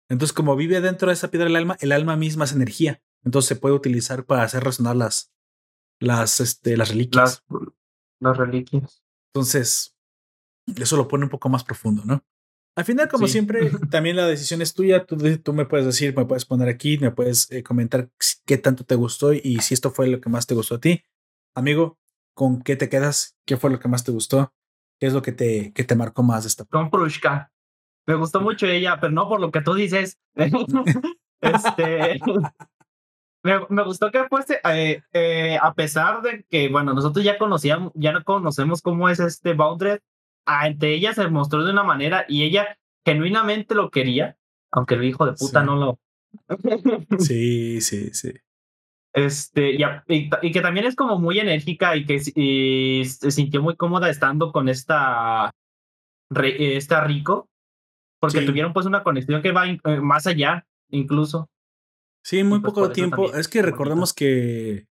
[0.10, 3.02] Entonces, como vive dentro de esa piedra el alma, el alma misma es energía.
[3.24, 5.34] Entonces se puede utilizar para hacer resonar las,
[6.00, 7.44] las, este, las reliquias.
[7.50, 7.62] Las,
[8.20, 9.04] las reliquias.
[9.34, 9.96] Entonces,
[10.68, 12.24] eso lo pone un poco más profundo, ¿no?
[12.76, 15.06] Al final, como siempre, también la decisión es tuya.
[15.06, 18.10] Tú, tú, me puedes decir, me puedes poner aquí, me puedes eh, comentar
[18.46, 21.04] qué tanto te gustó y si esto fue lo que más te gustó a ti.
[21.56, 21.98] Amigo,
[22.34, 23.38] ¿con qué te quedas?
[23.46, 24.54] ¿Qué fue lo que más te gustó?
[25.00, 27.52] ¿Qué es lo que te, que te marcó más de esta Con Prushka.
[28.08, 30.20] Me gustó mucho ella, pero no por lo que tú dices.
[31.42, 32.20] este.
[33.44, 37.92] Me, me, gustó que fuese, eh, eh, a pesar de que, bueno, nosotros ya conocíamos,
[37.94, 40.02] ya no conocemos cómo es este Baudret,
[40.46, 44.38] ante ella se mostró de una manera y ella genuinamente lo quería,
[44.72, 46.00] aunque el hijo de puta no lo.
[47.20, 48.34] sí, sí, sí.
[49.14, 49.82] Este, y,
[50.42, 54.68] y, que también es como muy enérgica y que se sintió muy cómoda estando con
[54.68, 55.52] esta,
[56.36, 57.50] esta rico,
[58.20, 61.50] porque tuvieron pues una conexión que va eh, más allá, incluso.
[62.26, 63.34] Sí, muy pues, poco tiempo.
[63.34, 64.88] Es que recordemos que,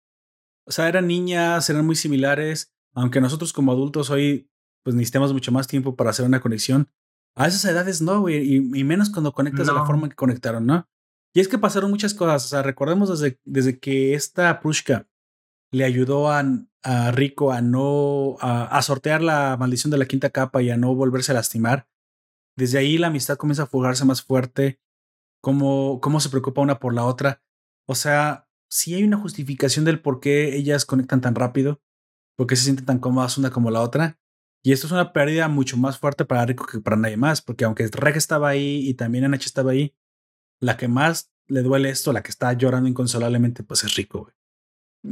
[0.68, 4.51] o sea, eran niñas, eran muy similares, aunque nosotros como adultos hoy
[4.82, 6.88] pues necesitamos mucho más tiempo para hacer una conexión.
[7.34, 10.86] A esas edades no, güey, y, menos cuando conectas de la forma que conectaron, ¿no?
[11.34, 15.08] Y es que pasaron muchas cosas, o sea, recordemos desde, desde que esta Prushka
[15.72, 16.44] le ayudó a,
[16.82, 20.94] a Rico a no, a, sortear la maldición de la quinta capa y a no
[20.94, 21.88] volverse a lastimar.
[22.56, 24.78] Desde ahí la amistad comienza a fugarse más fuerte,
[25.40, 27.42] cómo, cómo se preocupa una por la otra.
[27.88, 31.80] O sea, sí hay una justificación del por qué ellas conectan tan rápido,
[32.36, 34.18] por qué se sienten tan cómodas una como la otra.
[34.64, 37.64] Y esto es una pérdida mucho más fuerte para Rico que para nadie más, porque
[37.64, 39.94] aunque Reg estaba ahí y también Anachi estaba ahí,
[40.60, 44.34] la que más le duele esto, la que está llorando inconsolablemente, pues es Rico, güey.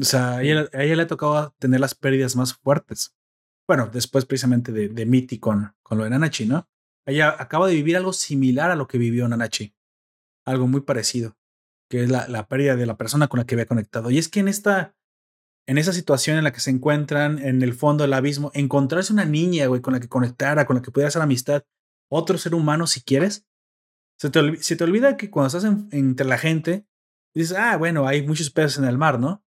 [0.00, 3.16] O sea, a ella, le ha tocado tener las pérdidas más fuertes.
[3.66, 6.68] Bueno, después precisamente de, de Mitty con, con lo de Nanachi, ¿no?
[7.06, 9.74] Ella acaba de vivir algo similar a lo que vivió Nanachi.
[10.46, 11.36] Algo muy parecido,
[11.88, 14.10] que es la, la pérdida de la persona con la que había conectado.
[14.10, 14.94] Y es que en esta,
[15.70, 19.24] en esa situación en la que se encuentran en el fondo del abismo, encontrarse una
[19.24, 21.62] niña, güey, con la que conectara, con la que pudiera hacer amistad,
[22.10, 23.46] otro ser humano si quieres.
[24.18, 26.88] Se te, olvida que cuando estás entre la gente,
[27.34, 29.44] dices, ah, bueno, hay muchos peces en el mar, ¿no?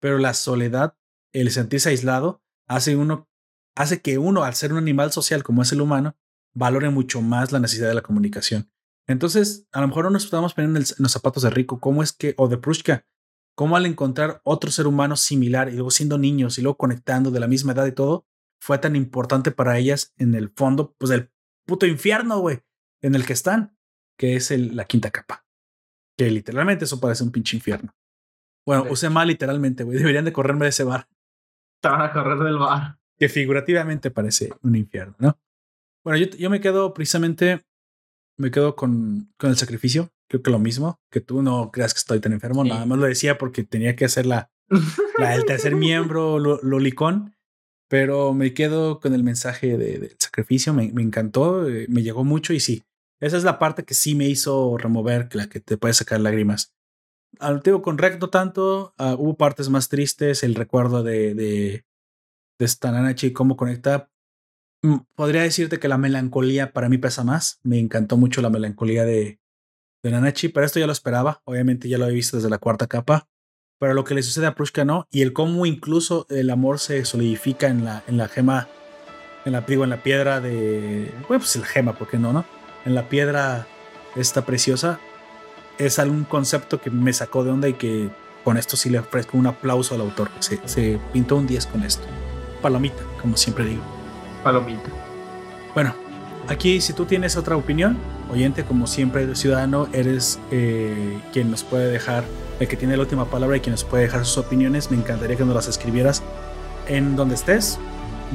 [0.00, 0.98] Pero la soledad,
[1.32, 3.30] el sentirse aislado, hace uno,
[3.74, 6.14] hace que uno, al ser un animal social como es el humano,
[6.52, 8.70] valore mucho más la necesidad de la comunicación.
[9.06, 12.12] Entonces, a lo mejor no nos estamos poniendo en, los zapatos de Rico, ¿cómo es
[12.12, 13.06] que, o de Prushka,
[13.54, 17.40] cómo al encontrar otro ser humano similar y luego siendo niños y luego conectando de
[17.40, 18.26] la misma edad y todo,
[18.60, 21.30] fue tan importante para ellas en el fondo, pues el
[21.66, 22.62] puto infierno, güey,
[23.02, 23.76] en el que están,
[24.18, 25.46] que es el, la quinta capa.
[26.16, 27.94] Que literalmente eso parece un pinche infierno.
[28.66, 29.98] Bueno, usé mal literalmente, güey.
[29.98, 31.08] Deberían de correrme de ese bar.
[31.82, 32.98] Te van a correr del bar.
[33.18, 35.38] Que figurativamente parece un infierno, ¿no?
[36.02, 37.64] Bueno, yo, yo me quedo precisamente,
[38.38, 41.98] me quedo con, con el sacrificio creo que lo mismo, que tú no creas que
[41.98, 44.50] estoy tan enfermo, nada más lo decía porque tenía que hacer la,
[45.18, 47.34] el tercer miembro, lo, lolicón,
[47.88, 52.24] pero me quedo con el mensaje de, del sacrificio, me, me encantó, eh, me llegó
[52.24, 52.84] mucho y sí,
[53.20, 56.74] esa es la parte que sí me hizo remover, la que te puede sacar lágrimas.
[57.40, 61.84] Al digo, con recto tanto, ah, hubo partes más tristes, el recuerdo de, de,
[62.58, 64.08] de esta Nanachi, cómo conecta,
[64.84, 67.58] Mm, podría decirte que la melancolía para mí pesa más.
[67.62, 69.40] Me encantó mucho la melancolía de,
[70.04, 71.40] de Nanachi, pero esto ya lo esperaba.
[71.44, 73.26] Obviamente ya lo había visto desde la cuarta capa.
[73.80, 75.08] Pero lo que le sucede a Prushka no.
[75.10, 78.68] Y el cómo incluso el amor se solidifica en la, en la gema,
[79.46, 81.10] en la, digo, en la piedra de.
[81.26, 82.44] Bueno, pues la gema, ¿por qué no, no?
[82.84, 83.66] En la piedra
[84.14, 85.00] esta preciosa.
[85.78, 88.10] Es algún concepto que me sacó de onda y que
[88.44, 90.30] con esto sí le ofrezco un aplauso al autor.
[90.38, 92.04] Se, se pintó un 10 con esto.
[92.60, 93.82] Palomita, como siempre digo.
[94.44, 94.90] Palomita.
[95.72, 95.94] Bueno,
[96.46, 97.98] aquí si tú tienes otra opinión,
[98.34, 102.24] oyente, como siempre, ciudadano, eres eh, quien nos puede dejar,
[102.60, 104.90] el que tiene la última palabra y quien nos puede dejar sus opiniones.
[104.90, 106.22] Me encantaría que nos las escribieras
[106.88, 107.78] en donde estés.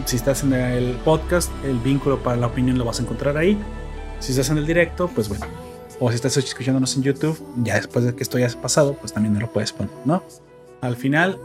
[0.06, 3.58] Si estás en el podcast, el vínculo para la opinión lo vas a encontrar ahí.
[4.20, 5.46] Si estás en el directo, pues bueno.
[6.00, 9.12] O si estás escuchándonos en YouTube, ya después de que esto ya es pasado, pues
[9.12, 10.24] también me lo puedes poner, ¿no?
[10.82, 11.38] Al final,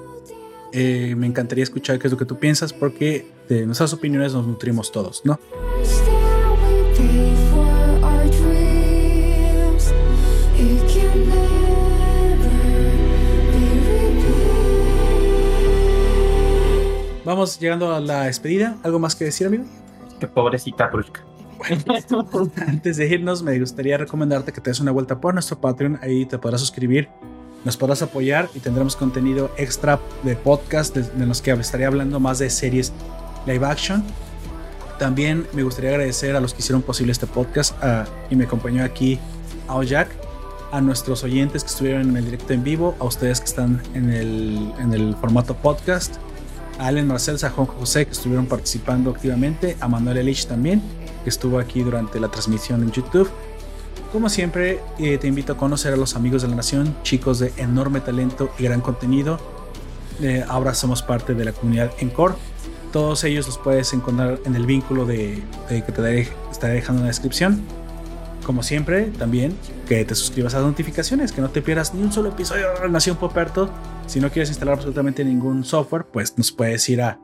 [0.72, 4.46] eh, me encantaría escuchar qué es lo que tú piensas porque de nuestras opiniones nos
[4.46, 5.40] nutrimos todos, ¿no?
[17.34, 18.76] Vamos llegando a la despedida.
[18.84, 19.64] ¿Algo más que decir, amigo?
[20.20, 21.24] Qué pobrecita Prushka.
[22.68, 25.98] antes de irnos, me gustaría recomendarte que te des una vuelta por nuestro Patreon.
[26.00, 27.08] Ahí te podrás suscribir
[27.64, 32.38] nos podrás apoyar y tendremos contenido extra de podcast de, los que estaría hablando más
[32.38, 32.92] de series
[33.46, 34.04] live action.
[35.00, 37.74] También me gustaría agradecer a los que hicieron posible este podcast
[38.30, 39.18] y me acompañó aquí
[39.66, 40.08] a Jack,
[40.70, 44.10] a nuestros oyentes que estuvieron en el directo en vivo, a ustedes que están en
[44.10, 46.14] el, en el formato podcast,
[46.78, 50.82] a Allen Marcel, a Juan José que estuvieron participando activamente, a Manuel Elich también,
[51.22, 53.30] que estuvo aquí durante la transmisión en YouTube
[54.14, 57.52] como siempre, eh, te invito a conocer a los amigos de la nación, chicos de
[57.56, 59.40] enorme talento y gran contenido.
[60.22, 62.34] Eh, ahora somos parte de la comunidad Encore.
[62.92, 67.08] Todos ellos los puedes encontrar en el vínculo de, que te estaré dejando en la
[67.08, 67.64] descripción.
[68.44, 69.56] Como siempre, también
[69.88, 72.88] que te suscribas a las notificaciones, que no te pierdas ni un solo episodio de
[72.90, 73.70] Nación Poperto.
[74.06, 77.18] Si no quieres instalar absolutamente ningún software, pues nos puedes ir a,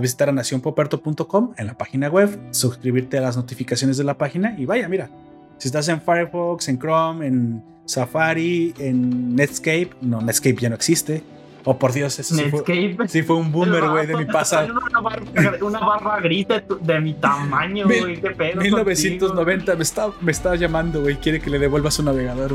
[0.00, 4.64] visitar a nacionpoperto.com en la página web, suscribirte a las notificaciones de la página y
[4.64, 5.10] vaya, mira,
[5.58, 11.24] si estás en Firefox, en Chrome, en Safari, en Netscape, no, Netscape ya no existe.
[11.64, 12.62] Oh, por Dios, eso sí fue,
[13.06, 14.72] sí fue, un boomer, güey, de mi pasado.
[14.72, 15.24] Una barra,
[15.60, 16.46] una barra gris
[16.80, 18.62] de, mi tamaño, güey, qué pedo.
[18.62, 22.54] 1990 me estaba me está llamando, güey, quiere que le devuelva su navegador,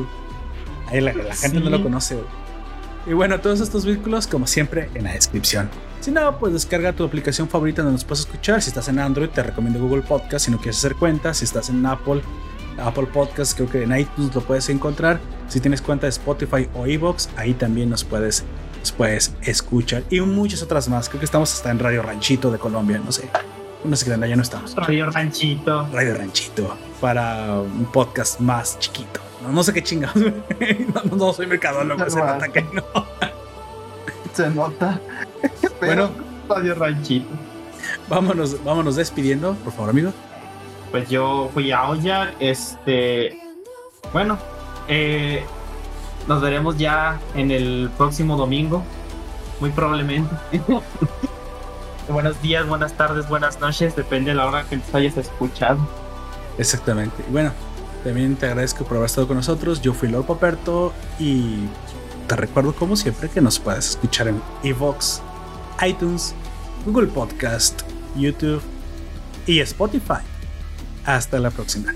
[0.87, 2.27] Ahí la, gente no lo conoce, güey.
[3.07, 5.69] Y bueno, todos estos vínculos, como siempre, en la descripción.
[5.99, 8.61] Si no, pues descarga tu aplicación favorita donde nos puedes escuchar.
[8.61, 10.45] Si estás en Android, te recomiendo Google Podcast.
[10.45, 12.21] Si no quieres hacer cuenta, si estás en Apple,
[12.79, 15.19] Apple Podcasts, creo que en iTunes lo puedes encontrar.
[15.47, 18.43] Si tienes cuenta de Spotify o Evox, ahí también nos puedes,
[18.91, 20.03] puedes escuchar.
[20.09, 21.09] Y muchas otras más.
[21.09, 23.29] Creo que estamos hasta en Radio Ranchito de Colombia, no sé.
[23.83, 24.75] No sé qué ya no estamos.
[24.75, 25.87] Radio Ranchito.
[25.91, 26.77] Radio Ranchito.
[26.99, 29.19] Para un podcast más chiquito.
[29.51, 30.15] No, sé qué chingados.
[31.09, 32.83] no, no, soy mercadólogo, se nota que no.
[34.33, 34.99] se nota.
[35.79, 36.09] bueno,
[36.49, 37.29] Radio Ranchito.
[38.09, 40.11] Vámonos, vámonos despidiendo, por favor, amigo
[40.95, 42.33] pues yo fui a Oya.
[42.39, 43.37] Este,
[44.13, 44.37] bueno,
[44.87, 45.43] eh,
[46.27, 48.83] nos veremos ya en el próximo domingo,
[49.59, 50.35] muy probablemente.
[52.09, 55.79] Buenos días, buenas tardes, buenas noches, depende de la hora que nos hayas escuchado.
[56.59, 57.23] Exactamente.
[57.29, 57.51] Bueno,
[58.03, 59.81] también te agradezco por haber estado con nosotros.
[59.81, 61.65] Yo fui Lord Poperto y
[62.27, 65.21] te recuerdo como siempre que nos puedes escuchar en Evox,
[65.85, 66.35] iTunes,
[66.85, 67.81] Google Podcast,
[68.15, 68.61] YouTube
[69.47, 70.21] y Spotify.
[71.05, 71.93] Hasta la próxima.